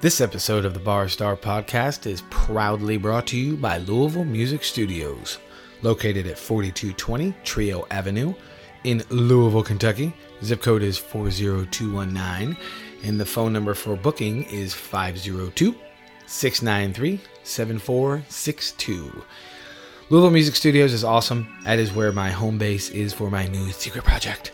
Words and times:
This 0.00 0.22
episode 0.22 0.64
of 0.64 0.72
the 0.72 0.80
Bar 0.80 1.10
Star 1.10 1.36
Podcast 1.36 2.06
is 2.06 2.22
proudly 2.30 2.96
brought 2.96 3.26
to 3.26 3.36
you 3.36 3.54
by 3.54 3.76
Louisville 3.76 4.24
Music 4.24 4.64
Studios, 4.64 5.36
located 5.82 6.26
at 6.26 6.38
4220 6.38 7.34
Trio 7.44 7.86
Avenue 7.90 8.32
in 8.84 9.02
Louisville, 9.10 9.62
Kentucky. 9.62 10.14
Zip 10.42 10.62
code 10.62 10.82
is 10.82 10.96
40219, 10.96 12.56
and 13.04 13.20
the 13.20 13.26
phone 13.26 13.52
number 13.52 13.74
for 13.74 13.94
booking 13.94 14.44
is 14.44 14.72
502 14.72 15.74
693 16.26 17.20
7462. 17.42 19.24
Louisville 20.08 20.30
Music 20.30 20.56
Studios 20.56 20.94
is 20.94 21.04
awesome. 21.04 21.46
That 21.64 21.78
is 21.78 21.92
where 21.92 22.10
my 22.10 22.30
home 22.30 22.56
base 22.56 22.88
is 22.88 23.12
for 23.12 23.30
my 23.30 23.48
new 23.48 23.70
secret 23.70 24.04
project 24.04 24.50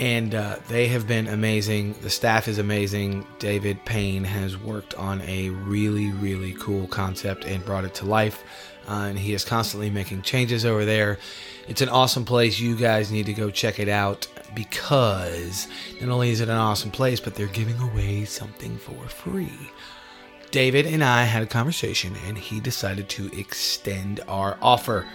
and 0.00 0.34
uh, 0.34 0.56
they 0.68 0.88
have 0.88 1.06
been 1.06 1.28
amazing. 1.28 1.94
The 2.00 2.08
staff 2.08 2.48
is 2.48 2.56
amazing. 2.56 3.26
David 3.38 3.84
Payne 3.84 4.24
has 4.24 4.56
worked 4.56 4.94
on 4.94 5.20
a 5.20 5.50
really, 5.50 6.10
really 6.12 6.54
cool 6.54 6.86
concept 6.86 7.44
and 7.44 7.62
brought 7.66 7.84
it 7.84 7.94
to 7.96 8.06
life. 8.06 8.42
Uh, 8.88 9.08
and 9.10 9.18
he 9.18 9.34
is 9.34 9.44
constantly 9.44 9.90
making 9.90 10.22
changes 10.22 10.64
over 10.64 10.86
there. 10.86 11.18
It's 11.68 11.82
an 11.82 11.90
awesome 11.90 12.24
place. 12.24 12.58
You 12.58 12.76
guys 12.76 13.12
need 13.12 13.26
to 13.26 13.34
go 13.34 13.50
check 13.50 13.78
it 13.78 13.90
out 13.90 14.26
because 14.54 15.68
not 16.00 16.08
only 16.08 16.30
is 16.30 16.40
it 16.40 16.48
an 16.48 16.56
awesome 16.56 16.90
place, 16.90 17.20
but 17.20 17.34
they're 17.34 17.46
giving 17.48 17.78
away 17.78 18.24
something 18.24 18.78
for 18.78 19.06
free. 19.06 19.52
David 20.50 20.86
and 20.86 21.04
I 21.04 21.24
had 21.24 21.42
a 21.42 21.46
conversation, 21.46 22.16
and 22.26 22.38
he 22.38 22.58
decided 22.58 23.10
to 23.10 23.30
extend 23.38 24.20
our 24.26 24.56
offer 24.62 25.06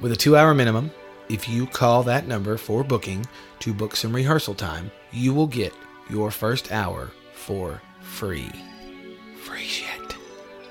with 0.00 0.10
a 0.10 0.16
two 0.16 0.38
hour 0.38 0.54
minimum 0.54 0.90
if 1.28 1.48
you 1.48 1.66
call 1.66 2.02
that 2.04 2.26
number 2.26 2.56
for 2.56 2.82
booking 2.82 3.26
to 3.60 3.74
book 3.74 3.96
some 3.96 4.14
rehearsal 4.14 4.54
time, 4.54 4.90
you 5.12 5.34
will 5.34 5.46
get 5.46 5.72
your 6.08 6.30
first 6.30 6.72
hour 6.72 7.10
for 7.34 7.80
free. 8.00 8.50
Free 9.42 9.64
shit. 9.64 10.12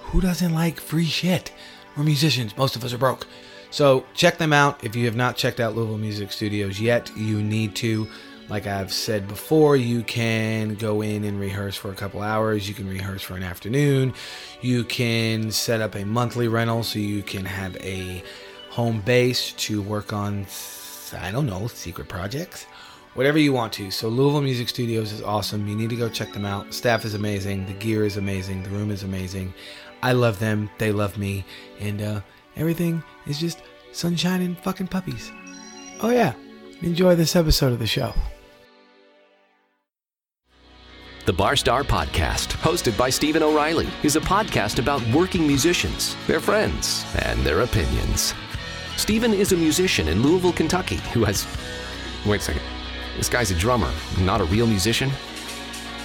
Who 0.01 0.21
doesn't 0.21 0.53
like 0.53 0.79
free 0.79 1.05
shit? 1.05 1.51
We're 1.97 2.03
musicians, 2.03 2.57
most 2.57 2.75
of 2.75 2.83
us 2.83 2.93
are 2.93 2.97
broke. 2.97 3.27
So 3.71 4.05
check 4.13 4.37
them 4.37 4.53
out. 4.53 4.83
If 4.83 4.95
you 4.95 5.05
have 5.05 5.15
not 5.15 5.35
checked 5.35 5.59
out 5.59 5.75
Louisville 5.75 5.97
Music 5.97 6.31
Studios 6.31 6.79
yet, 6.79 7.11
you 7.17 7.41
need 7.41 7.75
to. 7.77 8.07
Like 8.47 8.67
I've 8.67 8.93
said 8.93 9.27
before, 9.27 9.75
you 9.75 10.03
can 10.03 10.75
go 10.75 11.01
in 11.01 11.23
and 11.23 11.39
rehearse 11.39 11.75
for 11.75 11.89
a 11.89 11.95
couple 11.95 12.21
hours. 12.21 12.69
You 12.69 12.75
can 12.75 12.87
rehearse 12.87 13.23
for 13.23 13.35
an 13.35 13.41
afternoon. 13.41 14.13
You 14.61 14.83
can 14.83 15.49
set 15.49 15.81
up 15.81 15.95
a 15.95 16.05
monthly 16.05 16.47
rental 16.47 16.83
so 16.83 16.99
you 16.99 17.23
can 17.23 17.43
have 17.43 17.75
a 17.77 18.23
home 18.69 19.01
base 19.01 19.53
to 19.53 19.81
work 19.81 20.13
on, 20.13 20.45
I 21.17 21.31
don't 21.31 21.47
know, 21.47 21.65
secret 21.67 22.07
projects, 22.07 22.67
whatever 23.15 23.39
you 23.39 23.51
want 23.51 23.73
to. 23.73 23.89
So, 23.89 24.07
Louisville 24.07 24.41
Music 24.41 24.69
Studios 24.69 25.11
is 25.11 25.23
awesome. 25.23 25.67
You 25.67 25.75
need 25.75 25.89
to 25.89 25.95
go 25.95 26.07
check 26.07 26.31
them 26.31 26.45
out. 26.45 26.73
Staff 26.73 27.03
is 27.03 27.15
amazing. 27.15 27.65
The 27.65 27.73
gear 27.73 28.05
is 28.05 28.17
amazing. 28.17 28.61
The 28.63 28.69
room 28.69 28.91
is 28.91 29.03
amazing. 29.03 29.53
I 30.03 30.11
love 30.11 30.37
them. 30.37 30.69
They 30.77 30.91
love 30.91 31.17
me. 31.17 31.43
And 31.79 32.01
uh, 32.01 32.21
everything 32.55 33.03
is 33.25 33.39
just 33.39 33.63
sunshine 33.91 34.41
and 34.41 34.57
fucking 34.59 34.87
puppies. 34.87 35.31
Oh, 36.01 36.11
yeah. 36.11 36.33
Enjoy 36.81 37.15
this 37.15 37.35
episode 37.35 37.73
of 37.73 37.79
the 37.79 37.87
show. 37.87 38.13
The 41.25 41.33
Barstar 41.33 41.81
Podcast, 41.83 42.49
hosted 42.57 42.95
by 42.95 43.09
Stephen 43.09 43.41
O'Reilly, 43.41 43.87
is 44.03 44.15
a 44.15 44.21
podcast 44.21 44.77
about 44.77 45.01
working 45.07 45.47
musicians, 45.47 46.15
their 46.27 46.39
friends, 46.39 47.03
and 47.23 47.39
their 47.39 47.61
opinions. 47.61 48.35
Stephen 48.95 49.33
is 49.33 49.51
a 49.51 49.57
musician 49.57 50.07
in 50.07 50.21
Louisville, 50.21 50.53
Kentucky 50.53 50.97
who 51.13 51.23
has. 51.23 51.47
Wait 52.27 52.41
a 52.41 52.43
second. 52.43 52.74
This 53.15 53.29
guy's 53.29 53.49
a 53.51 53.55
drummer, 53.55 53.91
not 54.19 54.41
a 54.41 54.45
real 54.45 54.67
musician? 54.67 55.09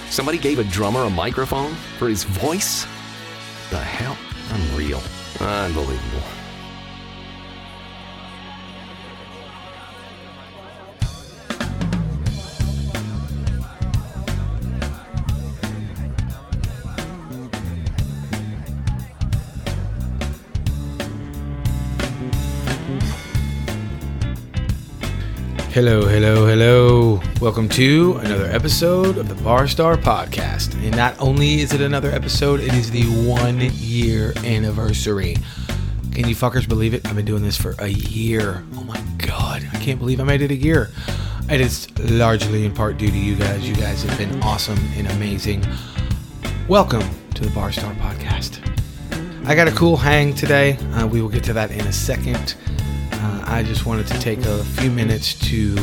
Somebody 0.09 0.37
gave 0.37 0.59
a 0.59 0.63
drummer 0.63 1.01
a 1.01 1.09
microphone 1.09 1.73
for 1.97 2.07
his 2.07 2.23
voice? 2.23 2.85
The 3.69 3.79
hell? 3.79 4.17
Unreal. 4.51 5.01
Unbelievable. 5.39 6.40
Hello, 25.73 26.05
hello, 26.05 26.45
hello. 26.45 27.21
Welcome 27.39 27.69
to 27.69 28.17
another 28.17 28.47
episode 28.47 29.17
of 29.17 29.29
the 29.29 29.35
Barstar 29.35 29.95
Podcast. 29.95 30.73
And 30.83 30.93
not 30.97 31.17
only 31.17 31.61
is 31.61 31.71
it 31.71 31.79
another 31.79 32.11
episode, 32.11 32.59
it 32.59 32.73
is 32.73 32.91
the 32.91 33.05
one 33.25 33.57
year 33.75 34.33
anniversary. 34.43 35.37
Can 36.11 36.27
you 36.27 36.35
fuckers 36.35 36.67
believe 36.67 36.93
it? 36.93 37.07
I've 37.07 37.15
been 37.15 37.23
doing 37.23 37.41
this 37.41 37.55
for 37.55 37.75
a 37.79 37.87
year. 37.87 38.65
Oh 38.75 38.83
my 38.83 39.01
god, 39.17 39.65
I 39.71 39.77
can't 39.77 39.97
believe 39.97 40.19
I 40.19 40.25
made 40.25 40.41
it 40.41 40.51
a 40.51 40.55
year. 40.55 40.89
It 41.49 41.61
is 41.61 41.87
largely 42.01 42.65
in 42.65 42.73
part 42.73 42.97
due 42.97 43.09
to 43.09 43.17
you 43.17 43.35
guys. 43.35 43.65
You 43.65 43.75
guys 43.75 44.03
have 44.03 44.17
been 44.17 44.43
awesome 44.43 44.79
and 44.97 45.07
amazing. 45.11 45.65
Welcome 46.67 47.03
to 47.35 47.43
the 47.43 47.49
Barstar 47.51 47.95
Podcast. 47.95 48.59
I 49.47 49.55
got 49.55 49.69
a 49.69 49.71
cool 49.71 49.95
hang 49.95 50.35
today. 50.35 50.73
Uh, 50.95 51.07
we 51.07 51.21
will 51.21 51.29
get 51.29 51.45
to 51.45 51.53
that 51.53 51.71
in 51.71 51.87
a 51.87 51.93
second. 51.93 52.55
Uh, 53.23 53.43
I 53.45 53.61
just 53.61 53.85
wanted 53.85 54.07
to 54.07 54.19
take 54.19 54.39
a 54.45 54.63
few 54.63 54.89
minutes 54.89 55.35
to 55.49 55.77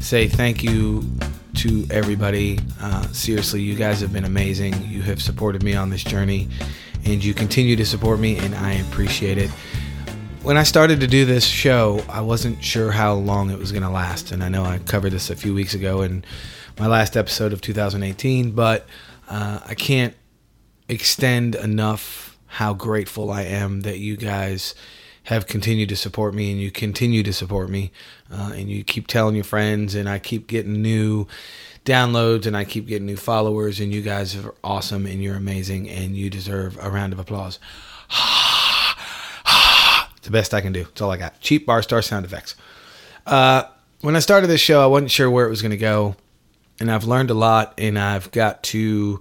say 0.00 0.28
thank 0.28 0.62
you 0.62 1.02
to 1.56 1.84
everybody. 1.90 2.60
Uh, 2.80 3.02
seriously, 3.08 3.60
you 3.60 3.74
guys 3.74 4.00
have 4.00 4.12
been 4.12 4.24
amazing. 4.24 4.80
You 4.84 5.02
have 5.02 5.20
supported 5.20 5.64
me 5.64 5.74
on 5.74 5.90
this 5.90 6.04
journey, 6.04 6.48
and 7.04 7.22
you 7.24 7.34
continue 7.34 7.74
to 7.74 7.84
support 7.84 8.20
me, 8.20 8.38
and 8.38 8.54
I 8.54 8.74
appreciate 8.74 9.38
it. 9.38 9.50
When 10.42 10.56
I 10.56 10.62
started 10.62 11.00
to 11.00 11.08
do 11.08 11.24
this 11.24 11.44
show, 11.44 12.00
I 12.08 12.20
wasn't 12.20 12.62
sure 12.62 12.92
how 12.92 13.14
long 13.14 13.50
it 13.50 13.58
was 13.58 13.72
going 13.72 13.82
to 13.82 13.90
last, 13.90 14.30
and 14.30 14.44
I 14.44 14.48
know 14.48 14.64
I 14.64 14.78
covered 14.78 15.10
this 15.10 15.30
a 15.30 15.36
few 15.36 15.52
weeks 15.52 15.74
ago 15.74 16.02
in 16.02 16.24
my 16.78 16.86
last 16.86 17.16
episode 17.16 17.52
of 17.52 17.60
2018, 17.60 18.52
but 18.52 18.86
uh, 19.28 19.58
I 19.66 19.74
can't 19.74 20.14
extend 20.88 21.56
enough 21.56 22.38
how 22.46 22.72
grateful 22.72 23.32
I 23.32 23.42
am 23.42 23.80
that 23.80 23.98
you 23.98 24.16
guys 24.16 24.76
have 25.28 25.46
continued 25.46 25.90
to 25.90 25.96
support 25.96 26.32
me 26.32 26.50
and 26.50 26.58
you 26.58 26.70
continue 26.70 27.22
to 27.22 27.34
support 27.34 27.68
me 27.68 27.92
uh, 28.32 28.52
and 28.54 28.70
you 28.70 28.82
keep 28.82 29.06
telling 29.06 29.34
your 29.34 29.44
friends 29.44 29.94
and 29.94 30.08
I 30.08 30.18
keep 30.18 30.46
getting 30.46 30.80
new 30.80 31.26
downloads 31.84 32.46
and 32.46 32.56
I 32.56 32.64
keep 32.64 32.86
getting 32.86 33.04
new 33.04 33.18
followers 33.18 33.78
and 33.78 33.92
you 33.92 34.00
guys 34.00 34.34
are 34.42 34.54
awesome 34.64 35.04
and 35.04 35.22
you're 35.22 35.36
amazing 35.36 35.86
and 35.86 36.16
you 36.16 36.30
deserve 36.30 36.78
a 36.82 36.88
round 36.88 37.12
of 37.12 37.18
applause. 37.18 37.58
it's 40.16 40.20
the 40.22 40.30
best 40.30 40.54
I 40.54 40.62
can 40.62 40.72
do. 40.72 40.86
It's 40.88 41.02
all 41.02 41.10
I 41.10 41.18
got. 41.18 41.38
Cheap 41.42 41.66
bar 41.66 41.82
star 41.82 42.00
sound 42.00 42.24
effects. 42.24 42.54
Uh, 43.26 43.64
when 44.00 44.16
I 44.16 44.20
started 44.20 44.46
this 44.46 44.62
show, 44.62 44.82
I 44.82 44.86
wasn't 44.86 45.10
sure 45.10 45.30
where 45.30 45.44
it 45.44 45.50
was 45.50 45.60
going 45.60 45.72
to 45.72 45.76
go 45.76 46.16
and 46.80 46.90
I've 46.90 47.04
learned 47.04 47.28
a 47.28 47.34
lot 47.34 47.74
and 47.76 47.98
I've 47.98 48.30
got 48.30 48.62
to 48.62 49.20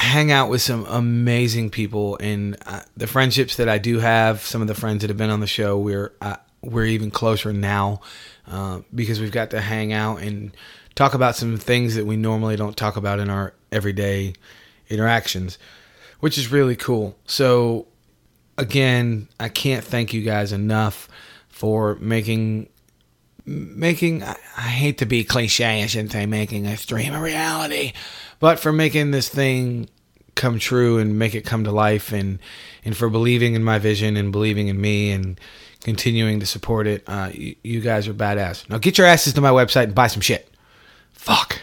hang 0.00 0.32
out 0.32 0.48
with 0.48 0.62
some 0.62 0.86
amazing 0.86 1.68
people 1.68 2.16
and 2.20 2.56
uh, 2.64 2.80
the 2.96 3.06
friendships 3.06 3.56
that 3.56 3.68
I 3.68 3.76
do 3.76 3.98
have 3.98 4.40
some 4.40 4.62
of 4.62 4.66
the 4.66 4.74
friends 4.74 5.02
that 5.02 5.10
have 5.10 5.18
been 5.18 5.28
on 5.28 5.40
the 5.40 5.46
show 5.46 5.78
we're 5.78 6.12
uh, 6.22 6.36
we're 6.62 6.86
even 6.86 7.10
closer 7.10 7.52
now 7.52 8.00
uh, 8.48 8.80
because 8.94 9.20
we've 9.20 9.30
got 9.30 9.50
to 9.50 9.60
hang 9.60 9.92
out 9.92 10.22
and 10.22 10.56
talk 10.94 11.12
about 11.12 11.36
some 11.36 11.58
things 11.58 11.96
that 11.96 12.06
we 12.06 12.16
normally 12.16 12.56
don't 12.56 12.78
talk 12.78 12.96
about 12.96 13.18
in 13.18 13.28
our 13.28 13.52
everyday 13.70 14.32
interactions 14.88 15.58
which 16.20 16.38
is 16.38 16.50
really 16.50 16.76
cool. 16.76 17.14
So 17.26 17.86
again 18.56 19.28
I 19.38 19.50
can't 19.50 19.84
thank 19.84 20.14
you 20.14 20.22
guys 20.22 20.50
enough 20.50 21.10
for 21.50 21.96
making 21.96 22.69
making 23.46 24.22
I, 24.22 24.36
I 24.56 24.68
hate 24.68 24.98
to 24.98 25.06
be 25.06 25.24
cliche 25.24 25.82
I 25.82 25.86
shouldn't 25.86 26.12
say 26.12 26.26
making 26.26 26.66
a 26.66 26.76
stream 26.76 27.14
a 27.14 27.20
reality 27.20 27.92
but 28.38 28.58
for 28.58 28.72
making 28.72 29.10
this 29.10 29.28
thing 29.28 29.88
come 30.34 30.58
true 30.58 30.98
and 30.98 31.18
make 31.18 31.34
it 31.34 31.44
come 31.44 31.64
to 31.64 31.72
life 31.72 32.12
and 32.12 32.38
and 32.84 32.96
for 32.96 33.10
believing 33.10 33.54
in 33.54 33.62
my 33.62 33.78
vision 33.78 34.16
and 34.16 34.32
believing 34.32 34.68
in 34.68 34.80
me 34.80 35.10
and 35.10 35.38
continuing 35.82 36.40
to 36.40 36.46
support 36.46 36.86
it 36.86 37.02
uh, 37.06 37.30
you, 37.32 37.54
you, 37.62 37.80
guys 37.80 38.06
are 38.08 38.14
badass. 38.14 38.68
Now 38.68 38.78
get 38.78 38.98
your 38.98 39.06
asses 39.06 39.32
to 39.34 39.40
my 39.40 39.50
website 39.50 39.84
and 39.84 39.94
buy 39.94 40.08
some 40.08 40.20
shit. 40.20 40.52
Fuck. 41.12 41.60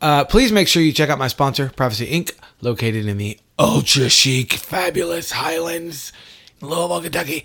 Uh, 0.00 0.24
please 0.24 0.52
make 0.52 0.68
sure 0.68 0.82
you 0.82 0.92
check 0.92 1.08
out 1.08 1.18
my 1.18 1.28
sponsor 1.28 1.70
prophecy 1.70 2.06
inc 2.06 2.32
located 2.60 3.06
in 3.06 3.16
the 3.16 3.38
ultra 3.58 4.08
chic 4.08 4.52
fabulous 4.54 5.30
highlands 5.30 6.12
louisville 6.60 7.00
kentucky 7.00 7.44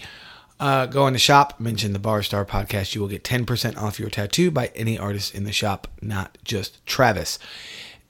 uh, 0.59 0.85
go 0.87 1.07
in 1.07 1.13
the 1.13 1.19
shop, 1.19 1.59
mention 1.59 1.93
the 1.93 1.99
Bar 1.99 2.21
Star 2.23 2.45
podcast. 2.45 2.93
You 2.95 3.01
will 3.01 3.07
get 3.07 3.23
10% 3.23 3.77
off 3.77 3.99
your 3.99 4.09
tattoo 4.09 4.51
by 4.51 4.71
any 4.75 4.97
artist 4.97 5.33
in 5.33 5.43
the 5.45 5.51
shop, 5.53 5.87
not 6.01 6.37
just 6.43 6.85
Travis. 6.85 7.39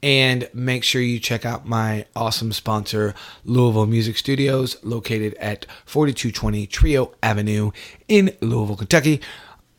And 0.02 0.50
make 0.54 0.84
sure 0.86 1.02
you 1.02 1.20
check 1.20 1.46
out 1.46 1.68
my 1.68 2.06
awesome 2.16 2.54
sponsor, 2.54 3.14
Louisville 3.44 3.86
Music 3.86 4.18
Studios, 4.18 4.78
located 4.84 5.34
at 5.36 5.66
4220 5.86 6.66
Trio 6.68 7.14
Avenue 7.22 7.72
in 8.08 8.32
Louisville, 8.42 8.78
Kentucky. 8.78 9.22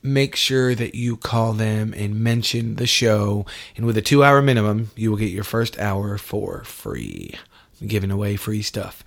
make 0.03 0.35
sure 0.35 0.75
that 0.75 0.95
you 0.95 1.17
call 1.17 1.53
them 1.53 1.93
and 1.97 2.21
mention 2.21 2.77
the 2.77 2.87
show. 2.87 3.45
And 3.77 3.85
with 3.87 3.97
a 3.97 4.03
two 4.03 4.25
hour 4.25 4.41
minimum, 4.43 4.91
you 4.97 5.11
will 5.11 5.19
get 5.19 5.31
your 5.31 5.45
first 5.45 5.79
hour 5.79 6.17
for 6.19 6.65
free. 6.65 7.35
I'm 7.81 7.87
giving 7.89 8.11
away 8.11 8.37
free 8.37 8.63
stuff. 8.63 9.05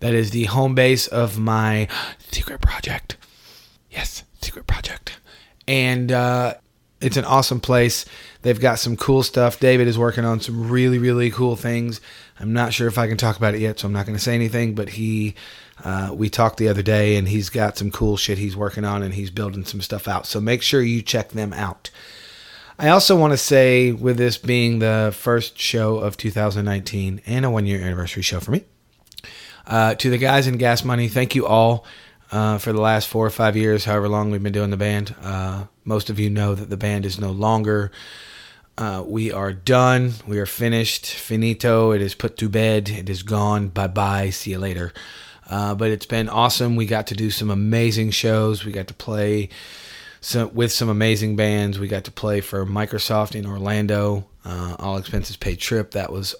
That 0.00 0.14
is 0.14 0.30
the 0.30 0.44
home 0.44 0.74
base 0.74 1.06
of 1.06 1.38
my 1.38 1.88
secret 2.30 2.60
project. 2.60 3.16
Yes, 3.90 4.24
secret 4.42 4.66
project. 4.66 5.18
And 5.66 6.12
uh, 6.12 6.54
it's 7.00 7.16
an 7.16 7.24
awesome 7.24 7.60
place. 7.60 8.04
They've 8.42 8.60
got 8.60 8.78
some 8.78 8.96
cool 8.96 9.22
stuff. 9.22 9.58
David 9.58 9.88
is 9.88 9.98
working 9.98 10.24
on 10.24 10.40
some 10.40 10.70
really, 10.70 10.98
really 10.98 11.30
cool 11.30 11.56
things. 11.56 12.00
I'm 12.38 12.52
not 12.52 12.72
sure 12.72 12.88
if 12.88 12.98
I 12.98 13.08
can 13.08 13.16
talk 13.16 13.36
about 13.36 13.54
it 13.54 13.60
yet, 13.60 13.78
so 13.78 13.86
I'm 13.86 13.92
not 13.92 14.06
going 14.06 14.16
to 14.16 14.22
say 14.22 14.34
anything. 14.34 14.74
But 14.74 14.90
he, 14.90 15.34
uh, 15.82 16.10
we 16.14 16.28
talked 16.28 16.58
the 16.58 16.68
other 16.68 16.82
day, 16.82 17.16
and 17.16 17.28
he's 17.28 17.48
got 17.48 17.76
some 17.76 17.90
cool 17.90 18.16
shit 18.16 18.38
he's 18.38 18.56
working 18.56 18.84
on, 18.84 19.02
and 19.02 19.14
he's 19.14 19.30
building 19.30 19.64
some 19.64 19.80
stuff 19.80 20.06
out. 20.06 20.26
So 20.26 20.40
make 20.40 20.62
sure 20.62 20.82
you 20.82 21.02
check 21.02 21.30
them 21.30 21.52
out. 21.52 21.90
I 22.78 22.88
also 22.88 23.16
want 23.16 23.32
to 23.32 23.38
say, 23.38 23.92
with 23.92 24.18
this 24.18 24.36
being 24.36 24.78
the 24.78 25.14
first 25.16 25.58
show 25.58 25.96
of 25.96 26.18
2019 26.18 27.22
and 27.24 27.44
a 27.44 27.50
one 27.50 27.64
year 27.64 27.80
anniversary 27.80 28.22
show 28.22 28.40
for 28.40 28.50
me, 28.50 28.64
uh, 29.66 29.94
to 29.96 30.10
the 30.10 30.18
guys 30.18 30.46
in 30.46 30.58
Gas 30.58 30.84
Money, 30.84 31.08
thank 31.08 31.34
you 31.34 31.46
all 31.46 31.84
uh, 32.30 32.58
for 32.58 32.72
the 32.72 32.80
last 32.80 33.08
four 33.08 33.26
or 33.26 33.30
five 33.30 33.56
years, 33.56 33.84
however 33.84 34.08
long 34.08 34.30
we've 34.30 34.42
been 34.42 34.52
doing 34.52 34.70
the 34.70 34.76
band. 34.76 35.14
Uh, 35.22 35.64
most 35.84 36.10
of 36.10 36.18
you 36.18 36.30
know 36.30 36.54
that 36.54 36.70
the 36.70 36.76
band 36.76 37.06
is 37.06 37.18
no 37.18 37.30
longer. 37.30 37.90
Uh, 38.78 39.02
we 39.06 39.32
are 39.32 39.52
done. 39.52 40.12
We 40.26 40.38
are 40.38 40.46
finished. 40.46 41.06
Finito. 41.06 41.92
It 41.92 42.02
is 42.02 42.14
put 42.14 42.36
to 42.38 42.48
bed. 42.48 42.90
It 42.90 43.08
is 43.08 43.22
gone. 43.22 43.68
Bye 43.68 43.86
bye. 43.86 44.30
See 44.30 44.50
you 44.50 44.58
later. 44.58 44.92
Uh, 45.48 45.74
but 45.74 45.90
it's 45.90 46.06
been 46.06 46.28
awesome. 46.28 46.76
We 46.76 46.86
got 46.86 47.06
to 47.08 47.14
do 47.14 47.30
some 47.30 47.50
amazing 47.50 48.10
shows. 48.10 48.64
We 48.64 48.72
got 48.72 48.88
to 48.88 48.94
play 48.94 49.48
some, 50.20 50.52
with 50.54 50.72
some 50.72 50.88
amazing 50.88 51.36
bands. 51.36 51.78
We 51.78 51.88
got 51.88 52.04
to 52.04 52.10
play 52.10 52.40
for 52.40 52.66
Microsoft 52.66 53.34
in 53.34 53.46
Orlando. 53.46 54.26
Uh, 54.44 54.76
all 54.78 54.98
expenses 54.98 55.36
paid 55.36 55.58
trip. 55.58 55.92
That 55.92 56.12
was 56.12 56.34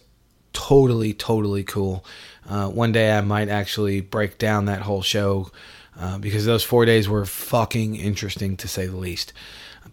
totally, 0.53 1.15
totally 1.15 1.65
cool. 1.65 2.05
Uh, 2.49 2.69
one 2.69 2.93
day 2.93 3.17
I 3.17 3.21
might 3.21 3.49
actually 3.49 4.01
break 4.01 4.39
down 4.39 4.67
that 4.67 4.83
whole 4.83 5.03
show 5.03 5.51
uh, 5.99 6.19
because 6.19 6.45
those 6.45 6.63
four 6.63 6.85
days 6.85 7.09
were 7.09 7.25
fucking 7.25 7.97
interesting 7.97 8.57
to 8.59 8.69
say 8.69 8.87
the 8.87 8.97
least. 8.97 9.33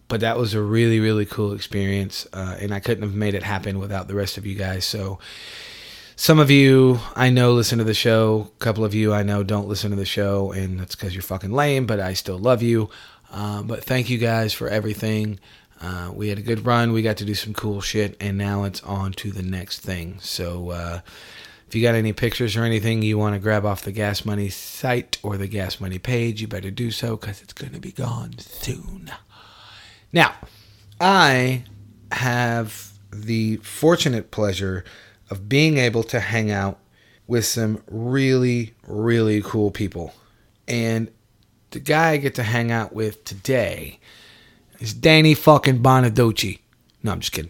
But 0.07 0.19
that 0.19 0.37
was 0.37 0.53
a 0.53 0.61
really, 0.61 0.99
really 0.99 1.25
cool 1.25 1.53
experience, 1.53 2.27
uh, 2.33 2.57
and 2.59 2.73
I 2.73 2.79
couldn't 2.79 3.03
have 3.03 3.15
made 3.15 3.35
it 3.35 3.43
happen 3.43 3.79
without 3.79 4.07
the 4.07 4.15
rest 4.15 4.37
of 4.37 4.45
you 4.45 4.55
guys. 4.55 4.85
So, 4.85 5.19
some 6.15 6.39
of 6.39 6.51
you 6.51 6.99
I 7.15 7.29
know 7.29 7.53
listen 7.53 7.79
to 7.79 7.83
the 7.83 7.93
show. 7.93 8.51
A 8.55 8.59
couple 8.59 8.85
of 8.85 8.93
you 8.93 9.13
I 9.13 9.23
know 9.23 9.43
don't 9.43 9.67
listen 9.67 9.89
to 9.91 9.95
the 9.95 10.05
show, 10.05 10.51
and 10.51 10.79
that's 10.79 10.95
because 10.95 11.15
you're 11.15 11.23
fucking 11.23 11.51
lame. 11.51 11.85
But 11.85 11.99
I 11.99 12.13
still 12.13 12.37
love 12.37 12.61
you. 12.61 12.89
Uh, 13.31 13.63
but 13.63 13.83
thank 13.83 14.09
you 14.09 14.17
guys 14.19 14.53
for 14.53 14.67
everything. 14.67 15.39
Uh, 15.81 16.11
we 16.13 16.29
had 16.29 16.37
a 16.37 16.43
good 16.43 16.65
run. 16.65 16.93
We 16.93 17.01
got 17.01 17.17
to 17.17 17.25
do 17.25 17.33
some 17.33 17.53
cool 17.53 17.81
shit, 17.81 18.15
and 18.19 18.37
now 18.37 18.63
it's 18.63 18.81
on 18.83 19.11
to 19.13 19.31
the 19.31 19.41
next 19.41 19.79
thing. 19.79 20.17
So, 20.21 20.69
uh, 20.69 20.99
if 21.73 21.77
you 21.77 21.81
got 21.81 21.95
any 21.95 22.13
pictures 22.13 22.55
or 22.55 22.63
anything 22.63 23.01
you 23.01 23.17
want 23.17 23.33
to 23.33 23.39
grab 23.39 23.65
off 23.65 23.81
the 23.81 23.91
Gas 23.91 24.25
Money 24.25 24.47
site 24.47 25.17
or 25.23 25.37
the 25.37 25.47
Gas 25.47 25.79
Money 25.79 25.97
page, 25.97 26.39
you 26.39 26.47
better 26.47 26.69
do 26.69 26.91
so 26.91 27.17
because 27.17 27.41
it's 27.41 27.51
going 27.51 27.73
to 27.73 27.79
be 27.79 27.91
gone 27.91 28.37
soon. 28.37 29.11
Now, 30.11 30.35
I 31.01 31.63
have 32.11 32.91
the 33.11 33.55
fortunate 33.57 34.29
pleasure 34.29 34.85
of 35.31 35.49
being 35.49 35.79
able 35.79 36.03
to 36.03 36.19
hang 36.19 36.51
out 36.51 36.77
with 37.25 37.43
some 37.43 37.81
really, 37.87 38.75
really 38.87 39.41
cool 39.41 39.71
people. 39.71 40.13
And 40.67 41.09
the 41.71 41.79
guy 41.79 42.11
I 42.11 42.17
get 42.17 42.35
to 42.35 42.43
hang 42.43 42.71
out 42.71 42.93
with 42.93 43.25
today 43.25 43.99
is 44.79 44.93
Danny 44.93 45.33
fucking 45.33 45.81
Bonaduce. 45.81 46.59
No, 47.01 47.13
I'm 47.13 47.19
just 47.19 47.31
kidding. 47.31 47.49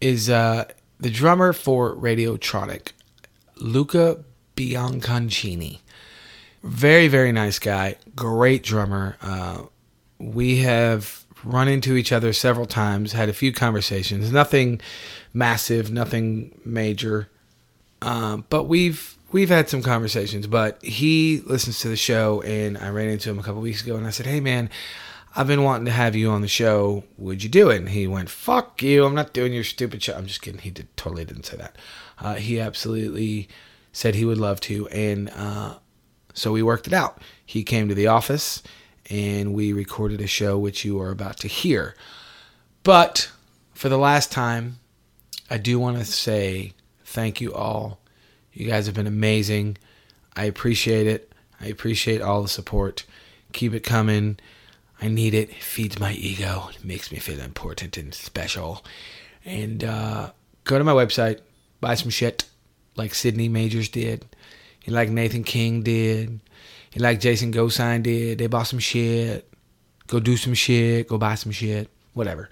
Is 0.00 0.30
uh, 0.30 0.66
the 1.00 1.10
drummer 1.10 1.52
for 1.52 1.96
Radiotronic, 1.96 2.92
Luca 3.56 4.24
Bianconcini. 4.56 5.80
Very, 6.62 7.08
very 7.08 7.32
nice 7.32 7.58
guy. 7.58 7.96
Great 8.14 8.62
drummer. 8.62 9.16
Uh, 9.20 9.62
we 10.18 10.58
have 10.58 11.24
run 11.44 11.68
into 11.68 11.96
each 11.96 12.12
other 12.12 12.32
several 12.32 12.66
times, 12.66 13.12
had 13.12 13.28
a 13.28 13.32
few 13.32 13.52
conversations. 13.52 14.30
Nothing 14.30 14.80
massive, 15.34 15.90
nothing 15.90 16.60
major. 16.64 17.28
Um, 18.00 18.44
but 18.48 18.64
we've 18.64 19.16
we've 19.32 19.48
had 19.48 19.68
some 19.68 19.82
conversations. 19.82 20.46
But 20.46 20.82
he 20.84 21.42
listens 21.46 21.80
to 21.80 21.88
the 21.88 21.96
show, 21.96 22.42
and 22.42 22.78
I 22.78 22.90
ran 22.90 23.08
into 23.08 23.30
him 23.30 23.38
a 23.38 23.42
couple 23.42 23.60
weeks 23.60 23.82
ago, 23.82 23.96
and 23.96 24.06
I 24.06 24.10
said, 24.10 24.26
"Hey, 24.26 24.40
man, 24.40 24.70
I've 25.34 25.46
been 25.46 25.64
wanting 25.64 25.86
to 25.86 25.92
have 25.92 26.14
you 26.14 26.30
on 26.30 26.42
the 26.42 26.48
show. 26.48 27.04
Would 27.18 27.42
you 27.42 27.48
do 27.48 27.70
it?" 27.70 27.78
And 27.78 27.88
he 27.90 28.06
went, 28.06 28.30
"Fuck 28.30 28.82
you! 28.82 29.04
I'm 29.04 29.14
not 29.14 29.32
doing 29.32 29.52
your 29.52 29.64
stupid 29.64 30.02
show." 30.02 30.14
I'm 30.14 30.26
just 30.26 30.42
kidding. 30.42 30.60
He 30.60 30.70
did 30.70 30.94
totally 30.96 31.24
didn't 31.24 31.46
say 31.46 31.56
that. 31.56 31.76
Uh, 32.22 32.34
he 32.34 32.60
absolutely 32.60 33.48
said 33.92 34.14
he 34.14 34.24
would 34.24 34.38
love 34.38 34.60
to, 34.60 34.88
and 34.88 35.28
uh, 35.30 35.74
so 36.32 36.52
we 36.52 36.62
worked 36.62 36.86
it 36.86 36.92
out. 36.92 37.20
He 37.44 37.64
came 37.64 37.88
to 37.88 37.94
the 37.94 38.06
office, 38.06 38.62
and 39.10 39.52
we 39.52 39.72
recorded 39.72 40.20
a 40.20 40.26
show 40.26 40.58
which 40.58 40.84
you 40.84 41.00
are 41.00 41.10
about 41.10 41.38
to 41.38 41.48
hear. 41.48 41.96
But 42.84 43.30
for 43.74 43.88
the 43.88 43.98
last 43.98 44.30
time, 44.32 44.78
I 45.50 45.58
do 45.58 45.78
want 45.78 45.98
to 45.98 46.04
say 46.04 46.72
thank 47.04 47.40
you 47.40 47.52
all. 47.52 47.98
You 48.52 48.68
guys 48.68 48.86
have 48.86 48.94
been 48.94 49.06
amazing. 49.06 49.76
I 50.36 50.44
appreciate 50.44 51.06
it. 51.06 51.32
I 51.60 51.66
appreciate 51.66 52.22
all 52.22 52.42
the 52.42 52.48
support. 52.48 53.04
Keep 53.52 53.74
it 53.74 53.80
coming. 53.80 54.38
I 55.00 55.08
need 55.08 55.34
it. 55.34 55.50
It 55.50 55.62
feeds 55.62 55.98
my 55.98 56.12
ego. 56.12 56.70
It 56.74 56.84
makes 56.84 57.10
me 57.10 57.18
feel 57.18 57.40
important 57.40 57.96
and 57.96 58.14
special. 58.14 58.84
And 59.44 59.82
uh, 59.82 60.30
go 60.64 60.78
to 60.78 60.84
my 60.84 60.92
website, 60.92 61.40
buy 61.82 61.94
some 61.96 62.08
shit 62.08 62.44
like 62.96 63.14
Sidney 63.14 63.48
Majors 63.48 63.90
did, 63.90 64.24
and 64.86 64.94
like 64.94 65.10
Nathan 65.10 65.44
King 65.44 65.82
did, 65.82 66.40
and 66.94 67.02
like 67.02 67.20
Jason 67.20 67.52
Gosine 67.52 68.02
did. 68.02 68.38
They 68.38 68.46
bought 68.46 68.68
some 68.68 68.78
shit. 68.78 69.52
Go 70.06 70.20
do 70.20 70.38
some 70.38 70.54
shit. 70.54 71.08
Go 71.08 71.18
buy 71.18 71.34
some 71.34 71.52
shit. 71.52 71.90
Whatever. 72.14 72.48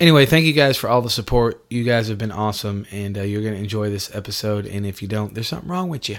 Anyway, 0.00 0.26
thank 0.26 0.44
you 0.46 0.52
guys 0.52 0.76
for 0.76 0.88
all 0.88 1.02
the 1.02 1.10
support. 1.10 1.64
You 1.70 1.84
guys 1.84 2.08
have 2.08 2.18
been 2.18 2.32
awesome, 2.32 2.86
and 2.90 3.16
uh, 3.16 3.22
you're 3.22 3.42
going 3.42 3.54
to 3.54 3.60
enjoy 3.60 3.90
this 3.90 4.12
episode. 4.14 4.66
And 4.66 4.84
if 4.84 5.00
you 5.00 5.06
don't, 5.06 5.34
there's 5.34 5.46
something 5.46 5.68
wrong 5.68 5.88
with 5.88 6.08
you. 6.08 6.16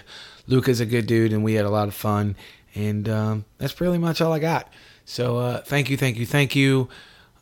Luca's 0.47 0.79
a 0.79 0.85
good 0.85 1.05
dude, 1.05 1.33
and 1.33 1.43
we 1.43 1.55
had 1.55 1.65
a 1.65 1.69
lot 1.69 1.89
of 1.89 1.93
fun. 1.93 2.37
And 2.75 3.09
um, 3.09 3.45
that's 3.57 3.73
pretty 3.73 3.97
much 3.97 4.21
all 4.21 4.31
I 4.31 4.39
got. 4.39 4.71
So 5.05 5.37
uh, 5.37 5.61
thank 5.61 5.89
you, 5.89 5.97
thank 5.97 6.17
you, 6.17 6.25
thank 6.25 6.55
you. 6.55 6.87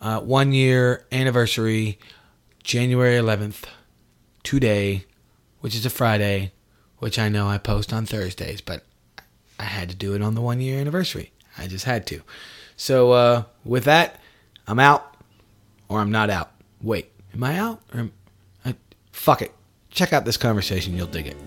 Uh, 0.02 0.20
one 0.20 0.52
year 0.52 1.06
anniversary, 1.12 2.00
January 2.64 3.18
11th, 3.18 3.66
today, 4.44 5.06
which 5.60 5.76
is 5.76 5.86
a 5.86 5.90
Friday, 5.90 6.52
which 7.00 7.18
I 7.18 7.30
know 7.30 7.48
I 7.48 7.58
post 7.58 7.92
on 7.94 8.06
Thursdays, 8.06 8.62
but 8.62 8.84
I 9.60 9.64
had 9.64 9.90
to 9.90 9.96
do 9.96 10.14
it 10.16 10.22
on 10.22 10.36
the 10.36 10.42
one 10.42 10.60
year 10.62 10.80
anniversary. 10.80 11.32
I 11.58 11.68
just 11.68 11.86
had 11.86 12.08
to. 12.08 12.22
So 12.76 13.12
uh, 13.12 13.44
with 13.64 13.84
that, 13.86 14.20
I'm 14.68 14.80
out 14.80 15.16
or 15.88 16.00
I'm 16.00 16.12
not 16.12 16.30
out. 16.30 16.52
Wait, 16.82 17.12
am 17.34 17.44
I 17.44 17.58
out? 17.58 17.82
Or 17.94 18.00
am 18.00 18.14
I, 18.66 18.76
fuck 19.12 19.42
it. 19.42 19.52
Check 19.90 20.14
out 20.14 20.26
this 20.26 20.38
conversation. 20.38 20.96
You'll 20.96 21.08
dig 21.08 21.28
it. 21.28 21.38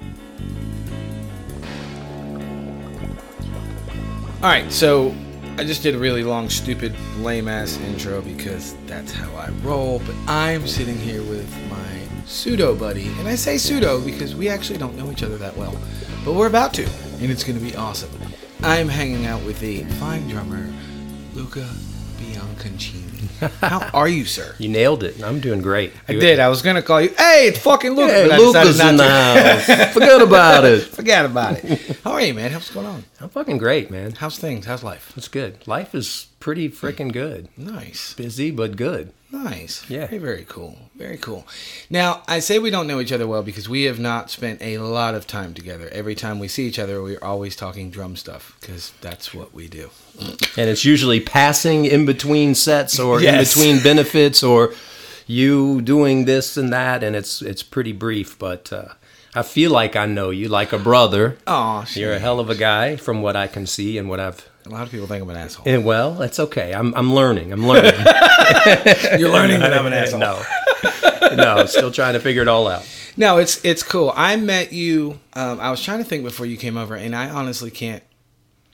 All 4.42 4.50
right, 4.50 4.70
so 4.70 5.14
I 5.56 5.64
just 5.64 5.82
did 5.82 5.94
a 5.94 5.98
really 5.98 6.22
long, 6.22 6.50
stupid, 6.50 6.94
lame 7.18 7.48
ass 7.48 7.78
intro 7.78 8.20
because 8.20 8.74
that's 8.86 9.10
how 9.10 9.34
I 9.34 9.48
roll. 9.62 10.00
But 10.00 10.14
I'm 10.28 10.66
sitting 10.66 10.98
here 10.98 11.22
with 11.22 11.50
my 11.70 12.03
pseudo 12.26 12.74
buddy, 12.74 13.08
and 13.18 13.28
I 13.28 13.34
say 13.34 13.58
pseudo 13.58 14.00
because 14.00 14.34
we 14.34 14.48
actually 14.48 14.78
don't 14.78 14.96
know 14.96 15.10
each 15.10 15.22
other 15.22 15.36
that 15.38 15.56
well, 15.56 15.76
but 16.24 16.34
we're 16.34 16.46
about 16.46 16.74
to, 16.74 16.84
and 17.20 17.30
it's 17.30 17.44
going 17.44 17.58
to 17.58 17.64
be 17.64 17.74
awesome. 17.76 18.10
I'm 18.62 18.88
hanging 18.88 19.26
out 19.26 19.42
with 19.44 19.60
the 19.60 19.84
fine 19.84 20.26
drummer, 20.28 20.72
Luca 21.34 21.68
Bianconcini. 22.18 23.50
How 23.60 23.90
are 23.92 24.08
you, 24.08 24.24
sir? 24.24 24.54
You 24.58 24.68
nailed 24.68 25.02
it. 25.02 25.22
I'm 25.22 25.40
doing 25.40 25.60
great. 25.60 25.92
I 26.08 26.12
did. 26.12 26.40
I 26.40 26.48
was 26.48 26.62
gonna 26.62 26.82
call 26.82 27.00
you. 27.00 27.08
Hey, 27.08 27.48
it's 27.48 27.58
fucking 27.58 27.92
Luca. 27.92 28.12
Hey, 28.12 28.28
but 28.28 28.38
Luca's 28.38 28.80
in 28.80 28.96
the 28.96 29.08
house. 29.08 29.92
Forget 29.92 30.22
about 30.22 30.64
it. 30.64 30.82
Forget 30.84 31.24
about 31.24 31.62
it. 31.62 31.96
How 32.04 32.12
are 32.12 32.22
you, 32.22 32.32
man? 32.34 32.50
How's 32.52 32.70
going 32.70 32.86
on? 32.86 33.04
I'm 33.20 33.28
fucking 33.28 33.58
great, 33.58 33.90
man. 33.90 34.12
How's 34.12 34.38
things? 34.38 34.66
How's 34.66 34.82
life? 34.82 35.12
It's 35.16 35.28
good. 35.28 35.66
Life 35.66 35.94
is 35.94 36.28
pretty 36.40 36.68
freaking 36.70 37.12
good. 37.12 37.48
Nice. 37.56 38.14
Busy, 38.14 38.50
but 38.50 38.76
good. 38.76 39.12
Nice. 39.34 39.88
Yeah. 39.90 40.06
Very, 40.06 40.18
very 40.18 40.44
cool. 40.48 40.78
Very 40.94 41.16
cool. 41.18 41.46
Now, 41.90 42.22
I 42.28 42.38
say 42.38 42.58
we 42.58 42.70
don't 42.70 42.86
know 42.86 43.00
each 43.00 43.12
other 43.12 43.26
well 43.26 43.42
because 43.42 43.68
we 43.68 43.82
have 43.84 43.98
not 43.98 44.30
spent 44.30 44.62
a 44.62 44.78
lot 44.78 45.14
of 45.14 45.26
time 45.26 45.54
together. 45.54 45.88
Every 45.90 46.14
time 46.14 46.38
we 46.38 46.48
see 46.48 46.66
each 46.66 46.78
other, 46.78 47.02
we're 47.02 47.18
always 47.22 47.56
talking 47.56 47.90
drum 47.90 48.16
stuff 48.16 48.56
because 48.60 48.92
that's 49.00 49.34
what 49.34 49.52
we 49.54 49.66
do. 49.68 49.90
And 50.56 50.70
it's 50.70 50.84
usually 50.84 51.18
passing 51.20 51.84
in 51.84 52.06
between 52.06 52.54
sets 52.54 52.98
or 53.00 53.20
Yes. 53.20 53.34
in 53.34 53.60
between 53.62 53.82
benefits 53.82 54.42
or 54.42 54.72
you 55.26 55.80
doing 55.82 56.26
this 56.26 56.56
and 56.56 56.72
that 56.72 57.02
and 57.02 57.16
it's 57.16 57.42
it's 57.42 57.62
pretty 57.64 57.92
brief, 57.92 58.38
but 58.38 58.72
uh, 58.72 58.88
I 59.34 59.42
feel 59.42 59.72
like 59.72 59.96
I 59.96 60.06
know 60.06 60.30
you 60.30 60.48
like 60.48 60.72
a 60.72 60.78
brother. 60.78 61.36
Oh, 61.46 61.84
You're 61.94 62.12
a 62.14 62.18
hell 62.20 62.38
of 62.38 62.50
a 62.50 62.54
guy 62.54 62.94
from 62.96 63.20
what 63.22 63.34
I 63.34 63.48
can 63.48 63.66
see 63.66 63.98
and 63.98 64.08
what 64.08 64.20
I've. 64.20 64.48
A 64.66 64.71
lot 64.71 64.83
of 64.83 64.90
people 64.90 65.06
think 65.06 65.23
I'm 65.23 65.28
an 65.30 65.37
asshole. 65.37 65.64
And 65.68 65.85
well, 65.85 66.12
that's 66.14 66.40
okay. 66.40 66.73
I'm 66.73 66.94
I'm 66.94 67.12
learning. 67.14 67.52
I'm 67.52 67.66
learning. 67.66 67.92
You're 69.18 69.30
learning 69.30 69.61
that 69.61 69.75
I'm 69.75 69.85
an 69.87 69.92
asshole. 69.94 70.21
no, 70.21 70.42
no, 71.37 71.66
still 71.66 71.90
trying 71.90 72.14
to 72.14 72.21
figure 72.21 72.42
it 72.42 72.49
all 72.49 72.66
out. 72.68 72.88
No, 73.16 73.38
it's 73.38 73.62
it's 73.64 73.83
cool. 73.83 74.12
I 74.16 74.37
met 74.37 74.73
you. 74.73 75.21
Um, 75.35 75.61
I 75.61 75.71
was 75.71 75.83
trying 75.83 75.99
to 75.99 76.04
think 76.04 76.25
before 76.25 76.47
you 76.47 76.56
came 76.56 76.76
over, 76.78 76.94
and 76.94 77.14
I 77.14 77.28
honestly 77.28 77.71
can't 77.71 78.02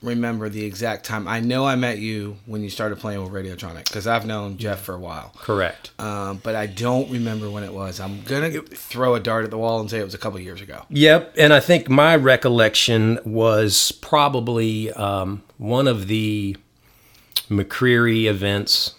remember 0.03 0.49
the 0.49 0.65
exact 0.65 1.05
time. 1.05 1.29
I 1.29 1.41
know 1.41 1.67
I 1.67 1.75
met 1.77 1.99
you 1.99 2.37
when 2.47 2.63
you 2.63 2.71
started 2.71 2.99
playing 2.99 3.23
with 3.23 3.33
Radiotronic 3.33 3.85
because 3.85 4.07
I've 4.07 4.25
known 4.25 4.57
Jeff 4.57 4.81
for 4.81 4.95
a 4.95 4.99
while. 4.99 5.33
Correct. 5.37 5.91
Um, 5.99 6.41
but 6.43 6.55
I 6.55 6.67
don't 6.67 7.11
remember 7.11 7.51
when 7.51 7.65
it 7.65 7.73
was. 7.75 7.99
I'm 8.01 8.23
gonna 8.23 8.63
throw 8.63 9.15
a 9.17 9.21
dart 9.21 9.45
at 9.45 9.51
the 9.51 9.59
wall 9.59 9.81
and 9.81 9.91
say 9.91 9.99
it 9.99 10.05
was 10.05 10.15
a 10.15 10.19
couple 10.19 10.39
years 10.39 10.61
ago. 10.63 10.85
Yep, 10.89 11.35
and 11.37 11.53
I 11.53 11.61
think 11.61 11.89
my 11.91 12.15
recollection 12.17 13.19
was 13.25 13.91
probably 13.93 14.91
um, 14.93 15.43
one 15.61 15.87
of 15.87 16.09
the 16.09 16.57
McCreary 17.51 18.25
events, 18.25 18.95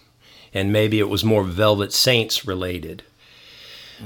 and 0.53 0.71
maybe 0.71 0.99
it 0.99 1.09
was 1.09 1.23
more 1.23 1.43
Velvet 1.43 1.91
Saints 1.91 2.45
related, 2.45 3.01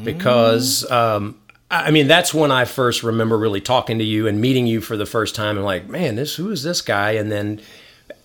because 0.03 0.89
um, 0.89 1.37
I 1.69 1.91
mean 1.91 2.07
that's 2.07 2.33
when 2.33 2.51
I 2.51 2.63
first 2.63 3.03
remember 3.03 3.37
really 3.37 3.59
talking 3.59 3.99
to 3.99 4.05
you 4.05 4.25
and 4.25 4.39
meeting 4.39 4.67
you 4.67 4.79
for 4.79 4.95
the 4.95 5.05
first 5.05 5.35
time, 5.35 5.57
and 5.57 5.65
like, 5.65 5.89
man, 5.89 6.15
this 6.15 6.35
who 6.35 6.49
is 6.49 6.63
this 6.63 6.81
guy? 6.81 7.11
And 7.11 7.29
then 7.29 7.59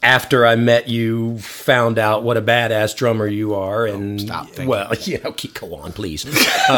after 0.02 0.47
I 0.47 0.57
met 0.57 0.88
you, 0.88 1.38
found 1.38 1.99
out 1.99 2.23
what 2.23 2.37
a 2.38 2.42
badass 2.42 2.97
drummer 2.97 3.26
you 3.26 3.54
are, 3.54 3.87
and 3.87 4.21
stop 4.21 4.47
thinking 4.47 4.66
well, 4.69 4.92
you. 5.02 5.19
know, 5.25 5.33
keep 5.33 5.54
go 5.61 5.75
on, 5.76 5.92
please. 5.92 6.25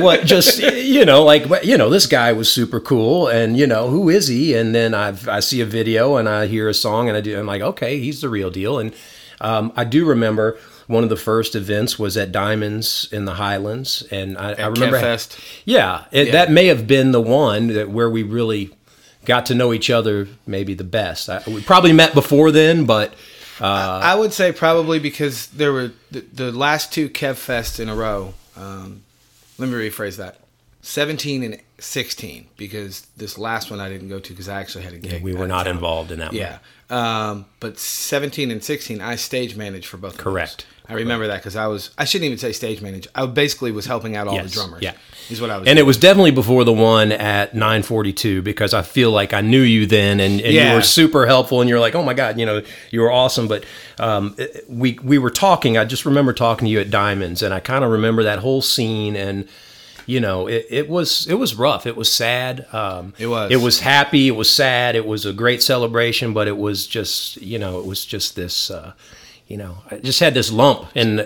What 0.00 0.24
just 0.24 0.58
you 0.60 1.04
know 1.04 1.22
like 1.24 1.64
you 1.64 1.76
know 1.76 1.90
this 1.90 2.06
guy 2.06 2.32
was 2.32 2.50
super 2.50 2.80
cool 2.80 3.28
and 3.28 3.56
you 3.56 3.66
know 3.66 3.88
who 3.88 4.08
is 4.08 4.28
he? 4.28 4.54
And 4.54 4.74
then 4.74 4.94
i 4.94 5.14
i 5.28 5.40
see 5.40 5.60
a 5.60 5.66
video 5.66 6.16
and 6.16 6.28
i 6.28 6.46
hear 6.46 6.68
a 6.68 6.74
song 6.74 7.08
and 7.08 7.16
i 7.16 7.20
do 7.20 7.38
i'm 7.38 7.46
like 7.46 7.62
okay 7.62 7.98
he's 7.98 8.20
the 8.20 8.28
real 8.28 8.50
deal. 8.50 8.78
And 8.78 8.94
um, 9.40 9.72
i 9.76 9.84
do 9.84 10.04
remember 10.04 10.58
one 10.86 11.02
of 11.02 11.08
the 11.10 11.16
first 11.16 11.54
events 11.54 11.98
was 11.98 12.16
at 12.16 12.30
diamonds 12.30 13.08
in 13.10 13.24
the 13.24 13.34
highlands 13.34 14.02
and 14.10 14.36
i, 14.38 14.52
I 14.52 14.66
remember 14.66 14.98
yeah, 15.64 16.04
it, 16.12 16.26
Yeah. 16.28 16.32
that 16.32 16.50
may 16.50 16.66
have 16.66 16.86
been 16.86 17.12
the 17.12 17.22
one 17.22 17.68
that 17.68 17.90
where 17.90 18.10
we 18.10 18.22
really 18.22 18.70
got 19.24 19.46
to 19.46 19.54
know 19.54 19.72
each 19.72 19.90
other 19.90 20.28
maybe 20.46 20.74
the 20.74 20.84
best 20.84 21.28
I, 21.28 21.42
we 21.46 21.62
probably 21.62 21.92
met 21.92 22.14
before 22.14 22.50
then 22.50 22.86
but 22.86 23.14
I 24.02 24.14
would 24.14 24.32
say 24.32 24.52
probably 24.52 24.98
because 24.98 25.46
there 25.48 25.72
were 25.72 25.92
the, 26.10 26.20
the 26.20 26.52
last 26.52 26.92
two 26.92 27.08
Kev 27.08 27.36
Fest 27.36 27.78
in 27.78 27.88
a 27.88 27.94
row. 27.94 28.34
Um, 28.56 29.02
let 29.58 29.68
me 29.68 29.74
rephrase 29.74 30.16
that: 30.16 30.38
seventeen 30.84 31.42
and 31.42 31.60
sixteen. 31.78 32.46
Because 32.56 33.06
this 33.16 33.38
last 33.38 33.70
one 33.70 33.80
I 33.80 33.88
didn't 33.88 34.08
go 34.08 34.20
to 34.20 34.30
because 34.32 34.48
I 34.48 34.60
actually 34.60 34.84
had 34.84 34.92
a 34.94 34.98
gig. 34.98 35.22
we 35.22 35.34
were 35.34 35.46
not 35.48 35.64
town. 35.64 35.74
involved 35.76 36.10
in 36.12 36.18
that 36.20 36.28
one 36.32 36.36
Yeah. 36.36 36.58
Um, 36.90 37.46
but 37.60 37.78
17 37.78 38.50
and 38.50 38.62
16, 38.62 39.00
I 39.00 39.16
stage 39.16 39.56
managed 39.56 39.86
for 39.86 39.96
both 39.96 40.12
of. 40.12 40.18
Correct. 40.18 40.66
I 40.86 40.92
remember 40.92 41.26
that 41.28 41.38
because 41.38 41.56
I 41.56 41.66
was, 41.66 41.90
I 41.96 42.04
shouldn't 42.04 42.26
even 42.26 42.36
say 42.38 42.52
stage 42.52 42.82
manage. 42.82 43.08
I 43.14 43.24
basically 43.24 43.72
was 43.72 43.86
helping 43.86 44.16
out 44.16 44.28
all 44.28 44.34
Yes, 44.34 44.50
the 44.50 44.60
drummers. 44.60 44.82
yeah. 44.82 44.92
Is 45.30 45.40
what 45.40 45.48
I 45.48 45.56
was 45.56 45.66
And 45.66 45.78
it 45.78 45.84
was 45.84 45.96
definitely 45.96 46.32
before 46.32 46.62
the 46.64 46.74
one 46.74 47.10
at 47.10 47.54
942 47.54 48.42
because 48.42 48.74
I 48.74 48.82
feel 48.82 49.10
like 49.10 49.32
I 49.32 49.40
knew 49.40 49.62
you 49.62 49.86
then 49.86 50.20
and, 50.20 50.42
and 50.42 50.52
Yeah. 50.52 50.68
you 50.70 50.76
were 50.76 50.82
super 50.82 51.24
helpful 51.26 51.62
and 51.62 51.70
you're 51.70 51.80
like, 51.80 51.94
oh 51.94 52.02
my 52.02 52.12
God, 52.12 52.38
you 52.38 52.44
know, 52.44 52.62
you 52.90 53.00
were 53.00 53.10
awesome. 53.10 53.48
But 53.48 53.64
um, 53.98 54.36
we, 54.68 54.98
we 55.02 55.16
were 55.16 55.30
talking, 55.30 55.78
I 55.78 55.86
just 55.86 56.04
remember 56.04 56.34
talking 56.34 56.66
to 56.66 56.70
you 56.70 56.80
at 56.80 56.90
Diamonds 56.90 57.42
and 57.42 57.54
I 57.54 57.60
kind 57.60 57.82
of 57.82 57.90
remember 57.90 58.24
that 58.24 58.40
whole 58.40 58.60
scene 58.60 59.16
and, 59.16 59.48
you 60.06 60.20
know, 60.20 60.46
it, 60.46 60.66
it 60.70 60.88
was 60.88 61.26
it 61.26 61.34
was 61.34 61.54
rough. 61.54 61.86
It 61.86 61.96
was 61.96 62.10
sad. 62.12 62.66
Um, 62.72 63.14
It 63.18 63.26
was. 63.26 63.50
It 63.50 63.60
was 63.60 63.80
happy. 63.80 64.28
It 64.28 64.36
was 64.36 64.50
sad. 64.50 64.96
It 64.96 65.06
was 65.06 65.24
a 65.26 65.32
great 65.32 65.62
celebration, 65.62 66.32
but 66.32 66.46
it 66.48 66.56
was 66.56 66.86
just 66.86 67.40
you 67.42 67.58
know 67.58 67.78
it 67.80 67.86
was 67.86 68.04
just 68.04 68.36
this. 68.36 68.70
Uh, 68.70 68.92
you 69.46 69.56
know, 69.58 69.78
I 69.90 69.96
just 69.98 70.20
had 70.20 70.32
this 70.34 70.50
lump, 70.50 70.88
and 70.94 71.20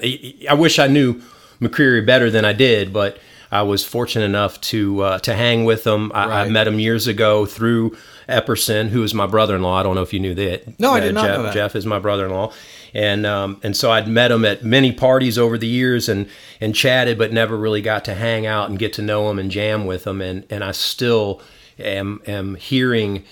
I 0.51 0.55
wish 0.55 0.79
I 0.81 0.89
knew 0.89 1.23
McCreary 1.61 2.05
better 2.05 2.31
than 2.31 2.45
I 2.45 2.53
did, 2.53 2.93
but 2.93 3.19
I 3.51 3.63
was 3.63 3.85
fortunate 3.85 4.25
enough 4.25 4.61
to 4.73 5.01
uh, 5.03 5.19
to 5.21 5.35
hang 5.35 5.65
with 5.65 5.87
him. 5.87 6.11
I, 6.15 6.43
I 6.43 6.49
met 6.49 6.67
him 6.67 6.79
years 6.81 7.07
ago 7.07 7.47
through 7.47 7.97
Epperson, 8.29 8.89
who 8.89 9.03
is 9.05 9.15
my 9.15 9.27
brother-in-law. 9.27 9.75
I 9.79 9.83
don't 9.83 9.95
know 9.95 10.03
if 10.03 10.13
you 10.13 10.21
knew 10.21 10.35
that. 10.35 10.79
No, 10.81 10.91
I 10.93 10.99
Uh, 10.99 11.05
did 11.05 11.15
not 11.15 11.25
Jeff, 11.27 11.37
know 11.37 11.43
that. 11.45 11.55
Jeff 11.55 11.77
is 11.77 11.87
my 11.87 11.99
brother-in-law, 11.99 12.53
and 12.95 13.27
um, 13.27 13.61
and 13.63 13.77
so 13.77 13.91
I'd 13.91 14.09
met 14.09 14.31
him 14.31 14.45
at 14.45 14.65
many 14.65 14.93
parties 14.93 15.39
over 15.39 15.59
the 15.59 15.67
years 15.67 16.09
and 16.09 16.29
and 16.61 16.75
chatted, 16.75 17.19
but 17.19 17.33
never 17.33 17.57
really 17.57 17.83
got 17.83 18.05
to 18.07 18.15
hang 18.15 18.47
out 18.47 18.69
and 18.71 18.79
get 18.79 18.93
to 18.95 19.03
know 19.03 19.31
him 19.31 19.39
and 19.39 19.51
jam 19.51 19.87
with 19.87 20.07
him. 20.07 20.21
And 20.21 20.45
and 20.51 20.63
I 20.65 20.73
still 20.73 21.41
am 21.79 22.21
am 22.27 22.55
hearing 22.57 23.25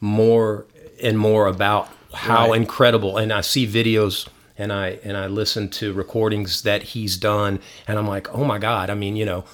more 0.00 0.66
and 1.02 1.18
more 1.18 1.46
about 1.46 1.88
how 2.12 2.50
Right. 2.50 2.60
incredible. 2.60 3.16
And 3.18 3.32
I 3.32 3.40
see 3.42 3.66
videos 3.66 4.26
and 4.58 4.72
I 4.72 4.98
and 5.04 5.16
I 5.16 5.26
listen 5.26 5.68
to 5.70 5.92
recordings 5.92 6.62
that 6.62 6.82
he's 6.82 7.16
done, 7.16 7.60
and 7.86 7.98
I'm 7.98 8.08
like, 8.08 8.32
oh 8.34 8.44
my 8.44 8.58
god! 8.58 8.88
I 8.88 8.94
mean, 8.94 9.14
you 9.16 9.26
know, 9.26 9.44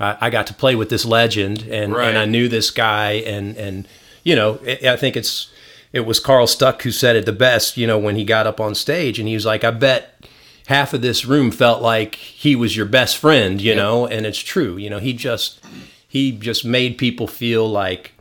I, 0.00 0.16
I 0.22 0.30
got 0.30 0.48
to 0.48 0.54
play 0.54 0.74
with 0.74 0.88
this 0.90 1.04
legend, 1.04 1.62
and 1.70 1.92
Right. 1.92 2.08
and 2.08 2.18
I 2.18 2.24
knew 2.24 2.48
this 2.48 2.70
guy, 2.72 3.12
and 3.12 3.56
and 3.56 3.86
you 4.24 4.34
know, 4.34 4.58
I 4.66 4.90
I 4.90 4.96
think 4.96 5.16
it's 5.16 5.48
it 5.92 6.00
was 6.00 6.20
Carl 6.20 6.46
Stuck 6.46 6.82
who 6.82 6.90
said 6.90 7.16
it 7.16 7.26
the 7.26 7.32
best. 7.32 7.76
You 7.76 7.86
know, 7.86 7.98
when 7.98 8.16
he 8.16 8.24
got 8.24 8.46
up 8.46 8.60
on 8.60 8.74
stage, 8.74 9.18
and 9.18 9.28
he 9.28 9.34
was 9.34 9.46
like, 9.46 9.64
I 9.64 9.70
bet 9.70 10.26
half 10.66 10.92
of 10.92 11.00
this 11.02 11.24
room 11.24 11.50
felt 11.50 11.82
like 11.82 12.14
he 12.14 12.54
was 12.54 12.76
your 12.76 12.86
best 12.86 13.16
friend. 13.16 13.60
You 13.60 13.74
know, 13.74 14.06
and 14.06 14.26
it's 14.26 14.38
true. 14.38 14.76
You 14.76 14.90
know, 14.90 14.98
he 14.98 15.12
just 15.12 15.64
he 16.06 16.32
just 16.32 16.64
made 16.64 16.98
people 16.98 17.26
feel 17.26 17.68
like 17.68 18.12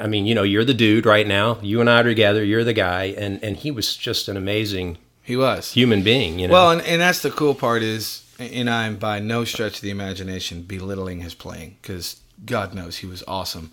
I 0.00 0.06
mean, 0.06 0.26
you 0.26 0.34
know, 0.34 0.42
you're 0.42 0.64
the 0.64 0.74
dude 0.74 1.04
right 1.04 1.26
now. 1.26 1.58
You 1.60 1.80
and 1.80 1.90
I 1.90 2.00
are 2.00 2.04
together. 2.04 2.42
You're 2.42 2.64
the 2.64 2.72
guy, 2.72 3.14
and 3.16 3.42
and 3.44 3.56
he 3.56 3.70
was 3.70 3.96
just 3.96 4.28
an 4.28 4.36
amazing 4.36 4.98
He 5.22 5.36
was. 5.36 5.72
human 5.72 6.02
being. 6.02 6.38
You 6.38 6.48
know. 6.48 6.54
Well, 6.54 6.70
and, 6.70 6.82
and 6.82 7.00
that's 7.00 7.22
the 7.22 7.30
cool 7.30 7.54
part 7.54 7.82
is, 7.82 8.24
and 8.38 8.70
I'm 8.70 8.96
by 8.96 9.18
no 9.20 9.44
stretch 9.44 9.76
of 9.76 9.80
the 9.82 9.90
imagination 9.90 10.62
belittling 10.62 11.20
his 11.20 11.34
playing 11.34 11.76
because 11.82 12.20
God 12.46 12.74
knows 12.74 12.98
he 12.98 13.06
was 13.06 13.22
awesome. 13.28 13.72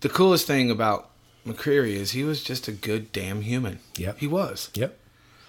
The 0.00 0.08
coolest 0.10 0.46
thing 0.46 0.70
about 0.70 1.10
McCreary 1.46 1.94
is 1.94 2.12
he 2.12 2.24
was 2.24 2.42
just 2.42 2.68
a 2.68 2.72
good 2.72 3.12
damn 3.12 3.42
human. 3.42 3.78
Yep. 3.96 4.18
He 4.18 4.26
was. 4.26 4.70
yep. 4.74 4.98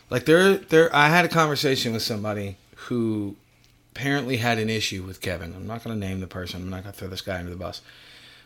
Like 0.10 0.26
there, 0.26 0.58
there. 0.58 0.96
I 0.96 1.10
had 1.10 1.26
a 1.26 1.30
conversation 1.30 1.94
with 1.94 2.04
somebody 2.04 2.58
who 2.76 3.36
apparently 3.96 4.38
had 4.38 4.60
an 4.60 4.70
issue 4.70 5.02
with 5.04 5.22
Kevin. 5.22 5.54
I'm 5.56 5.66
not 5.66 5.84
going 5.84 6.00
to 6.00 6.08
name 6.08 6.20
the 6.20 6.28
person. 6.28 6.62
I'm 6.62 6.70
not 6.70 6.84
going 6.84 6.94
to 6.94 7.00
throw 7.00 7.08
this 7.08 7.22
guy 7.22 7.40
under 7.40 7.50
the 7.50 7.58
bus. 7.58 7.82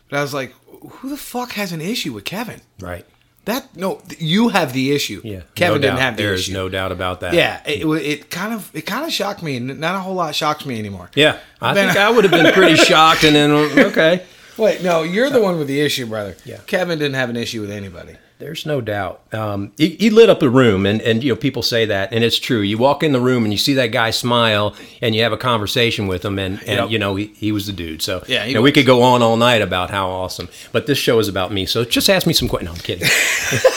But 0.08 0.18
I 0.18 0.22
was 0.22 0.32
like, 0.32 0.54
who 0.88 1.08
the 1.10 1.16
fuck 1.16 1.52
has 1.52 1.72
an 1.72 1.80
issue 1.80 2.12
with 2.12 2.24
Kevin? 2.24 2.60
Right. 2.80 3.04
That 3.46 3.74
no, 3.76 4.02
you 4.18 4.50
have 4.50 4.72
the 4.74 4.92
issue. 4.92 5.20
Yeah. 5.24 5.42
Kevin 5.54 5.76
no 5.76 5.80
didn't 5.82 5.96
doubt. 5.96 6.02
have 6.02 6.16
the 6.16 6.22
There's 6.22 6.40
issue. 6.40 6.52
no 6.52 6.68
doubt 6.68 6.92
about 6.92 7.20
that. 7.20 7.32
Yeah, 7.32 7.62
it, 7.66 7.86
it, 7.86 8.02
it 8.06 8.30
kind 8.30 8.52
of 8.52 8.70
it 8.74 8.82
kind 8.82 9.04
of 9.06 9.12
shocked 9.12 9.42
me, 9.42 9.56
and 9.56 9.80
not 9.80 9.94
a 9.94 9.98
whole 9.98 10.14
lot 10.14 10.34
shocks 10.34 10.66
me 10.66 10.78
anymore. 10.78 11.10
Yeah. 11.14 11.38
I 11.60 11.72
think 11.72 11.96
I 11.96 12.10
would 12.10 12.24
have 12.24 12.32
been 12.32 12.52
pretty 12.52 12.76
shocked, 12.76 13.24
and 13.24 13.34
then 13.34 13.50
okay. 13.50 14.26
Wait, 14.60 14.82
no, 14.82 15.02
you're 15.02 15.30
the 15.30 15.40
one 15.40 15.58
with 15.58 15.68
the 15.68 15.80
issue, 15.80 16.04
brother. 16.06 16.36
Yeah. 16.44 16.58
Kevin 16.66 16.98
didn't 16.98 17.14
have 17.14 17.30
an 17.30 17.36
issue 17.36 17.62
with 17.62 17.70
anybody. 17.70 18.16
There's 18.38 18.64
no 18.64 18.80
doubt. 18.80 19.20
Um, 19.34 19.72
he, 19.76 19.90
he 19.96 20.08
lit 20.08 20.30
up 20.30 20.40
the 20.40 20.48
room, 20.48 20.86
and, 20.86 21.02
and 21.02 21.22
you 21.22 21.30
know 21.32 21.36
people 21.36 21.62
say 21.62 21.84
that, 21.86 22.10
and 22.12 22.24
it's 22.24 22.38
true. 22.38 22.60
You 22.60 22.78
walk 22.78 23.02
in 23.02 23.12
the 23.12 23.20
room 23.20 23.44
and 23.44 23.52
you 23.52 23.58
see 23.58 23.74
that 23.74 23.88
guy 23.88 24.10
smile, 24.10 24.74
and 25.02 25.14
you 25.14 25.22
have 25.22 25.32
a 25.32 25.36
conversation 25.36 26.06
with 26.06 26.24
him, 26.24 26.38
and, 26.38 26.58
and 26.60 26.68
Yep. 26.80 26.90
you 26.90 26.98
know 26.98 27.16
he, 27.16 27.26
he 27.36 27.52
was 27.52 27.66
the 27.66 27.72
dude. 27.74 28.00
So 28.00 28.24
Yeah, 28.28 28.46
you 28.46 28.54
know, 28.54 28.62
we 28.62 28.72
could 28.72 28.86
go 28.86 29.02
on 29.02 29.20
all 29.22 29.36
night 29.36 29.60
about 29.60 29.90
how 29.90 30.08
awesome. 30.08 30.48
But 30.72 30.86
this 30.86 30.96
show 30.96 31.18
is 31.18 31.28
about 31.28 31.52
me, 31.52 31.66
so 31.66 31.84
just 31.84 32.08
ask 32.08 32.26
me 32.26 32.32
some 32.32 32.48
questions. 32.48 32.70
No, 32.70 32.74
I'm 32.76 32.80
kidding. 32.80 33.06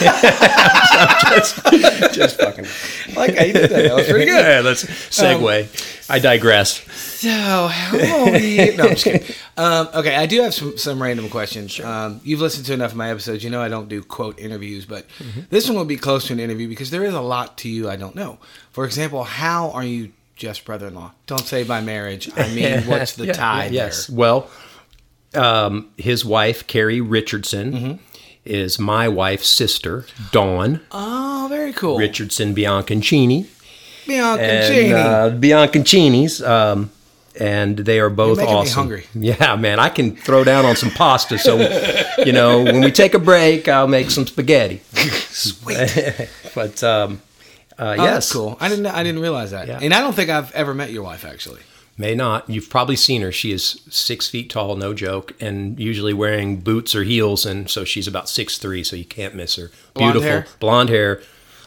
I'm 0.00 1.38
just, 1.38 2.14
just 2.14 2.40
fucking. 2.40 2.64
Like 3.16 3.38
I 3.38 3.52
did 3.52 3.70
that. 3.70 3.82
That 3.82 3.94
was 3.94 4.08
pretty 4.08 4.26
good. 4.26 4.34
Yeah, 4.44 4.60
let's 4.60 4.84
segue. 4.84 6.03
I 6.08 6.18
digress. 6.18 6.80
So 6.92 7.28
how 7.68 8.24
are 8.30 8.36
you? 8.38 8.76
No, 8.76 8.84
I'm 8.84 8.90
just 8.90 9.04
kidding. 9.04 9.34
Um, 9.56 9.88
okay, 9.94 10.14
I 10.16 10.26
do 10.26 10.42
have 10.42 10.52
some 10.52 10.76
some 10.76 11.02
random 11.02 11.28
questions. 11.30 11.80
Um, 11.80 12.20
you've 12.24 12.40
listened 12.40 12.66
to 12.66 12.74
enough 12.74 12.90
of 12.90 12.96
my 12.96 13.10
episodes. 13.10 13.42
You 13.42 13.50
know 13.50 13.62
I 13.62 13.68
don't 13.68 13.88
do 13.88 14.02
quote 14.02 14.38
interviews, 14.38 14.84
but 14.84 15.06
this 15.50 15.66
one 15.68 15.76
will 15.78 15.84
be 15.86 15.96
close 15.96 16.26
to 16.26 16.32
an 16.34 16.40
interview 16.40 16.68
because 16.68 16.90
there 16.90 17.04
is 17.04 17.14
a 17.14 17.20
lot 17.22 17.56
to 17.58 17.68
you 17.68 17.88
I 17.88 17.96
don't 17.96 18.14
know. 18.14 18.38
For 18.72 18.84
example, 18.84 19.24
how 19.24 19.70
are 19.70 19.84
you 19.84 20.12
Jeff's 20.36 20.60
brother-in-law? 20.60 21.12
Don't 21.26 21.40
say 21.46 21.62
by 21.64 21.80
marriage. 21.80 22.30
I 22.36 22.52
mean, 22.54 22.82
what's 22.86 23.12
the 23.14 23.26
Yeah, 23.26 23.32
tie 23.32 23.64
yeah, 23.66 23.70
Yes. 23.84 24.06
there? 24.08 24.16
Well, 24.16 24.50
um, 25.34 25.90
his 25.96 26.24
wife 26.24 26.66
Carrie 26.66 27.00
Richardson 27.00 27.72
Mm-hmm. 27.72 28.02
is 28.44 28.78
my 28.78 29.08
wife's 29.08 29.48
sister, 29.48 30.04
Dawn 30.32 30.80
Oh, 30.90 31.46
very 31.48 31.72
cool. 31.72 31.96
Richardson 31.98 32.54
Bianconcini. 32.54 33.46
Bianca 34.06 34.42
and 34.42 34.94
uh, 34.94 35.30
Bianconcini's. 35.38 36.42
Um, 36.42 36.90
and 37.38 37.76
they 37.76 37.98
are 37.98 38.10
both 38.10 38.38
awesome. 38.38 38.74
hungry. 38.74 39.06
Yeah, 39.14 39.56
man, 39.56 39.80
I 39.80 39.88
can 39.88 40.14
throw 40.14 40.44
down 40.44 40.64
on 40.64 40.76
some 40.76 40.90
pasta. 40.90 41.36
So, 41.38 41.58
you 42.24 42.32
know, 42.32 42.62
when 42.62 42.80
we 42.80 42.92
take 42.92 43.14
a 43.14 43.18
break, 43.18 43.66
I'll 43.66 43.88
make 43.88 44.10
some 44.10 44.26
spaghetti. 44.26 44.82
Sweet. 44.94 46.28
But 46.54 46.80
um, 46.84 47.20
uh, 47.76 47.96
Oh, 47.98 48.04
yes, 48.04 48.12
that's 48.14 48.32
cool. 48.32 48.56
I 48.60 48.68
didn't. 48.68 48.86
I 48.86 49.02
didn't 49.02 49.20
realize 49.20 49.50
that. 49.50 49.66
Yeah. 49.66 49.80
And 49.82 49.92
I 49.92 50.00
don't 50.00 50.14
think 50.14 50.30
I've 50.30 50.52
ever 50.52 50.72
met 50.72 50.92
your 50.92 51.02
wife 51.02 51.24
actually. 51.24 51.62
May 51.98 52.14
not. 52.14 52.48
You've 52.48 52.70
probably 52.70 52.94
seen 52.94 53.22
her. 53.22 53.32
She 53.32 53.50
is 53.50 53.80
six 53.90 54.28
feet 54.28 54.50
tall, 54.50 54.76
no 54.76 54.94
joke, 54.94 55.32
and 55.40 55.78
usually 55.80 56.12
wearing 56.12 56.58
boots 56.58 56.94
or 56.94 57.02
heels, 57.02 57.44
and 57.44 57.68
so 57.68 57.84
she's 57.84 58.06
about 58.06 58.28
six 58.28 58.56
three, 58.58 58.84
so 58.84 58.94
you 58.94 59.04
can't 59.04 59.34
miss 59.34 59.56
her. 59.56 59.72
Blonde 59.94 60.12
Beautiful, 60.14 60.28
hair? 60.30 60.46
blonde 60.60 60.88
hair, 60.90 61.22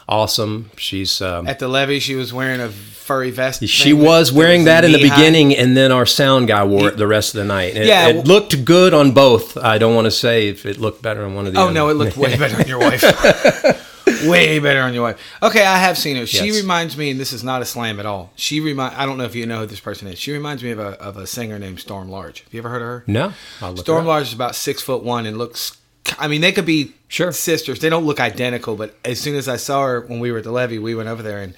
awesome. 0.08 0.70
She's 0.76 1.20
um, 1.20 1.46
At 1.46 1.58
the 1.58 1.68
levee, 1.68 2.00
she 2.00 2.14
was 2.14 2.32
wearing 2.32 2.60
a 2.60 2.68
furry 2.68 3.30
vest. 3.30 3.66
she 3.66 3.92
was 3.92 4.32
wearing 4.32 4.64
that 4.64 4.84
in 4.84 4.92
the 4.92 5.00
beginning, 5.00 5.54
and 5.56 5.76
then 5.76 5.92
our 5.92 6.06
sound 6.06 6.48
guy 6.48 6.64
wore 6.64 6.88
it 6.88 6.96
the 6.96 7.06
rest 7.06 7.34
of 7.34 7.38
the 7.38 7.44
night. 7.44 7.76
It, 7.76 7.86
Yeah, 7.86 8.08
it 8.08 8.26
looked 8.26 8.64
good 8.64 8.92
on 8.94 9.12
both. 9.12 9.56
I 9.56 9.78
don't 9.78 9.94
want 9.94 10.06
to 10.06 10.10
say 10.10 10.48
if 10.48 10.66
it 10.66 10.78
looked 10.78 11.02
better 11.02 11.24
on 11.24 11.34
one 11.34 11.46
of 11.46 11.52
the. 11.54 11.60
Oh 11.60 11.64
other. 11.64 11.72
no, 11.74 11.88
it 11.88 11.94
looked 11.94 12.16
way 12.16 12.36
better 12.36 12.56
on 12.56 12.66
your 12.66 12.78
wife. 12.78 13.02
way 14.26 14.58
better 14.58 14.80
on 14.80 14.94
your 14.94 15.02
wife. 15.02 15.20
Okay, 15.42 15.64
I 15.64 15.78
have 15.78 15.96
seen 15.98 16.16
her. 16.16 16.26
She 16.26 16.46
Yes. 16.46 16.56
reminds 16.60 16.96
me, 16.96 17.10
and 17.10 17.20
this 17.20 17.32
is 17.32 17.44
not 17.44 17.62
a 17.62 17.64
slam 17.64 18.00
at 18.00 18.06
all. 18.06 18.32
She 18.36 18.60
remind. 18.60 18.94
I 18.96 19.06
don't 19.06 19.18
know 19.18 19.24
if 19.24 19.34
you 19.34 19.46
know 19.46 19.60
who 19.60 19.66
this 19.66 19.80
person 19.80 20.08
is. 20.08 20.18
She 20.18 20.32
reminds 20.32 20.62
me 20.62 20.70
of 20.70 20.78
a 20.78 21.00
of 21.00 21.16
a 21.16 21.26
singer 21.26 21.58
named 21.58 21.80
Storm 21.80 22.08
Large. 22.10 22.42
Have 22.44 22.54
you 22.54 22.58
ever 22.60 22.68
heard 22.68 22.82
of 22.82 22.88
her? 22.88 23.04
No, 23.06 23.32
Storm 23.76 24.02
her. 24.02 24.08
Large 24.08 24.28
is 24.28 24.32
about 24.34 24.54
six 24.54 24.82
foot 24.82 25.02
one 25.02 25.26
and 25.26 25.36
looks. 25.38 25.76
I 26.18 26.28
mean, 26.28 26.40
they 26.40 26.52
could 26.52 26.66
be 26.66 26.94
Sure. 27.08 27.32
sisters. 27.32 27.80
They 27.80 27.88
don't 27.88 28.04
look 28.04 28.20
identical, 28.20 28.76
but 28.76 28.94
as 29.04 29.18
soon 29.20 29.34
as 29.34 29.48
I 29.48 29.56
saw 29.56 29.82
her 29.86 30.00
when 30.02 30.20
we 30.20 30.30
were 30.30 30.38
at 30.38 30.44
the 30.44 30.52
levee, 30.52 30.78
we 30.78 30.94
went 30.94 31.08
over 31.08 31.22
there 31.22 31.38
and 31.40 31.54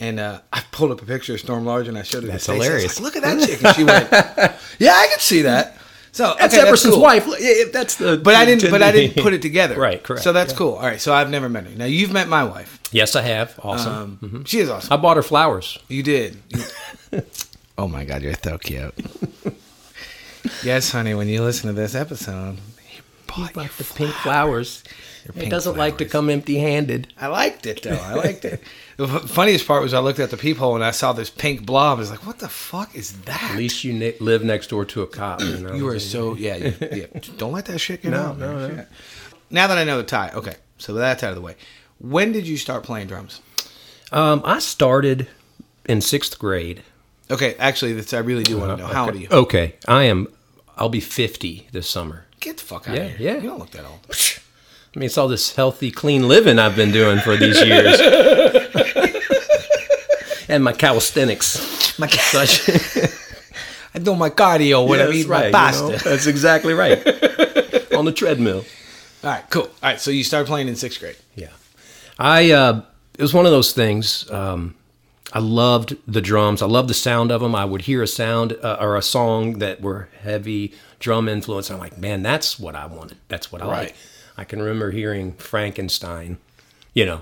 and 0.00 0.18
uh, 0.20 0.40
I 0.52 0.62
pulled 0.72 0.90
up 0.90 1.00
a 1.02 1.04
picture 1.06 1.34
of 1.34 1.40
Storm 1.40 1.64
Large 1.64 1.88
and 1.88 1.96
I 1.98 2.02
showed 2.02 2.22
her. 2.24 2.28
That's 2.28 2.46
the 2.46 2.52
face. 2.54 2.56
I 2.56 2.58
was 2.58 2.66
hilarious. 2.66 3.00
like, 3.00 3.04
Look 3.14 3.16
at 3.16 3.22
that 3.22 3.46
chick, 3.48 3.62
and 3.64 3.74
she 3.76 3.84
went, 3.84 4.10
"Yeah, 4.78 4.92
I 4.94 5.06
can 5.08 5.18
see 5.18 5.42
that." 5.42 5.76
So 6.12 6.34
That's 6.38 6.54
okay, 6.54 6.66
Emerson's 6.66 6.94
cool. 6.94 7.02
wife. 7.02 7.26
Yeah, 7.40 7.64
That's 7.72 7.96
the. 7.96 8.16
But 8.18 8.34
I 8.34 8.44
didn't. 8.44 8.70
But 8.70 8.82
I 8.82 8.92
didn't 8.92 9.22
put 9.22 9.32
it 9.32 9.40
together. 9.42 9.78
Right, 9.78 10.02
correct, 10.02 10.22
So 10.24 10.32
that's 10.32 10.52
yeah. 10.52 10.58
cool. 10.58 10.72
All 10.74 10.82
right. 10.82 11.00
So 11.00 11.14
I've 11.14 11.30
never 11.30 11.48
met 11.48 11.64
her. 11.64 11.70
Now 11.76 11.84
you've 11.86 12.12
met 12.12 12.28
my 12.28 12.44
wife. 12.44 12.80
Yes, 12.90 13.16
I 13.16 13.22
have. 13.22 13.58
Awesome. 13.62 14.18
Um, 14.22 14.44
She 14.44 14.58
is 14.58 14.68
awesome. 14.68 14.92
I 14.92 14.96
bought 14.96 15.16
her 15.16 15.22
flowers. 15.22 15.78
You 15.88 16.02
did. 16.02 16.36
oh 17.78 17.88
my 17.88 18.04
God, 18.04 18.20
you're 18.22 18.34
so 18.42 18.58
cute. 18.58 18.94
yes, 20.62 20.90
honey. 20.92 21.14
When 21.14 21.28
you 21.28 21.42
listen 21.42 21.68
to 21.68 21.72
this 21.74 21.94
episode, 21.94 22.58
you 23.36 23.48
bought 23.50 23.70
the 23.78 23.84
pink 23.84 24.12
flowers. 24.12 24.82
It 25.24 25.34
pink 25.34 25.50
doesn't 25.50 25.76
like 25.76 25.98
to 25.98 26.04
come 26.04 26.28
empty-handed. 26.30 27.12
I 27.20 27.28
liked 27.28 27.66
it 27.66 27.82
though. 27.82 27.92
I 27.94 28.14
liked 28.14 28.44
it. 28.44 28.60
The 28.96 29.06
funniest 29.06 29.66
part 29.66 29.82
was 29.82 29.94
I 29.94 30.00
looked 30.00 30.18
at 30.18 30.30
the 30.30 30.36
peephole 30.36 30.74
and 30.74 30.84
I 30.84 30.90
saw 30.90 31.12
this 31.12 31.30
pink 31.30 31.64
blob. 31.64 31.98
I 31.98 32.00
was 32.00 32.10
like, 32.10 32.26
"What 32.26 32.40
the 32.40 32.48
fuck 32.48 32.94
is 32.94 33.12
that?" 33.22 33.50
At 33.52 33.56
least 33.56 33.84
you 33.84 33.92
ne- 33.92 34.16
live 34.18 34.42
next 34.44 34.68
door 34.70 34.84
to 34.86 35.02
a 35.02 35.06
cop. 35.06 35.40
You, 35.40 35.58
know? 35.58 35.74
You 35.74 35.88
are 35.88 35.98
so 36.00 36.34
yeah, 36.34 36.56
you, 36.56 36.74
yeah. 36.92 37.06
Don't 37.38 37.52
let 37.52 37.66
that 37.66 37.78
shit 37.78 38.02
get 38.02 38.10
No, 38.10 38.18
out. 38.20 38.38
no, 38.38 38.68
no. 38.68 38.86
Now 39.50 39.66
that 39.68 39.78
I 39.78 39.84
know 39.84 39.98
the 39.98 40.04
tie, 40.04 40.30
okay. 40.34 40.56
So 40.78 40.94
that's 40.94 41.22
out 41.22 41.30
of 41.30 41.36
the 41.36 41.42
way. 41.42 41.54
When 41.98 42.32
did 42.32 42.48
you 42.48 42.56
start 42.56 42.82
playing 42.82 43.06
drums? 43.06 43.40
Um, 44.10 44.42
I 44.44 44.58
started 44.58 45.28
in 45.86 46.00
sixth 46.00 46.38
grade. 46.38 46.82
Okay, 47.30 47.54
actually, 47.58 47.92
that's 47.92 48.12
I 48.12 48.18
really 48.18 48.42
do 48.42 48.58
want 48.58 48.76
to 48.76 48.82
know. 48.84 48.92
How 48.92 49.06
old 49.06 49.14
are 49.14 49.18
you? 49.18 49.28
Okay, 49.30 49.76
I 49.86 50.02
am. 50.04 50.26
I'll 50.76 50.88
be 50.88 51.00
fifty 51.00 51.68
this 51.72 51.88
summer. 51.88 52.26
Get 52.42 52.58
the 52.58 52.64
fuck 52.64 52.88
out 52.88 52.96
Yeah, 52.96 53.02
of 53.04 53.16
here. 53.16 53.34
yeah. 53.34 53.40
You 53.42 53.48
don't 53.48 53.58
look 53.58 53.70
that 53.70 53.84
old. 53.84 54.00
I 54.94 54.98
mean, 54.98 55.06
it's 55.06 55.16
all 55.16 55.28
this 55.28 55.54
healthy, 55.56 55.90
clean 55.90 56.28
living 56.28 56.58
I've 56.58 56.76
been 56.76 56.92
doing 56.92 57.18
for 57.20 57.34
these 57.36 57.58
years, 57.64 57.98
and 60.48 60.62
my 60.64 60.72
calisthenics. 60.72 61.98
My 61.98 62.06
Such, 62.08 62.68
I 63.94 63.98
do 63.98 64.14
my 64.16 64.30
cardio 64.30 64.86
when 64.88 65.00
I 65.00 65.04
Yes, 65.06 65.14
eat 65.14 65.28
right, 65.28 65.40
my 65.40 65.46
you 65.46 65.52
pasta. 65.52 65.88
know, 65.88 65.96
that's 65.96 66.26
exactly 66.26 66.74
right. 66.74 66.98
On 67.94 68.04
the 68.04 68.12
treadmill. 68.12 68.64
All 69.24 69.30
right, 69.30 69.44
cool. 69.50 69.62
All 69.62 69.68
right, 69.82 70.00
so 70.00 70.10
you 70.10 70.24
started 70.24 70.46
playing 70.46 70.68
in 70.68 70.76
sixth 70.76 71.00
grade. 71.00 71.16
Yeah, 71.36 71.48
I. 72.18 72.50
Uh, 72.50 72.82
it 73.18 73.22
was 73.22 73.34
one 73.34 73.44
of 73.46 73.52
those 73.52 73.72
things. 73.72 74.28
Um, 74.30 74.74
I 75.34 75.38
loved 75.38 75.96
the 76.06 76.20
drums. 76.22 76.60
I 76.62 76.66
loved 76.66 76.88
the 76.88 76.94
sound 76.94 77.30
of 77.30 77.40
them. 77.40 77.54
I 77.54 77.64
would 77.64 77.82
hear 77.82 78.02
a 78.02 78.06
sound 78.06 78.56
uh, 78.62 78.78
or 78.80 78.96
a 78.96 79.02
song 79.02 79.58
that 79.58 79.80
were 79.80 80.08
heavy 80.22 80.72
drum 81.02 81.28
influence. 81.28 81.70
I'm 81.70 81.78
like, 81.78 81.98
man, 81.98 82.22
that's 82.22 82.58
what 82.58 82.74
I 82.74 82.86
wanted. 82.86 83.18
That's 83.28 83.52
what 83.52 83.60
I 83.60 83.66
Right. 83.66 83.78
like. 83.88 83.96
I 84.38 84.44
can 84.44 84.60
remember 84.62 84.90
hearing 84.92 85.32
Frankenstein, 85.34 86.38
you 86.94 87.04
know, 87.04 87.20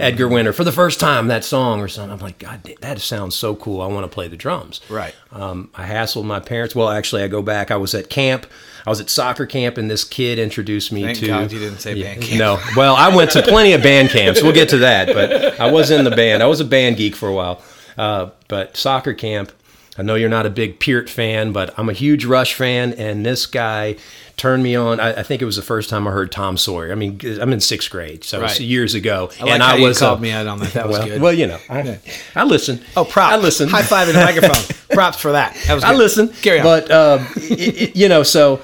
Edgar 0.00 0.26
Winter 0.26 0.52
for 0.52 0.64
the 0.64 0.72
first 0.72 0.98
time 0.98 1.28
that 1.28 1.44
song 1.44 1.80
or 1.80 1.86
something. 1.86 2.10
I'm 2.12 2.18
like, 2.18 2.40
God, 2.40 2.68
that 2.80 3.00
sounds 3.00 3.36
so 3.36 3.54
cool. 3.54 3.80
I 3.80 3.86
want 3.86 4.02
to 4.02 4.08
play 4.12 4.26
the 4.26 4.36
drums. 4.36 4.80
Right. 4.88 5.14
Um, 5.30 5.70
I 5.72 5.86
hassled 5.86 6.24
my 6.24 6.40
parents. 6.40 6.74
Well, 6.74 6.88
actually, 6.88 7.22
I 7.22 7.28
go 7.28 7.42
back. 7.42 7.70
I 7.70 7.76
was 7.76 7.94
at 7.94 8.10
camp. 8.10 8.46
I 8.84 8.90
was 8.90 9.00
at 9.00 9.08
soccer 9.08 9.46
camp, 9.46 9.78
and 9.78 9.88
this 9.88 10.02
kid 10.02 10.40
introduced 10.40 10.90
me 10.90 11.04
Thank 11.04 11.18
to. 11.18 11.26
God 11.28 11.52
you 11.52 11.60
didn't 11.60 11.78
say 11.78 11.94
band 12.02 12.22
camp. 12.22 12.38
No. 12.40 12.60
Well, 12.76 12.96
I 12.96 13.14
went 13.14 13.30
to 13.32 13.42
plenty 13.46 13.72
of 13.72 13.82
band 13.82 14.10
camps. 14.10 14.42
We'll 14.42 14.52
get 14.52 14.68
to 14.70 14.78
that, 14.78 15.06
but 15.14 15.60
I 15.60 15.70
was 15.70 15.92
in 15.92 16.02
the 16.04 16.10
band. 16.10 16.42
I 16.42 16.46
was 16.46 16.58
a 16.60 16.64
band 16.64 16.96
geek 16.96 17.14
for 17.14 17.28
a 17.28 17.32
while. 17.34 17.62
Uh, 17.96 18.30
but 18.48 18.76
soccer 18.76 19.14
camp. 19.14 19.52
I 19.98 20.02
know 20.02 20.14
you're 20.14 20.28
not 20.28 20.46
a 20.46 20.50
big 20.50 20.78
Peart 20.80 21.10
fan, 21.10 21.52
but 21.52 21.76
I'm 21.78 21.88
a 21.88 21.92
huge 21.92 22.24
Rush 22.24 22.54
fan, 22.54 22.92
and 22.94 23.26
this 23.26 23.46
guy 23.46 23.96
turned 24.36 24.62
me 24.62 24.76
on. 24.76 25.00
I, 25.00 25.14
I 25.20 25.22
think 25.24 25.42
it 25.42 25.44
was 25.44 25.56
the 25.56 25.62
first 25.62 25.90
time 25.90 26.06
I 26.06 26.12
heard 26.12 26.30
Tom 26.30 26.56
Sawyer. 26.56 26.92
I 26.92 26.94
mean, 26.94 27.20
I'm 27.40 27.52
in 27.52 27.60
sixth 27.60 27.90
grade, 27.90 28.22
so 28.22 28.40
Right. 28.40 28.60
years 28.60 28.94
ago, 28.94 29.30
I 29.40 29.42
like 29.44 29.52
and 29.54 29.62
I 29.62 29.80
was 29.80 29.98
called 29.98 30.20
uh, 30.20 30.22
me 30.22 30.30
out 30.30 30.46
on 30.46 30.60
that. 30.60 30.72
That 30.74 30.86
was 30.88 30.98
well, 30.98 31.06
good. 31.08 31.20
well, 31.22 31.32
you 31.32 31.48
know, 31.48 31.58
I, 31.68 31.98
I 32.36 32.44
listen. 32.44 32.80
oh, 32.96 33.04
props. 33.04 33.34
I 33.34 33.36
listen. 33.38 33.68
High 33.68 33.82
five 33.82 34.08
in 34.08 34.14
the 34.14 34.20
microphone. 34.24 34.76
props 34.90 35.18
for 35.20 35.32
that. 35.32 35.56
That 35.66 35.74
was 35.74 35.82
I 35.84 35.94
listen, 35.94 36.28
Carry 36.28 36.60
on. 36.60 36.64
but 36.64 36.90
uh, 36.90 37.24
it, 37.36 37.82
it- 37.82 37.96
you 37.96 38.08
know, 38.08 38.22
so 38.22 38.60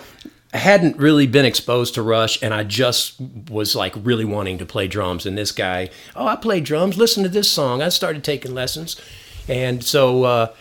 I 0.52 0.58
hadn't 0.58 0.98
really 0.98 1.26
been 1.26 1.44
exposed 1.44 1.94
to 1.94 2.02
Rush, 2.02 2.40
and 2.40 2.54
I 2.54 2.62
just 2.62 3.20
was 3.50 3.74
like 3.74 3.92
really 3.96 4.24
wanting 4.24 4.58
to 4.58 4.64
play 4.66 4.86
drums. 4.86 5.26
And 5.26 5.36
this 5.36 5.50
guy, 5.50 5.90
oh, 6.14 6.28
I 6.28 6.36
play 6.36 6.60
drums. 6.60 6.96
Listen 6.96 7.24
to 7.24 7.28
this 7.28 7.50
song. 7.50 7.82
I 7.82 7.88
started 7.88 8.22
taking 8.22 8.54
lessons, 8.54 8.94
and 9.48 9.82
so 9.82 10.22
uh, 10.22 10.54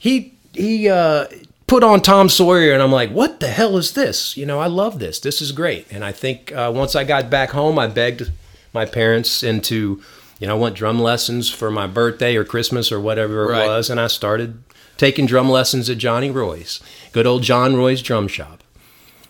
he 0.00 0.34
he 0.52 0.88
uh, 0.88 1.26
put 1.68 1.84
on 1.84 2.00
Tom 2.00 2.28
Sawyer, 2.28 2.72
and 2.72 2.82
I'm 2.82 2.90
like, 2.90 3.10
what 3.10 3.38
the 3.38 3.46
hell 3.46 3.76
is 3.76 3.92
this? 3.92 4.36
You 4.36 4.44
know, 4.46 4.58
I 4.58 4.66
love 4.66 4.98
this. 4.98 5.20
This 5.20 5.40
is 5.40 5.52
great. 5.52 5.86
And 5.92 6.04
I 6.04 6.10
think 6.10 6.50
uh, 6.52 6.72
once 6.74 6.96
I 6.96 7.04
got 7.04 7.30
back 7.30 7.50
home, 7.50 7.78
I 7.78 7.86
begged 7.86 8.32
my 8.72 8.84
parents 8.86 9.42
into, 9.44 10.02
you 10.40 10.46
know, 10.48 10.56
I 10.56 10.58
want 10.58 10.74
drum 10.74 10.98
lessons 11.00 11.48
for 11.50 11.70
my 11.70 11.86
birthday 11.86 12.34
or 12.34 12.44
Christmas 12.44 12.90
or 12.90 12.98
whatever 12.98 13.44
it 13.44 13.52
Right. 13.52 13.66
was, 13.68 13.90
and 13.90 14.00
I 14.00 14.08
started 14.08 14.62
taking 14.96 15.26
drum 15.26 15.48
lessons 15.48 15.88
at 15.88 15.98
Johnny 15.98 16.30
Roy's, 16.30 16.80
good 17.12 17.26
old 17.26 17.42
John 17.42 17.76
Roy's 17.76 18.02
drum 18.02 18.26
shop. 18.28 18.64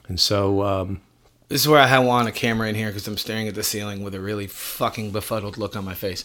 And 0.08 0.18
so, 0.18 0.62
um, 0.62 1.00
This 1.48 1.60
is 1.62 1.68
where 1.68 1.80
I 1.80 1.86
have 1.88 2.06
on 2.06 2.26
a 2.26 2.32
camera 2.32 2.68
in 2.68 2.74
here 2.74 2.88
because 2.88 3.06
I'm 3.08 3.16
staring 3.18 3.48
at 3.48 3.54
the 3.54 3.62
ceiling 3.62 4.02
with 4.02 4.14
a 4.14 4.20
really 4.20 4.46
fucking 4.46 5.10
befuddled 5.10 5.58
look 5.58 5.74
on 5.76 5.84
my 5.84 5.94
face. 5.94 6.24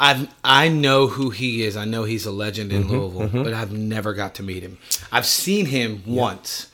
I 0.00 0.28
I 0.44 0.68
know 0.68 1.08
who 1.08 1.30
he 1.30 1.62
is. 1.64 1.76
I 1.76 1.84
know 1.84 2.04
he's 2.04 2.26
a 2.26 2.30
legend 2.32 2.70
Mm-hmm, 2.70 2.90
in 2.92 2.98
Louisville, 3.00 3.44
but 3.44 3.52
I've 3.54 3.72
never 3.72 4.14
got 4.14 4.34
to 4.36 4.42
meet 4.42 4.62
him. 4.62 4.78
I've 5.10 5.26
seen 5.26 5.66
him 5.66 6.02
once, 6.06 6.68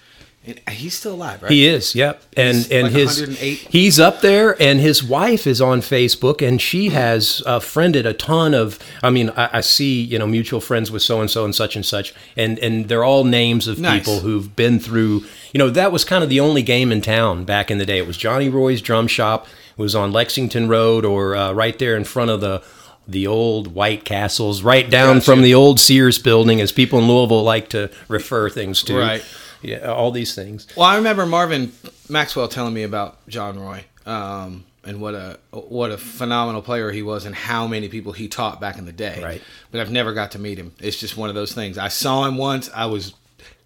and 0.46 0.60
he's 0.68 0.98
still 0.98 1.14
alive, 1.14 1.42
right? 1.42 1.50
he 1.50 1.66
is, 1.66 1.94
yep. 1.94 2.22
And 2.36 2.56
He's 2.58 2.70
and 2.70 2.82
like 2.84 2.92
his 2.92 3.20
108. 3.20 3.58
he's 3.70 3.98
up 3.98 4.20
there, 4.20 4.60
and 4.60 4.78
his 4.78 5.02
wife 5.02 5.46
is 5.46 5.62
on 5.62 5.80
Facebook, 5.80 6.46
and 6.46 6.60
she 6.60 6.90
has 6.90 7.42
uh, 7.46 7.60
friended 7.60 8.04
a 8.04 8.12
ton 8.12 8.52
of. 8.52 8.78
I 9.02 9.08
mean, 9.08 9.30
I, 9.30 9.48
I 9.54 9.60
see 9.62 10.02
you 10.02 10.18
know 10.18 10.26
mutual 10.26 10.60
friends 10.60 10.90
with 10.90 11.00
so 11.02 11.22
and 11.22 11.30
so 11.30 11.46
and 11.46 11.54
such 11.54 11.76
and 11.76 11.86
such, 11.86 12.12
and 12.36 12.58
and 12.58 12.88
they're 12.90 13.04
all 13.04 13.24
names 13.24 13.66
of 13.68 13.78
Nice. 13.78 14.00
people 14.00 14.20
who've 14.20 14.54
been 14.54 14.78
through. 14.78 15.24
You 15.54 15.58
know, 15.58 15.70
that 15.70 15.92
was 15.92 16.04
kind 16.04 16.22
of 16.22 16.28
the 16.28 16.40
only 16.40 16.62
game 16.62 16.92
in 16.92 17.00
town 17.00 17.44
back 17.46 17.70
in 17.70 17.78
the 17.78 17.86
day. 17.86 17.96
It 17.96 18.06
was 18.06 18.18
Johnny 18.18 18.50
Roy's 18.50 18.82
drum 18.82 19.06
shop. 19.08 19.46
It 19.46 19.80
was 19.80 19.94
on 19.94 20.12
Lexington 20.12 20.68
Road, 20.68 21.06
or 21.06 21.34
uh, 21.36 21.52
right 21.52 21.78
there 21.78 21.96
in 21.96 22.04
front 22.04 22.30
of 22.30 22.42
the 22.42 22.62
the 23.06 23.26
old 23.26 23.74
White 23.74 24.04
Castles, 24.04 24.62
right 24.62 24.88
down 24.88 25.16
Gotcha. 25.16 25.24
from 25.26 25.42
the 25.42 25.54
old 25.54 25.78
Sears 25.80 26.18
building, 26.18 26.60
as 26.60 26.72
people 26.72 26.98
in 26.98 27.06
Louisville 27.06 27.42
like 27.42 27.68
to 27.70 27.90
refer 28.08 28.48
things 28.48 28.82
to. 28.84 28.98
Right. 28.98 29.24
Yeah, 29.62 29.92
all 29.92 30.10
these 30.10 30.34
things. 30.34 30.66
Well, 30.76 30.86
I 30.86 30.96
remember 30.96 31.24
Marvin 31.24 31.72
Maxwell 32.08 32.48
telling 32.48 32.74
me 32.74 32.82
about 32.82 33.26
John 33.28 33.58
Roy 33.58 33.86
um, 34.04 34.64
and 34.84 35.00
what 35.00 35.14
a 35.14 35.38
what 35.52 35.90
a 35.90 35.96
phenomenal 35.96 36.60
player 36.60 36.90
he 36.90 37.02
was, 37.02 37.24
and 37.24 37.34
how 37.34 37.66
many 37.66 37.88
people 37.88 38.12
he 38.12 38.28
taught 38.28 38.60
back 38.60 38.76
in 38.76 38.84
the 38.84 38.92
day. 38.92 39.22
Right. 39.22 39.42
But 39.70 39.80
I've 39.80 39.90
never 39.90 40.12
got 40.12 40.32
to 40.32 40.38
meet 40.38 40.58
him. 40.58 40.72
It's 40.80 40.98
just 40.98 41.16
one 41.16 41.30
of 41.30 41.34
those 41.34 41.54
things. 41.54 41.78
I 41.78 41.88
saw 41.88 42.26
him 42.26 42.36
once. 42.36 42.70
I 42.74 42.86
was 42.86 43.14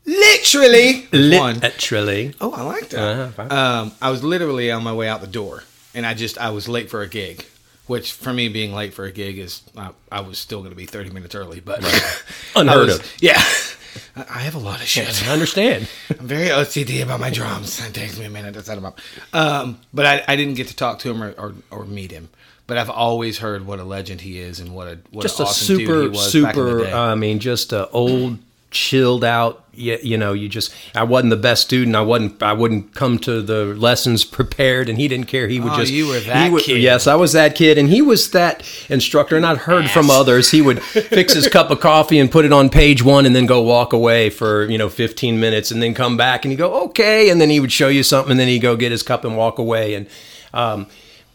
literally 0.05 1.07
one. 1.37 1.61
Literally. 1.61 2.35
Oh, 2.40 2.53
I 2.53 2.62
like 2.62 2.88
that. 2.90 3.38
Uh-huh, 3.38 3.55
um, 3.55 3.92
I 4.01 4.11
was 4.11 4.22
literally 4.22 4.70
on 4.70 4.83
my 4.83 4.92
way 4.92 5.09
out 5.09 5.20
the 5.20 5.27
door, 5.27 5.64
and 5.94 6.07
I 6.07 6.14
just 6.14 6.38
I 6.38 6.51
was 6.51 6.68
late 6.68 6.90
for 6.90 7.03
a 7.03 7.09
gig, 7.09 7.44
which 7.88 8.12
for 8.12 8.33
me 8.33 8.48
being 8.48 8.72
late 8.72 8.94
for 8.94 9.05
a 9.05 9.11
gig 9.11 9.38
is 9.38 9.62
I, 9.77 9.90
I 10.12 10.20
was 10.20 10.38
still 10.38 10.61
going 10.61 10.70
to 10.70 10.77
be 10.77 10.87
thirty 10.87 11.11
minutes 11.11 11.35
early, 11.35 11.61
but 11.61 11.81
Unheard 12.57 12.87
was- 12.87 12.98
of. 13.01 13.12
Yeah, 13.20 13.42
I 14.16 14.40
have 14.40 14.55
a 14.55 14.59
lot 14.59 14.81
of 14.81 14.87
shit. 14.87 15.27
I 15.29 15.33
understand. 15.33 15.88
I'm 16.11 16.27
very 16.27 16.48
OCD 16.48 17.03
about 17.03 17.20
my 17.20 17.31
drums. 17.31 17.85
It 17.85 17.94
takes 17.94 18.18
me 18.18 18.27
a 18.27 18.31
minute 18.31 18.55
to 18.55 18.62
set 18.62 18.77
them 18.77 18.85
up. 18.85 19.01
Um, 19.33 19.81
but 19.92 20.07
I, 20.07 20.24
I 20.29 20.37
didn't 20.37 20.55
get 20.55 20.68
to 20.68 20.77
talk 20.77 21.01
to 21.01 21.11
him 21.11 21.22
or, 21.22 21.33
or, 21.33 21.55
or 21.70 21.85
meet 21.85 22.11
him. 22.11 22.29
But 22.66 22.77
I've 22.77 22.90
always 22.90 23.38
heard 23.38 23.66
what 23.66 23.79
a 23.79 23.85
legend 23.85 24.20
he 24.20 24.38
is 24.38 24.61
and 24.61 24.74
what 24.74 24.88
a 24.88 24.98
what 25.11 25.22
Just 25.22 25.40
an 25.40 25.46
a 25.46 25.48
awesome 25.48 25.77
dude 25.79 25.81
he 25.81 25.87
super, 25.87 26.11
was 26.11 26.33
back 26.42 26.57
in 26.57 26.64
the 26.64 26.85
super. 26.85 26.94
I 26.94 27.14
mean, 27.14 27.38
just 27.38 27.72
a 27.72 27.88
old 27.90 28.38
chilled 28.70 29.24
out. 29.24 29.64
You, 29.72 29.96
you 30.02 30.18
know, 30.18 30.33
you 30.33 30.48
just 30.48 30.74
I 30.94 31.04
wasn't 31.04 31.31
the 31.31 31.37
best 31.37 31.62
student. 31.62 31.94
I 31.94 32.00
wasn't. 32.00 32.42
I 32.42 32.52
wouldn't 32.52 32.94
come 32.94 33.18
to 33.20 33.40
the 33.42 33.66
lessons 33.66 34.24
prepared, 34.24 34.88
and 34.88 34.98
he 34.98 35.07
didn't 35.07 35.26
care. 35.28 35.46
He 35.46 35.61
would 35.61 35.72
Oh, 35.72 35.76
just. 35.76 35.92
you 35.92 36.09
were 36.09 36.18
that 36.18 36.46
he 36.46 36.50
would, 36.50 36.62
kid. 36.64 36.83
Yes, 36.83 37.07
I 37.07 37.14
was 37.14 37.33
that 37.35 37.54
kid, 37.54 37.78
and 37.78 37.88
he 37.88 38.02
was 38.02 38.31
that 38.33 38.64
instructor. 38.88 39.37
And 39.37 39.46
I'd 39.46 39.59
heard 39.59 39.88
from 39.88 40.11
others 40.11 40.50
he 40.50 40.61
would 40.61 40.83
fix 40.83 41.33
his 41.35 41.46
cup 41.46 41.70
of 41.70 41.78
coffee 41.78 42.18
and 42.18 42.28
put 42.28 42.44
it 42.44 42.52
on 42.52 42.70
page 42.70 43.04
one, 43.04 43.24
and 43.24 43.37
then 43.37 43.46
go 43.46 43.62
walk 43.62 43.92
away 43.92 44.31
for 44.31 44.64
you 44.68 44.78
know 44.78 44.88
15 44.88 45.38
minutes, 45.38 45.70
and 45.70 45.81
then 45.81 45.94
come 45.94 46.16
back, 46.16 46.44
and 46.44 46.50
he'd 46.50 46.59
go 46.59 46.83
okay, 46.87 47.31
and 47.31 47.40
then 47.40 47.48
he 47.48 47.61
would 47.61 47.70
show 47.70 47.87
you 47.88 48.02
something, 48.02 48.33
and 48.33 48.40
then 48.40 48.48
he'd 48.48 48.59
go 48.59 48.74
get 48.74 48.90
his 48.90 49.04
cup 49.04 49.24
and 49.24 49.37
walk 49.37 49.59
away, 49.59 49.94
and. 49.94 50.07
Um, 50.52 50.87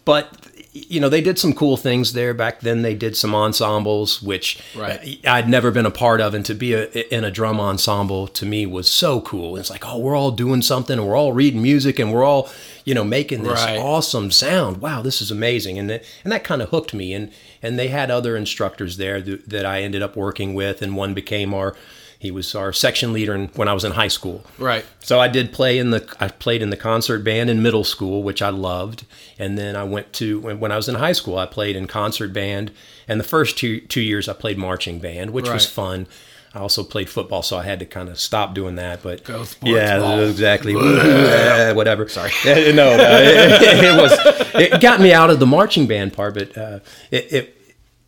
but 0.05 0.42
you 0.73 0.99
know 0.99 1.07
they 1.07 1.21
did 1.21 1.37
some 1.37 1.53
cool 1.53 1.77
things 1.77 2.13
there 2.13 2.33
back 2.33 2.61
then. 2.61 2.81
They 2.81 2.95
did 2.95 3.15
some 3.15 3.35
ensembles 3.35 4.21
which 4.23 4.59
Right. 4.75 5.19
uh, 5.25 5.31
i'd 5.31 5.47
never 5.47 5.69
been 5.71 5.85
a 5.85 5.91
part 5.91 6.19
of 6.19 6.33
and 6.33 6.43
to 6.45 6.55
be 6.55 6.73
a, 6.73 6.85
in 7.15 7.23
a 7.23 7.29
drum 7.31 7.59
ensemble 7.59 8.27
to 8.29 8.45
me 8.45 8.65
was 8.65 8.89
so 8.89 9.21
cool. 9.21 9.55
It's 9.57 9.69
like 9.69 9.85
oh 9.87 9.99
we're 9.99 10.15
all 10.15 10.31
doing 10.31 10.61
something 10.63 10.97
and 10.97 11.07
we're 11.07 11.15
all 11.15 11.31
reading 11.33 11.61
music 11.61 11.99
and 11.99 12.11
we're 12.11 12.23
all 12.23 12.49
you 12.85 12.93
know 12.95 13.03
making 13.03 13.43
this 13.43 13.63
Right. 13.63 13.77
awesome 13.77 14.31
sound. 14.31 14.77
Wow 14.77 15.01
this 15.03 15.21
is 15.21 15.29
amazing. 15.31 15.77
And 15.77 15.89
that, 15.91 16.03
and 16.23 16.31
that 16.33 16.43
kind 16.43 16.61
of 16.61 16.69
hooked 16.69 16.93
me. 16.93 17.13
And 17.13 17.31
and 17.61 17.77
they 17.77 17.89
had 17.89 18.09
other 18.11 18.35
instructors 18.35 18.97
there 18.97 19.21
th- 19.21 19.41
that 19.47 19.65
i 19.65 19.81
ended 19.81 20.01
up 20.01 20.15
working 20.15 20.53
with 20.55 20.81
and 20.81 20.95
one 20.97 21.13
became 21.13 21.53
our 21.53 21.75
he 22.23 22.31
was 22.31 22.55
our 22.55 22.73
section 22.73 23.13
leader 23.13 23.35
in, 23.35 23.47
when 23.49 23.67
i 23.67 23.73
was 23.73 23.83
in 23.83 23.91
high 23.91 24.07
school 24.07 24.43
Right. 24.57 24.85
so 24.99 25.19
I 25.19 25.27
did 25.27 25.51
play 25.53 25.77
in 25.77 25.91
the 25.91 26.01
I 26.19 26.27
played 26.29 26.61
in 26.61 26.69
the 26.71 26.77
concert 26.77 27.19
band 27.23 27.49
in 27.49 27.61
middle 27.61 27.83
school, 27.83 28.23
which 28.23 28.41
I 28.41 28.49
loved, 28.49 29.05
and 29.37 29.57
then 29.57 29.75
I 29.75 29.83
went 29.83 30.11
to 30.13 30.39
when, 30.39 30.59
when 30.59 30.71
I 30.71 30.77
was 30.77 30.87
in 30.89 30.95
high 30.95 31.11
school, 31.11 31.37
I 31.37 31.45
played 31.45 31.75
in 31.75 31.85
concert 31.87 32.31
band, 32.33 32.71
and 33.07 33.19
the 33.19 33.23
first 33.35 33.57
two 33.57 33.81
two 33.81 34.01
years 34.01 34.27
I 34.29 34.33
played 34.33 34.57
marching 34.57 34.99
band, 34.99 35.31
which 35.31 35.49
was 35.49 35.65
fun. 35.65 36.07
I 36.55 36.59
also 36.59 36.83
played 36.83 37.09
football, 37.09 37.41
so 37.41 37.57
I 37.57 37.63
had 37.63 37.79
to 37.79 37.85
kind 37.85 38.09
of 38.09 38.19
stop 38.19 38.53
doing 38.53 38.75
that. 38.75 39.01
But 39.03 39.27
yeah, 39.61 39.99
ball. 39.99 40.19
exactly. 40.19 40.73
Whatever. 41.79 42.07
Sorry. 42.07 42.31
no, 42.45 42.95
no, 42.97 43.07
it, 43.21 43.83
it 43.83 44.01
was. 44.01 44.11
It 44.55 44.81
got 44.81 45.01
me 45.01 45.11
out 45.13 45.29
of 45.29 45.39
the 45.39 45.47
marching 45.47 45.87
band 45.87 46.13
part, 46.13 46.35
but 46.35 46.57
uh, 46.57 46.79
it, 47.11 47.33
it 47.33 47.57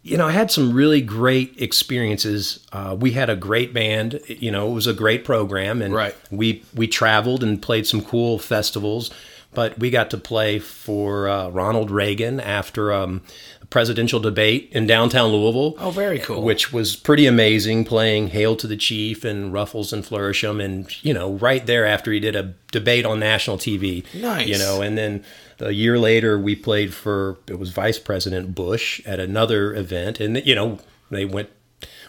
you 0.08 0.18
know, 0.18 0.28
I 0.28 0.32
had 0.32 0.52
some 0.52 0.72
really 0.72 1.02
great 1.02 1.56
experiences. 1.60 2.60
Uh, 2.72 2.96
we 2.98 3.12
had 3.12 3.28
a 3.30 3.36
great 3.36 3.74
band. 3.74 4.20
You 4.28 4.52
know, 4.52 4.70
it 4.70 4.74
was 4.74 4.86
a 4.86 4.94
great 4.94 5.26
program, 5.26 5.82
and 5.82 5.94
Right. 5.94 6.16
we 6.30 6.64
we 6.76 6.88
traveled 6.88 7.44
and 7.44 7.60
played 7.62 7.88
some 7.88 8.02
cool 8.04 8.38
festivals. 8.38 9.10
But 9.54 9.80
we 9.80 9.90
got 9.90 10.10
to 10.12 10.18
play 10.18 10.60
for 10.60 11.30
uh, 11.30 11.48
Ronald 11.48 11.90
Reagan 11.90 12.42
after 12.42 12.92
um, 12.92 13.22
a 13.62 13.66
presidential 13.68 14.20
debate 14.20 14.68
in 14.74 14.86
downtown 14.86 15.30
Louisville. 15.32 15.76
Oh, 15.80 15.92
very 15.92 16.20
cool. 16.20 16.42
Which 16.44 16.74
was 16.74 16.98
pretty 16.98 17.26
amazing. 17.26 17.86
Playing 17.86 18.28
"Hail 18.28 18.56
to 18.58 18.68
the 18.68 18.76
Chief" 18.76 19.24
and 19.24 19.54
"Ruffles 19.54 19.92
and 19.94 20.06
Flourishes," 20.06 20.60
and 20.60 20.86
you 21.06 21.14
know, 21.14 21.32
right 21.36 21.66
there 21.66 21.86
after 21.86 22.12
he 22.12 22.20
did 22.20 22.36
a 22.36 22.54
debate 22.72 23.06
on 23.06 23.20
national 23.20 23.58
TV. 23.58 24.04
Nice. 24.14 24.46
You 24.48 24.58
know, 24.58 24.82
and 24.82 24.98
then 24.98 25.24
a 25.60 25.72
year 25.72 25.98
later 25.98 26.38
we 26.38 26.56
played 26.56 26.94
for 26.94 27.38
it 27.48 27.60
was 27.60 27.72
Vice 27.72 28.00
President 28.00 28.56
Bush 28.56 29.02
at 29.06 29.20
another 29.20 29.74
event, 29.74 30.20
and 30.20 30.46
you 30.46 30.56
know 30.56 30.80
they 31.10 31.26
went. 31.26 31.50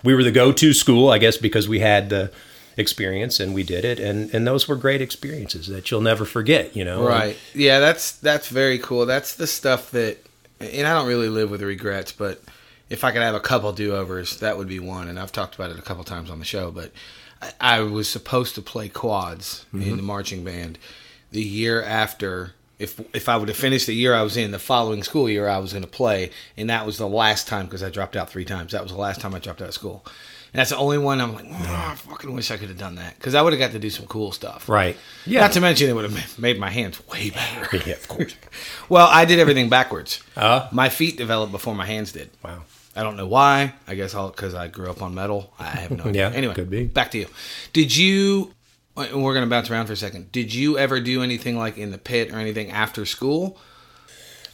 We 0.02 0.14
were 0.14 0.22
the 0.22 0.30
go-to 0.30 0.72
school, 0.72 1.10
I 1.10 1.18
guess, 1.18 1.36
because 1.36 1.68
we 1.68 1.80
had 1.80 2.10
the 2.10 2.30
experience 2.76 3.40
and 3.40 3.54
we 3.54 3.62
did 3.62 3.84
it, 3.84 3.98
and 3.98 4.32
and 4.34 4.46
those 4.46 4.68
were 4.68 4.76
great 4.76 5.00
experiences 5.00 5.66
that 5.68 5.90
you'll 5.90 6.00
never 6.00 6.24
forget. 6.24 6.76
You 6.76 6.84
know, 6.84 7.06
Right. 7.06 7.36
Yeah, 7.54 7.80
that's 7.80 8.12
that's 8.12 8.48
very 8.48 8.78
cool. 8.78 9.06
That's 9.06 9.34
the 9.34 9.46
stuff 9.46 9.90
that 9.92 10.18
and 10.60 10.86
I 10.86 10.94
don't 10.94 11.08
really 11.08 11.28
live 11.28 11.50
with 11.50 11.62
regrets, 11.62 12.12
but 12.12 12.40
if 12.88 13.04
I 13.04 13.12
could 13.12 13.22
have 13.22 13.34
a 13.34 13.40
couple 13.40 13.72
do-overs, 13.72 14.38
that 14.38 14.56
would 14.56 14.68
be 14.68 14.78
one. 14.78 15.08
And 15.08 15.18
I've 15.18 15.32
talked 15.32 15.54
about 15.54 15.70
it 15.70 15.78
a 15.78 15.82
couple 15.82 16.04
times 16.04 16.30
on 16.30 16.38
the 16.38 16.44
show, 16.44 16.70
but 16.70 16.92
I, 17.42 17.52
I 17.60 17.80
was 17.80 18.08
supposed 18.08 18.54
to 18.54 18.62
play 18.62 18.88
quads 18.88 19.66
mm-hmm. 19.74 19.90
in 19.90 19.96
the 19.96 20.02
marching 20.02 20.44
band 20.44 20.78
the 21.32 21.42
year 21.42 21.82
after 21.82 22.54
if 22.78 23.00
if 23.14 23.28
I 23.28 23.36
would 23.36 23.48
have 23.48 23.56
finished 23.56 23.86
the 23.86 23.94
year 23.94 24.14
I 24.14 24.22
was 24.22 24.36
in, 24.36 24.50
the 24.50 24.58
following 24.58 25.02
school 25.02 25.28
year 25.28 25.48
I 25.48 25.58
was 25.58 25.72
going 25.72 25.84
to 25.84 25.90
play, 25.90 26.30
and 26.56 26.68
that 26.70 26.86
was 26.86 26.98
the 26.98 27.08
last 27.08 27.48
time 27.48 27.66
because 27.66 27.82
I 27.82 27.90
dropped 27.90 28.16
out 28.16 28.30
three 28.30 28.44
times. 28.44 28.72
That 28.72 28.82
was 28.82 28.92
the 28.92 28.98
last 28.98 29.20
time 29.20 29.34
I 29.34 29.38
dropped 29.38 29.62
out 29.62 29.68
of 29.68 29.74
school, 29.74 30.02
and 30.52 30.60
that's 30.60 30.70
the 30.70 30.76
only 30.76 30.98
one 30.98 31.20
I'm 31.20 31.34
like, 31.34 31.46
oh, 31.48 31.54
I 31.90 31.94
fucking 31.94 32.32
wish 32.34 32.50
I 32.50 32.56
could 32.56 32.68
have 32.68 32.78
done 32.78 32.96
that 32.96 33.16
because 33.16 33.34
I 33.34 33.42
would 33.42 33.52
have 33.52 33.60
got 33.60 33.72
to 33.72 33.78
do 33.78 33.90
some 33.90 34.06
cool 34.06 34.32
stuff. 34.32 34.68
Right. 34.68 34.96
Yeah. 35.24 35.40
Not 35.40 35.52
to 35.52 35.60
mention 35.60 35.88
it 35.88 35.94
would 35.94 36.10
have 36.10 36.38
made 36.38 36.58
my 36.58 36.70
hands 36.70 37.06
way 37.08 37.30
better. 37.30 37.76
yeah, 37.86 37.94
of 37.94 38.08
course. 38.08 38.34
well, 38.88 39.08
I 39.10 39.24
did 39.24 39.38
everything 39.38 39.68
backwards. 39.68 40.22
Uh? 40.36 40.68
my 40.70 40.88
feet 40.88 41.16
developed 41.16 41.52
before 41.52 41.74
my 41.74 41.86
hands 41.86 42.12
did. 42.12 42.30
Wow. 42.44 42.62
I 42.94 43.02
don't 43.02 43.16
know 43.16 43.26
why. 43.26 43.74
I 43.86 43.94
guess 43.94 44.14
all 44.14 44.30
because 44.30 44.54
I 44.54 44.68
grew 44.68 44.90
up 44.90 45.02
on 45.02 45.14
metal. 45.14 45.52
I 45.58 45.64
have 45.64 45.90
no 45.90 46.04
idea. 46.06 46.30
Yeah, 46.30 46.34
Anyway, 46.36 46.54
could 46.54 46.70
be. 46.70 46.84
Back 46.84 47.10
to 47.10 47.18
you. 47.18 47.26
Did 47.74 47.94
you? 47.94 48.52
We're 48.96 49.34
gonna 49.34 49.46
bounce 49.46 49.70
around 49.70 49.86
for 49.86 49.92
a 49.92 49.96
second. 49.96 50.32
Did 50.32 50.54
you 50.54 50.78
ever 50.78 51.00
do 51.00 51.22
anything 51.22 51.56
like 51.58 51.76
in 51.76 51.90
the 51.90 51.98
pit 51.98 52.32
or 52.32 52.36
anything 52.38 52.70
after 52.70 53.04
school? 53.04 53.58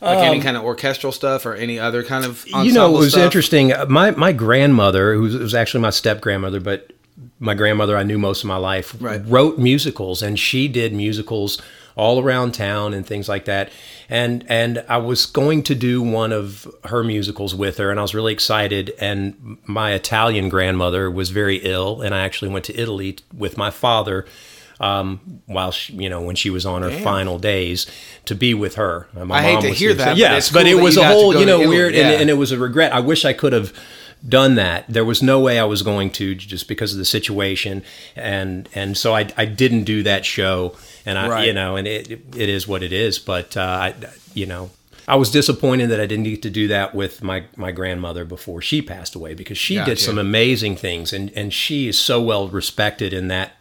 Like 0.00 0.18
any 0.18 0.40
kind 0.40 0.56
of 0.56 0.64
orchestral 0.64 1.12
stuff 1.12 1.46
or 1.46 1.54
any 1.54 1.78
other 1.78 2.02
kind 2.02 2.24
of 2.24 2.44
Um, 2.52 2.66
you 2.66 2.72
know, 2.72 2.92
it 2.96 2.98
was 2.98 3.12
stuff? 3.12 3.22
interesting. 3.24 3.72
My 3.88 4.10
my 4.10 4.32
grandmother, 4.32 5.14
who 5.14 5.20
was, 5.22 5.36
was 5.36 5.54
actually 5.54 5.80
my 5.82 5.90
step 5.90 6.20
grandmother, 6.20 6.58
but 6.58 6.92
my 7.38 7.54
grandmother 7.54 7.96
I 7.96 8.02
knew 8.02 8.18
most 8.18 8.42
of 8.42 8.48
my 8.48 8.56
life, 8.56 8.96
Right. 8.98 9.22
wrote 9.26 9.58
musicals, 9.58 10.20
and 10.22 10.38
she 10.40 10.66
did 10.66 10.92
musicals 10.92 11.60
all 11.96 12.22
around 12.22 12.52
town 12.52 12.94
and 12.94 13.06
things 13.06 13.28
like 13.28 13.44
that. 13.44 13.70
And 14.08 14.44
and 14.48 14.84
I 14.88 14.98
was 14.98 15.26
going 15.26 15.62
to 15.64 15.74
do 15.74 16.02
one 16.02 16.32
of 16.32 16.66
her 16.84 17.02
musicals 17.02 17.54
with 17.54 17.78
her, 17.78 17.90
and 17.90 17.98
I 17.98 18.02
was 18.02 18.14
really 18.14 18.32
excited. 18.32 18.92
And 18.98 19.58
my 19.64 19.92
Italian 19.92 20.48
grandmother 20.48 21.10
was 21.10 21.30
very 21.30 21.56
ill, 21.56 22.00
and 22.02 22.14
I 22.14 22.20
actually 22.20 22.50
went 22.50 22.64
to 22.66 22.78
Italy 22.78 23.16
with 23.36 23.56
my 23.56 23.70
father. 23.70 24.26
Um, 24.80 25.42
while 25.46 25.70
she, 25.70 25.92
you 25.92 26.08
know, 26.08 26.20
when 26.20 26.34
she 26.34 26.50
was 26.50 26.66
on 26.66 26.82
her 26.82 26.90
Damn. 26.90 27.04
final 27.04 27.38
days, 27.38 27.86
to 28.24 28.34
be 28.34 28.52
with 28.52 28.74
her. 28.74 29.06
And 29.14 29.28
my 29.28 29.38
I 29.38 29.42
hate 29.42 29.52
mom 29.54 29.62
to 29.62 29.68
was 29.68 29.78
hear 29.78 29.94
that, 29.94 30.16
Yes, 30.16 30.50
but 30.50 30.64
cool 30.64 30.78
it 30.78 30.82
was 30.82 30.96
a 30.96 31.06
whole, 31.06 31.36
you 31.38 31.46
know, 31.46 31.68
weird, 31.68 31.94
yeah. 31.94 32.08
and, 32.08 32.22
and 32.22 32.30
it 32.30 32.34
was 32.34 32.50
a 32.50 32.58
regret. 32.58 32.92
I 32.92 32.98
wish 32.98 33.24
I 33.24 33.32
could 33.32 33.52
have 33.52 33.72
done 34.28 34.56
that. 34.56 34.84
There 34.88 35.04
was 35.04 35.22
no 35.22 35.38
way 35.38 35.60
I 35.60 35.64
was 35.64 35.82
going 35.82 36.10
to 36.12 36.34
just 36.34 36.66
because 36.66 36.92
of 36.92 36.98
the 36.98 37.04
situation, 37.04 37.84
and 38.16 38.68
and 38.74 38.96
so 38.96 39.14
I, 39.14 39.32
I 39.36 39.44
didn't 39.44 39.84
do 39.84 40.02
that 40.02 40.24
show, 40.24 40.74
and 41.06 41.18
I 41.18 41.28
Right. 41.28 41.46
you 41.46 41.52
know, 41.52 41.76
and 41.76 41.86
it 41.86 42.10
it 42.10 42.48
is 42.48 42.66
what 42.68 42.82
it 42.82 42.92
is. 42.92 43.18
But 43.18 43.56
uh, 43.56 43.60
I 43.60 43.94
you 44.34 44.46
know. 44.46 44.70
I 45.08 45.16
was 45.16 45.32
disappointed 45.32 45.88
that 45.90 45.98
I 45.98 46.06
didn't 46.06 46.24
get 46.26 46.42
to 46.42 46.50
do 46.50 46.68
that 46.68 46.94
with 46.94 47.24
my, 47.24 47.42
my 47.56 47.72
grandmother 47.72 48.24
before 48.24 48.62
she 48.62 48.80
passed 48.80 49.16
away 49.16 49.34
because 49.34 49.58
she 49.58 49.74
Gotcha. 49.74 49.90
did 49.90 49.98
some 49.98 50.16
amazing 50.16 50.76
things 50.76 51.12
and, 51.12 51.32
and 51.34 51.52
she 51.52 51.88
is 51.88 51.98
so 51.98 52.22
well 52.22 52.46
respected 52.46 53.12
in 53.12 53.26
that 53.26 53.54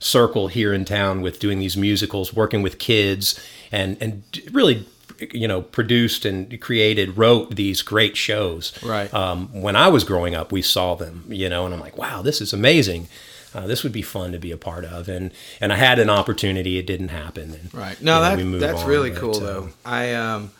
circle 0.00 0.48
here 0.48 0.72
in 0.74 0.84
town 0.84 1.22
with 1.22 1.38
doing 1.38 1.60
these 1.60 1.76
musicals, 1.76 2.34
working 2.34 2.62
with 2.62 2.80
kids, 2.80 3.38
and 3.70 3.96
and 4.00 4.22
really, 4.50 4.84
you 5.32 5.46
know, 5.46 5.62
produced 5.62 6.24
and 6.24 6.60
created, 6.60 7.16
wrote 7.16 7.54
these 7.54 7.80
great 7.82 8.16
shows. 8.16 8.72
Right. 8.82 9.12
Um, 9.14 9.62
when 9.62 9.76
I 9.76 9.86
was 9.86 10.02
growing 10.02 10.34
up, 10.34 10.50
we 10.50 10.62
saw 10.62 10.96
them, 10.96 11.24
you 11.28 11.48
know, 11.48 11.64
and 11.64 11.72
I'm 11.72 11.80
like, 11.80 11.96
wow, 11.96 12.22
this 12.22 12.40
is 12.40 12.52
amazing. 12.52 13.06
Uh, 13.54 13.66
this 13.66 13.82
would 13.82 13.92
be 13.92 14.02
fun 14.02 14.32
to 14.32 14.38
be 14.38 14.50
a 14.50 14.56
part 14.56 14.84
of, 14.84 15.08
and 15.08 15.30
and 15.60 15.72
I 15.72 15.76
had 15.76 15.98
an 15.98 16.08
opportunity. 16.08 16.78
It 16.78 16.86
didn't 16.86 17.08
happen. 17.08 17.54
And, 17.54 17.74
Right. 17.74 18.00
No, 18.00 18.16
know, 18.16 18.22
that 18.22 18.44
moved 18.44 18.62
that's 18.62 18.82
on, 18.82 18.88
really 18.88 19.10
but, 19.10 19.20
cool 19.20 19.36
uh, 19.36 19.40
though. 19.40 19.68
I 19.84 20.14
um 20.14 20.52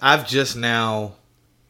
I've 0.00 0.26
just 0.26 0.56
now 0.56 1.12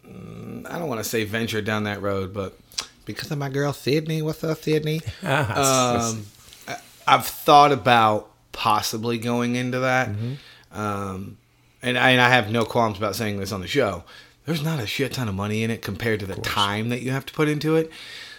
mm, 0.06 0.68
I 0.70 0.78
don't 0.78 0.88
want 0.88 1.02
to 1.02 1.08
say 1.08 1.24
venture 1.24 1.60
down 1.60 1.84
that 1.84 2.00
road, 2.02 2.32
but 2.32 2.58
because 3.04 3.30
of 3.30 3.38
my 3.38 3.48
girl 3.48 3.72
Sydney, 3.72 4.22
what's 4.22 4.44
up 4.44 4.58
Sydney? 4.62 5.00
Um 5.22 6.26
I've 7.06 7.26
thought 7.26 7.72
about 7.72 8.30
possibly 8.52 9.18
going 9.18 9.56
into 9.56 9.80
that. 9.80 10.08
Mm-hmm. 10.10 10.80
Um 10.80 11.38
and 11.82 11.96
I, 11.96 12.10
and 12.10 12.20
I 12.20 12.28
have 12.30 12.50
no 12.50 12.64
qualms 12.64 12.98
about 12.98 13.14
saying 13.16 13.38
this 13.38 13.52
on 13.52 13.60
the 13.60 13.68
show. 13.68 14.04
There's 14.46 14.62
not 14.62 14.80
a 14.80 14.86
shit 14.86 15.12
ton 15.12 15.28
of 15.28 15.34
money 15.34 15.62
in 15.62 15.70
it 15.70 15.82
compared 15.82 16.20
to 16.20 16.26
the 16.26 16.36
time 16.36 16.88
that 16.88 17.02
you 17.02 17.10
have 17.10 17.26
to 17.26 17.32
put 17.32 17.48
into 17.48 17.76
it. 17.76 17.90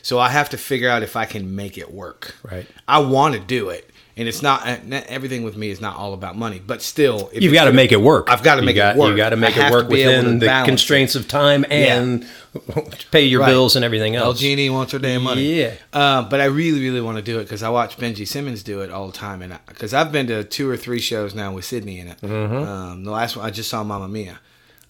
So 0.02 0.20
I 0.20 0.30
have 0.30 0.50
to 0.50 0.58
figure 0.58 0.90
out 0.90 1.04
if 1.04 1.16
I 1.16 1.26
can 1.26 1.56
make 1.56 1.78
it 1.78 1.94
work. 1.94 2.36
Right. 2.44 2.68
I 2.88 3.00
want 3.00 3.36
to 3.36 3.40
do 3.40 3.70
it. 3.70 3.90
And 4.18 4.28
it's 4.28 4.42
not 4.42 4.86
not- 4.86 5.06
everything 5.08 5.44
with 5.44 5.56
me 5.56 5.70
is 5.70 5.80
not 5.80 5.96
all 5.96 6.14
about 6.14 6.36
money, 6.36 6.62
but 6.66 6.82
still, 6.82 7.30
if 7.32 7.42
You've 7.42 7.54
got 7.54 7.66
to 7.66 7.72
make 7.72 7.94
it 7.94 8.02
work. 8.02 8.28
I've 8.30 8.44
got 8.44 8.56
to 8.56 8.62
make 8.62 8.76
got- 8.76 8.98
it 8.98 9.00
work. 9.00 9.12
You 9.12 9.16
got 9.18 9.30
to 9.30 9.38
make 9.38 9.56
I 9.58 9.68
it 9.68 9.72
work 9.72 9.88
be 9.90 10.02
able 10.02 10.12
to 10.12 10.18
within 10.18 10.40
the 10.40 10.46
balance 10.48 10.68
it. 10.68 10.72
constraints 10.72 11.16
of 11.16 11.28
time 11.30 11.66
and 11.70 12.28
pay 13.12 13.24
your 13.24 13.40
Right. 13.42 13.48
bills 13.48 13.78
and 13.78 13.86
everything 13.86 14.18
El 14.18 14.26
else. 14.26 14.40
Genie 14.42 14.70
wants 14.70 14.92
her 14.92 15.00
damn 15.00 15.24
money. 15.24 15.44
Yeah. 15.62 15.74
Uh, 15.94 16.24
but 16.24 16.42
I 16.42 16.46
really, 16.46 16.82
really 16.82 17.00
want 17.00 17.16
to 17.18 17.24
do 17.24 17.40
it 17.40 17.44
because 17.44 17.64
I 17.64 17.70
watch 17.70 17.96
Benji 17.98 18.28
Simmons 18.28 18.62
do 18.62 18.82
it 18.82 18.92
all 18.92 19.08
the 19.08 19.14
time, 19.18 19.42
and 19.42 19.58
because 19.68 19.94
I've 19.94 20.12
been 20.12 20.28
to 20.28 20.44
two 20.44 20.70
or 20.70 20.76
three 20.76 21.00
shows 21.00 21.34
now 21.34 21.54
with 21.54 21.64
Sydney 21.64 22.00
in 22.00 22.10
it. 22.10 22.20
Mm-hmm. 22.22 22.56
Um, 22.70 23.04
the 23.06 23.12
last 23.12 23.38
one 23.38 23.46
I 23.46 23.52
just 23.52 23.70
saw 23.70 23.86
Mamma 23.86 24.10
Mia. 24.10 24.40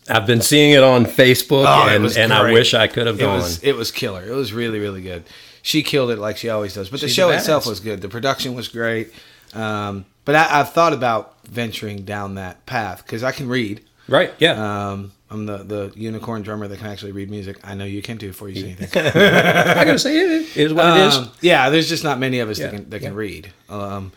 I've 0.10 0.26
been 0.28 0.41
seeing 0.41 0.72
it 0.72 0.84
on 0.84 1.06
Facebook, 1.06 1.65
Oh, 1.67 1.88
and, 1.89 2.06
and 2.17 2.34
I 2.34 2.52
wish 2.52 2.74
I 2.74 2.88
could 2.88 3.08
have 3.08 3.17
It 3.19 3.24
gone. 3.24 3.38
was 3.38 3.63
it 3.63 3.74
was 3.76 3.91
killer. 3.91 4.24
It 4.26 4.34
was 4.34 4.52
really, 4.54 4.80
really 4.80 5.02
good. 5.02 5.24
She 5.62 5.84
killed 5.84 6.10
it 6.12 6.19
like 6.19 6.38
she 6.38 6.50
always 6.50 6.74
does. 6.74 6.89
But 6.89 7.02
the 7.02 7.08
She's 7.08 7.15
show 7.15 7.30
itself 7.30 7.65
was 7.65 7.80
good. 7.80 8.02
The 8.02 8.10
production 8.10 8.54
was 8.56 8.67
great. 8.69 9.12
Um, 9.54 10.06
but 10.26 10.36
I, 10.36 10.60
I've 10.60 10.74
thought 10.74 10.93
about 10.93 11.36
venturing 11.45 12.04
down 12.04 12.36
that 12.36 12.65
path 12.65 13.04
because 13.06 13.24
I 13.24 13.32
can 13.32 13.48
read. 13.50 13.82
Right. 14.08 14.34
Yeah. 14.39 14.89
Um, 14.91 15.12
I'm 15.32 15.45
the, 15.45 15.58
the 15.60 15.91
unicorn 15.95 16.41
drummer 16.41 16.67
that 16.67 16.78
can 16.80 16.88
actually 16.88 17.12
read 17.12 17.30
music. 17.30 17.58
I 17.63 17.76
know 17.76 17.86
you 17.86 18.02
can 18.02 18.17
too 18.17 18.30
before 18.30 18.50
you 18.50 18.62
say 18.62 18.67
anything. 18.80 19.06
I 19.06 19.84
gotta 19.86 20.00
say 20.00 20.17
it 20.17 20.58
is 20.58 20.74
what 20.74 20.98
it 20.98 21.08
is. 21.08 21.15
Um, 21.17 21.32
yeah, 21.41 21.69
there's 21.69 21.88
just 21.89 22.04
not 22.04 22.17
many 22.19 22.39
of 22.39 22.50
us 22.50 22.58
Yeah, 22.58 22.67
that 22.67 22.76
can 22.76 22.89
that 22.89 23.00
can 23.02 23.13
read. 23.13 23.52
Um, 23.69 24.12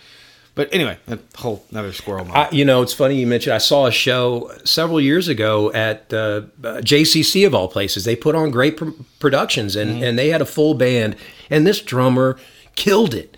but 0.55 0.69
anyway, 0.73 0.99
a 1.09 1.19
whole 1.37 1.65
another 1.71 1.93
squirrel. 1.93 2.27
I, 2.31 2.49
you 2.51 2.65
know, 2.65 2.83
it's 2.83 2.93
funny 2.93 3.17
you 3.19 3.27
mentioned. 3.27 3.55
I 3.55 3.59
saw 3.59 3.87
a 3.87 3.93
show 3.93 4.53
several 4.65 5.01
years 5.01 5.29
ago 5.29 5.73
at 5.73 6.13
uh, 6.13 6.43
uh, 6.63 6.81
JCC 6.83 7.47
of 7.47 7.55
all 7.55 7.69
places. 7.69 8.05
They 8.05 8.17
put 8.17 8.35
on 8.35 8.51
great 8.51 8.77
pr- 8.77 8.91
productions, 9.19 9.77
and 9.77 10.03
and 10.05 10.19
they 10.19 10.29
had 10.29 10.43
a 10.43 10.47
full 10.47 10.75
band, 10.75 11.17
and 11.49 11.67
this 11.67 11.81
drummer 11.81 12.39
killed 12.77 13.15
it. 13.15 13.37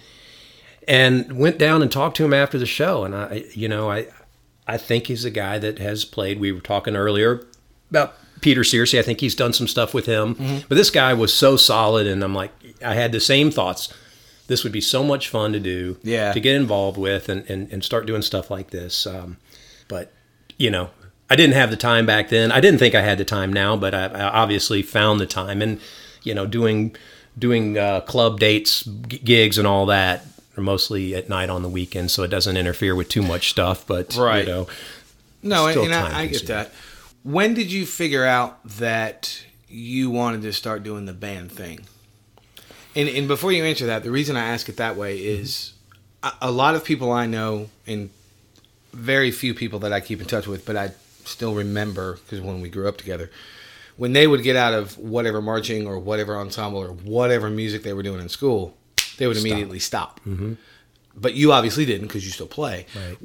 And 0.87 1.38
went 1.38 1.57
down 1.57 1.81
and 1.81 1.90
talked 1.90 2.16
to 2.18 2.24
him 2.27 2.35
after 2.35 2.59
the 2.59 2.66
show, 2.66 3.05
and 3.05 3.14
I, 3.14 3.44
you 3.55 3.68
know, 3.68 3.90
I, 3.90 4.07
I 4.66 4.77
think 4.77 5.07
he's 5.07 5.24
a 5.24 5.31
guy 5.31 5.59
that 5.59 5.79
has 5.79 6.05
played. 6.05 6.38
We 6.38 6.53
were 6.53 6.61
talking 6.61 6.94
earlier 6.94 7.46
about 7.88 8.12
Peter 8.42 8.61
Searcy. 8.62 8.98
I 8.98 9.03
think 9.03 9.20
he's 9.20 9.35
done 9.35 9.55
some 9.55 9.66
stuff 9.66 9.94
with 9.94 10.05
him, 10.05 10.35
but 10.68 10.74
this 10.74 10.90
guy 10.90 11.14
was 11.14 11.33
so 11.33 11.57
solid, 11.57 12.07
and 12.07 12.22
I'm 12.22 12.35
like, 12.35 12.50
I 12.85 12.92
had 12.94 13.12
the 13.12 13.20
same 13.20 13.50
thoughts. 13.50 13.90
This 14.46 14.62
would 14.62 14.72
be 14.72 14.80
so 14.80 15.02
much 15.02 15.28
fun 15.28 15.52
to 15.54 15.61
do, 15.61 15.96
Yeah. 16.02 16.33
to 16.33 16.40
get 16.40 16.54
involved 16.57 16.98
with, 16.98 17.28
and 17.28 17.48
and, 17.50 17.70
and 17.72 17.83
start 17.85 18.07
doing 18.07 18.22
stuff 18.22 18.50
like 18.50 18.70
this. 18.70 19.07
Um, 19.07 19.38
but 19.88 20.12
you 20.59 20.70
know, 20.70 20.90
I 21.30 21.37
didn't 21.37 21.54
have 21.54 21.70
the 21.70 21.76
time 21.76 22.04
back 22.07 22.28
then. 22.28 22.52
I 22.52 22.61
didn't 22.61 22.78
think 22.78 22.94
I 22.94 23.00
had 23.02 23.18
the 23.18 23.24
time 23.24 23.52
now, 23.52 23.76
but 23.76 23.94
I, 23.94 24.04
I 24.07 24.22
obviously 24.24 24.83
found 24.83 25.18
the 25.20 25.26
time, 25.26 25.62
and 25.62 25.80
you 26.22 26.35
know, 26.35 26.46
doing 26.46 26.94
doing 27.38 27.76
uh, 27.78 28.00
club 28.02 28.38
dates, 28.38 28.85
g- 28.85 29.18
gigs, 29.18 29.59
and 29.59 29.66
all 29.66 29.87
that 29.87 30.26
are 30.57 30.62
mostly 30.62 31.14
at 31.16 31.28
night 31.28 31.50
on 31.50 31.62
the 31.62 31.68
weekend, 31.68 32.11
so 32.11 32.22
it 32.22 32.28
doesn't 32.28 32.57
interfere 32.57 32.94
with 32.94 33.09
too 33.09 33.22
much 33.22 33.50
stuff. 33.50 33.85
But 33.87 34.14
Right. 34.14 34.46
you 34.46 34.52
know, 34.52 34.66
no, 35.42 35.66
and, 35.66 35.80
and 35.80 35.94
I, 35.94 36.20
I 36.20 36.26
get 36.26 36.46
that. 36.46 36.70
When 37.24 37.54
did 37.54 37.72
you 37.72 37.87
figure 37.87 38.24
out 38.24 38.62
that 38.68 39.42
you 39.68 40.11
wanted 40.11 40.42
to 40.42 40.52
start 40.52 40.85
doing 40.85 41.07
the 41.07 41.12
band 41.14 41.50
thing? 41.50 41.80
And 42.96 43.09
and 43.09 43.28
before 43.28 43.52
you 43.52 43.64
answer 43.64 43.87
that, 43.87 44.02
the 44.02 44.11
reason 44.11 44.37
I 44.37 44.46
ask 44.46 44.68
it 44.68 44.76
that 44.76 44.96
way 44.96 45.18
is 45.18 45.72
a, 46.22 46.33
a 46.42 46.50
lot 46.50 46.74
of 46.74 46.85
people 46.85 47.12
I 47.12 47.26
know, 47.26 47.68
and 47.87 48.11
very 48.92 49.30
few 49.30 49.54
people 49.54 49.80
that 49.80 49.92
I 49.92 50.00
keep 50.00 50.20
in 50.20 50.26
touch 50.26 50.46
with, 50.46 50.64
but 50.64 50.76
I 50.76 50.92
still 51.24 51.54
remember 51.54 52.14
because 52.14 52.40
when 52.40 52.61
we 52.61 52.68
grew 52.68 52.88
up 52.88 52.96
together, 52.96 53.30
when 53.96 54.12
they 54.12 54.26
would 54.26 54.42
get 54.42 54.57
out 54.57 54.74
of 54.74 54.96
whatever 54.98 55.42
marching 55.42 55.87
or 55.87 55.98
whatever 55.98 56.37
ensemble 56.37 56.80
or 56.80 56.88
whatever 56.88 57.50
music 57.50 57.83
they 57.83 57.92
were 57.92 58.02
doing 58.02 58.20
in 58.20 58.28
school, 58.28 58.76
they 59.18 59.26
would 59.26 59.37
immediately 59.37 59.78
stop. 59.78 60.20
Mm-hmm. 60.20 60.54
But 61.16 61.35
you 61.35 61.52
obviously 61.52 61.85
didn't 61.85 62.09
because 62.09 62.24
you 62.24 62.33
still 62.33 62.46
play. 62.46 62.87
Right. 62.94 63.16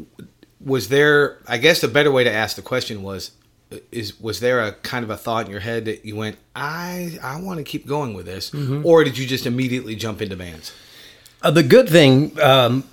Was 0.63 0.89
there? 0.89 1.39
I 1.47 1.57
guess 1.57 1.81
the 1.81 1.87
better 1.87 2.11
way 2.11 2.23
to 2.23 2.31
ask 2.31 2.55
the 2.55 2.61
question 2.61 3.03
was. 3.03 3.31
Is 3.91 4.19
was 4.19 4.39
there 4.39 4.61
a 4.61 4.71
kind 4.71 5.03
of 5.03 5.11
a 5.11 5.17
thought 5.17 5.45
in 5.45 5.51
your 5.51 5.59
head 5.59 5.85
that 5.85 6.03
you 6.03 6.15
went, 6.15 6.37
I 6.55 7.19
I 7.21 7.39
want 7.39 7.59
to 7.59 7.63
keep 7.63 7.85
going 7.85 8.15
with 8.15 8.25
this, 8.25 8.51
or 8.83 9.03
did 9.03 9.17
you 9.17 9.27
just 9.27 9.45
immediately 9.45 9.95
jump 9.95 10.21
into 10.21 10.35
bands? 10.35 10.73
Uh, 11.41 11.51
the 11.51 11.63
good 11.63 11.87
thing, 11.87 12.37
um, 12.41 12.83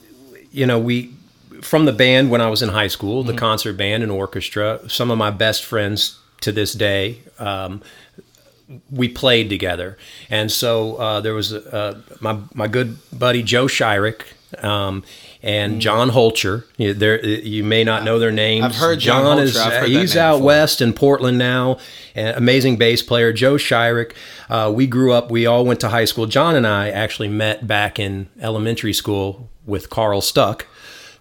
you 0.52 0.66
know, 0.66 0.78
we 0.78 1.14
from 1.62 1.86
the 1.86 1.92
band 1.92 2.30
when 2.30 2.40
I 2.40 2.48
was 2.48 2.62
in 2.62 2.68
high 2.68 2.88
school, 2.88 3.22
the 3.24 3.32
concert 3.34 3.74
band 3.78 4.02
and 4.02 4.12
orchestra. 4.12 4.80
Some 4.88 5.10
of 5.10 5.18
my 5.18 5.30
best 5.30 5.64
friends 5.64 6.18
to 6.42 6.52
this 6.52 6.72
day. 6.74 7.20
Um, 7.38 7.82
we 8.90 9.08
played 9.08 9.48
together, 9.48 9.96
and 10.28 10.50
so 10.50 10.96
uh, 10.96 11.20
there 11.20 11.34
was 11.34 11.52
uh, 11.52 12.00
my 12.20 12.38
my 12.52 12.68
good 12.68 12.98
buddy 13.16 13.42
Joe 13.42 13.66
Shyrick 13.66 14.22
um, 14.62 15.04
and 15.46 15.80
John 15.80 16.10
Holcher. 16.10 16.64
You, 16.76 16.92
there, 16.92 17.24
you 17.24 17.62
may 17.64 17.84
not 17.84 18.04
know 18.04 18.18
their 18.18 18.32
names. 18.32 18.64
I've 18.64 18.74
heard 18.76 18.98
John 18.98 19.38
is 19.38 19.56
Holcher. 19.56 19.60
I've 19.66 19.72
heard 19.72 19.82
that 19.84 19.88
he's 20.00 20.16
out 20.16 20.34
before. 20.36 20.46
west 20.46 20.80
in 20.82 20.92
Portland 20.92 21.38
now. 21.38 21.78
An 22.14 22.34
amazing 22.36 22.76
bass 22.76 23.02
player, 23.02 23.32
Joe 23.32 23.54
Shyrick. 23.54 24.12
Uh, 24.50 24.72
we 24.74 24.86
grew 24.86 25.12
up. 25.12 25.30
We 25.30 25.46
all 25.46 25.64
went 25.64 25.80
to 25.80 25.88
high 25.88 26.04
school. 26.06 26.26
John 26.26 26.56
and 26.56 26.66
I 26.66 26.90
actually 26.90 27.28
met 27.28 27.66
back 27.66 27.98
in 27.98 28.28
elementary 28.40 28.92
school 28.92 29.48
with 29.64 29.88
Carl 29.88 30.20
Stuck. 30.20 30.66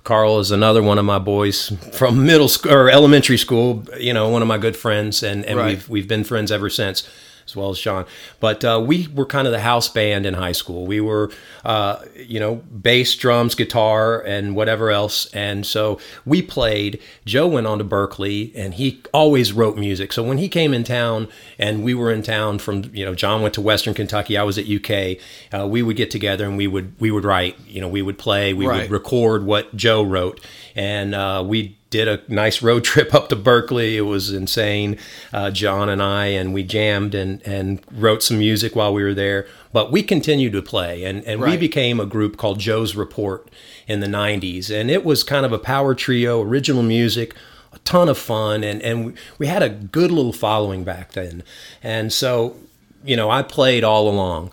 Carl 0.03 0.39
is 0.39 0.51
another 0.51 0.83
one 0.83 0.99
of 0.99 1.05
my 1.05 1.17
boys 1.17 1.71
from 1.93 2.25
middle 2.25 2.47
school 2.47 2.71
or 2.73 2.89
elementary 2.91 3.37
school. 3.37 3.83
You 3.99 4.13
know, 4.13 4.29
one 4.29 4.41
of 4.43 4.47
my 4.47 4.57
good 4.59 4.75
friends, 4.77 5.23
and 5.23 5.43
and 5.45 5.57
Right. 5.57 5.67
we've 5.69 5.89
we've 5.89 6.07
been 6.07 6.23
friends 6.23 6.51
ever 6.51 6.69
since, 6.69 7.07
as 7.45 7.55
well 7.55 7.69
as 7.69 7.79
John. 7.79 8.05
But 8.39 8.63
uh, 8.65 8.83
we 8.85 9.07
were 9.07 9.25
kind 9.25 9.47
of 9.47 9.53
the 9.53 9.59
house 9.59 9.87
band 9.87 10.25
in 10.25 10.33
high 10.33 10.51
school. 10.51 10.85
We 10.85 10.99
were, 10.99 11.31
uh, 11.63 11.99
you 12.15 12.39
know, 12.39 12.55
bass, 12.55 13.15
drums, 13.15 13.55
guitar, 13.55 14.19
and 14.21 14.55
whatever 14.55 14.89
else. 14.91 15.27
And 15.33 15.65
so 15.65 15.99
we 16.25 16.41
played. 16.41 16.99
Joe 17.25 17.47
went 17.47 17.67
on 17.67 17.77
to 17.77 17.83
Berklee, 17.83 18.51
and 18.55 18.73
he 18.73 19.01
always 19.13 19.53
wrote 19.53 19.77
music. 19.77 20.11
So 20.11 20.23
when 20.23 20.37
he 20.39 20.49
came 20.49 20.73
in 20.73 20.83
town, 20.83 21.27
and 21.59 21.83
we 21.83 21.93
were 21.93 22.11
in 22.11 22.23
town 22.23 22.59
from, 22.59 22.83
you 22.93 23.05
know, 23.05 23.13
John 23.15 23.41
went 23.41 23.53
to 23.55 23.61
Western 23.61 23.93
Kentucky, 23.93 24.37
I 24.37 24.43
was 24.43 24.57
at 24.57 24.65
UK. 24.67 25.17
Uh, 25.53 25.67
we 25.67 25.81
would 25.83 25.95
get 25.97 26.09
together 26.11 26.45
and 26.45 26.57
we 26.57 26.67
would 26.67 26.99
we 26.99 27.11
would 27.11 27.25
write. 27.25 27.57
You 27.67 27.81
know, 27.81 27.87
we 27.87 28.01
would 28.01 28.17
play. 28.17 28.53
We 28.53 28.65
Right. 28.67 28.81
would 28.83 28.91
record 28.91 29.45
what 29.45 29.75
Joe 29.75 30.01
wrote, 30.03 30.41
and 30.75 31.13
uh, 31.13 31.43
we 31.45 31.77
did 31.95 32.07
a 32.07 32.21
nice 32.27 32.61
road 32.61 32.83
trip 32.91 33.13
up 33.13 33.29
to 33.29 33.35
Berklee. 33.35 33.95
It 33.95 34.01
was 34.01 34.31
insane, 34.31 34.97
uh, 35.33 35.51
John 35.51 35.89
and 35.89 36.01
I, 36.01 36.27
and 36.27 36.53
we 36.53 36.63
jammed 36.63 37.15
and 37.15 37.41
and 37.45 37.81
wrote 37.91 38.23
some 38.23 38.39
music 38.39 38.75
while 38.75 38.93
we 38.93 39.03
were 39.03 39.13
there. 39.13 39.47
But 39.71 39.91
we 39.91 40.03
continued 40.03 40.53
to 40.53 40.61
play, 40.61 41.03
and 41.03 41.23
and 41.25 41.41
we 41.41 41.57
became 41.57 41.99
a 41.99 42.05
group 42.05 42.37
called 42.37 42.59
Joe's 42.59 42.95
Report 42.95 43.49
in 43.87 43.99
the 43.99 44.07
'90s, 44.07 44.69
and 44.69 44.89
it 44.89 45.03
was 45.03 45.23
kind 45.23 45.45
of 45.45 45.51
a 45.51 45.59
power 45.59 45.95
trio, 45.95 46.41
original 46.41 46.83
music. 46.83 47.35
A 47.73 47.79
ton 47.79 48.07
of 48.07 48.17
fun, 48.17 48.63
and 48.63 48.81
and 48.81 49.05
we, 49.07 49.13
we 49.37 49.47
had 49.47 49.61
a 49.61 49.69
good 49.69 50.09
little 50.09 50.31
following 50.31 50.85
back 50.85 51.11
then, 51.11 51.43
and 51.83 52.13
so 52.13 52.55
you 53.03 53.17
know 53.17 53.29
I 53.29 53.41
played 53.41 53.83
all 53.83 54.07
along. 54.07 54.51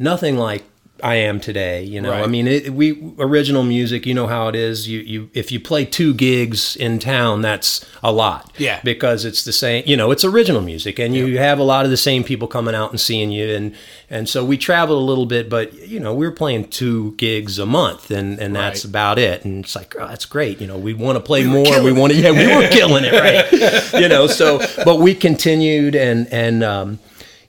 Nothing 0.00 0.36
like 0.36 0.64
I 1.02 1.14
am 1.16 1.40
today. 1.40 1.82
You 1.84 2.00
know, 2.00 2.10
Right. 2.10 2.24
I 2.24 2.26
mean, 2.26 2.46
it, 2.46 2.70
we 2.70 3.14
original 3.18 3.62
music. 3.62 4.04
You 4.06 4.14
know 4.14 4.26
how 4.26 4.48
it 4.48 4.54
is. 4.56 4.88
You 4.88 5.00
you 5.00 5.30
if 5.34 5.52
you 5.52 5.60
play 5.60 5.84
two 5.84 6.12
gigs 6.14 6.76
in 6.76 6.98
town, 6.98 7.42
that's 7.42 7.84
a 8.02 8.10
lot. 8.12 8.52
Yeah. 8.58 8.80
because 8.84 9.24
it's 9.24 9.44
the 9.44 9.52
same. 9.52 9.84
You 9.86 9.96
know, 9.96 10.10
it's 10.10 10.24
original 10.24 10.60
music, 10.60 10.98
and 10.98 11.14
you 11.14 11.38
have 11.38 11.58
a 11.58 11.62
lot 11.62 11.84
of 11.84 11.90
the 11.90 11.96
same 11.96 12.24
people 12.24 12.48
coming 12.48 12.74
out 12.74 12.90
and 12.90 13.00
seeing 13.00 13.30
you, 13.30 13.48
and 13.54 13.74
and 14.10 14.28
so 14.28 14.44
we 14.44 14.56
traveled 14.56 15.00
a 15.00 15.04
little 15.04 15.26
bit, 15.26 15.48
but 15.48 15.72
you 15.86 16.00
know, 16.00 16.14
we 16.14 16.26
were 16.26 16.32
playing 16.32 16.68
two 16.68 17.12
gigs 17.16 17.58
a 17.58 17.66
month, 17.66 18.10
and 18.10 18.38
and 18.40 18.54
that's 18.56 18.84
Right. 18.84 18.90
about 18.90 19.18
it. 19.18 19.44
And 19.44 19.64
it's 19.64 19.76
like, 19.76 19.94
oh, 19.98 20.06
that's 20.08 20.24
great. 20.24 20.60
You 20.60 20.66
know, 20.66 20.78
we 20.78 20.94
want 20.94 21.16
to 21.16 21.20
play 21.20 21.44
more. 21.44 21.82
We 21.82 21.92
want 21.92 22.12
to. 22.12 22.18
Yeah, 22.18 22.32
we 22.32 22.46
were 22.56 22.68
killing 22.70 23.04
it, 23.04 23.12
right? 23.12 23.92
you 24.02 24.08
know, 24.08 24.26
so 24.26 24.58
but 24.84 24.96
we 24.96 25.14
continued, 25.14 25.94
and 25.94 26.26
and. 26.32 26.64
um 26.64 26.98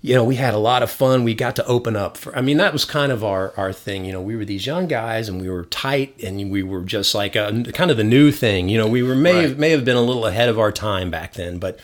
you 0.01 0.15
know, 0.15 0.23
we 0.23 0.35
had 0.35 0.53
a 0.53 0.57
lot 0.57 0.81
of 0.81 0.89
fun. 0.89 1.23
We 1.25 1.33
got 1.33 1.55
to 1.57 1.65
open 1.65 1.95
up 1.97 2.15
for, 2.15 2.33
I 2.35 2.41
mean, 2.41 2.55
that 2.57 2.71
was 2.71 2.85
kind 2.85 3.11
of 3.11 3.21
our, 3.23 3.53
our 3.57 3.73
thing. 3.73 4.05
You 4.05 4.13
know, 4.13 4.21
we 4.21 4.35
were 4.37 4.45
these 4.45 4.65
young 4.65 4.87
guys 4.87 5.27
and 5.27 5.41
we 5.41 5.49
were 5.49 5.65
tight 5.65 6.15
and 6.23 6.49
we 6.49 6.63
were 6.63 6.81
just 6.83 7.13
like 7.13 7.35
a, 7.35 7.63
kind 7.73 7.91
of 7.91 7.97
the 7.97 8.03
new 8.05 8.31
thing. 8.31 8.69
You 8.69 8.77
know, 8.77 8.87
we 8.87 9.03
were, 9.03 9.15
may, 9.15 9.33
Right. 9.33 9.43
have, 9.49 9.59
may 9.59 9.69
have 9.71 9.83
been 9.83 9.97
a 9.97 10.01
little 10.01 10.25
ahead 10.25 10.47
of 10.47 10.57
our 10.57 10.71
time 10.71 11.11
back 11.11 11.33
then, 11.33 11.57
but, 11.59 11.79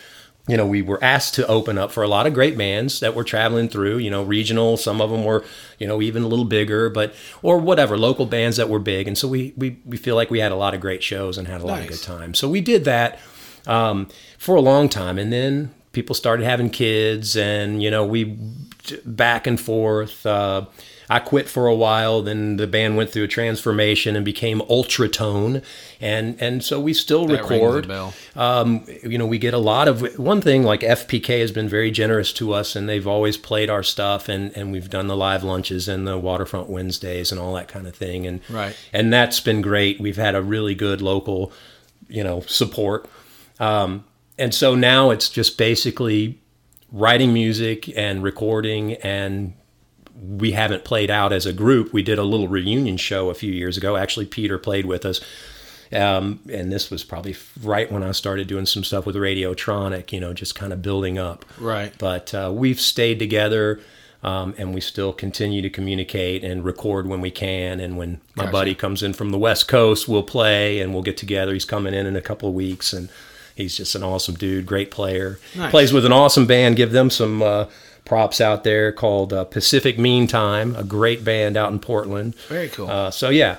you 0.48 0.56
know, 0.56 0.64
we 0.64 0.80
were 0.80 1.02
asked 1.04 1.34
to 1.34 1.46
open 1.46 1.76
up 1.76 1.90
for 1.92 2.02
a 2.02 2.08
lot 2.08 2.26
of 2.26 2.32
great 2.32 2.56
bands 2.56 3.00
that 3.00 3.14
were 3.14 3.24
traveling 3.24 3.68
through, 3.68 3.98
you 3.98 4.08
know, 4.10 4.22
regional. 4.22 4.76
Some 4.78 5.00
of 5.02 5.10
them 5.10 5.24
were, 5.24 5.44
you 5.78 5.86
know, 5.86 6.00
even 6.00 6.22
a 6.22 6.28
little 6.28 6.44
bigger, 6.46 6.88
but, 6.88 7.14
or 7.42 7.58
whatever, 7.58 7.98
local 7.98 8.24
bands 8.24 8.56
that 8.56 8.68
were 8.70 8.78
big. 8.78 9.08
And 9.08 9.18
so 9.18 9.28
we, 9.28 9.52
we, 9.58 9.78
we 9.84 9.96
feel 9.98 10.14
like 10.14 10.30
we 10.30 10.38
had 10.38 10.52
a 10.52 10.56
lot 10.56 10.72
of 10.72 10.80
great 10.80 11.02
shows 11.02 11.36
and 11.36 11.48
had 11.48 11.60
a 11.60 11.66
lot 11.66 11.80
of 11.82 11.88
good 11.88 12.02
times. 12.02 12.38
So 12.38 12.48
we 12.48 12.60
did 12.62 12.84
that 12.84 13.18
um, 13.66 14.08
for 14.38 14.54
a 14.54 14.60
long 14.60 14.88
time, 14.88 15.18
and 15.18 15.32
then 15.32 15.74
people 15.96 16.14
started 16.14 16.44
having 16.44 16.68
kids, 16.68 17.38
and 17.38 17.82
you 17.82 17.90
know 17.90 18.04
we 18.04 18.38
back 19.06 19.46
and 19.46 19.58
forth. 19.58 20.26
Uh, 20.26 20.66
I 21.08 21.20
quit 21.20 21.48
for 21.48 21.68
a 21.68 21.74
while, 21.74 22.20
then 22.20 22.56
the 22.56 22.66
band 22.66 22.96
went 22.96 23.10
through 23.10 23.24
a 23.24 23.28
transformation 23.28 24.14
and 24.14 24.22
became 24.24 24.60
Ultratone, 24.60 25.62
and 25.98 26.36
and 26.38 26.62
so 26.62 26.78
we 26.80 26.92
still 26.92 27.26
That 27.26 27.40
record. 27.40 27.90
Um, 28.36 28.84
you 29.02 29.16
know, 29.16 29.24
we 29.26 29.38
get 29.38 29.54
a 29.54 29.58
lot 29.58 29.88
of 29.88 30.18
one 30.18 30.42
thing 30.42 30.64
like 30.64 30.80
FPK 30.82 31.40
has 31.40 31.50
been 31.50 31.68
very 31.68 31.90
generous 31.90 32.30
to 32.34 32.52
us, 32.52 32.76
and 32.76 32.86
they've 32.86 33.06
always 33.06 33.38
played 33.38 33.70
our 33.70 33.82
stuff, 33.82 34.28
and 34.28 34.54
and 34.54 34.70
we've 34.70 34.90
done 34.90 35.06
the 35.06 35.16
live 35.16 35.42
lunches 35.42 35.88
and 35.88 36.06
the 36.06 36.18
Waterfront 36.18 36.68
Wednesdays 36.68 37.32
and 37.32 37.40
all 37.40 37.54
that 37.54 37.68
kind 37.68 37.86
of 37.86 37.96
thing, 37.96 38.26
and 38.26 38.40
Right. 38.50 38.76
and 38.92 39.10
that's 39.10 39.40
been 39.40 39.62
great. 39.62 39.98
We've 39.98 40.18
had 40.18 40.34
a 40.34 40.42
really 40.42 40.74
good 40.74 41.00
local, 41.00 41.52
you 42.06 42.22
know, 42.22 42.42
support. 42.42 43.08
Um, 43.58 44.04
and 44.38 44.54
so 44.54 44.74
now 44.74 45.10
it's 45.10 45.28
just 45.28 45.58
basically 45.58 46.38
writing 46.92 47.32
music 47.32 47.88
and 47.96 48.22
recording 48.22 48.94
and 48.94 49.54
we 50.20 50.52
haven't 50.52 50.84
played 50.84 51.10
out 51.10 51.32
as 51.32 51.46
a 51.46 51.52
group. 51.52 51.92
We 51.92 52.02
did 52.02 52.18
a 52.18 52.22
little 52.22 52.48
reunion 52.48 52.96
show 52.96 53.28
a 53.28 53.34
few 53.34 53.52
years 53.52 53.76
ago. 53.76 53.96
Actually, 53.96 54.26
Peter 54.26 54.58
played 54.58 54.86
with 54.86 55.04
us. 55.04 55.20
Um, 55.92 56.40
and 56.50 56.72
this 56.72 56.90
was 56.90 57.04
probably 57.04 57.36
right 57.62 57.90
when 57.92 58.02
I 58.02 58.12
started 58.12 58.48
doing 58.48 58.66
some 58.66 58.82
stuff 58.82 59.06
with 59.06 59.14
Radiotronic, 59.14 60.12
you 60.12 60.20
know, 60.20 60.32
just 60.32 60.54
kind 60.54 60.72
of 60.72 60.82
building 60.82 61.18
up. 61.18 61.44
Right. 61.58 61.92
But 61.98 62.34
uh, 62.34 62.50
we've 62.52 62.80
stayed 62.80 63.18
together 63.18 63.80
um, 64.22 64.54
and 64.58 64.74
we 64.74 64.80
still 64.80 65.12
continue 65.12 65.62
to 65.62 65.70
communicate 65.70 66.42
and 66.42 66.64
record 66.64 67.06
when 67.06 67.20
we 67.20 67.30
can. 67.30 67.78
And 67.78 67.96
when 67.96 68.20
my 68.34 68.44
Gotcha. 68.44 68.52
buddy 68.52 68.74
comes 68.74 69.02
in 69.02 69.12
from 69.12 69.30
the 69.30 69.38
West 69.38 69.68
Coast, 69.68 70.08
we'll 70.08 70.24
play 70.24 70.80
and 70.80 70.92
we'll 70.92 71.02
get 71.02 71.16
together. 71.16 71.52
He's 71.52 71.64
coming 71.64 71.94
in 71.94 72.06
in 72.06 72.16
a 72.16 72.22
couple 72.22 72.48
of 72.48 72.54
weeks 72.54 72.92
and 72.92 73.08
He's 73.56 73.76
just 73.76 73.94
an 73.96 74.02
awesome 74.04 74.34
dude, 74.36 74.66
great 74.66 74.90
player. 74.92 75.40
Nice. 75.56 75.70
Plays 75.72 75.92
with 75.92 76.04
an 76.04 76.12
awesome 76.12 76.46
band. 76.46 76.76
Give 76.76 76.92
them 76.92 77.10
some 77.10 77.42
uh, 77.42 77.66
props 78.04 78.40
out 78.40 78.62
there 78.64 78.92
called 78.92 79.32
uh, 79.32 79.44
Pacific 79.44 79.98
Meantime, 79.98 80.76
a 80.76 80.84
great 80.84 81.24
band 81.24 81.56
out 81.56 81.72
in 81.72 81.78
Portland. 81.80 82.34
Very 82.48 82.68
cool. 82.68 82.88
Uh, 82.88 83.10
so 83.10 83.30
yeah, 83.30 83.56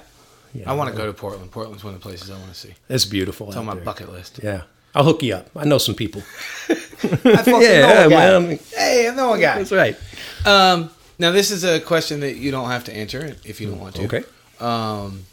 I 0.66 0.74
want 0.74 0.90
to 0.90 0.96
go 0.96 1.06
to 1.08 1.14
Portland. 1.14 1.52
Portland's 1.52 1.84
one 1.84 1.94
of 1.96 2.00
the 2.00 2.04
places 2.08 2.30
I 2.30 2.38
want 2.38 2.50
to 2.50 2.56
see. 2.56 2.74
it's 2.88 3.06
beautiful. 3.06 3.48
It's 3.48 3.58
on 3.58 3.66
my 3.66 3.74
there. 3.76 3.84
bucket 3.84 4.12
list. 4.12 4.40
Yeah, 4.44 4.62
I'll 4.94 5.04
hook 5.04 5.24
you 5.24 5.34
up. 5.36 5.50
I 5.56 5.66
know 5.66 5.80
some 5.80 5.96
people. 5.96 6.22
I 6.70 6.76
fucking 6.76 7.62
Yeah, 7.62 7.82
know 7.82 8.06
a 8.06 8.10
guy. 8.10 8.40
man. 8.40 8.60
Hey, 8.76 9.10
I 9.12 9.16
know 9.16 9.34
a 9.34 9.40
guy. 9.40 9.58
That's 9.58 9.72
right. 9.72 9.98
Um, 10.46 10.92
now 11.18 11.32
this 11.32 11.50
is 11.50 11.64
a 11.64 11.80
question 11.80 12.20
that 12.20 12.36
you 12.36 12.52
don't 12.52 12.70
have 12.70 12.84
to 12.84 12.96
answer 12.96 13.36
if 13.44 13.60
you 13.60 13.68
don't 13.72 13.80
want 13.80 13.96
to. 13.96 14.04
Okay. 14.06 14.24
Um, 14.60 15.26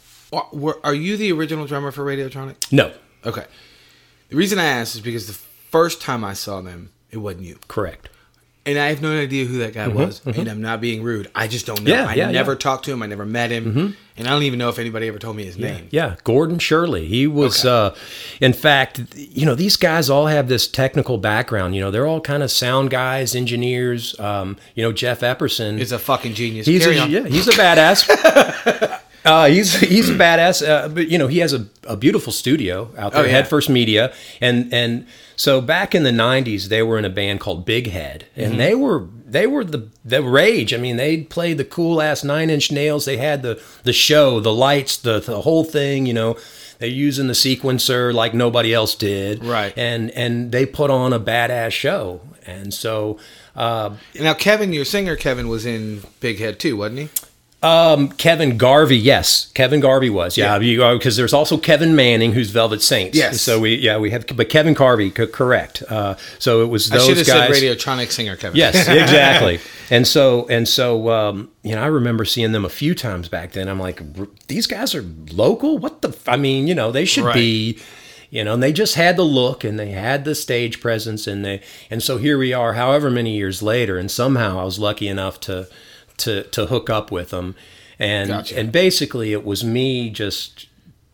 were, 0.51 0.79
are 0.83 0.93
you 0.95 1.17
the 1.17 1.31
original 1.31 1.65
drummer 1.67 1.91
for 1.91 2.03
Radiotronic? 2.03 2.55
No, 2.71 2.91
Okay. 3.25 3.45
The 4.35 4.39
reason 4.39 4.59
I 4.59 4.65
asked 4.65 4.95
is 4.95 5.01
because 5.01 5.27
the 5.27 5.33
first 5.71 6.01
time 6.01 6.25
I 6.25 6.33
saw 6.33 6.59
them, 6.59 6.89
it 7.09 7.19
wasn't 7.19 7.43
you, 7.45 7.57
correct. 7.69 8.09
and 8.65 8.77
I 8.77 8.87
have 8.87 9.01
no 9.01 9.17
idea 9.17 9.45
who 9.45 9.59
that 9.59 9.73
guy 9.73 9.87
was. 9.87 10.21
And 10.25 10.49
I'm 10.49 10.59
not 10.61 10.81
being 10.81 11.03
rude. 11.03 11.31
I 11.33 11.47
just 11.47 11.65
don't 11.65 11.81
know. 11.83 11.93
Mm-hmm, 11.93 12.03
Yeah, 12.03 12.09
I 12.09 12.13
yeah, 12.15 12.31
never 12.31 12.51
yeah. 12.51 12.55
Mm-hmm. 12.55 12.59
talked 12.59 12.83
to 12.85 12.91
him. 12.91 13.01
I 13.01 13.05
never 13.05 13.25
met 13.25 13.49
him, 13.51 13.95
and 14.17 14.27
I 14.27 14.31
don't 14.31 14.43
even 14.43 14.59
know 14.59 14.67
if 14.67 14.77
anybody 14.77 15.07
ever 15.07 15.19
told 15.19 15.37
me 15.37 15.45
his 15.45 15.57
name. 15.57 15.87
Yeah, 15.89 16.17
Gordon 16.25 16.59
Shirley. 16.59 17.05
He 17.07 17.27
was, 17.27 17.63
Okay. 17.65 17.95
uh, 17.95 17.97
in 18.41 18.51
fact, 18.51 18.99
you 19.15 19.45
know, 19.45 19.55
these 19.55 19.77
guys 19.77 20.09
all 20.09 20.27
have 20.27 20.49
this 20.49 20.67
technical 20.67 21.17
background. 21.17 21.73
You 21.73 21.79
know, 21.79 21.91
they're 21.91 22.05
all 22.05 22.19
kind 22.19 22.43
of 22.43 22.51
sound 22.51 22.89
guys, 22.89 23.35
engineers. 23.35 24.19
Um, 24.19 24.57
you 24.73 24.83
know, 24.83 24.91
Jeff 24.91 25.21
Epperson. 25.21 25.79
Is 25.79 25.93
a 25.93 25.99
fucking 25.99 26.33
genius. 26.33 26.65
he's 26.67 26.83
Carry 26.83 26.97
a, 26.97 27.01
on. 27.03 27.09
yeah, 27.09 27.25
he's 27.25 27.47
a 27.47 27.51
badass. 27.51 29.01
Uh, 29.25 29.47
he's 29.47 29.73
he's 29.79 30.09
a 30.09 30.13
badass, 30.25 30.67
uh, 30.67 30.87
but 30.89 31.07
you 31.09 31.17
know 31.17 31.27
he 31.27 31.39
has 31.39 31.51
a, 31.53 31.67
a 31.87 31.97
beautiful 31.97 32.31
studio 32.31 32.91
out 32.97 33.11
there, 33.13 33.23
Oh, 33.23 33.25
yeah. 33.25 33.31
Head 33.31 33.47
First 33.47 33.69
Media, 33.69 34.13
and 34.39 34.71
and 34.73 35.07
so 35.35 35.61
back 35.61 35.95
in 35.95 36.03
the 36.03 36.11
'90s 36.11 36.67
they 36.69 36.83
were 36.83 36.97
in 36.97 37.05
a 37.05 37.09
band 37.09 37.39
called 37.39 37.65
Big 37.65 37.87
Head, 37.89 38.25
and 38.35 38.49
Mm-hmm. 38.51 38.57
they 38.57 38.75
were 38.75 39.07
they 39.25 39.47
were 39.47 39.63
the 39.63 39.89
the 40.05 40.21
rage. 40.21 40.73
I 40.73 40.77
mean, 40.77 40.97
they 40.97 41.23
played 41.23 41.57
the 41.57 41.65
cool 41.65 42.01
ass 42.01 42.23
Nine 42.23 42.49
Inch 42.49 42.71
Nails. 42.71 43.05
They 43.05 43.17
had 43.17 43.41
the 43.41 43.61
the 43.83 43.93
show, 43.93 44.39
the 44.39 44.53
lights, 44.53 44.97
the 44.97 45.19
the 45.19 45.41
whole 45.41 45.63
thing. 45.63 46.05
You 46.05 46.13
know, 46.13 46.37
they're 46.79 46.87
using 46.89 47.27
the 47.27 47.33
sequencer 47.33 48.13
like 48.13 48.33
nobody 48.35 48.73
else 48.73 48.93
did, 48.95 49.43
Right. 49.43 49.73
And 49.77 50.11
and 50.11 50.51
they 50.51 50.65
put 50.65 50.91
on 50.91 51.13
a 51.13 51.19
badass 51.19 51.71
show, 51.71 52.21
and 52.45 52.73
so. 52.73 53.17
Uh, 53.55 53.95
Now 54.19 54.33
Kevin, 54.33 54.73
your 54.73 54.83
singer 54.83 55.15
Kevin, 55.15 55.47
was 55.47 55.65
in 55.65 56.01
Big 56.19 56.39
Head 56.39 56.59
too, 56.59 56.75
wasn't 56.75 56.99
he? 56.99 57.09
Um, 57.65 58.09
Kevin 58.09 58.57
Garvey, 58.57 58.97
yes, 58.97 59.51
Kevin 59.53 59.79
Garvey 59.79 60.09
was, 60.09 60.37
yeah, 60.37 60.59
Yeah. 60.59 60.93
because 60.93 61.17
there's 61.17 61.33
also 61.33 61.57
Kevin 61.57 61.95
Manning, 61.95 62.33
who's 62.33 62.51
Velvet 62.51 62.81
Saints. 62.81 63.17
Yes. 63.17 63.41
So 63.41 63.59
we, 63.59 63.75
yeah, 63.75 63.97
we 63.97 64.11
have, 64.11 64.25
but 64.35 64.49
Kevin 64.49 64.73
Garvey, 64.73 65.09
co- 65.11 65.27
correct. 65.27 65.81
Uh, 65.89 66.15
so 66.39 66.61
it 66.61 66.67
was 66.67 66.91
I 66.91 66.97
those 66.97 67.07
should 67.07 67.17
have 67.17 67.27
guys. 67.27 67.57
said 67.59 67.63
Radiotronic 67.77 68.11
singer 68.11 68.35
Kevin. 68.35 68.57
Yes, 68.57 68.75
exactly. 68.87 69.59
and 69.89 70.05
so 70.07 70.47
and 70.47 70.67
so, 70.67 71.09
um, 71.09 71.49
you 71.63 71.75
know, 71.75 71.81
I 71.81 71.87
remember 71.87 72.25
seeing 72.25 72.51
them 72.51 72.65
a 72.65 72.69
few 72.69 72.93
times 72.95 73.29
back 73.29 73.53
then. 73.53 73.67
I'm 73.67 73.79
like, 73.79 74.01
these 74.47 74.67
guys 74.67 74.93
are 74.93 75.03
local. 75.31 75.77
What 75.77 76.01
the? 76.01 76.09
F-? 76.09 76.29
I 76.29 76.37
mean, 76.37 76.67
you 76.67 76.75
know, 76.75 76.91
they 76.91 77.05
should 77.05 77.23
Right. 77.25 77.33
be. 77.35 77.79
You 78.31 78.43
know, 78.43 78.55
and 78.55 78.61
they 78.63 78.73
just 78.73 78.95
had 78.95 79.15
the 79.15 79.23
look 79.23 79.63
and 79.63 79.79
they 79.79 79.91
had 79.91 80.25
the 80.25 80.35
stage 80.35 80.81
presence 80.81 81.25
and 81.25 81.45
they 81.45 81.61
and 81.89 82.03
so 82.03 82.17
here 82.17 82.37
we 82.37 82.51
are, 82.53 82.73
however 82.73 83.09
many 83.09 83.35
years 83.37 83.61
later, 83.63 83.97
and 83.97 84.11
somehow 84.11 84.59
I 84.59 84.63
was 84.65 84.77
lucky 84.77 85.07
enough 85.07 85.39
to 85.41 85.67
to 86.17 86.43
to 86.43 86.65
hook 86.67 86.89
up 86.89 87.11
with 87.11 87.29
them, 87.31 87.55
and 87.99 88.29
Gotcha. 88.29 88.57
and 88.57 88.71
basically 88.71 89.33
it 89.33 89.43
was 89.45 89.63
me 89.63 90.09
just 90.09 90.67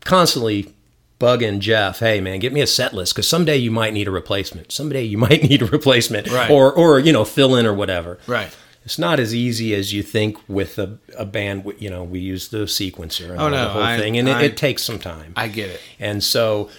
constantly 0.04 0.74
bugging 1.20 1.60
Jeff, 1.60 2.00
hey 2.00 2.20
man, 2.20 2.40
get 2.40 2.52
me 2.54 2.62
a 2.62 2.68
set 2.68 2.94
list 2.94 3.14
because 3.14 3.28
someday 3.28 3.56
you 3.58 3.70
might 3.72 3.94
need 3.94 4.08
a 4.08 4.12
replacement. 4.12 4.72
Someday 4.72 5.04
you 5.04 5.18
might 5.28 5.44
need 5.44 5.62
a 5.62 5.66
replacement, 5.66 6.30
Right. 6.30 6.50
or 6.50 6.72
or 6.74 7.00
you 7.00 7.14
know 7.14 7.26
fill 7.26 7.56
in 7.56 7.66
or 7.66 7.74
whatever. 7.74 8.20
Right. 8.28 8.56
It's 8.84 8.98
not 8.98 9.20
as 9.20 9.36
easy 9.36 9.76
as 9.76 9.94
you 9.94 10.02
think 10.02 10.38
with 10.50 10.80
a, 10.80 10.98
a 11.16 11.24
band. 11.24 11.72
You 11.78 11.92
know, 11.92 12.04
we 12.04 12.20
use 12.20 12.48
the 12.48 12.66
sequencer 12.66 13.30
and 13.30 13.40
Oh, 13.40 13.48
no, 13.50 13.66
the 13.66 13.70
whole 13.70 13.84
I- 13.84 13.98
thing, 14.00 14.18
and 14.18 14.28
it, 14.28 14.42
it 14.42 14.58
takes 14.58 14.82
some 14.84 14.98
time. 14.98 15.34
I 15.36 15.50
get 15.50 15.70
it. 15.70 15.80
And 16.00 16.24
so 16.24 16.70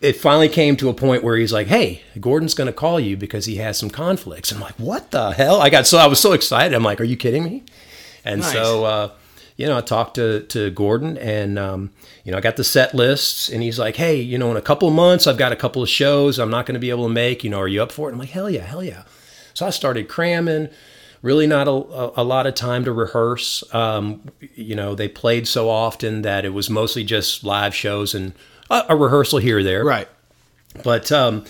it 0.00 0.16
finally 0.16 0.48
came 0.48 0.76
to 0.76 0.88
a 0.88 0.94
point 0.94 1.22
where 1.22 1.36
he's 1.36 1.52
like, 1.52 1.66
"Hey, 1.66 2.02
Gordon's 2.18 2.54
going 2.54 2.66
to 2.66 2.72
call 2.72 2.98
you 2.98 3.16
because 3.16 3.44
he 3.46 3.56
has 3.56 3.78
some 3.78 3.90
conflicts." 3.90 4.50
And 4.50 4.58
I'm 4.58 4.64
like, 4.64 4.78
"What 4.78 5.10
the 5.10 5.32
hell?" 5.32 5.60
I 5.60 5.70
got 5.70 5.86
so 5.86 5.98
I 5.98 6.06
was 6.06 6.20
so 6.20 6.32
excited. 6.32 6.74
I'm 6.74 6.82
like, 6.82 7.00
"Are 7.00 7.04
you 7.04 7.16
kidding 7.16 7.44
me?" 7.44 7.62
And 8.24 8.40
Nice. 8.40 8.52
so 8.52 8.84
uh, 8.84 9.10
you 9.56 9.66
know, 9.66 9.76
I 9.76 9.82
talked 9.82 10.14
to 10.14 10.40
to 10.44 10.70
Gordon, 10.70 11.18
and 11.18 11.58
um, 11.58 11.90
you 12.24 12.32
know, 12.32 12.38
I 12.38 12.40
got 12.40 12.56
the 12.56 12.64
set 12.64 12.94
lists, 12.94 13.50
and 13.50 13.62
he's 13.62 13.78
like, 13.78 13.96
"Hey, 13.96 14.16
you 14.16 14.38
know, 14.38 14.50
in 14.50 14.56
a 14.56 14.62
couple 14.62 14.88
of 14.88 14.94
months, 14.94 15.26
I've 15.26 15.38
got 15.38 15.52
a 15.52 15.56
couple 15.56 15.82
of 15.82 15.88
shows 15.88 16.38
I'm 16.38 16.50
not 16.50 16.64
going 16.64 16.74
to 16.74 16.80
be 16.80 16.90
able 16.90 17.06
to 17.06 17.12
make. 17.12 17.44
You 17.44 17.50
know, 17.50 17.60
are 17.60 17.68
you 17.68 17.82
up 17.82 17.92
for 17.92 18.08
it?" 18.08 18.12
I'm 18.12 18.18
like, 18.18 18.30
"Hell 18.30 18.48
yeah, 18.48 18.64
hell 18.64 18.82
yeah!" 18.82 19.02
So 19.52 19.66
I 19.66 19.70
started 19.70 20.08
cramming. 20.08 20.70
Really, 21.22 21.46
not 21.46 21.68
a, 21.68 21.72
a, 21.72 22.12
a 22.16 22.24
lot 22.24 22.46
of 22.46 22.54
time 22.54 22.82
to 22.84 22.92
rehearse. 22.92 23.62
Um, 23.74 24.22
you 24.54 24.74
know, 24.74 24.94
they 24.94 25.06
played 25.06 25.46
so 25.46 25.68
often 25.68 26.22
that 26.22 26.46
it 26.46 26.54
was 26.54 26.70
mostly 26.70 27.04
just 27.04 27.44
live 27.44 27.74
shows 27.74 28.14
and 28.14 28.32
a, 28.70 28.84
a 28.90 28.96
rehearsal 28.96 29.38
here 29.38 29.58
or 29.58 29.62
there. 29.62 29.84
Right. 29.84 30.08
But 30.84 31.10
um, 31.12 31.44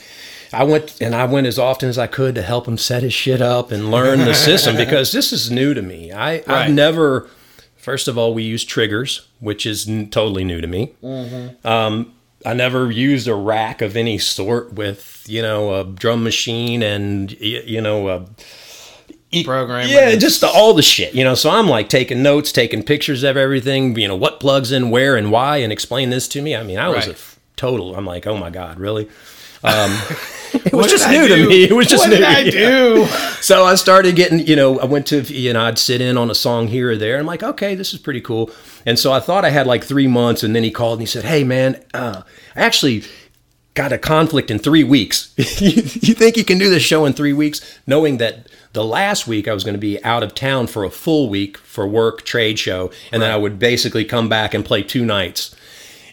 I 0.53 0.65
went 0.65 1.01
and 1.01 1.15
I 1.15 1.27
went 1.27 1.47
as 1.47 1.59
often 1.59 1.89
as 1.89 1.99
I 1.99 2.07
could 2.07 2.35
to 2.37 2.43
help 2.43 2.67
him 2.67 2.79
set 2.79 3.03
his 3.03 3.13
shit 3.13 3.41
up 3.43 3.71
and 3.71 3.91
learn 3.91 4.21
the 4.21 4.35
system 4.49 4.77
because 4.77 5.13
this 5.13 5.33
is 5.33 5.51
new 5.51 5.75
to 5.75 5.83
me. 5.83 6.11
I, 6.13 6.37
Right. 6.37 6.49
I've 6.49 6.71
never. 6.73 7.29
First 7.77 8.09
of 8.09 8.19
all, 8.19 8.35
we 8.35 8.43
use 8.43 8.63
triggers, 8.65 9.27
which 9.39 9.65
is 9.65 9.89
n- 9.89 10.11
totally 10.11 10.45
new 10.45 10.61
to 10.61 10.67
me. 10.67 10.93
Um, 11.65 12.13
I 12.45 12.53
never 12.55 12.91
used 12.91 13.27
a 13.29 13.35
rack 13.35 13.81
of 13.83 13.97
any 13.97 14.19
sort 14.19 14.73
with 14.75 15.25
you 15.27 15.41
know 15.43 15.75
a 15.81 15.85
drum 15.85 16.23
machine 16.25 16.83
and 16.83 17.31
y- 17.41 17.63
you 17.67 17.81
know 17.81 18.09
a 18.09 18.27
Program 19.45 19.89
Yeah, 19.89 20.15
just 20.17 20.41
the, 20.41 20.49
all 20.49 20.75
the 20.75 20.83
shit, 20.83 21.15
you 21.15 21.23
know. 21.25 21.35
So 21.35 21.51
I'm 21.51 21.69
like 21.69 21.89
taking 21.89 22.23
notes, 22.23 22.51
taking 22.53 22.83
pictures 22.83 23.23
of 23.23 23.37
everything, 23.37 23.97
you 23.97 24.09
know, 24.09 24.17
what 24.17 24.41
plugs 24.41 24.73
in 24.73 24.91
where 24.91 25.17
and 25.17 25.31
why, 25.31 25.59
and 25.59 25.73
explain 25.73 26.11
this 26.11 26.27
to 26.29 26.43
me. 26.43 26.57
I 26.57 26.63
mean, 26.63 26.79
I 26.79 26.89
was 26.89 27.05
a 27.07 27.11
Right. 27.11 27.17
f- 27.17 27.39
total. 27.57 27.95
I'm 27.95 28.05
like, 28.07 28.27
oh 28.27 28.37
my 28.37 28.51
god, 28.51 28.79
really? 28.81 29.09
Um, 29.63 29.93
it 30.55 30.73
was 30.73 30.91
just 30.91 31.07
new 31.11 31.29
to 31.29 31.47
me. 31.47 31.65
It 31.65 31.73
was 31.75 31.87
just 31.87 32.05
What 32.05 32.09
new. 32.09 32.17
did 32.17 32.25
I 32.25 32.39
yeah. 32.41 32.51
do? 32.51 33.07
So 33.43 33.65
I 33.67 33.75
started 33.75 34.17
getting, 34.17 34.39
you 34.47 34.57
know, 34.57 34.79
I 34.81 34.87
went 34.87 35.07
to, 35.09 35.21
you 35.21 35.53
know, 35.53 35.63
I'd 35.63 35.79
sit 35.79 36.01
in 36.01 36.17
on 36.17 36.31
a 36.31 36.35
song 36.35 36.69
here 36.69 36.93
or 36.93 36.97
there. 36.97 37.19
I'm 37.19 37.27
like, 37.27 37.43
okay, 37.43 37.75
this 37.75 37.93
is 37.93 37.99
pretty 38.01 38.23
cool. 38.23 38.51
And 38.87 38.99
so 38.99 39.13
I 39.13 39.21
thought 39.21 39.45
I 39.45 39.51
had 39.51 39.67
like 39.67 39.85
three 39.85 40.07
months, 40.07 40.43
and 40.43 40.57
then 40.57 40.63
he 40.65 40.71
called 40.71 40.95
and 40.99 41.03
he 41.03 41.07
said, 41.07 41.25
hey 41.25 41.45
man, 41.45 41.79
uh, 41.93 42.23
I 42.57 42.61
actually 42.63 43.05
got 43.75 43.93
a 43.93 43.99
conflict 43.99 44.51
in 44.51 44.59
three 44.59 44.83
weeks. 44.83 45.35
you, 45.61 45.83
you 46.01 46.15
think 46.15 46.39
you 46.39 46.45
can 46.45 46.57
do 46.57 46.71
this 46.71 46.83
show 46.83 47.05
in 47.05 47.13
three 47.13 47.35
weeks? 47.35 47.61
Knowing 47.87 48.17
that 48.17 48.47
the 48.73 48.85
last 48.85 49.27
week 49.27 49.49
I 49.49 49.53
was 49.55 49.65
going 49.65 49.75
to 49.75 49.81
be 49.81 50.03
out 50.05 50.23
of 50.23 50.35
town 50.35 50.67
for 50.67 50.85
a 50.85 50.91
full 50.91 51.29
week 51.29 51.57
for 51.59 51.87
work, 51.87 52.23
trade 52.25 52.59
show, 52.59 52.91
and 53.13 53.21
then 53.23 53.31
I 53.31 53.37
would 53.37 53.59
basically 53.59 54.05
come 54.05 54.29
back 54.29 54.55
and 54.55 54.65
play 54.65 54.83
two 54.83 55.05
nights. 55.05 55.55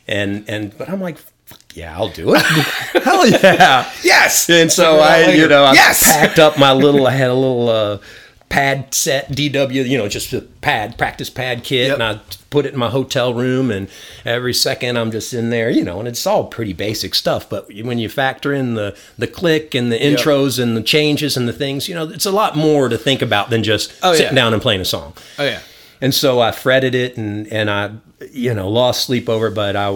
And 0.07 0.43
and 0.49 0.75
but 0.77 0.89
I'm 0.89 1.01
like, 1.01 1.17
"Fuck 1.45 1.59
yeah, 1.75 1.95
I'll 1.97 2.09
do 2.09 2.33
it. 2.35 2.41
Hell 3.03 3.27
yeah. 3.29 3.91
Yes. 4.03 4.49
And 4.49 4.71
so 4.71 4.93
Figure 5.03 5.03
it 5.03 5.03
out 5.03 5.29
I, 5.29 5.33
you 5.33 5.47
know, 5.47 5.63
I 5.65 5.73
Yes! 5.73 6.03
packed 6.03 6.39
up 6.39 6.57
my 6.57 6.71
little. 6.73 7.05
I 7.07 7.11
had 7.11 7.29
a 7.29 7.33
little 7.33 7.69
uh, 7.69 7.99
pad 8.49 8.93
set 8.93 9.29
DW, 9.29 9.87
you 9.87 9.97
know, 9.97 10.07
just 10.07 10.31
a 10.33 10.41
pad 10.41 10.97
practice 10.97 11.29
pad 11.29 11.63
kit, 11.63 11.87
Yep. 11.87 11.93
and 11.99 12.03
I 12.03 12.19
put 12.49 12.65
it 12.65 12.73
in 12.73 12.79
my 12.79 12.89
hotel 12.89 13.33
room. 13.33 13.71
And 13.71 13.87
every 14.25 14.53
second, 14.53 14.97
I'm 14.97 15.11
just 15.11 15.33
in 15.33 15.49
there, 15.49 15.69
you 15.69 15.83
know, 15.83 15.99
and 15.99 16.07
it's 16.07 16.25
all 16.25 16.45
pretty 16.45 16.73
basic 16.73 17.15
stuff. 17.15 17.49
But 17.49 17.67
when 17.83 17.99
you 17.99 18.09
factor 18.09 18.53
in 18.53 18.75
the 18.75 18.95
the 19.17 19.27
click 19.27 19.75
and 19.75 19.91
the 19.91 19.97
Yep. 20.01 20.19
intros 20.19 20.61
and 20.61 20.75
the 20.77 20.81
changes 20.83 21.35
and 21.37 21.47
the 21.47 21.53
things, 21.53 21.87
you 21.89 21.95
know, 21.95 22.07
it's 22.09 22.25
a 22.25 22.31
lot 22.31 22.55
more 22.55 22.89
to 22.89 22.97
think 22.97 23.21
about 23.21 23.49
than 23.49 23.63
just 23.63 23.93
Oh, 24.03 24.13
sitting 24.13 24.27
yeah. 24.35 24.41
down 24.43 24.53
and 24.53 24.61
playing 24.61 24.81
a 24.81 24.85
song. 24.85 25.13
Oh 25.39 25.45
yeah. 25.45 25.59
And 26.01 26.13
so 26.13 26.39
I 26.39 26.51
fretted 26.51 26.93
it 26.93 27.17
and, 27.17 27.47
and 27.51 27.69
I, 27.71 27.91
you 28.31 28.53
know, 28.53 28.69
lost 28.69 29.05
sleep 29.05 29.27
over 29.27 29.47
it, 29.47 29.55
but 29.55 29.75
I, 29.75 29.89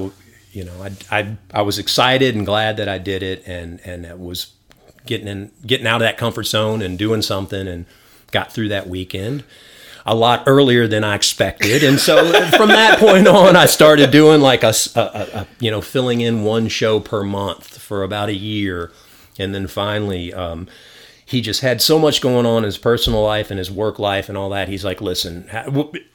you 0.51 0.63
know, 0.63 0.73
I, 0.81 1.19
I, 1.19 1.37
I 1.53 1.61
was 1.61 1.77
excited 1.77 2.35
and 2.35 2.43
glad 2.45 2.77
that 2.77 2.89
I 2.89 2.97
did 2.97 3.21
it 3.21 3.43
and, 3.45 3.79
and 3.85 4.05
it 4.05 4.17
was 4.19 4.47
getting 5.05 5.27
in, 5.27 5.51
getting 5.65 5.85
out 5.85 5.97
of 5.97 6.01
that 6.01 6.17
comfort 6.17 6.43
zone 6.47 6.81
and 6.81 6.97
doing 6.97 7.21
something 7.21 7.67
and 7.67 7.85
got 8.31 8.51
through 8.51 8.69
that 8.69 8.87
weekend 8.89 9.43
a 10.05 10.15
lot 10.15 10.43
earlier 10.47 10.87
than 10.87 11.03
I 11.03 11.15
expected. 11.15 11.83
And 11.83 11.99
so 11.99 12.31
from 12.51 12.69
that 12.69 12.99
point 12.99 13.27
on, 13.27 13.55
I 13.55 13.65
started 13.65 14.11
doing 14.11 14.41
like 14.41 14.63
a 14.63 15.47
you 15.59 15.71
know, 15.71 15.81
filling 15.81 16.21
in 16.21 16.43
one 16.43 16.67
show 16.67 16.99
per 16.99 17.23
month 17.23 17.77
for 17.77 18.03
about 18.03 18.29
a 18.29 18.33
year. 18.33 18.91
And 19.39 19.55
then 19.55 19.67
finally, 19.67 20.33
um, 20.33 20.67
he 21.25 21.39
just 21.39 21.61
had 21.61 21.81
so 21.81 21.97
much 21.97 22.19
going 22.19 22.45
on 22.45 22.59
in 22.59 22.63
his 22.65 22.77
personal 22.77 23.23
life 23.23 23.51
and 23.51 23.57
his 23.57 23.71
work 23.71 23.99
life 23.99 24.27
and 24.27 24.37
all 24.37 24.49
that. 24.49 24.67
He's 24.67 24.83
like, 24.83 24.99
listen, 24.99 25.49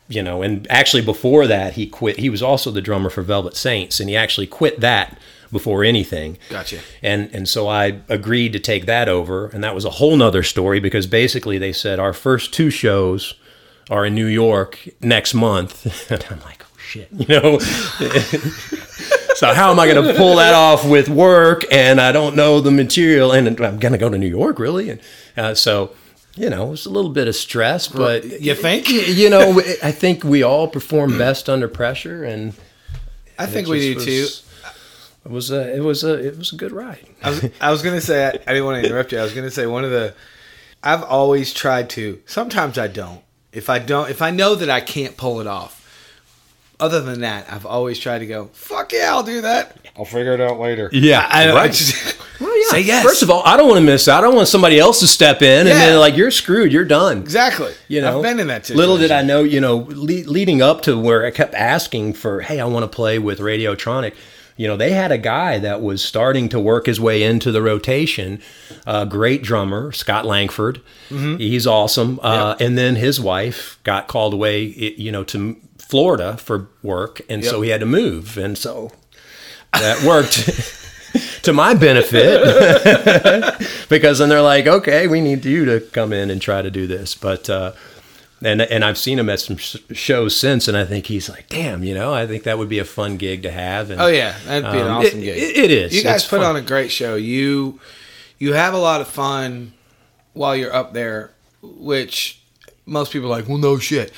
you 0.08 0.22
know, 0.22 0.42
and 0.42 0.66
actually 0.70 1.02
before 1.02 1.46
that, 1.46 1.72
he 1.72 1.86
quit. 1.86 2.18
He 2.18 2.28
was 2.28 2.42
also 2.42 2.70
the 2.70 2.82
drummer 2.82 3.08
for 3.08 3.22
Velvet 3.22 3.56
Saints, 3.56 3.98
and 3.98 4.10
he 4.10 4.16
actually 4.16 4.46
quit 4.46 4.80
that 4.80 5.18
before 5.50 5.84
anything. 5.84 6.36
Gotcha. 6.50 6.80
And 7.02 7.30
and 7.32 7.48
so 7.48 7.66
I 7.66 8.00
agreed 8.10 8.52
to 8.52 8.58
take 8.58 8.84
that 8.86 9.08
over, 9.08 9.46
and 9.46 9.64
that 9.64 9.74
was 9.74 9.86
a 9.86 9.90
whole 9.90 10.16
nother 10.16 10.42
story 10.42 10.80
because 10.80 11.06
basically 11.06 11.56
they 11.56 11.72
said 11.72 11.98
our 11.98 12.12
first 12.12 12.52
two 12.52 12.68
shows 12.68 13.34
are 13.90 14.06
in 14.06 14.14
New 14.14 14.26
York 14.26 14.88
next 15.00 15.34
month, 15.34 16.10
and 16.10 16.24
I'm 16.30 16.40
like, 16.40 16.62
oh 16.64 16.78
shit, 16.78 17.08
you 17.12 17.26
know. 17.28 17.58
so 19.36 19.52
how 19.54 19.70
am 19.70 19.78
I 19.78 19.86
going 19.86 20.06
to 20.06 20.14
pull 20.14 20.36
that 20.36 20.54
off 20.54 20.84
with 20.88 21.08
work? 21.08 21.64
And 21.72 22.00
I 22.00 22.12
don't 22.12 22.36
know 22.36 22.60
the 22.60 22.70
material, 22.70 23.32
and 23.32 23.48
I'm 23.60 23.78
going 23.78 23.92
to 23.92 23.98
go 23.98 24.08
to 24.08 24.18
New 24.18 24.28
York, 24.28 24.58
really. 24.58 24.90
And 24.90 25.00
uh, 25.36 25.54
so, 25.54 25.92
you 26.34 26.50
know, 26.50 26.66
it 26.68 26.70
was 26.70 26.86
a 26.86 26.90
little 26.90 27.10
bit 27.10 27.28
of 27.28 27.36
stress, 27.36 27.88
but 27.88 28.24
You 28.40 28.54
think? 28.54 28.88
you 28.88 29.30
know, 29.30 29.60
I 29.82 29.92
think 29.92 30.24
we 30.24 30.42
all 30.42 30.68
perform 30.68 31.16
best 31.16 31.48
under 31.48 31.68
pressure, 31.68 32.24
and 32.24 32.54
I 33.38 33.46
think 33.46 33.68
we 33.68 33.94
do 33.94 34.04
just 34.04 34.06
too. 34.06 34.42
It 35.26 35.32
was 35.32 35.50
a, 35.50 35.74
it 35.76 35.80
was 35.80 36.04
a, 36.04 36.24
it 36.24 36.38
was 36.38 36.52
a 36.52 36.56
good 36.56 36.70
ride. 36.70 37.04
I 37.20 37.30
was, 37.30 37.50
I 37.60 37.70
was 37.72 37.82
gonna 37.82 38.00
say 38.00 38.26
I, 38.26 38.28
I 38.28 38.52
didn't 38.52 38.64
want 38.64 38.80
to 38.80 38.88
interrupt 38.88 39.10
you. 39.10 39.18
I 39.18 39.24
was 39.24 39.32
gonna 39.34 39.50
say 39.50 39.66
one 39.66 39.84
of 39.84 39.90
the 39.90 40.14
I've 40.84 41.02
always 41.02 41.52
tried 41.52 41.90
to. 41.90 42.22
Sometimes 42.26 42.78
I 42.78 42.86
don't. 42.86 43.20
If 43.52 43.70
I 43.70 43.78
don't, 43.78 44.10
if 44.10 44.20
I 44.22 44.30
know 44.30 44.54
that 44.54 44.68
I 44.70 44.80
can't 44.80 45.16
pull 45.16 45.40
it 45.40 45.46
off. 45.46 45.82
Other 46.78 47.00
than 47.00 47.20
that, 47.22 47.50
I've 47.50 47.64
always 47.64 47.98
tried 47.98 48.18
to 48.18 48.26
go. 48.26 48.50
Fuck 48.52 48.92
yeah, 48.92 49.08
I'll 49.08 49.22
do 49.22 49.40
that. 49.40 49.78
I'll 49.96 50.04
figure 50.04 50.34
it 50.34 50.42
out 50.42 50.58
later. 50.60 50.90
Yeah, 50.92 51.26
I, 51.30 51.44
I, 51.46 51.50
I 51.50 51.54
right. 51.54 51.72
just, 51.72 52.18
Well, 52.40 52.54
yeah. 52.58 52.68
Say 52.68 52.80
yes. 52.82 53.02
First 53.02 53.22
of 53.22 53.30
all, 53.30 53.42
I 53.46 53.56
don't 53.56 53.66
want 53.66 53.78
to 53.80 53.84
miss 53.86 54.08
out. 54.08 54.18
I 54.18 54.26
don't 54.26 54.36
want 54.36 54.48
somebody 54.48 54.78
else 54.78 55.00
to 55.00 55.06
step 55.06 55.40
in 55.40 55.60
and 55.60 55.68
then 55.68 55.98
like 55.98 56.16
you're 56.18 56.30
screwed. 56.30 56.70
You're 56.70 56.84
done. 56.84 57.16
exactly. 57.18 57.72
You 57.88 58.02
know, 58.02 58.18
I've 58.18 58.22
been 58.22 58.38
in 58.40 58.48
that 58.48 58.66
situation. 58.66 58.78
Little 58.78 58.98
did 58.98 59.10
I 59.10 59.22
know, 59.22 59.42
you 59.42 59.58
know, 59.58 59.86
le- 59.88 60.28
leading 60.28 60.60
up 60.60 60.82
to 60.82 60.98
where 61.00 61.24
I 61.24 61.30
kept 61.30 61.54
asking 61.54 62.12
for, 62.12 62.42
hey, 62.42 62.60
I 62.60 62.66
want 62.66 62.82
to 62.82 62.94
play 62.94 63.18
with 63.18 63.38
Radiotronic. 63.38 64.14
You 64.56 64.66
know, 64.66 64.76
they 64.76 64.92
had 64.92 65.12
a 65.12 65.18
guy 65.18 65.58
that 65.58 65.82
was 65.82 66.02
starting 66.02 66.48
to 66.50 66.58
work 66.60 66.86
his 66.86 66.98
way 66.98 67.22
into 67.22 67.52
the 67.52 67.60
rotation. 67.62 68.40
A 68.86 69.04
great 69.04 69.42
drummer, 69.42 69.92
Scott 69.92 70.24
Langford. 70.24 70.80
Mm-hmm. 71.10 71.36
He's 71.36 71.66
awesome. 71.66 72.18
Uh, 72.22 72.56
And 72.58 72.78
then 72.78 72.96
his 72.96 73.20
wife 73.20 73.78
got 73.84 74.08
called 74.08 74.32
away, 74.32 74.62
you 74.64 75.12
know, 75.12 75.24
to 75.24 75.56
Florida 75.78 76.36
for 76.38 76.68
work, 76.82 77.20
and 77.28 77.44
so 77.44 77.60
he 77.62 77.70
had 77.70 77.80
to 77.80 77.86
move, 77.86 78.36
and 78.38 78.56
so 78.58 78.90
that 79.72 80.02
worked. 80.02 80.50
to 81.42 81.52
my 81.52 81.72
benefit 81.72 82.42
because 83.88 84.18
then 84.18 84.28
they're 84.28 84.42
like, 84.42 84.66
okay, 84.66 85.06
we 85.06 85.20
need 85.20 85.44
you 85.44 85.64
to 85.64 85.80
come 85.80 86.12
in 86.12 86.28
and 86.30 86.42
try 86.42 86.60
to 86.60 86.70
do 86.70 86.86
this. 86.86 87.14
But 87.14 87.48
uh, 87.48 87.72
and 88.44 88.60
and 88.62 88.84
I've 88.84 88.98
seen 88.98 89.18
him 89.18 89.28
at 89.30 89.40
some 89.40 89.56
sh- 89.56 89.76
shows 89.92 90.36
since, 90.36 90.68
and 90.68 90.76
I 90.76 90.84
think 90.84 91.06
he's 91.06 91.28
like, 91.28 91.48
damn, 91.48 91.82
you 91.84 91.94
know, 91.94 92.12
I 92.12 92.26
think 92.26 92.42
that 92.44 92.58
would 92.58 92.68
be 92.68 92.78
a 92.78 92.84
fun 92.84 93.16
gig 93.16 93.42
to 93.44 93.50
have. 93.50 93.90
And, 93.90 94.00
Oh 94.00 94.06
yeah, 94.08 94.36
that'd 94.46 94.70
be 94.70 94.78
an 94.78 94.86
Um, 94.86 94.96
awesome 94.98 95.18
it- 95.20 95.22
gig. 95.24 95.38
it- 95.42 95.56
it 95.64 95.70
is. 95.70 95.94
You 95.94 96.02
guys 96.02 96.22
It's 96.22 96.28
put 96.30 96.40
fun. 96.40 96.50
on 96.50 96.56
a 96.56 96.60
great 96.60 96.90
show. 96.90 97.16
You 97.16 97.80
you 98.38 98.52
have 98.52 98.74
a 98.74 98.78
lot 98.78 99.00
of 99.00 99.08
fun 99.08 99.72
while 100.34 100.54
you're 100.54 100.74
up 100.74 100.92
there, 100.92 101.30
which 101.62 102.40
most 102.84 103.12
people 103.12 103.28
are 103.28 103.36
like. 103.38 103.48
Well, 103.48 103.58
no 103.58 103.78
shit. 103.78 104.12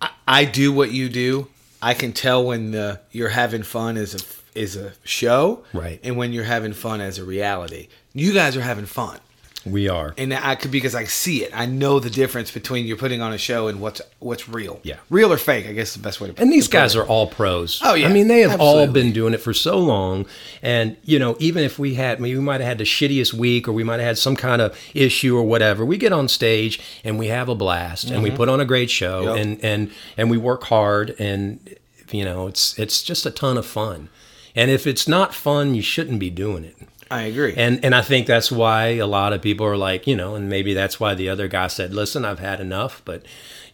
I, 0.00 0.10
I 0.26 0.44
do 0.44 0.72
what 0.72 0.90
you 0.92 1.08
do. 1.08 1.48
I 1.82 1.92
can 1.94 2.12
tell 2.12 2.42
when 2.44 2.70
the, 2.72 3.00
you're 3.12 3.28
having 3.28 3.62
fun 3.62 3.96
is 3.98 4.14
a 4.14 4.58
is 4.58 4.74
a 4.76 4.94
show, 5.04 5.62
Right. 5.74 6.00
and 6.02 6.16
when 6.16 6.32
you're 6.32 6.44
having 6.44 6.72
fun 6.72 7.02
as 7.02 7.18
a 7.18 7.24
reality. 7.24 7.88
You 8.14 8.32
guys 8.32 8.56
are 8.56 8.62
having 8.62 8.86
fun. 8.86 9.18
We 9.66 9.88
are. 9.88 10.14
and 10.16 10.32
I 10.32 10.54
could 10.54 10.70
because 10.70 10.94
I 10.94 11.04
see 11.04 11.42
it. 11.44 11.50
I 11.54 11.66
know 11.66 11.98
the 12.00 12.10
difference 12.10 12.50
between 12.50 12.86
you're 12.86 12.96
putting 12.96 13.20
on 13.20 13.32
a 13.32 13.38
show 13.38 13.68
and 13.68 13.80
what's 13.80 14.00
what's 14.20 14.48
real. 14.48 14.80
Yeah. 14.82 14.96
real 15.10 15.32
or 15.32 15.36
fake. 15.36 15.66
I 15.66 15.72
guess 15.72 15.94
the 15.94 16.00
best 16.00 16.20
way 16.20 16.30
to. 16.30 16.40
And 16.40 16.52
these 16.52 16.66
to 16.66 16.72
guys 16.72 16.94
it. 16.94 17.00
are 17.00 17.06
all 17.06 17.26
pros. 17.26 17.80
Oh, 17.84 17.94
yeah. 17.94 18.08
I 18.08 18.12
mean, 18.12 18.28
they 18.28 18.40
have 18.40 18.60
all 18.60 18.86
been 18.86 19.12
doing 19.12 19.34
it 19.34 19.38
for 19.40 19.52
so 19.52 19.78
long. 19.78 20.26
And, 20.62 20.96
you 21.04 21.18
know, 21.18 21.36
even 21.40 21.64
if 21.64 21.78
we 21.78 21.94
had, 21.94 22.20
maybe 22.20 22.36
we 22.36 22.42
might 22.44 22.60
have 22.60 22.68
had 22.68 22.78
the 22.78 22.84
shittiest 22.84 23.34
week 23.34 23.68
or 23.68 23.72
we 23.72 23.84
might 23.84 24.00
have 24.00 24.06
had 24.06 24.18
some 24.18 24.36
kind 24.36 24.62
of 24.62 24.78
issue 24.94 25.36
or 25.36 25.42
whatever, 25.42 25.84
we 25.84 25.96
get 25.96 26.12
on 26.12 26.28
stage 26.28 26.80
and 27.04 27.18
we 27.18 27.26
have 27.28 27.48
a 27.48 27.54
blast 27.54 28.10
and 28.10 28.22
we 28.22 28.30
put 28.30 28.48
on 28.48 28.60
a 28.60 28.64
great 28.64 28.90
show 28.90 29.06
Mm-hmm. 29.24 29.36
Yep. 29.36 29.36
and, 29.46 29.64
and, 29.64 29.90
and 30.16 30.30
we 30.30 30.36
work 30.38 30.64
hard 30.64 31.14
and, 31.18 31.76
you 32.10 32.24
know, 32.24 32.46
it's, 32.46 32.78
it's 32.78 33.02
just 33.02 33.24
a 33.26 33.30
ton 33.30 33.56
of 33.56 33.64
fun. 33.66 34.08
And 34.54 34.70
if 34.70 34.86
it's 34.86 35.06
not 35.06 35.34
fun, 35.34 35.74
you 35.74 35.82
shouldn't 35.82 36.18
be 36.18 36.30
doing 36.30 36.64
it. 36.64 36.76
I 37.10 37.22
agree. 37.22 37.54
And 37.56 37.84
and 37.84 37.94
I 37.94 38.02
think 38.02 38.26
that's 38.26 38.50
why 38.50 38.88
a 38.88 39.06
lot 39.06 39.32
of 39.32 39.40
people 39.40 39.66
are 39.66 39.76
like, 39.76 40.06
you 40.06 40.16
know, 40.16 40.34
and 40.34 40.48
maybe 40.48 40.74
that's 40.74 40.98
why 40.98 41.14
the 41.14 41.28
other 41.28 41.46
guy 41.48 41.68
said, 41.68 41.94
"Listen, 41.94 42.24
I've 42.24 42.40
had 42.40 42.60
enough, 42.60 43.02
but 43.04 43.24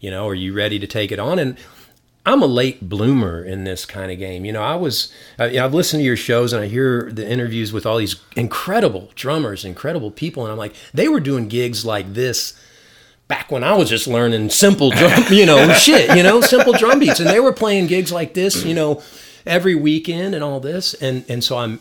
you 0.00 0.10
know, 0.10 0.28
are 0.28 0.34
you 0.34 0.52
ready 0.52 0.78
to 0.78 0.86
take 0.86 1.10
it 1.10 1.18
on?" 1.18 1.38
And 1.38 1.56
I'm 2.24 2.42
a 2.42 2.46
late 2.46 2.88
bloomer 2.88 3.42
in 3.42 3.64
this 3.64 3.84
kind 3.84 4.12
of 4.12 4.18
game. 4.18 4.44
You 4.44 4.52
know, 4.52 4.62
I 4.62 4.76
was 4.76 5.12
I, 5.38 5.46
you 5.46 5.56
know, 5.56 5.64
I've 5.64 5.74
listened 5.74 6.00
to 6.00 6.04
your 6.04 6.16
shows 6.16 6.52
and 6.52 6.62
I 6.62 6.68
hear 6.68 7.10
the 7.10 7.28
interviews 7.28 7.72
with 7.72 7.86
all 7.86 7.96
these 7.96 8.16
incredible 8.36 9.10
drummers, 9.14 9.64
incredible 9.64 10.10
people, 10.10 10.44
and 10.44 10.52
I'm 10.52 10.58
like, 10.58 10.74
they 10.92 11.08
were 11.08 11.20
doing 11.20 11.48
gigs 11.48 11.86
like 11.86 12.12
this 12.12 12.54
back 13.28 13.50
when 13.50 13.64
I 13.64 13.74
was 13.74 13.88
just 13.88 14.06
learning 14.06 14.50
simple 14.50 14.90
drum, 14.90 15.24
you 15.30 15.46
know, 15.46 15.72
shit, 15.72 16.14
you 16.14 16.22
know, 16.22 16.42
simple 16.42 16.74
drum 16.74 16.98
beats, 16.98 17.18
and 17.18 17.30
they 17.30 17.40
were 17.40 17.52
playing 17.52 17.86
gigs 17.86 18.12
like 18.12 18.34
this, 18.34 18.62
you 18.62 18.74
know, 18.74 19.02
every 19.46 19.74
weekend 19.74 20.34
and 20.34 20.44
all 20.44 20.60
this, 20.60 20.92
and 20.94 21.24
and 21.30 21.42
so 21.42 21.56
I'm, 21.56 21.80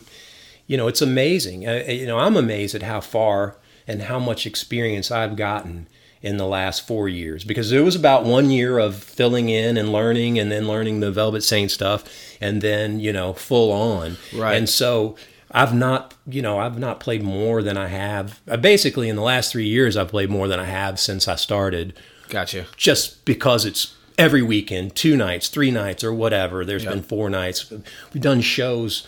you 0.72 0.78
know, 0.78 0.88
it's 0.88 1.02
amazing. 1.02 1.68
Uh, 1.68 1.84
you 1.86 2.06
know, 2.06 2.18
I'm 2.18 2.36
amazed 2.36 2.74
at 2.74 2.82
how 2.82 3.00
far 3.00 3.56
and 3.86 4.02
how 4.02 4.18
much 4.18 4.46
experience 4.46 5.10
I've 5.10 5.36
gotten 5.36 5.86
in 6.22 6.36
the 6.38 6.46
last 6.46 6.86
four 6.86 7.08
years 7.08 7.44
because 7.44 7.72
it 7.72 7.80
was 7.80 7.96
about 7.96 8.24
one 8.24 8.48
year 8.50 8.78
of 8.78 8.94
filling 8.96 9.48
in 9.48 9.76
and 9.76 9.92
learning 9.92 10.38
and 10.38 10.50
then 10.52 10.66
learning 10.68 11.00
the 11.00 11.10
Velvet 11.10 11.42
Saint 11.42 11.70
stuff 11.70 12.00
and 12.40 12.62
then 12.62 13.00
you 13.00 13.12
know 13.12 13.32
full 13.34 13.70
on 13.72 14.16
Right. 14.34 14.54
and 14.56 14.68
so 14.68 15.16
I've 15.50 15.74
not 15.74 16.14
you 16.26 16.40
know 16.40 16.58
I've 16.60 16.78
not 16.78 17.00
played 17.00 17.22
more 17.24 17.60
than 17.60 17.76
I 17.76 17.88
have 17.88 18.40
uh, 18.48 18.56
basically 18.56 19.08
in 19.08 19.16
the 19.16 19.22
last 19.22 19.50
three 19.52 19.66
years 19.66 19.96
I've 19.96 20.08
played 20.08 20.30
more 20.30 20.46
than 20.48 20.60
I 20.60 20.66
have 20.66 21.00
since 21.00 21.26
I 21.26 21.34
started 21.34 21.92
Gotcha. 22.28 22.66
just 22.76 23.24
because 23.24 23.64
it's 23.66 23.94
every 24.16 24.42
weekend, 24.42 24.94
two 24.94 25.16
nights, 25.16 25.48
three 25.48 25.70
nights, 25.72 26.04
or 26.04 26.12
whatever. 26.14 26.64
There's 26.64 26.84
been 26.84 27.02
four 27.02 27.28
nights. 27.30 27.68
We've 28.12 28.22
done 28.22 28.40
shows. 28.42 29.04